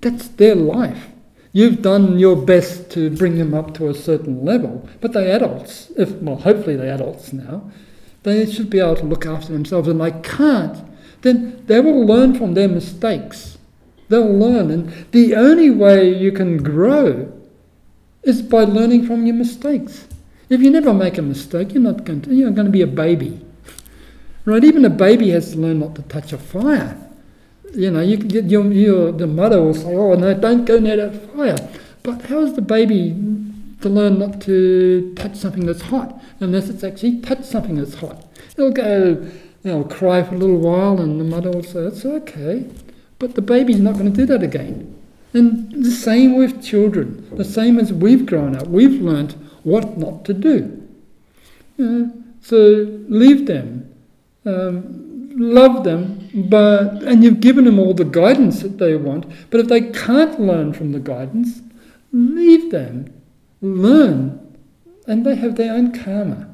that's 0.00 0.28
their 0.28 0.54
life. 0.54 1.08
You've 1.52 1.82
done 1.82 2.18
your 2.18 2.36
best 2.36 2.90
to 2.92 3.10
bring 3.10 3.36
them 3.36 3.52
up 3.52 3.74
to 3.74 3.88
a 3.88 3.94
certain 3.94 4.44
level, 4.44 4.88
but 5.00 5.12
they're 5.12 5.36
adults. 5.36 5.90
If 5.96 6.12
well, 6.22 6.36
hopefully 6.36 6.76
they're 6.76 6.94
adults 6.94 7.32
now. 7.32 7.70
They 8.22 8.50
should 8.50 8.70
be 8.70 8.78
able 8.78 8.96
to 8.96 9.04
look 9.04 9.26
after 9.26 9.52
themselves, 9.52 9.88
and 9.88 10.00
they 10.00 10.12
can't. 10.22 10.78
Then 11.22 11.64
they 11.66 11.80
will 11.80 12.06
learn 12.06 12.34
from 12.36 12.54
their 12.54 12.68
mistakes. 12.68 13.58
They'll 14.12 14.32
learn, 14.32 14.70
and 14.70 14.92
the 15.10 15.34
only 15.34 15.70
way 15.70 16.12
you 16.24 16.30
can 16.30 16.58
grow 16.58 17.32
is 18.22 18.42
by 18.42 18.64
learning 18.64 19.06
from 19.06 19.26
your 19.26 19.34
mistakes. 19.34 20.06
If 20.48 20.60
you 20.60 20.70
never 20.70 20.92
make 20.92 21.16
a 21.18 21.22
mistake, 21.22 21.72
you're 21.72 21.82
not 21.82 22.04
going 22.04 22.20
to. 22.22 22.34
You're 22.34 22.50
going 22.50 22.66
to 22.66 22.78
be 22.80 22.82
a 22.82 22.86
baby, 22.86 23.40
right? 24.44 24.62
Even 24.62 24.84
a 24.84 24.90
baby 24.90 25.30
has 25.30 25.52
to 25.52 25.58
learn 25.58 25.78
not 25.80 25.94
to 25.96 26.02
touch 26.02 26.32
a 26.32 26.38
fire 26.38 26.98
you 27.74 27.90
know, 27.90 28.00
you, 28.00 29.12
the 29.12 29.26
mother 29.26 29.62
will 29.62 29.74
say, 29.74 29.94
"Oh 29.94 30.14
no, 30.14 30.34
don't 30.34 30.64
go 30.64 30.78
near 30.78 30.96
that 30.96 31.14
fire." 31.32 31.56
But 32.02 32.22
how 32.22 32.40
is 32.40 32.54
the 32.54 32.62
baby 32.62 33.16
to 33.80 33.88
learn 33.88 34.18
not 34.18 34.40
to 34.42 35.12
touch 35.16 35.36
something 35.36 35.66
that's 35.66 35.82
hot 35.82 36.20
unless 36.40 36.68
it's 36.68 36.84
actually 36.84 37.20
touched 37.20 37.44
something 37.44 37.76
that's 37.76 37.94
hot? 37.94 38.26
It'll 38.56 38.72
go, 38.72 39.26
know, 39.64 39.84
cry 39.84 40.22
for 40.22 40.34
a 40.34 40.38
little 40.38 40.58
while, 40.58 41.00
and 41.00 41.20
the 41.20 41.24
mother 41.24 41.50
will 41.50 41.62
say, 41.62 41.80
"It's 41.80 42.04
okay," 42.04 42.66
but 43.22 43.36
the 43.36 43.40
baby's 43.40 43.78
not 43.78 43.94
going 43.94 44.12
to 44.12 44.20
do 44.20 44.26
that 44.26 44.42
again. 44.42 44.92
And 45.32 45.84
the 45.84 45.92
same 45.92 46.36
with 46.36 46.60
children. 46.60 47.24
The 47.36 47.44
same 47.44 47.78
as 47.78 47.92
we've 47.92 48.26
grown 48.26 48.56
up, 48.56 48.66
we've 48.66 49.00
learnt 49.00 49.36
what 49.62 49.96
not 49.96 50.24
to 50.24 50.34
do. 50.34 50.88
So 52.40 52.56
leave 53.08 53.46
them. 53.46 53.94
Um, 54.44 55.30
love 55.36 55.84
them, 55.84 56.28
but 56.34 57.04
and 57.04 57.22
you've 57.22 57.38
given 57.38 57.64
them 57.64 57.78
all 57.78 57.94
the 57.94 58.04
guidance 58.04 58.60
that 58.62 58.78
they 58.78 58.96
want. 58.96 59.24
But 59.50 59.60
if 59.60 59.68
they 59.68 59.82
can't 59.92 60.40
learn 60.40 60.72
from 60.72 60.90
the 60.90 60.98
guidance, 60.98 61.62
leave 62.10 62.72
them, 62.72 63.06
learn, 63.60 64.56
and 65.06 65.24
they 65.24 65.36
have 65.36 65.54
their 65.54 65.74
own 65.74 65.92
karma. 65.92 66.48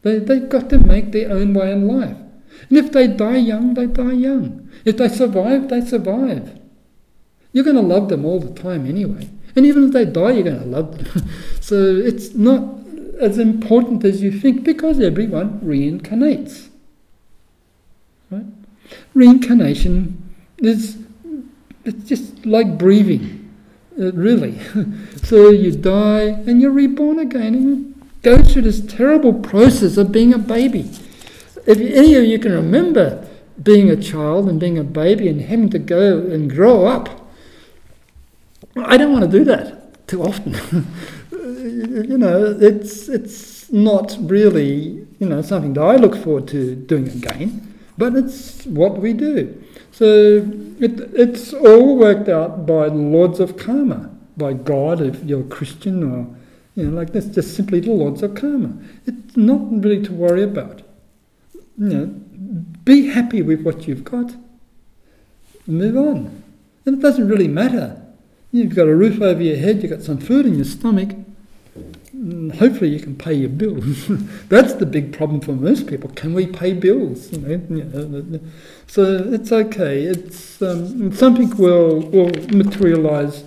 They 0.00 0.18
they've 0.18 0.48
got 0.48 0.70
to 0.70 0.78
make 0.78 1.12
their 1.12 1.30
own 1.30 1.52
way 1.52 1.72
in 1.72 1.86
life. 1.86 2.23
And 2.68 2.78
if 2.78 2.92
they 2.92 3.06
die 3.06 3.36
young, 3.36 3.74
they 3.74 3.86
die 3.86 4.12
young. 4.12 4.70
If 4.84 4.96
they 4.96 5.08
survive, 5.08 5.68
they 5.68 5.80
survive. 5.80 6.60
You're 7.52 7.64
going 7.64 7.76
to 7.76 7.82
love 7.82 8.08
them 8.08 8.24
all 8.24 8.40
the 8.40 8.60
time 8.60 8.86
anyway. 8.86 9.28
And 9.56 9.64
even 9.64 9.84
if 9.84 9.92
they 9.92 10.04
die, 10.04 10.32
you're 10.32 10.42
going 10.42 10.60
to 10.60 10.66
love 10.66 10.98
them. 10.98 11.28
so 11.60 11.76
it's 11.76 12.34
not 12.34 12.62
as 13.20 13.38
important 13.38 14.04
as 14.04 14.22
you 14.22 14.32
think 14.32 14.64
because 14.64 15.00
everyone 15.00 15.60
reincarnates. 15.60 16.68
Right? 18.30 18.46
Reincarnation 19.14 20.34
is 20.58 20.98
it's 21.84 22.08
just 22.08 22.46
like 22.46 22.78
breathing, 22.78 23.52
uh, 24.00 24.12
really. 24.12 24.58
so 25.22 25.50
you 25.50 25.70
die 25.70 26.22
and 26.22 26.60
you're 26.60 26.70
reborn 26.70 27.18
again 27.18 27.54
and 27.54 27.64
you 27.64 27.94
go 28.22 28.42
through 28.42 28.62
this 28.62 28.80
terrible 28.80 29.34
process 29.34 29.96
of 29.96 30.10
being 30.10 30.32
a 30.32 30.38
baby. 30.38 30.90
If 31.66 31.78
any 31.78 32.14
of 32.14 32.24
you 32.24 32.38
can 32.38 32.52
remember 32.52 33.26
being 33.62 33.90
a 33.90 33.96
child 33.96 34.48
and 34.48 34.58
being 34.58 34.78
a 34.78 34.84
baby 34.84 35.28
and 35.28 35.40
having 35.40 35.70
to 35.70 35.78
go 35.78 36.18
and 36.18 36.50
grow 36.50 36.86
up, 36.86 37.28
I 38.76 38.96
don't 38.96 39.12
want 39.12 39.30
to 39.30 39.38
do 39.38 39.44
that 39.44 40.06
too 40.06 40.22
often. 40.22 40.52
you 41.32 42.18
know, 42.18 42.56
it's 42.60 43.08
it's 43.08 43.72
not 43.72 44.16
really 44.20 45.06
you 45.18 45.26
know 45.28 45.42
something 45.42 45.72
that 45.74 45.82
I 45.82 45.96
look 45.96 46.16
forward 46.16 46.48
to 46.48 46.74
doing 46.74 47.08
again. 47.08 47.74
But 47.96 48.16
it's 48.16 48.66
what 48.66 48.98
we 48.98 49.12
do. 49.12 49.62
So 49.92 50.38
it, 50.80 50.98
it's 51.14 51.52
all 51.52 51.96
worked 51.96 52.28
out 52.28 52.66
by 52.66 52.88
the 52.88 52.96
lords 52.96 53.38
of 53.38 53.56
karma, 53.56 54.10
by 54.36 54.52
God 54.52 55.00
if 55.00 55.22
you're 55.22 55.42
a 55.42 55.44
Christian 55.44 56.02
or, 56.02 56.26
you 56.74 56.90
know, 56.90 56.96
like 56.96 57.12
that's 57.12 57.26
just 57.26 57.54
simply 57.54 57.78
the 57.80 57.92
lords 57.92 58.22
of 58.22 58.34
karma. 58.34 58.76
It's 59.06 59.36
not 59.36 59.60
really 59.70 60.02
to 60.02 60.12
worry 60.12 60.42
about. 60.42 60.82
You 61.78 61.88
know, 61.88 62.06
be 62.84 63.08
happy 63.08 63.42
with 63.42 63.62
what 63.62 63.88
you've 63.88 64.04
got. 64.04 64.34
Move 65.66 65.96
on. 65.96 66.42
And 66.86 66.98
it 66.98 67.00
doesn't 67.00 67.28
really 67.28 67.48
matter. 67.48 68.00
You've 68.52 68.74
got 68.74 68.86
a 68.86 68.94
roof 68.94 69.20
over 69.20 69.42
your 69.42 69.56
head, 69.56 69.82
you've 69.82 69.90
got 69.90 70.02
some 70.02 70.18
food 70.18 70.46
in 70.46 70.54
your 70.54 70.64
stomach. 70.64 71.10
hopefully 72.58 72.90
you 72.90 73.00
can 73.00 73.16
pay 73.16 73.34
your 73.34 73.48
bills. 73.48 74.06
That's 74.48 74.74
the 74.74 74.86
big 74.86 75.12
problem 75.12 75.40
for 75.40 75.52
most 75.52 75.86
people. 75.86 76.10
Can 76.10 76.34
we 76.34 76.46
pay 76.46 76.72
bills? 76.72 77.32
You 77.32 77.58
know, 77.68 78.40
so 78.86 79.28
it's 79.32 79.50
okay. 79.50 80.04
It's 80.04 80.62
um, 80.62 81.12
something 81.12 81.56
will 81.56 82.00
will 82.00 82.30
materialise 82.50 83.42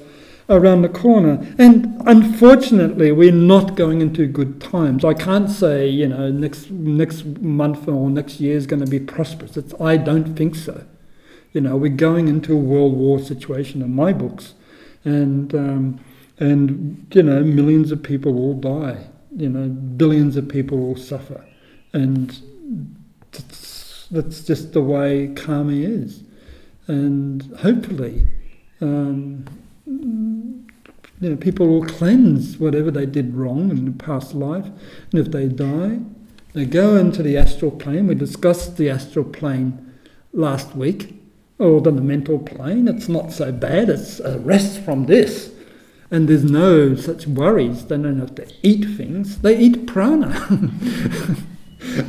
around 0.50 0.82
the 0.82 0.90
corner. 0.90 1.46
And 1.58 2.02
unfortunately, 2.06 3.12
we're 3.12 3.32
not 3.32 3.76
going 3.76 4.02
into 4.02 4.26
good 4.28 4.62
times. 4.62 5.04
I 5.04 5.14
can't 5.14 5.50
say, 5.50 5.88
you 5.88 6.08
know, 6.08 6.32
next 6.32 6.70
next 6.72 7.26
month 7.26 7.88
or 7.88 8.10
next 8.10 8.40
year 8.40 8.56
is 8.56 8.68
going 8.68 8.84
to 8.84 8.90
be 8.90 9.00
prosperous. 9.00 9.58
It's, 9.58 9.74
I 9.80 9.98
don't 9.98 10.36
think 10.36 10.56
so. 10.56 10.86
You 11.54 11.62
know, 11.62 11.76
we're 11.76 11.90
going 11.90 12.28
into 12.28 12.54
a 12.54 12.58
world 12.58 12.94
war 12.94 13.20
situation 13.20 13.82
in 13.82 13.94
my 13.94 14.14
books, 14.14 14.54
and 15.04 15.54
um, 15.56 16.00
and 16.40 17.08
you 17.14 17.24
know, 17.24 17.44
millions 17.44 17.92
of 17.92 18.04
people 18.04 18.34
will 18.34 18.54
die. 18.54 19.08
You 19.36 19.50
know, 19.50 19.68
billions 19.70 20.38
of 20.38 20.48
people 20.50 20.78
will 20.78 20.98
suffer, 20.98 21.46
and 21.94 22.38
that's, 23.32 24.08
that's 24.10 24.44
just 24.44 24.74
the 24.74 24.82
way 24.82 25.34
karma 25.36 25.74
is. 25.74 26.24
And 26.88 27.44
hopefully, 27.60 28.28
um, 28.80 29.46
you 29.88 31.30
know, 31.30 31.36
people 31.36 31.68
will 31.68 31.86
cleanse 31.86 32.58
whatever 32.58 32.92
they 32.92 33.06
did 33.06 33.36
wrong 33.36 33.72
in 33.72 33.86
the 33.86 33.92
past 33.92 34.36
life, 34.36 34.66
and 35.12 35.20
if 35.20 35.32
they 35.32 35.48
die, 35.48 36.00
they 36.54 36.66
go 36.66 36.96
into 36.96 37.24
the 37.24 37.38
astral 37.38 37.72
plane. 37.72 38.08
We 38.08 38.16
discussed 38.16 38.78
the 38.78 38.90
astral 38.90 39.26
plane 39.26 39.94
last 40.34 40.76
week, 40.76 41.22
or 41.58 41.82
the 41.82 41.92
mental 41.92 42.40
plane. 42.40 42.88
It's 42.88 43.10
not 43.10 43.32
so 43.32 43.52
bad. 43.52 43.90
It's 43.90 44.20
a 44.20 44.40
rest 44.40 44.82
from 44.82 45.06
this, 45.06 45.54
and 46.12 46.28
there's 46.28 46.44
no 46.44 46.96
such 46.96 47.26
worries. 47.28 47.86
They 47.86 47.98
don't 47.98 48.20
have 48.20 48.36
to 48.36 48.48
eat 48.62 48.86
things. 48.98 49.40
They 49.40 49.58
eat 49.58 49.88
prana. 49.88 50.28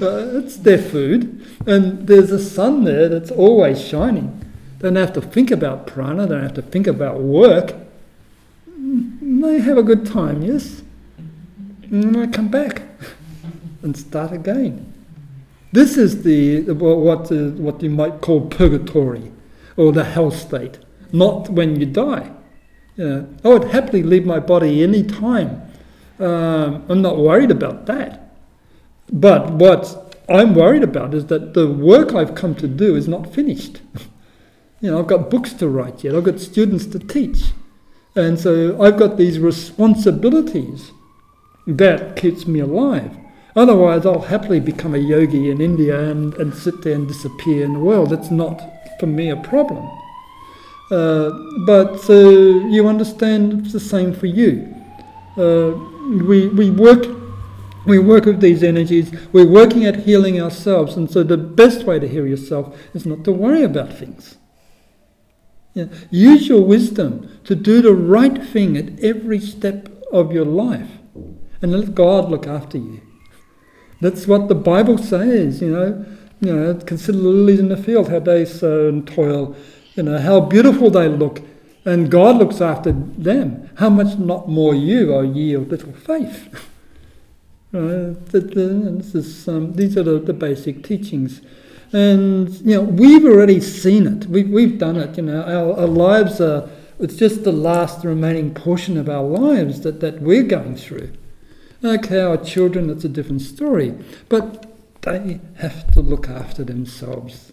uh, 0.02 0.38
it's 0.38 0.56
their 0.56 0.78
food, 0.78 1.46
and 1.66 2.06
there's 2.06 2.30
a 2.30 2.42
sun 2.42 2.84
there 2.84 3.08
that's 3.08 3.30
always 3.30 3.82
shining. 3.82 4.37
They 4.78 4.88
don't 4.88 4.96
have 4.96 5.12
to 5.14 5.20
think 5.20 5.50
about 5.50 5.86
prana. 5.86 6.26
They 6.26 6.34
don't 6.34 6.42
have 6.42 6.54
to 6.54 6.62
think 6.62 6.86
about 6.86 7.20
work. 7.20 7.74
They 8.76 9.58
have 9.60 9.76
a 9.76 9.82
good 9.82 10.06
time, 10.06 10.42
yes, 10.42 10.82
and 11.90 12.14
they 12.14 12.26
come 12.28 12.48
back 12.48 12.82
and 13.82 13.96
start 13.96 14.32
again. 14.32 14.92
This 15.72 15.96
is 15.96 16.22
the 16.22 16.62
what 16.72 17.30
uh, 17.30 17.50
what 17.60 17.82
you 17.82 17.90
might 17.90 18.20
call 18.20 18.46
purgatory, 18.46 19.32
or 19.76 19.92
the 19.92 20.04
hell 20.04 20.30
state. 20.30 20.78
Not 21.12 21.50
when 21.50 21.78
you 21.80 21.86
die. 21.86 22.30
Know, 22.96 23.28
I 23.44 23.48
would 23.48 23.64
happily 23.64 24.02
leave 24.02 24.26
my 24.26 24.40
body 24.40 24.82
any 24.82 25.02
time. 25.02 25.62
Um, 26.18 26.84
I'm 26.88 27.02
not 27.02 27.18
worried 27.18 27.50
about 27.50 27.86
that. 27.86 28.34
But 29.12 29.52
what 29.52 30.16
I'm 30.28 30.54
worried 30.54 30.82
about 30.82 31.14
is 31.14 31.26
that 31.26 31.54
the 31.54 31.68
work 31.70 32.12
I've 32.12 32.34
come 32.34 32.54
to 32.56 32.68
do 32.68 32.96
is 32.96 33.08
not 33.08 33.32
finished. 33.32 33.80
you 34.80 34.90
know, 34.90 35.00
I've 35.00 35.06
got 35.06 35.30
books 35.30 35.52
to 35.54 35.68
write 35.68 36.04
yet. 36.04 36.14
I've 36.14 36.24
got 36.24 36.40
students 36.40 36.86
to 36.86 36.98
teach, 36.98 37.52
and 38.14 38.38
so 38.38 38.80
I've 38.80 38.98
got 38.98 39.16
these 39.16 39.38
responsibilities 39.38 40.92
that 41.66 42.16
keeps 42.16 42.46
me 42.46 42.60
alive. 42.60 43.16
Otherwise, 43.56 44.06
I'll 44.06 44.20
happily 44.20 44.60
become 44.60 44.94
a 44.94 44.98
yogi 44.98 45.50
in 45.50 45.60
India 45.60 46.10
and, 46.10 46.32
and 46.34 46.54
sit 46.54 46.82
there 46.82 46.94
and 46.94 47.08
disappear 47.08 47.64
in 47.64 47.72
the 47.74 47.80
world. 47.80 48.12
It's 48.12 48.30
not, 48.30 48.62
for 49.00 49.06
me, 49.06 49.30
a 49.30 49.36
problem. 49.36 49.84
Uh, 50.90 51.30
but 51.66 52.08
uh, 52.08 52.14
you 52.14 52.88
understand 52.88 53.64
it's 53.64 53.72
the 53.72 53.80
same 53.80 54.14
for 54.14 54.26
you. 54.26 54.74
Uh, 55.36 55.72
we, 56.24 56.48
we 56.48 56.70
work 56.70 57.04
we 57.84 57.98
work 57.98 58.26
with 58.26 58.40
these 58.40 58.62
energies. 58.62 59.10
We're 59.32 59.48
working 59.48 59.86
at 59.86 59.96
healing 60.00 60.40
ourselves, 60.40 60.96
and 60.96 61.10
so 61.10 61.22
the 61.22 61.38
best 61.38 61.84
way 61.84 61.98
to 61.98 62.06
heal 62.06 62.26
yourself 62.26 62.76
is 62.94 63.06
not 63.06 63.24
to 63.24 63.32
worry 63.32 63.62
about 63.62 63.92
things. 63.92 64.37
Yeah. 65.78 65.86
Use 66.10 66.48
your 66.48 66.64
wisdom 66.64 67.38
to 67.44 67.54
do 67.54 67.80
the 67.80 67.94
right 67.94 68.42
thing 68.44 68.76
at 68.76 68.98
every 68.98 69.38
step 69.38 69.88
of 70.12 70.32
your 70.32 70.44
life, 70.44 70.90
and 71.62 71.72
let 71.72 71.94
God 71.94 72.30
look 72.30 72.46
after 72.46 72.78
you. 72.78 73.00
That's 74.00 74.26
what 74.26 74.48
the 74.48 74.54
Bible 74.54 74.98
says. 74.98 75.60
You 75.60 75.70
know, 75.70 76.06
you 76.40 76.54
know, 76.54 76.74
consider 76.74 77.18
the 77.18 77.24
lilies 77.24 77.60
in 77.60 77.68
the 77.68 77.76
field, 77.76 78.08
how 78.08 78.18
they 78.18 78.44
sow 78.44 78.88
and 78.88 79.06
toil 79.06 79.56
you 79.98 80.04
know, 80.04 80.18
how 80.18 80.38
beautiful 80.38 80.90
they 80.90 81.08
look, 81.08 81.42
and 81.84 82.08
God 82.08 82.36
looks 82.36 82.60
after 82.60 82.92
them. 82.92 83.68
How 83.78 83.90
much 83.90 84.16
not 84.16 84.48
more 84.48 84.72
you, 84.72 85.12
O 85.12 85.22
ye 85.22 85.54
of 85.54 85.68
little 85.68 85.92
faith? 85.92 86.54
uh, 87.74 88.14
this 88.30 89.14
is, 89.16 89.48
um, 89.48 89.72
these 89.72 89.96
are 89.96 90.04
the, 90.04 90.20
the 90.20 90.32
basic 90.32 90.84
teachings. 90.84 91.40
And, 91.92 92.50
you 92.60 92.74
know, 92.74 92.82
we've 92.82 93.24
already 93.24 93.60
seen 93.60 94.06
it. 94.06 94.26
We, 94.26 94.44
we've 94.44 94.78
done 94.78 94.96
it. 94.96 95.16
You 95.16 95.24
know, 95.24 95.42
our, 95.42 95.80
our 95.80 95.86
lives 95.86 96.40
are, 96.40 96.68
it's 96.98 97.16
just 97.16 97.44
the 97.44 97.52
last 97.52 98.04
remaining 98.04 98.54
portion 98.54 98.96
of 98.96 99.08
our 99.08 99.22
lives 99.24 99.80
that, 99.82 100.00
that 100.00 100.20
we're 100.20 100.42
going 100.42 100.76
through. 100.76 101.12
Okay, 101.82 102.20
our 102.20 102.36
children, 102.36 102.88
that's 102.88 103.04
a 103.04 103.08
different 103.08 103.40
story. 103.40 103.94
But 104.28 104.66
they 105.02 105.40
have 105.56 105.90
to 105.92 106.00
look 106.00 106.28
after 106.28 106.64
themselves. 106.64 107.52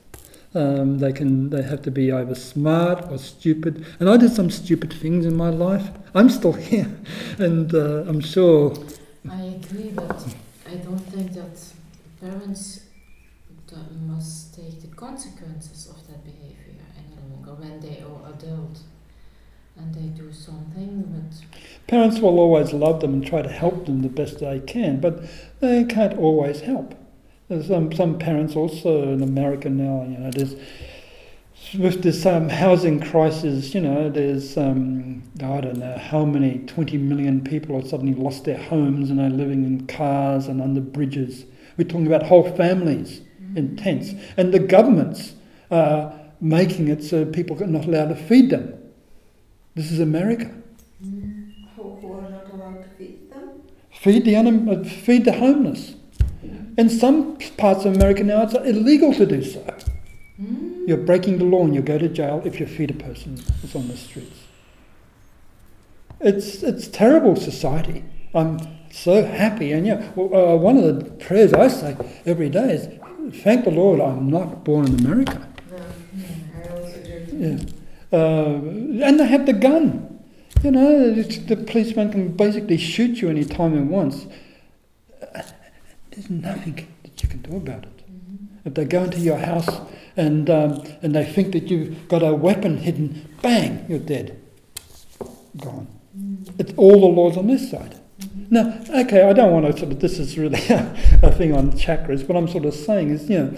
Um, 0.55 0.99
they 0.99 1.11
can 1.11 1.49
they 1.49 1.63
have 1.63 1.81
to 1.81 1.91
be 1.91 2.13
either 2.13 2.33
smart 2.33 3.11
or 3.11 3.17
stupid. 3.17 3.85
And 3.99 4.09
I 4.09 4.15
did 4.15 4.31
some 4.31 4.49
stupid 4.49 4.93
things 4.93 5.25
in 5.25 5.35
my 5.35 5.49
life. 5.49 5.89
I'm 6.13 6.29
still 6.29 6.53
here, 6.71 6.89
and 7.37 7.73
uh, 7.73 8.05
I'm 8.07 8.21
sure. 8.21 8.73
I 9.29 9.41
agree, 9.41 9.91
but 9.93 10.25
I 10.65 10.75
don't 10.75 10.99
think 10.99 11.33
that 11.33 11.61
parents 12.21 12.84
must 14.06 14.56
take 14.56 14.81
the 14.81 14.88
consequences 14.95 15.88
of 15.88 16.07
that 16.07 16.23
behavior 16.23 16.76
any 16.97 17.31
longer 17.31 17.53
when 17.53 17.80
they 17.80 18.02
are 18.02 18.34
adult 18.34 18.80
and 19.77 19.93
they 19.93 20.07
do 20.19 20.31
something. 20.31 21.03
But 21.03 21.88
parents 21.88 22.19
will 22.19 22.39
always 22.39 22.73
love 22.73 23.02
them 23.02 23.14
and 23.14 23.26
try 23.26 23.41
to 23.41 23.49
help 23.49 23.85
them 23.85 24.02
the 24.02 24.10
best 24.10 24.39
they 24.39 24.60
can, 24.61 24.99
but 24.99 25.23
they 25.60 25.84
can't 25.84 26.18
always 26.18 26.61
help. 26.61 26.95
There's 27.47 27.68
some 27.68 27.91
some 27.93 28.18
parents 28.18 28.56
also 28.56 29.14
in 29.14 29.22
America 29.22 29.69
now. 29.69 30.03
You 30.03 30.18
know, 30.18 30.31
there's 30.31 30.56
with 31.77 32.02
this 32.02 32.26
um, 32.26 32.49
housing 32.49 32.99
crisis. 32.99 33.76
You 33.76 33.81
know, 33.81 34.10
there's 34.10 34.57
um, 34.57 35.23
I 35.38 35.61
don't 35.61 35.77
know 35.77 35.97
how 35.97 36.26
many 36.26 36.60
20 36.60 36.97
million 36.97 37.43
people 37.43 37.80
have 37.80 37.88
suddenly 37.88 38.15
lost 38.15 38.45
their 38.45 38.57
homes 38.57 39.10
and 39.10 39.19
are 39.19 39.30
living 39.30 39.64
in 39.64 39.85
cars 39.88 40.47
and 40.47 40.61
under 40.61 40.81
bridges. 40.81 41.45
We're 41.77 41.88
talking 41.88 42.07
about 42.07 42.23
whole 42.23 42.49
families 42.56 43.22
in 43.56 43.76
tents, 43.76 44.11
and 44.38 44.53
the 44.53 44.60
governments 44.60 45.34
are 45.72 46.14
making 46.41 46.88
it 46.88 47.03
so 47.03 47.26
people 47.26 47.61
are 47.64 47.68
not 47.68 47.86
allowed 47.86 48.10
to 48.10 48.15
feed 48.15 48.49
them. 48.49 48.73
This 49.73 49.91
is 49.91 49.99
America. 49.99 50.52
Who 51.76 52.14
are 52.14 52.30
not 52.30 52.52
allowed 52.53 52.84
to 52.84 52.90
feed 52.98 53.32
them? 53.32 53.61
Feed 53.91 54.26
the 54.26 54.36
un- 54.36 54.69
uh, 54.69 54.84
feed 54.84 55.26
the 55.26 55.34
homeless. 55.34 55.95
In 56.77 56.90
some 56.90 57.38
parts 57.57 57.86
of 57.86 57.95
America 57.95 58.23
now, 58.23 58.44
it's 58.44 58.53
illegal 58.53 59.14
to 59.14 59.26
do 59.26 59.44
so. 59.44 59.65
Mm. 60.41 60.88
You're 60.88 60.98
breaking 60.98 61.38
the 61.38 61.45
law 61.45 61.64
and 61.64 61.73
you 61.73 61.82
go 61.82 61.98
to 61.98 62.10
jail 62.10 62.41
if 62.45 62.60
you 62.60 62.65
feed 62.65 62.91
a 62.91 62.94
person 62.94 63.38
who's 63.61 63.76
on 63.76 63.88
the 63.88 63.98
streets. 63.98 64.44
It's, 66.19 66.64
it's 66.64 66.88
terrible 66.88 67.36
society. 67.36 68.03
I'm 68.34 68.60
so 68.91 69.23
happy. 69.23 69.72
And 69.72 69.88
yeah, 69.88 70.11
well, 70.15 70.53
uh, 70.53 70.56
one 70.57 70.77
of 70.77 70.84
the 70.84 71.11
prayers 71.11 71.53
I 71.53 71.69
say 71.69 71.98
every 72.26 72.49
day 72.49 72.73
is, 72.73 72.88
thank 73.31 73.65
the 73.65 73.72
Lord 73.72 73.99
I'm 73.99 74.30
not 74.30 74.64
born 74.64 74.88
in 74.88 75.06
America. 75.06 75.47
Yeah. 77.31 77.57
Uh, 78.11 78.61
and 79.03 79.19
they 79.19 79.27
have 79.27 79.45
the 79.45 79.53
gun. 79.53 80.19
You 80.64 80.72
know, 80.72 81.14
the 81.14 81.57
policeman 81.57 82.11
can 82.11 82.31
basically 82.35 82.77
shoot 82.77 83.22
you 83.22 83.30
any 83.30 83.43
time 83.43 83.73
he 83.73 83.81
wants. 83.81 84.26
There's 86.11 86.30
nothing 86.30 86.88
that 87.03 87.22
you 87.22 87.30
can 87.30 87.41
do 87.41 87.57
about 87.57 87.84
it. 87.84 88.03
If 88.64 88.73
they 88.73 88.85
go 88.85 89.03
into 89.03 89.19
your 89.19 89.38
house 89.38 89.69
and, 90.15 90.49
um, 90.49 90.84
and 91.02 91.14
they 91.14 91.26
think 91.26 91.52
that 91.52 91.69
you've 91.69 92.07
got 92.07 92.23
a 92.23 92.34
weapon 92.34 92.77
hidden, 92.77 93.30
bang, 93.41 93.85
you're 93.89 93.99
dead. 93.99 94.41
Gone. 95.57 95.88
It's 96.57 96.73
all 96.77 96.99
the 96.99 97.07
laws 97.07 97.38
on 97.38 97.47
this 97.47 97.69
side. 97.69 97.99
Now, 98.49 98.80
okay, 98.89 99.23
I 99.23 99.34
don't 99.34 99.52
want 99.52 99.65
to 99.65 99.77
sort 99.77 99.91
of, 99.91 99.99
this 99.99 100.19
is 100.19 100.38
really 100.38 100.60
a, 100.68 101.19
a 101.23 101.31
thing 101.31 101.56
on 101.56 101.72
chakras. 101.72 102.27
What 102.27 102.38
I'm 102.38 102.47
sort 102.47 102.65
of 102.65 102.73
saying 102.73 103.10
is, 103.10 103.30
you 103.30 103.39
know, 103.39 103.57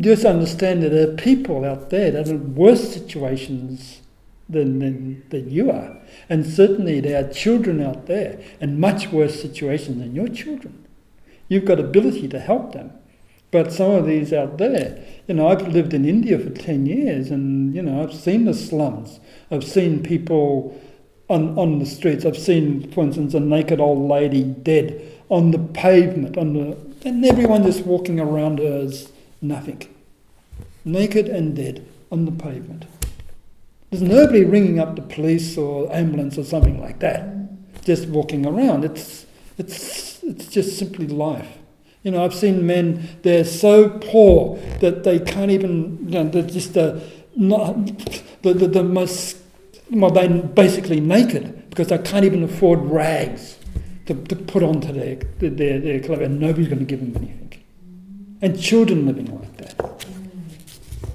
just 0.00 0.24
understand 0.24 0.82
that 0.82 0.90
there 0.90 1.10
are 1.10 1.16
people 1.16 1.64
out 1.64 1.90
there 1.90 2.10
that 2.10 2.28
are 2.28 2.32
in 2.32 2.54
worse 2.54 2.92
situations 2.92 4.00
than, 4.48 4.78
than, 4.78 5.28
than 5.30 5.50
you 5.50 5.70
are. 5.70 5.96
And 6.28 6.46
certainly 6.46 7.00
there 7.00 7.24
are 7.24 7.32
children 7.32 7.82
out 7.82 8.06
there 8.06 8.40
in 8.60 8.80
much 8.80 9.08
worse 9.08 9.40
situations 9.40 9.98
than 9.98 10.14
your 10.14 10.28
children. 10.28 10.86
You've 11.48 11.64
got 11.64 11.78
ability 11.78 12.28
to 12.28 12.40
help 12.40 12.72
them. 12.72 12.92
But 13.50 13.72
some 13.72 13.92
of 13.92 14.06
these 14.06 14.32
out 14.32 14.58
there, 14.58 15.04
you 15.28 15.34
know, 15.34 15.48
I've 15.48 15.68
lived 15.68 15.94
in 15.94 16.04
India 16.04 16.38
for 16.38 16.50
10 16.50 16.86
years 16.86 17.30
and, 17.30 17.74
you 17.74 17.82
know, 17.82 18.02
I've 18.02 18.14
seen 18.14 18.44
the 18.44 18.54
slums. 18.54 19.20
I've 19.50 19.64
seen 19.64 20.02
people 20.02 20.80
on, 21.28 21.58
on 21.58 21.78
the 21.78 21.86
streets. 21.86 22.24
I've 22.24 22.38
seen, 22.38 22.90
for 22.92 23.02
instance, 23.04 23.34
a 23.34 23.40
naked 23.40 23.80
old 23.80 24.08
lady 24.08 24.44
dead 24.44 25.02
on 25.28 25.50
the 25.50 25.58
pavement, 25.58 26.36
on 26.36 26.52
the, 26.52 26.76
and 27.04 27.24
everyone 27.24 27.64
just 27.64 27.84
walking 27.84 28.20
around 28.20 28.58
her 28.58 28.78
as 28.84 29.12
nothing. 29.42 29.82
Naked 30.84 31.28
and 31.28 31.56
dead 31.56 31.86
on 32.12 32.24
the 32.24 32.32
pavement. 32.32 32.84
There's 33.90 34.02
nobody 34.02 34.44
ringing 34.44 34.78
up 34.78 34.96
the 34.96 35.02
police 35.02 35.56
or 35.56 35.92
ambulance 35.94 36.38
or 36.38 36.44
something 36.44 36.80
like 36.80 37.00
that. 37.00 37.28
Just 37.84 38.08
walking 38.08 38.46
around. 38.46 38.84
It's, 38.84 39.26
it's, 39.58 40.22
it's 40.22 40.48
just 40.48 40.78
simply 40.78 41.06
life. 41.06 41.48
You 42.02 42.12
know, 42.12 42.24
I've 42.24 42.34
seen 42.34 42.66
men, 42.66 43.08
they're 43.22 43.44
so 43.44 43.88
poor 43.88 44.58
that 44.80 45.02
they 45.02 45.18
can't 45.18 45.50
even, 45.50 45.98
you 46.08 46.22
know, 46.22 46.28
they're 46.28 46.42
just 46.42 46.76
uh, 46.76 47.00
not, 47.34 47.74
the, 48.42 48.54
the, 48.54 48.68
the 48.68 48.84
most, 48.84 49.38
well, 49.90 50.10
they're 50.10 50.28
basically 50.28 51.00
naked 51.00 51.70
because 51.70 51.88
they 51.88 51.98
can't 51.98 52.24
even 52.24 52.42
afford 52.42 52.80
rags 52.80 53.58
to, 54.06 54.14
to 54.14 54.36
put 54.36 54.62
onto 54.62 54.92
their, 54.92 55.16
their, 55.38 55.78
their 55.78 56.00
clothes 56.00 56.22
and 56.22 56.40
nobody's 56.40 56.68
going 56.68 56.80
to 56.80 56.84
give 56.84 57.00
them 57.00 57.16
anything. 57.16 57.64
And 58.42 58.60
children 58.60 59.06
living 59.06 59.26
like 59.38 59.56
that. 59.58 60.06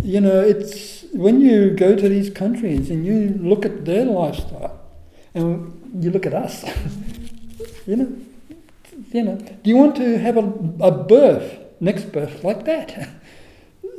You 0.04 0.22
know, 0.22 0.42
it's 0.42 1.04
when 1.14 1.42
you 1.42 1.72
go 1.72 1.96
to 1.96 2.10
these 2.10 2.30
countries 2.30 2.90
and 2.90 3.06
you 3.06 3.38
look 3.40 3.66
at 3.66 3.86
their 3.86 4.06
lifestyle 4.06 4.80
and 5.34 6.04
you 6.04 6.10
look 6.10 6.26
at 6.26 6.34
us, 6.34 6.64
you 7.86 7.96
know, 7.96 8.18
you 9.12 9.24
know, 9.24 9.36
do 9.36 9.70
you 9.70 9.76
want 9.78 9.96
to 9.98 10.18
have 10.18 10.38
a, 10.38 10.54
a 10.80 10.92
birth, 10.92 11.60
next 11.80 12.12
birth 12.12 12.44
like 12.44 12.66
that? 12.66 13.10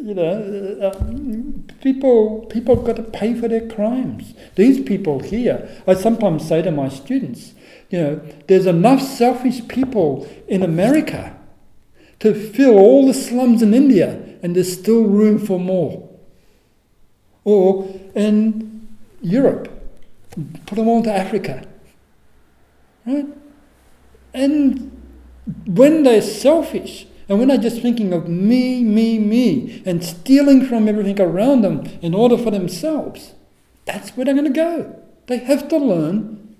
you 0.03 0.15
know, 0.15 0.79
uh, 0.83 1.75
people 1.81 2.47
people 2.47 2.75
got 2.75 2.97
to 2.97 3.03
pay 3.03 3.35
for 3.35 3.47
their 3.47 3.69
crimes. 3.69 4.35
These 4.57 4.83
people 4.83 5.21
here, 5.21 5.69
I 5.87 5.95
sometimes 5.95 6.47
say 6.47 6.61
to 6.63 6.73
my 6.73 6.89
students, 6.89 7.55
you 7.89 8.01
know, 8.01 8.17
there's 8.49 8.67
enough 8.67 9.01
selfish 9.01 9.67
people 9.69 10.29
in 10.49 10.63
America 10.63 11.37
to 12.19 12.35
fill 12.35 12.79
all 12.79 13.07
the 13.07 13.15
slums 13.15 13.63
in 13.63 13.75
India, 13.75 14.21
and 14.43 14.57
there's 14.57 14.73
still 14.73 15.05
room 15.05 15.39
for 15.39 15.61
more. 15.61 16.09
Or 17.45 17.89
in 18.15 18.89
Europe, 19.21 19.69
put 20.67 20.77
them 20.77 20.89
all 20.89 21.03
to 21.05 21.13
Africa. 21.13 21.65
Right? 23.07 23.27
And 24.35 25.01
when 25.67 26.03
they're 26.03 26.23
selfish, 26.23 27.07
and 27.29 27.39
we're 27.39 27.47
not 27.47 27.61
just 27.61 27.81
thinking 27.81 28.13
of 28.13 28.29
me, 28.29 28.83
me, 28.83 29.19
me, 29.19 29.83
and 29.87 30.05
stealing 30.05 30.67
from 30.67 30.89
everything 30.89 31.21
around 31.21 31.63
them 31.63 31.85
in 32.01 32.15
order 32.15 32.37
for 32.37 32.51
themselves, 32.51 33.33
that's 33.85 34.11
where 34.11 34.25
they're 34.25 34.35
going 34.35 34.45
to 34.45 34.51
go. 34.51 35.03
They 35.27 35.39
have 35.39 35.69
to 35.69 35.79
learn 35.79 36.57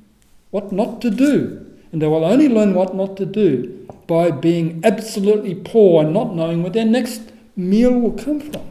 what 0.51 0.73
not 0.73 1.01
to 1.03 1.11
do. 1.11 1.59
And 1.91 2.01
they 2.01 2.07
will 2.07 2.25
only 2.25 2.49
learn 2.49 2.75
what 2.75 2.95
not 2.95 3.17
to 3.19 3.27
do 3.27 3.87
by 4.07 4.31
being 4.31 4.81
absolutely 4.83 5.55
poor 5.55 6.05
and 6.05 6.15
not 6.15 6.35
knowing 6.35 6.63
where 6.63 6.73
their 6.73 6.87
next 6.87 7.33
meal 7.55 7.93
will 7.93 8.13
come 8.13 8.41
from. 8.41 8.69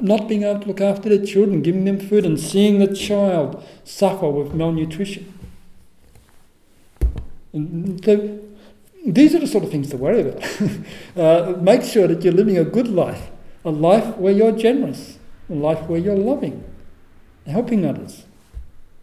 Not 0.00 0.28
being 0.28 0.42
able 0.42 0.60
to 0.60 0.68
look 0.68 0.80
after 0.80 1.08
their 1.08 1.24
children, 1.24 1.62
giving 1.62 1.84
them 1.84 1.98
food, 1.98 2.24
and 2.24 2.38
seeing 2.38 2.78
the 2.78 2.94
child 2.94 3.64
suffer 3.84 4.28
with 4.28 4.54
malnutrition. 4.54 5.32
And 7.52 8.04
so 8.04 8.40
these 9.04 9.34
are 9.34 9.38
the 9.38 9.46
sort 9.46 9.64
of 9.64 9.70
things 9.70 9.90
to 9.90 9.96
worry 9.96 10.20
about. 10.20 10.42
uh, 11.16 11.56
make 11.60 11.82
sure 11.82 12.08
that 12.08 12.22
you're 12.22 12.32
living 12.32 12.58
a 12.58 12.64
good 12.64 12.88
life, 12.88 13.30
a 13.64 13.70
life 13.70 14.16
where 14.16 14.32
you're 14.32 14.52
generous, 14.52 15.18
a 15.50 15.54
life 15.54 15.86
where 15.88 15.98
you're 16.00 16.16
loving, 16.16 16.64
helping 17.46 17.84
others. 17.84 18.24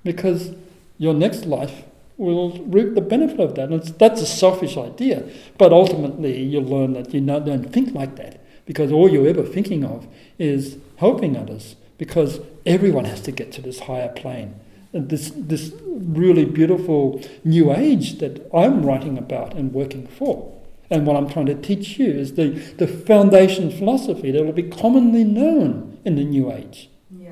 Because 0.03 0.51
your 0.97 1.13
next 1.13 1.45
life 1.45 1.83
will 2.17 2.51
reap 2.65 2.95
the 2.95 3.01
benefit 3.01 3.39
of 3.39 3.55
that. 3.55 3.69
And 3.69 3.81
that's 3.81 4.21
a 4.21 4.25
selfish 4.25 4.77
idea, 4.77 5.29
but 5.57 5.71
ultimately 5.71 6.41
you'll 6.41 6.63
learn 6.63 6.93
that 6.93 7.13
you 7.13 7.21
don't 7.21 7.71
think 7.71 7.93
like 7.93 8.15
that 8.17 8.41
because 8.65 8.91
all 8.91 9.09
you're 9.09 9.27
ever 9.27 9.43
thinking 9.43 9.83
of 9.83 10.07
is 10.39 10.77
helping 10.97 11.35
others 11.35 11.75
because 11.97 12.39
everyone 12.65 13.05
has 13.05 13.21
to 13.21 13.31
get 13.31 13.51
to 13.53 13.61
this 13.61 13.81
higher 13.81 14.09
plane. 14.09 14.55
This, 14.93 15.31
this 15.35 15.71
really 15.85 16.43
beautiful 16.45 17.21
new 17.45 17.73
age 17.73 18.19
that 18.19 18.45
I'm 18.53 18.85
writing 18.85 19.17
about 19.17 19.53
and 19.55 19.73
working 19.73 20.05
for. 20.07 20.51
And 20.89 21.07
what 21.07 21.15
I'm 21.15 21.29
trying 21.29 21.45
to 21.45 21.55
teach 21.55 21.97
you 21.97 22.07
is 22.11 22.33
the, 22.33 22.49
the 22.77 22.87
foundation 22.87 23.71
philosophy 23.71 24.31
that 24.31 24.43
will 24.43 24.51
be 24.51 24.63
commonly 24.63 25.23
known 25.23 25.97
in 26.03 26.15
the 26.15 26.25
new 26.25 26.51
age, 26.51 26.89
Yeah. 27.09 27.31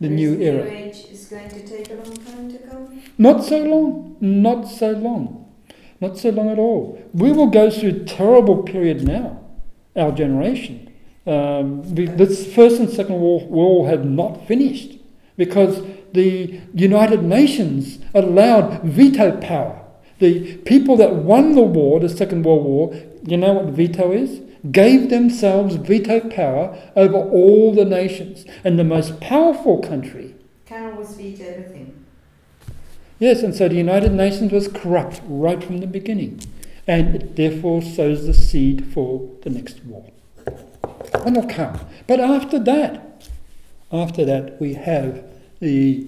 the 0.00 0.08
This 0.08 0.16
new 0.16 0.40
era. 0.40 0.64
age 0.70 1.06
is 1.10 1.26
going 1.26 1.48
to 1.48 1.66
take 1.66 1.90
a 1.90 1.94
long 1.94 2.16
time 2.16 2.52
to 2.52 2.58
come. 2.58 3.02
Not 3.18 3.42
so 3.44 3.58
long, 3.64 4.16
not 4.20 4.68
so 4.68 4.92
long, 4.92 5.52
not 6.00 6.16
so 6.16 6.30
long 6.30 6.48
at 6.50 6.58
all. 6.60 7.02
We 7.12 7.32
will 7.32 7.48
go 7.48 7.68
through 7.70 7.88
a 7.90 8.04
terrible 8.04 8.62
period 8.62 9.02
now, 9.02 9.40
our 9.96 10.12
generation. 10.12 10.92
Um, 11.26 11.82
the, 11.92 12.06
this 12.06 12.54
First 12.54 12.78
and 12.78 12.88
Second 12.88 13.20
World 13.20 13.50
War 13.50 13.88
have 13.88 14.04
not 14.04 14.46
finished 14.46 14.98
because 15.36 15.82
the 16.14 16.60
United 16.72 17.24
Nations 17.24 17.98
allowed 18.14 18.82
veto 18.82 19.36
power. 19.40 19.84
The 20.20 20.56
people 20.58 20.96
that 20.96 21.16
won 21.16 21.54
the 21.54 21.62
war, 21.62 21.98
the 21.98 22.08
Second 22.08 22.44
World 22.44 22.64
War, 22.64 22.94
you 23.26 23.36
know 23.36 23.52
what 23.52 23.66
veto 23.66 24.12
is? 24.12 24.40
Gave 24.70 25.10
themselves 25.10 25.74
veto 25.74 26.20
power 26.30 26.78
over 26.94 27.16
all 27.16 27.74
the 27.74 27.84
nations. 27.84 28.46
And 28.62 28.78
the 28.78 28.84
most 28.84 29.20
powerful 29.20 29.82
country 29.82 30.34
Can 30.66 30.92
always 30.92 31.12
beat 31.14 31.40
everything. 31.40 32.04
Yes, 33.18 33.42
and 33.42 33.54
so 33.54 33.68
the 33.68 33.74
United 33.74 34.12
Nations 34.12 34.52
was 34.52 34.68
corrupt 34.68 35.20
right 35.26 35.62
from 35.62 35.78
the 35.78 35.86
beginning, 35.86 36.40
and 36.86 37.14
it 37.14 37.36
therefore 37.36 37.80
sows 37.82 38.26
the 38.26 38.34
seed 38.34 38.92
for 38.92 39.30
the 39.42 39.50
next 39.50 39.84
war. 39.84 40.10
And 41.24 41.36
it'll 41.36 41.48
come. 41.48 41.80
But 42.06 42.20
after 42.20 42.58
that, 42.60 43.28
after 43.92 44.24
that, 44.24 44.60
we 44.60 44.74
have 44.74 45.24
the, 45.64 46.06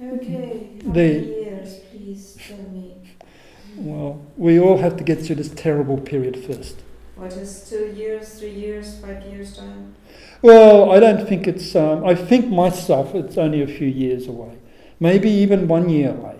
Okay, 0.00 0.68
The- 0.84 1.20
years, 1.44 1.80
please 1.90 2.36
tell 2.46 2.64
me. 2.72 2.94
well, 3.76 4.20
we 4.36 4.58
all 4.58 4.78
have 4.78 4.96
to 4.96 5.04
get 5.04 5.22
through 5.22 5.36
this 5.36 5.50
terrible 5.50 5.98
period 5.98 6.36
first. 6.36 6.76
What 7.16 7.32
is 7.32 7.68
two 7.68 7.92
years, 7.96 8.38
three 8.38 8.50
years, 8.66 8.98
five 9.00 9.22
years 9.32 9.56
time? 9.56 9.94
Well, 10.42 10.90
I 10.92 11.00
don't 11.00 11.28
think 11.28 11.46
it's, 11.48 11.74
um, 11.74 12.04
I 12.04 12.14
think 12.14 12.48
myself 12.48 13.14
it's 13.14 13.36
only 13.36 13.62
a 13.62 13.66
few 13.66 13.88
years 13.88 14.28
away, 14.28 14.54
maybe 15.00 15.30
even 15.30 15.68
one 15.68 15.88
year 15.88 16.10
away. 16.10 16.36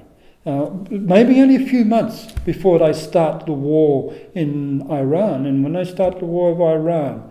Uh, 0.46 0.70
maybe 0.90 1.40
only 1.42 1.56
a 1.56 1.66
few 1.66 1.84
months 1.84 2.32
before 2.44 2.78
they 2.78 2.92
start 2.92 3.44
the 3.46 3.52
war 3.52 4.14
in 4.34 4.82
Iran. 4.90 5.46
And 5.46 5.62
when 5.62 5.74
they 5.74 5.84
start 5.84 6.20
the 6.20 6.24
war 6.24 6.52
of 6.52 6.60
Iran, 6.60 7.27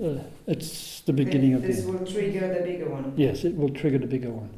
uh, 0.00 0.18
it's 0.46 1.00
the 1.02 1.12
beginning 1.12 1.54
of 1.54 1.62
This 1.62 1.82
the. 1.84 1.92
will 1.92 2.06
trigger 2.06 2.54
the 2.54 2.62
bigger 2.62 2.88
one. 2.88 3.12
Yes, 3.16 3.44
it 3.44 3.56
will 3.56 3.70
trigger 3.70 3.98
the 3.98 4.06
bigger 4.06 4.30
one. 4.30 4.50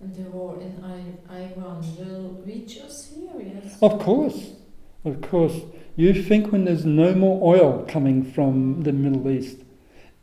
And 0.00 0.14
the 0.14 0.22
war 0.30 0.58
in 0.60 0.82
I- 0.84 1.34
Iran 1.34 1.82
will 1.98 2.42
reach 2.46 2.78
us 2.80 3.12
here, 3.14 3.40
yes? 3.62 3.78
Of 3.80 3.98
course, 3.98 4.52
of 5.04 5.20
course. 5.20 5.60
You 5.96 6.22
think 6.22 6.50
when 6.52 6.64
there's 6.64 6.84
no 6.84 7.14
more 7.14 7.54
oil 7.56 7.84
coming 7.88 8.24
from 8.24 8.82
the 8.82 8.92
Middle 8.92 9.30
East, 9.30 9.58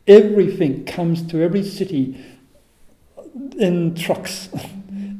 everything 0.06 0.84
comes 0.84 1.22
to 1.28 1.42
every 1.42 1.62
city 1.64 2.16
in 3.58 3.94
trucks. 3.94 4.48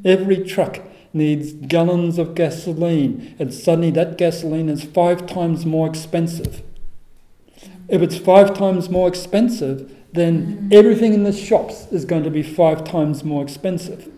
every 0.04 0.44
truck 0.44 0.80
needs 1.14 1.52
gallons 1.52 2.18
of 2.18 2.34
gasoline, 2.34 3.34
and 3.38 3.52
suddenly 3.52 3.90
that 3.92 4.18
gasoline 4.18 4.68
is 4.68 4.82
five 4.84 5.26
times 5.26 5.64
more 5.66 5.86
expensive. 5.88 6.62
If 7.92 8.00
it's 8.00 8.16
five 8.16 8.54
times 8.54 8.88
more 8.88 9.06
expensive, 9.06 9.94
then 10.14 10.46
mm-hmm. 10.46 10.68
everything 10.72 11.12
in 11.12 11.24
the 11.24 11.32
shops 11.32 11.86
is 11.92 12.06
going 12.06 12.24
to 12.24 12.30
be 12.30 12.42
five 12.42 12.84
times 12.84 13.22
more 13.22 13.42
expensive. 13.42 14.10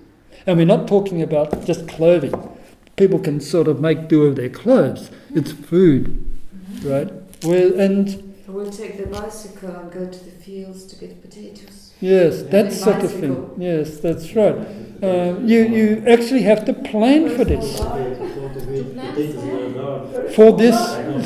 And 0.47 0.57
we're 0.57 0.65
not 0.65 0.87
talking 0.87 1.21
about 1.21 1.67
just 1.67 1.89
clothing. 1.89 2.35
People 2.95 3.19
can 3.19 3.41
sort 3.41 3.67
of 3.67 3.81
make 3.81 4.07
do 4.07 4.21
with 4.21 4.37
their 4.37 4.49
clothes. 4.49 5.11
It's 5.35 5.53
mm-hmm. 5.53 5.63
food, 5.65 6.05
mm-hmm. 6.07 6.89
right? 6.89 7.13
Well, 7.43 7.81
and 7.81 8.35
we'll 8.47 8.71
take 8.71 8.97
the 8.97 9.09
bicycle 9.09 9.71
and 9.71 9.91
go 9.91 10.07
to 10.07 10.25
the 10.25 10.31
fields 10.31 10.87
to 10.87 10.97
get 10.97 11.21
potatoes. 11.21 11.93
yes, 11.99 12.43
that 12.43 12.73
sort 12.73 13.03
of 13.03 13.11
thing. 13.11 13.51
Yes, 13.59 13.99
that's 13.99 14.37
right. 14.37 14.57
Uh, 15.03 15.37
you 15.43 15.65
you 15.67 16.05
actually 16.07 16.43
have 16.43 16.65
to 16.65 16.73
plan 16.73 17.37
for 17.37 17.45
this, 17.45 17.81
for 20.35 20.53
this 20.53 20.75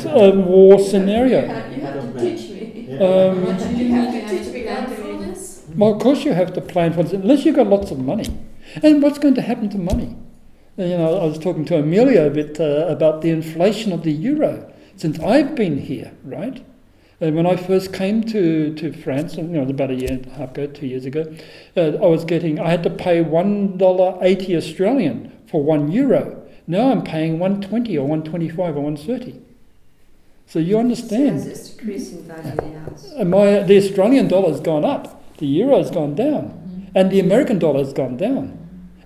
uh, 0.05 0.31
war 0.35 0.79
scenario. 0.79 1.41
You 1.41 1.81
have 1.81 2.13
to 2.13 2.19
teach 2.19 2.49
me. 2.49 2.97
Um, 2.99 3.45
you 3.75 3.85
You 3.85 3.93
have 3.95 4.13
to 4.13 4.21
to 4.21 4.43
teach 4.43 4.53
me 4.53 4.63
plan 4.63 4.87
for 4.87 5.25
this? 5.25 5.63
Well, 5.75 5.93
of 5.93 6.01
course 6.01 6.25
you 6.25 6.33
have 6.33 6.53
to 6.53 6.61
plan 6.61 6.93
for 6.93 7.03
this, 7.03 7.13
unless 7.13 7.45
you've 7.45 7.55
got 7.55 7.67
lots 7.67 7.91
of 7.91 7.99
money. 7.99 8.27
And 8.83 9.01
what's 9.01 9.19
going 9.19 9.35
to 9.35 9.41
happen 9.41 9.69
to 9.69 9.77
money? 9.77 10.15
Uh, 10.77 10.83
You 10.83 10.97
know, 10.97 11.19
I 11.19 11.25
was 11.25 11.39
talking 11.39 11.65
to 11.65 11.79
Amelia 11.79 12.27
a 12.27 12.29
bit 12.29 12.59
uh, 12.59 12.87
about 12.87 13.21
the 13.21 13.29
inflation 13.29 13.91
of 13.91 14.03
the 14.03 14.11
euro 14.11 14.71
since 14.95 15.19
I've 15.19 15.55
been 15.55 15.77
here, 15.77 16.11
right? 16.23 16.63
And 17.21 17.35
when 17.35 17.45
I 17.45 17.57
first 17.57 17.91
came 17.93 18.23
to, 18.25 18.73
to 18.75 18.93
France, 18.93 19.35
you 19.35 19.43
know, 19.43 19.63
about 19.63 19.91
a 19.91 19.95
year 19.95 20.11
and 20.11 20.25
a 20.25 20.29
half 20.29 20.51
ago, 20.51 20.67
two 20.67 20.87
years 20.87 21.05
ago, 21.05 21.25
uh, 21.75 21.81
I 21.81 22.07
was 22.07 22.23
getting, 22.23 22.59
I 22.59 22.69
had 22.69 22.83
to 22.83 22.89
pay 22.89 23.21
one 23.21 23.77
dollar 23.77 24.17
eighty 24.21 24.55
Australian 24.55 25.31
for 25.47 25.61
one 25.63 25.91
euro. 25.91 26.41
Now 26.69 26.91
I'm 26.91 27.03
paying 27.03 27.39
one 27.39 27.61
twenty 27.61 27.97
or 27.97 28.07
one 28.07 28.23
twenty 28.23 28.47
five 28.47 28.77
or 28.77 28.81
one 28.81 28.95
thirty. 28.95 29.41
So 30.45 30.59
you 30.59 30.77
understand. 30.77 31.41
So 31.41 31.49
it's 31.49 31.69
decreasing 31.71 32.23
value, 32.25 32.77
yes. 32.91 33.11
And 33.17 33.33
uh, 33.33 33.37
my 33.37 33.63
the 33.63 33.77
Australian 33.77 34.27
dollar's 34.27 34.59
gone 34.59 34.85
up, 34.85 35.03
the 35.39 35.47
euro's 35.47 35.89
gone 35.89 36.13
down, 36.13 36.43
mm-hmm. 36.43 36.91
and 36.93 37.09
the 37.09 37.19
American 37.19 37.57
dollar's 37.57 37.91
gone 37.91 38.17
down. 38.17 38.55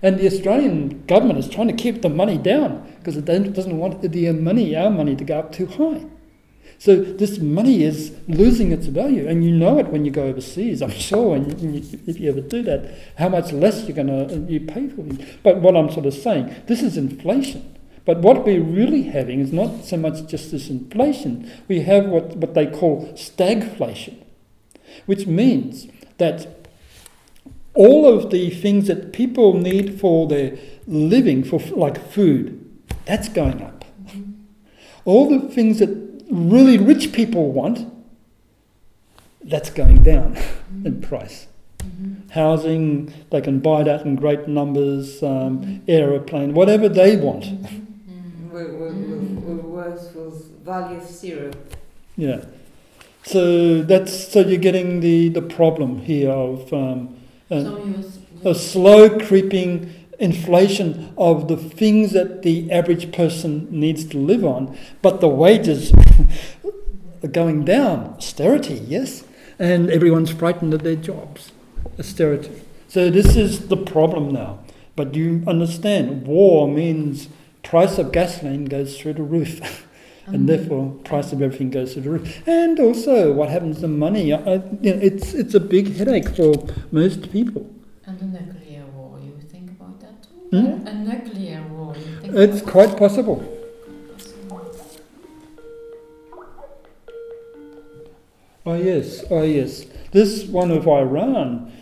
And 0.02 0.18
the 0.18 0.26
Australian 0.26 1.06
government 1.06 1.38
is 1.38 1.48
trying 1.48 1.68
to 1.68 1.74
keep 1.74 2.02
the 2.02 2.10
money 2.10 2.36
down 2.36 2.86
because 2.98 3.16
it 3.16 3.24
doesn't 3.24 3.78
want 3.78 4.02
the 4.02 4.32
money, 4.32 4.76
our 4.76 4.90
money, 4.90 5.16
to 5.16 5.24
go 5.24 5.38
up 5.38 5.50
too 5.50 5.64
high. 5.64 6.04
So 6.84 6.96
this 6.96 7.38
money 7.38 7.82
is 7.82 8.14
losing 8.28 8.70
its 8.70 8.88
value, 8.88 9.26
and 9.26 9.42
you 9.42 9.56
know 9.56 9.78
it 9.78 9.86
when 9.86 10.04
you 10.04 10.10
go 10.10 10.24
overseas. 10.24 10.82
I'm 10.82 10.90
sure, 10.90 11.30
when 11.30 11.72
you, 11.72 11.82
if 12.06 12.20
you 12.20 12.28
ever 12.28 12.42
do 12.42 12.62
that, 12.64 12.94
how 13.16 13.30
much 13.30 13.52
less 13.52 13.84
you're 13.84 13.96
going 13.96 14.08
to 14.08 14.26
uh, 14.26 14.38
you 14.46 14.60
pay 14.60 14.88
for 14.88 15.00
it. 15.00 15.42
But 15.42 15.62
what 15.62 15.78
I'm 15.78 15.90
sort 15.90 16.04
of 16.04 16.12
saying, 16.12 16.54
this 16.66 16.82
is 16.82 16.98
inflation. 16.98 17.74
But 18.04 18.18
what 18.18 18.44
we're 18.44 18.60
really 18.60 19.04
having 19.04 19.40
is 19.40 19.50
not 19.50 19.86
so 19.86 19.96
much 19.96 20.26
just 20.26 20.50
this 20.50 20.68
inflation. 20.68 21.50
We 21.68 21.80
have 21.80 22.04
what, 22.04 22.36
what 22.36 22.52
they 22.52 22.66
call 22.66 23.06
stagflation, 23.14 24.22
which 25.06 25.26
means 25.26 25.86
that 26.18 26.68
all 27.72 28.06
of 28.06 28.30
the 28.30 28.50
things 28.50 28.88
that 28.88 29.14
people 29.14 29.54
need 29.54 29.98
for 29.98 30.28
their 30.28 30.58
living, 30.86 31.44
for 31.44 31.60
like 31.60 32.10
food, 32.10 32.60
that's 33.06 33.30
going 33.30 33.62
up. 33.62 33.86
Mm-hmm. 34.04 34.32
All 35.06 35.30
the 35.30 35.48
things 35.48 35.78
that 35.78 36.03
really 36.34 36.78
rich 36.78 37.12
people 37.12 37.52
want, 37.52 37.90
that's 39.42 39.70
going 39.70 40.02
down 40.02 40.36
in 40.84 41.00
price. 41.00 41.46
Housing, 42.30 43.12
they 43.30 43.40
can 43.40 43.60
buy 43.60 43.82
that 43.84 44.04
in 44.04 44.16
great 44.16 44.48
numbers, 44.48 45.22
um, 45.22 45.82
aeroplane, 45.86 46.54
whatever 46.54 46.88
they 46.88 47.16
want. 47.16 47.44
We 48.52 48.64
worth 48.64 50.14
with 50.14 50.64
value 50.64 50.96
of 50.98 51.06
zero. 51.08 51.50
Yeah. 52.16 52.44
So 53.24 53.82
that's 53.82 54.32
so 54.32 54.40
you're 54.40 54.58
getting 54.58 55.00
the, 55.00 55.28
the 55.28 55.42
problem 55.42 56.00
here 56.00 56.30
of 56.30 56.72
um, 56.72 57.16
an- 57.50 57.64
So 57.64 57.78
you, 57.78 57.94
you 58.44 58.50
a 58.50 58.54
slow 58.54 59.18
creeping 59.18 59.92
inflation 60.18 61.12
of 61.16 61.48
the 61.48 61.56
things 61.56 62.12
that 62.12 62.42
the 62.42 62.70
average 62.70 63.12
person 63.12 63.68
needs 63.70 64.04
to 64.06 64.18
live 64.18 64.44
on, 64.44 64.76
but 65.02 65.20
the 65.20 65.28
wages 65.28 65.92
are 67.22 67.28
going 67.28 67.64
down. 67.64 68.14
Austerity, 68.16 68.82
yes, 68.86 69.24
and 69.58 69.90
everyone's 69.90 70.30
frightened 70.30 70.74
of 70.74 70.82
their 70.82 70.96
jobs. 70.96 71.52
Austerity. 71.98 72.62
So 72.88 73.10
this 73.10 73.36
is 73.36 73.68
the 73.68 73.76
problem 73.76 74.32
now. 74.32 74.60
But 74.96 75.12
do 75.12 75.18
you 75.18 75.44
understand, 75.46 76.26
war 76.26 76.68
means 76.68 77.28
price 77.62 77.98
of 77.98 78.12
gasoline 78.12 78.66
goes 78.66 78.98
through 78.98 79.14
the 79.14 79.22
roof. 79.22 79.86
and 80.26 80.36
mm-hmm. 80.36 80.46
therefore 80.46 80.90
price 81.04 81.32
of 81.32 81.42
everything 81.42 81.70
goes 81.70 81.92
through 81.92 82.02
the 82.02 82.10
roof. 82.10 82.48
And 82.48 82.80
also, 82.80 83.32
what 83.32 83.50
happens 83.50 83.80
to 83.80 83.88
money? 83.88 84.32
I, 84.32 84.54
you 84.80 84.94
know, 84.94 85.00
it's 85.02 85.34
it's 85.34 85.54
a 85.54 85.60
big 85.60 85.96
headache 85.96 86.34
for 86.34 86.54
most 86.90 87.30
people. 87.32 87.70
and 88.06 88.18
the 88.18 88.40
nuclear 88.40 88.84
war, 88.86 89.18
you 89.20 89.32
think 89.50 89.70
about 89.70 90.00
that 90.00 90.22
too? 90.22 90.43
Hmm? 90.54 90.86
A 90.86 90.94
nuclear 90.94 91.64
war, 91.68 91.96
It's 92.22 92.62
quite 92.62 92.96
possible. 92.96 93.42
Oh 98.64 98.74
yes, 98.74 99.24
oh 99.32 99.42
yes. 99.42 99.86
This 100.12 100.44
one 100.44 100.70
of 100.70 100.86
Iran, 100.86 101.72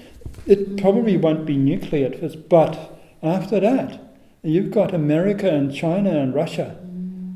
it 0.47 0.79
probably 0.79 1.19
won't 1.19 1.45
be 1.45 1.59
nuclear 1.59 2.07
at 2.07 2.21
first, 2.21 2.49
but 2.49 2.99
after 3.23 3.61
that, 3.61 4.01
you've 4.43 4.71
got 4.71 4.95
America 4.95 5.51
and 5.51 5.75
China 5.75 6.19
and 6.19 6.35
Russia, 6.35 6.75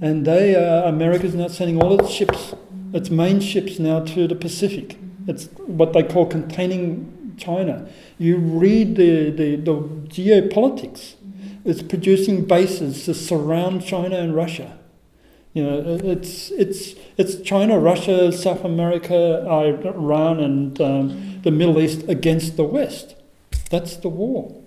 and 0.01 0.27
they 0.27 0.57
uh, 0.57 0.89
America's 0.89 1.35
now 1.35 1.49
sending 1.49 1.83
all 1.83 2.01
its 2.01 2.09
ships, 2.09 2.55
its 2.95 3.11
main 3.11 3.41
ships 3.41 3.79
now 3.79 4.01
to 4.01 4.27
the 4.27 4.37
Pacific. 4.37 4.97
It's 5.29 5.51
what 5.67 5.93
they 5.93 6.03
call 6.03 6.25
containing 6.25 7.35
China. 7.37 7.87
You 8.17 8.39
read 8.39 8.97
the, 8.97 9.31
the, 9.31 9.57
the 9.57 9.75
geopolitics. 10.09 11.17
It's 11.67 11.83
producing 11.83 12.45
bases 12.45 13.05
to 13.07 13.15
surround 13.15 13.85
China 13.85 14.17
and 14.17 14.37
Russia. 14.37 14.79
You 15.53 15.65
know, 15.65 15.99
it's 16.05 16.53
it's 16.53 16.95
it's 17.17 17.41
China, 17.41 17.81
Russia, 17.81 18.31
South 18.31 18.65
America, 18.65 19.45
Iran, 19.49 20.39
and 20.39 20.81
um, 20.81 21.41
the 21.43 21.51
Middle 21.51 21.81
East 21.81 22.05
against 22.09 22.57
the 22.57 22.63
West. 22.63 23.17
That's 23.69 23.97
the 23.97 24.09
war. 24.09 24.63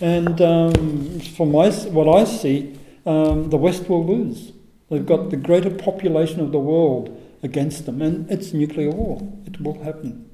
And 0.00 0.40
um, 0.40 1.18
from 1.20 1.50
my, 1.50 1.70
what 1.70 2.08
I 2.08 2.24
see, 2.24 2.78
um, 3.04 3.50
the 3.50 3.56
West 3.56 3.88
will 3.88 4.06
lose. 4.06 4.52
They've 4.90 5.04
got 5.04 5.30
the 5.30 5.36
greater 5.36 5.70
population 5.70 6.38
of 6.38 6.52
the 6.52 6.60
world 6.60 7.20
against 7.42 7.84
them, 7.86 8.00
and 8.00 8.30
it's 8.30 8.52
nuclear 8.52 8.90
war. 8.90 9.28
It 9.44 9.60
will 9.60 9.82
happen. 9.82 10.30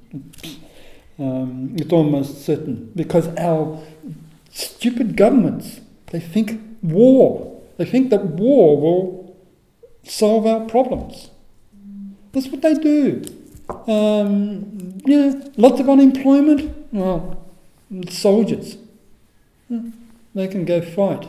Um, 1.19 1.77
it's 1.79 1.93
almost 1.93 2.45
certain 2.45 2.93
because 2.95 3.29
our 3.39 3.81
stupid 4.51 5.17
governments 5.17 5.81
they 6.11 6.21
think 6.21 6.61
war. 6.83 7.61
They 7.77 7.85
think 7.85 8.11
that 8.11 8.25
war 8.25 8.81
will 8.81 9.37
solve 10.05 10.47
our 10.47 10.67
problems. 10.67 11.31
That's 12.33 12.49
what 12.49 12.63
they 12.63 12.75
do. 12.75 13.23
Um, 13.87 14.99
yeah, 15.07 15.33
lots 15.57 15.81
of 15.81 15.89
unemployment. 15.89 16.93
Well, 16.93 17.45
soldiers. 18.09 18.77
Yeah, 19.69 19.81
They 20.35 20.49
can 20.49 20.65
go 20.65 20.81
fight. 20.81 21.29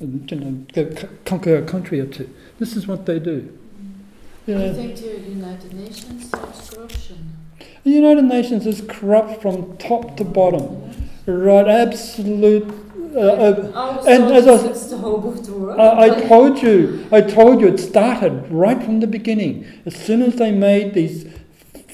And, 0.00 0.30
you 0.30 0.38
know, 0.38 0.66
go 0.72 0.94
c- 0.94 1.08
conquer 1.24 1.56
a 1.56 1.62
country 1.62 2.00
or 2.00 2.06
two. 2.06 2.32
This 2.58 2.76
is 2.76 2.86
what 2.86 3.06
they 3.06 3.18
do. 3.18 3.56
Yeah. 4.46 4.72
think 4.72 4.96
the 4.96 5.18
United 5.20 5.74
Nations 5.74 6.30
corruption. 6.30 7.32
The 7.84 7.90
United 7.90 8.24
Nations 8.24 8.66
is 8.66 8.80
corrupt 8.88 9.42
from 9.42 9.76
top 9.76 10.16
to 10.16 10.24
bottom. 10.24 10.90
Right, 11.26 11.68
absolute. 11.68 12.64
Uh, 13.14 13.20
uh, 13.20 14.02
and 14.06 14.24
as 14.24 14.46
I 14.46 14.54
it's, 14.54 14.64
s- 14.64 14.70
it's 14.70 14.86
the 14.90 14.98
whole 14.98 15.28
of 15.28 15.44
the 15.46 15.52
world. 15.52 15.80
I, 15.80 16.06
I 16.06 16.20
told 16.28 16.62
you, 16.62 17.06
I 17.10 17.20
told 17.20 17.60
you 17.60 17.68
it 17.68 17.78
started 17.78 18.50
right 18.50 18.82
from 18.82 19.00
the 19.00 19.06
beginning. 19.06 19.64
As 19.86 19.94
soon 19.96 20.22
as 20.22 20.36
they 20.36 20.52
made 20.52 20.94
these 20.94 21.26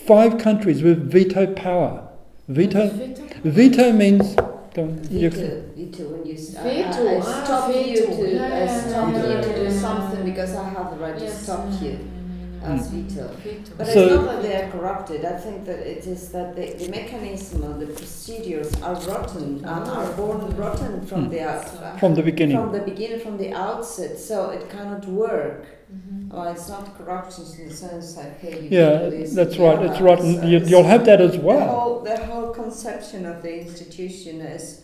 five 0.07 0.39
countries 0.39 0.83
with 0.83 1.11
veto 1.11 1.47
power. 1.55 2.09
Veto, 2.49 2.89
Veto? 2.89 3.23
veto 3.45 3.93
means. 3.93 4.35
Go 4.75 4.83
on, 4.83 4.99
you- 5.11 5.31
Veto, 5.31 5.63
veto 5.77 6.05
when 6.09 6.27
you 6.27 6.35
s- 6.35 6.57
I- 6.57 6.63
Veto, 6.65 7.07
I, 7.07 7.15
I 7.15 7.21
ah, 7.21 7.45
stop 7.45 7.69
you 7.69 7.75
veto. 7.75 8.17
to 8.17 8.35
Yeah, 8.35 8.65
I 8.65 8.67
stop 8.67 9.13
yeah, 9.15 9.37
you 9.37 9.43
to 9.43 9.65
do 9.65 9.71
something 9.71 10.25
because 10.25 10.55
I 10.57 10.69
have 10.71 10.91
the 10.91 10.97
right 11.05 11.19
to 11.19 11.31
stop 11.31 11.67
you 11.81 11.89
yeah, 11.91 11.93
yeah, 11.93 12.24
as 12.65 12.89
veto. 12.89 13.29
Veto. 13.45 13.71
But 13.79 13.87
So- 13.89 14.01
it's 14.05 14.15
not 14.15 14.27
that 14.33 14.43
they 14.43 14.55
are 14.63 14.71
corrupted. 14.71 15.25
I 15.25 15.37
think 15.45 15.65
that 15.67 15.81
it 15.95 16.07
is 16.07 16.29
that 16.33 16.57
the, 16.57 16.67
the 16.85 16.89
mechanism 16.91 17.65
or 17.65 17.75
the 17.79 17.87
procedures 17.87 18.71
are 18.83 18.95
rotten, 19.13 19.65
are, 19.65 19.85
are 19.85 20.13
born 20.13 20.41
rotten 20.57 21.07
from 21.07 21.25
Hmm. 21.27 21.31
the 21.31 21.41
out, 21.41 21.99
from 22.01 22.15
the 22.15 22.23
beginning. 22.23 22.57
from 22.57 22.73
the 22.73 22.81
beginning, 22.81 23.21
from 23.21 23.37
the 23.39 23.53
outset. 23.53 24.19
So 24.19 24.51
it 24.51 24.69
cannot 24.71 25.07
work. 25.07 25.65
Mhm. 25.95 26.33
Well, 26.33 26.49
it's 26.49 26.69
not 26.69 26.97
corruption 26.99 27.45
in 27.59 27.69
the 27.69 27.75
sense 27.75 28.19
I 28.19 28.27
pay 28.41 28.55
you. 28.63 28.69
Yeah, 28.71 28.99
do 29.05 29.11
this, 29.11 29.35
that's 29.35 29.59
right. 29.59 29.81
It's 29.87 30.01
right. 30.01 30.19
it's- 30.19 30.39
and 30.43 30.49
You, 30.51 30.59
you'll 30.71 30.85
have 30.95 31.05
that 31.05 31.21
as 31.21 31.33
The 31.33 31.41
well. 31.41 31.69
whole, 31.69 32.01
the 32.01 32.17
whole 32.17 32.49
conception 32.63 33.27
of 33.27 33.43
the 33.43 33.53
institution 33.61 34.41
is 34.41 34.81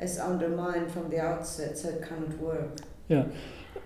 is 0.00 0.18
undermined 0.18 0.90
from 0.90 1.10
the 1.10 1.20
outset, 1.20 1.76
so 1.76 1.88
it 1.90 2.02
cannot 2.08 2.32
work. 2.40 2.78
Yeah, 3.08 3.24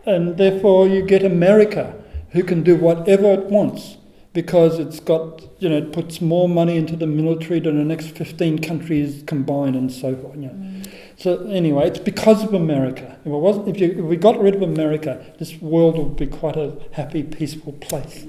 And 0.07 0.37
therefore, 0.37 0.87
you 0.87 1.03
get 1.05 1.25
America, 1.25 1.93
who 2.35 2.43
can 2.43 2.63
do 2.63 2.77
whatever 2.77 3.33
it 3.33 3.47
wants 3.47 3.97
because 4.35 4.79
it's 4.79 5.01
got, 5.01 5.43
you 5.61 5.69
know, 5.69 5.79
it 5.79 5.93
puts 5.93 6.21
more 6.21 6.49
money 6.49 6.77
into 6.77 6.97
the 6.97 7.07
military 7.07 7.61
than 7.61 7.79
the 7.79 7.85
next 7.85 8.09
15 8.09 8.59
countries 8.59 9.23
combined 9.27 9.77
and 9.77 9.91
so 9.91 10.15
forth. 10.15 10.35
You 10.35 10.43
know. 10.43 10.49
Mm. 10.49 10.93
So 11.17 11.47
anyway, 11.47 11.87
it's 11.87 12.01
because 12.01 12.43
of 12.43 12.53
America. 12.53 13.17
If 13.21 13.27
it 13.27 13.31
wasn't, 13.31 13.69
if, 13.69 13.81
you, 13.81 13.91
if 13.91 14.05
we 14.05 14.17
got 14.17 14.41
rid 14.41 14.57
of 14.57 14.63
America, 14.63 15.25
this 15.39 15.61
world 15.61 15.97
would 15.97 16.17
be 16.17 16.27
quite 16.27 16.57
a 16.57 16.77
happy, 16.93 17.23
peaceful 17.23 17.73
place. 17.75 18.27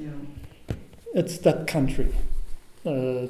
It's 1.13 1.37
that 1.39 1.65
country, 1.65 2.13
uh, 2.85 3.27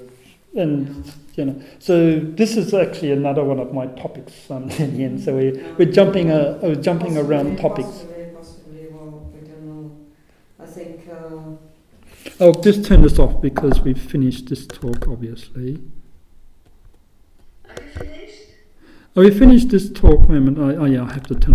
and 0.55 1.13
you 1.35 1.45
know. 1.45 1.61
So 1.77 2.19
this 2.19 2.57
is 2.57 2.73
actually 2.73 3.11
another 3.11 3.43
one 3.43 3.59
of 3.59 3.73
my 3.73 3.85
topics, 3.85 4.49
um. 4.49 4.69
So 5.19 5.37
we 5.37 5.51
we're 5.77 5.91
jumping 5.91 6.31
uh, 6.31 6.59
uh, 6.63 6.75
jumping 6.75 7.15
around 7.17 7.57
topics. 7.57 7.89
Possibly, 7.89 8.25
possibly. 8.35 8.87
Well, 8.89 9.31
we 9.31 9.47
don't 9.47 9.63
know. 9.63 9.95
I 10.59 10.65
I'll 12.39 12.53
just 12.53 12.85
turn 12.85 13.01
this 13.03 13.19
off 13.19 13.41
because 13.41 13.81
we've 13.81 14.01
finished 14.01 14.49
this 14.49 14.65
talk, 14.65 15.07
obviously. 15.07 15.81
Are 17.67 17.75
you 17.81 17.87
finished? 17.91 18.41
Oh, 19.15 19.21
we 19.21 19.31
finished 19.31 19.69
this 19.69 19.91
talk. 19.91 20.27
moment? 20.27 20.59
I, 20.59 20.75
oh, 20.75 20.85
yeah, 20.85 21.03
I 21.03 21.13
have 21.13 21.27
to 21.27 21.35
turn 21.35 21.53